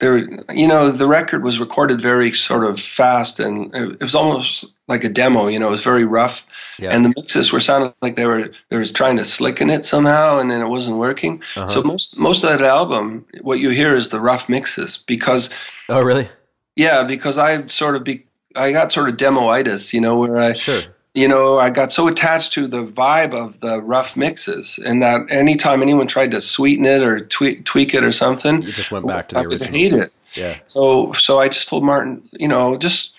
they 0.00 0.08
were 0.08 0.28
you 0.52 0.68
know 0.68 0.90
the 0.90 1.06
record 1.08 1.42
was 1.42 1.58
recorded 1.58 2.00
very 2.00 2.32
sort 2.32 2.64
of 2.64 2.80
fast 2.80 3.40
and 3.40 3.74
it, 3.74 3.92
it 3.92 4.00
was 4.00 4.14
almost 4.14 4.66
like 4.86 5.04
a 5.04 5.08
demo. 5.08 5.48
You 5.48 5.58
know, 5.58 5.68
it 5.68 5.72
was 5.72 5.82
very 5.82 6.04
rough, 6.04 6.46
Yeah. 6.78 6.90
and 6.90 7.04
the 7.04 7.12
mixes 7.16 7.52
were 7.52 7.60
sounding 7.60 7.92
like 8.00 8.16
they 8.16 8.26
were 8.26 8.50
they 8.70 8.76
were 8.76 8.86
trying 8.86 9.16
to 9.16 9.24
slicken 9.24 9.70
it 9.70 9.84
somehow, 9.84 10.38
and 10.38 10.50
then 10.50 10.60
it 10.60 10.68
wasn't 10.68 10.96
working. 10.96 11.42
Uh-huh. 11.56 11.68
So 11.68 11.82
most 11.82 12.18
most 12.18 12.42
of 12.44 12.50
that 12.50 12.62
album, 12.62 13.26
what 13.42 13.58
you 13.58 13.70
hear 13.70 13.94
is 13.94 14.08
the 14.08 14.20
rough 14.20 14.48
mixes 14.48 14.96
because 15.06 15.50
oh, 15.88 16.00
really? 16.02 16.28
yeah, 16.76 17.04
because 17.04 17.36
I 17.38 17.66
sort 17.66 17.96
of 17.96 18.04
be 18.04 18.24
I 18.56 18.72
got 18.72 18.92
sort 18.92 19.08
of 19.08 19.16
demoitis, 19.16 19.92
you 19.92 20.00
know, 20.00 20.16
where 20.18 20.38
I 20.38 20.52
Sure. 20.54 20.82
You 21.18 21.28
know 21.28 21.58
I 21.66 21.70
got 21.70 21.90
so 21.92 22.08
attached 22.08 22.52
to 22.54 22.66
the 22.68 22.82
vibe 23.02 23.34
of 23.34 23.60
the 23.60 23.74
rough 23.94 24.16
mixes, 24.16 24.78
and 24.86 25.02
that 25.02 25.20
anytime 25.30 25.82
anyone 25.82 26.06
tried 26.06 26.30
to 26.32 26.40
sweeten 26.40 26.86
it 26.86 27.02
or 27.02 27.20
tweak 27.36 27.64
tweak 27.64 27.94
it 27.94 28.04
or 28.04 28.12
something, 28.12 28.62
You 28.62 28.72
just 28.72 28.90
went 28.90 29.06
back 29.06 29.28
to 29.28 29.34
the 29.34 29.40
I 29.40 29.44
original. 29.44 29.72
hate 29.78 29.92
it. 30.04 30.10
Yeah. 30.34 30.54
So 30.64 31.12
so 31.14 31.40
I 31.44 31.48
just 31.48 31.68
told 31.68 31.82
Martin, 31.84 32.22
you 32.32 32.48
know, 32.48 32.76
just 32.76 33.14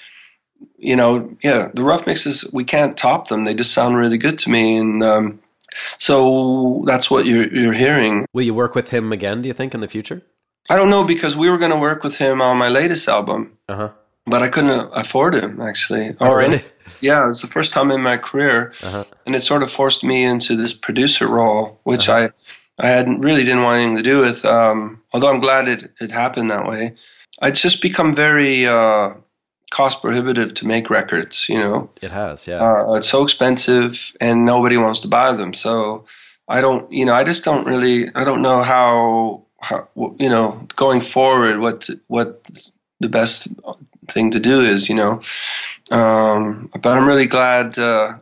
you 0.78 0.96
know, 0.96 1.12
yeah, 1.44 1.70
the 1.74 1.84
rough 1.84 2.06
mixes 2.08 2.46
we 2.54 2.64
can't 2.64 2.98
top 2.98 3.28
them. 3.30 3.44
They 3.44 3.54
just 3.54 3.74
sound 3.74 3.98
really 3.98 4.18
good 4.18 4.38
to 4.40 4.50
me, 4.50 4.78
and 4.78 5.04
um, 5.04 5.40
so 5.98 6.84
that's 6.86 7.10
what 7.12 7.26
you're 7.26 7.48
you're 7.54 7.74
hearing. 7.86 8.26
Will 8.34 8.44
you 8.44 8.54
work 8.54 8.76
with 8.76 8.90
him 8.90 9.12
again? 9.12 9.42
Do 9.42 9.48
you 9.48 9.54
think 9.54 9.74
in 9.74 9.82
the 9.82 9.88
future? 9.88 10.22
I 10.70 10.76
don't 10.76 10.90
know 10.90 11.04
because 11.04 11.36
we 11.36 11.50
were 11.50 11.58
going 11.58 11.72
to 11.72 11.78
work 11.90 12.04
with 12.04 12.18
him 12.18 12.42
on 12.42 12.58
my 12.58 12.70
latest 12.70 13.08
album, 13.10 13.58
Uh 13.68 13.76
huh. 13.76 13.90
but 14.26 14.42
I 14.44 14.50
couldn't 14.50 14.90
afford 14.94 15.34
him 15.36 15.60
actually. 15.62 16.16
Oh, 16.20 16.28
Or 16.30 16.38
really? 16.38 16.62
Yeah, 17.02 17.24
it 17.24 17.28
was 17.28 17.42
the 17.42 17.48
first 17.48 17.72
time 17.74 17.92
in 17.92 18.02
my 18.02 18.18
career, 18.18 18.74
Uh-huh. 18.84 19.04
and 19.26 19.36
it 19.36 19.44
sort 19.44 19.64
of 19.64 19.72
forced 19.72 20.04
me 20.04 20.24
into 20.24 20.56
this 20.56 20.74
producer 20.74 21.28
role, 21.28 21.80
which 21.84 22.08
I 22.10 22.30
I 22.82 22.88
hadn't 22.88 23.22
really 23.22 23.44
didn't 23.44 23.64
want 23.64 23.78
anything 23.78 23.98
to 23.98 24.04
do 24.04 24.22
with. 24.22 24.46
Um, 24.46 25.02
although 25.12 25.30
I'm 25.34 25.42
glad 25.42 25.68
it 25.68 25.92
it 26.00 26.12
happened 26.12 26.50
that 26.52 26.66
way. 26.68 26.94
I'd 27.42 27.56
just 27.64 27.82
become 27.82 28.14
very 28.14 28.68
uh, 28.68 29.10
cost 29.72 30.02
prohibitive 30.02 30.54
to 30.56 30.68
make 30.68 30.90
records. 30.90 31.46
You 31.50 31.60
know, 31.60 31.90
It 32.02 32.12
has. 32.12 32.48
Yeah. 32.48 32.62
uh, 32.64 32.94
it's 32.98 33.10
so 33.10 33.24
expensive, 33.24 34.16
and 34.22 34.46
nobody 34.46 34.78
wants 34.78 35.00
to 35.02 35.08
buy 35.08 35.34
them. 35.38 35.54
So 35.54 36.06
I 36.48 36.62
don't, 36.62 36.92
you 36.92 37.06
know, 37.06 37.14
I 37.22 37.24
just 37.28 37.44
don't 37.46 37.66
really, 37.68 38.10
I 38.16 38.24
don't 38.24 38.42
know 38.42 38.64
how, 38.64 39.44
how 39.62 39.88
you 40.20 40.30
know, 40.30 40.60
going 40.76 41.02
forward, 41.02 41.60
what 41.60 41.90
what 42.08 42.42
the 43.00 43.10
best 43.10 43.48
thing 44.12 44.32
to 44.32 44.40
do 44.40 44.62
is, 44.62 44.90
you 44.90 44.96
know. 44.96 45.22
Um, 45.92 46.70
but 46.82 46.98
I'm 46.98 47.06
really 47.08 47.26
glad, 47.26 47.78
uh, 47.80 48.18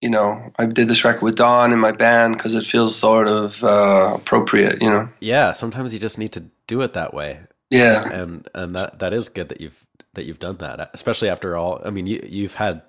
you 0.00 0.08
know, 0.10 0.50
I 0.58 0.66
did 0.66 0.88
this 0.88 1.04
record 1.04 1.22
with 1.22 1.36
Don 1.36 1.72
and 1.72 1.80
my 1.80 1.92
band 1.92 2.36
because 2.36 2.54
it 2.54 2.64
feels 2.64 2.96
sort 2.96 3.28
of 3.28 3.62
uh, 3.62 4.14
appropriate, 4.14 4.80
you 4.82 4.88
know. 4.88 5.08
yeah. 5.20 5.52
Sometimes 5.52 5.92
you 5.92 6.00
just 6.00 6.18
need 6.18 6.32
to 6.32 6.44
do 6.66 6.80
it 6.82 6.92
that 6.94 7.12
way, 7.14 7.40
Yeah, 7.70 8.08
and 8.08 8.48
and 8.54 8.74
that 8.74 8.98
that 8.98 9.12
is 9.12 9.28
good 9.28 9.48
that 9.50 9.60
you've 9.60 9.84
that 10.14 10.24
you've 10.24 10.38
done 10.38 10.56
that, 10.58 10.90
especially 10.94 11.28
after 11.28 11.56
all. 11.56 11.80
I 11.84 11.90
mean, 11.90 12.06
you 12.06 12.20
you've 12.26 12.54
had 12.54 12.82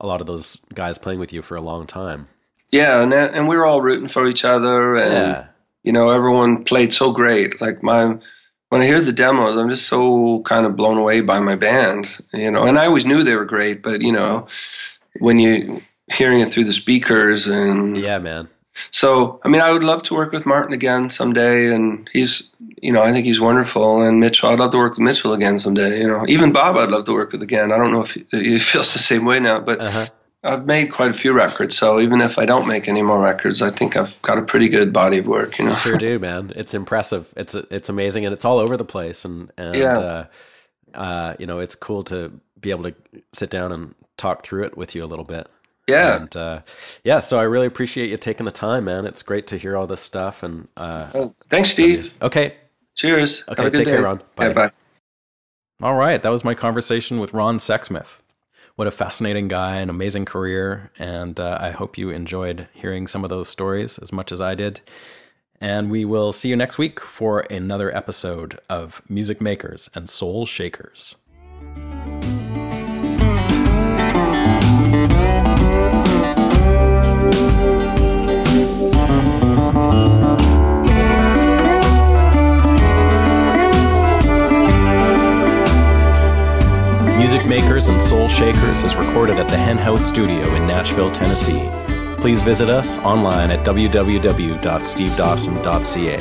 a 0.00 0.06
lot 0.06 0.20
of 0.20 0.26
those 0.26 0.56
guys 0.74 0.98
playing 0.98 1.18
with 1.18 1.32
you 1.32 1.42
for 1.42 1.56
a 1.56 1.60
long 1.60 1.86
time. 1.86 2.28
yeah, 2.70 3.02
and 3.02 3.12
and 3.12 3.48
we 3.48 3.56
were 3.56 3.66
all 3.66 3.80
rooting 3.82 4.08
for 4.08 4.26
each 4.28 4.44
other, 4.44 4.94
and 4.96 5.12
Yeah. 5.12 5.46
you 5.82 5.92
know, 5.92 6.10
everyone 6.10 6.64
played 6.64 6.92
so 6.92 7.10
great. 7.12 7.60
Like 7.60 7.82
my, 7.82 8.16
when 8.70 8.80
I 8.82 8.86
hear 8.86 9.00
the 9.00 9.12
demos, 9.12 9.56
I'm 9.56 9.70
just 9.70 9.86
so 9.86 10.42
kind 10.44 10.66
of 10.66 10.76
blown 10.76 10.98
away 10.98 11.20
by 11.22 11.40
my 11.40 11.54
band, 11.54 12.06
you 12.32 12.50
know. 12.50 12.64
And 12.64 12.78
I 12.78 12.86
always 12.86 13.06
knew 13.06 13.22
they 13.22 13.36
were 13.36 13.44
great, 13.44 13.82
but 13.82 14.00
you 14.02 14.12
know, 14.12 14.46
when 15.20 15.38
you 15.38 15.78
hearing 16.10 16.40
it 16.40 16.52
through 16.52 16.64
the 16.64 16.72
speakers 16.72 17.46
and 17.46 17.96
Yeah, 17.96 18.18
man. 18.18 18.48
so, 18.90 19.40
I 19.44 19.48
mean, 19.48 19.60
I 19.60 19.72
would 19.72 19.82
love 19.82 20.02
to 20.04 20.14
work 20.14 20.32
with 20.32 20.46
Martin 20.46 20.72
again 20.72 21.10
someday, 21.10 21.66
and 21.74 22.08
he's, 22.12 22.50
you 22.80 22.92
know, 22.92 23.02
I 23.02 23.12
think 23.12 23.26
he's 23.26 23.40
wonderful. 23.40 24.02
And 24.02 24.20
Mitchell, 24.20 24.48
I'd 24.50 24.58
love 24.58 24.70
to 24.72 24.78
work 24.78 24.92
with 24.92 25.00
Mitchell 25.00 25.32
again 25.34 25.58
someday. 25.58 26.00
You 26.00 26.08
know, 26.08 26.24
even 26.28 26.52
Bob, 26.52 26.76
I'd 26.76 26.88
love 26.90 27.04
to 27.06 27.12
work 27.12 27.32
with 27.32 27.42
again. 27.42 27.72
I 27.72 27.76
don't 27.76 27.92
know 27.92 28.02
if 28.04 28.12
he, 28.12 28.24
he 28.30 28.58
feels 28.58 28.92
the 28.92 28.98
same 29.00 29.24
way 29.24 29.40
now, 29.40 29.60
but 29.60 29.80
Uh-huh. 29.80 30.06
I've 30.48 30.66
made 30.66 30.90
quite 30.92 31.10
a 31.10 31.14
few 31.14 31.32
records. 31.32 31.76
So 31.76 32.00
even 32.00 32.20
if 32.20 32.38
I 32.38 32.46
don't 32.46 32.66
make 32.66 32.88
any 32.88 33.02
more 33.02 33.20
records, 33.20 33.62
I 33.62 33.70
think 33.70 33.96
I've 33.96 34.20
got 34.22 34.38
a 34.38 34.42
pretty 34.42 34.68
good 34.68 34.92
body 34.92 35.18
of 35.18 35.26
work. 35.26 35.58
You 35.58 35.66
know, 35.66 35.70
You 35.72 35.76
sure 35.76 35.98
do, 35.98 36.18
man. 36.28 36.52
It's 36.56 36.74
impressive. 36.74 37.32
It's 37.36 37.54
it's 37.54 37.88
amazing, 37.88 38.24
and 38.26 38.32
it's 38.32 38.44
all 38.44 38.58
over 38.58 38.76
the 38.76 38.84
place. 38.84 39.24
And 39.24 39.50
and 39.58 39.74
Yeah. 39.76 39.98
uh, 39.98 40.26
uh, 40.94 41.34
you 41.38 41.46
know, 41.46 41.58
it's 41.58 41.74
cool 41.74 42.02
to 42.04 42.32
be 42.60 42.70
able 42.70 42.84
to 42.84 42.94
sit 43.32 43.50
down 43.50 43.72
and 43.72 43.94
talk 44.16 44.42
through 44.44 44.64
it 44.64 44.76
with 44.76 44.94
you 44.94 45.04
a 45.04 45.06
little 45.06 45.24
bit. 45.24 45.48
yeah. 45.86 46.16
And 46.16 46.34
uh, 46.36 46.60
yeah, 47.04 47.20
so 47.20 47.38
I 47.38 47.42
really 47.44 47.66
appreciate 47.66 48.10
you 48.10 48.16
taking 48.16 48.46
the 48.46 48.52
time, 48.52 48.84
man. 48.86 49.06
It's 49.06 49.22
great 49.22 49.46
to 49.48 49.58
hear 49.58 49.76
all 49.76 49.86
this 49.86 50.00
stuff. 50.02 50.42
And 50.42 50.66
uh, 50.76 51.08
Oh, 51.14 51.34
thanks, 51.50 51.70
Steve. 51.70 52.12
okay, 52.22 52.54
Cheers. 52.96 53.44
Okay, 53.48 53.62
Have 53.62 53.66
a 53.66 53.70
good 53.70 53.84
take 53.84 53.88
care, 53.88 54.00
day. 54.00 54.06
Ron. 54.06 54.22
Yeah, 54.40 54.48
Bye. 54.48 54.52
bye. 54.52 54.70
All 55.80 55.94
right, 55.94 56.20
that 56.22 56.30
was 56.30 56.42
my 56.42 56.54
conversation 56.54 57.20
with 57.20 57.32
Ron 57.32 57.58
Sexsmith. 57.58 58.18
What 58.78 58.86
a 58.86 58.92
fascinating 58.92 59.48
guy, 59.48 59.78
an 59.78 59.90
amazing 59.90 60.24
career, 60.24 60.92
and 61.00 61.40
uh, 61.40 61.58
I 61.60 61.72
hope 61.72 61.98
you 61.98 62.10
enjoyed 62.10 62.68
hearing 62.72 63.08
some 63.08 63.24
of 63.24 63.28
those 63.28 63.48
stories 63.48 63.98
as 63.98 64.12
much 64.12 64.30
as 64.30 64.40
I 64.40 64.54
did. 64.54 64.82
And 65.60 65.90
we 65.90 66.04
will 66.04 66.32
see 66.32 66.48
you 66.48 66.54
next 66.54 66.78
week 66.78 67.00
for 67.00 67.40
another 67.50 67.92
episode 67.92 68.60
of 68.70 69.02
Music 69.08 69.40
Makers 69.40 69.90
and 69.96 70.08
Soul 70.08 70.46
Shakers. 70.46 71.16
Music 87.18 87.46
Makers 87.48 87.88
and 87.88 88.00
Soul 88.00 88.28
Shakers 88.28 88.84
is 88.84 88.94
recorded 88.94 89.38
at 89.38 89.48
the 89.48 89.56
Hen 89.56 89.76
House 89.76 90.06
Studio 90.06 90.54
in 90.54 90.68
Nashville, 90.68 91.10
Tennessee. 91.10 91.68
Please 92.20 92.40
visit 92.42 92.70
us 92.70 92.96
online 92.98 93.50
at 93.50 93.66
www.stevedawson.ca. 93.66 96.18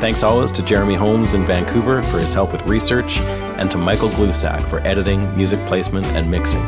Thanks 0.00 0.22
always 0.22 0.52
to 0.52 0.62
Jeremy 0.62 0.94
Holmes 0.94 1.34
in 1.34 1.44
Vancouver 1.44 2.04
for 2.04 2.20
his 2.20 2.32
help 2.32 2.52
with 2.52 2.64
research, 2.64 3.18
and 3.18 3.68
to 3.72 3.76
Michael 3.76 4.10
Glusack 4.10 4.62
for 4.62 4.78
editing, 4.86 5.36
music 5.36 5.58
placement, 5.66 6.06
and 6.06 6.30
mixing. 6.30 6.62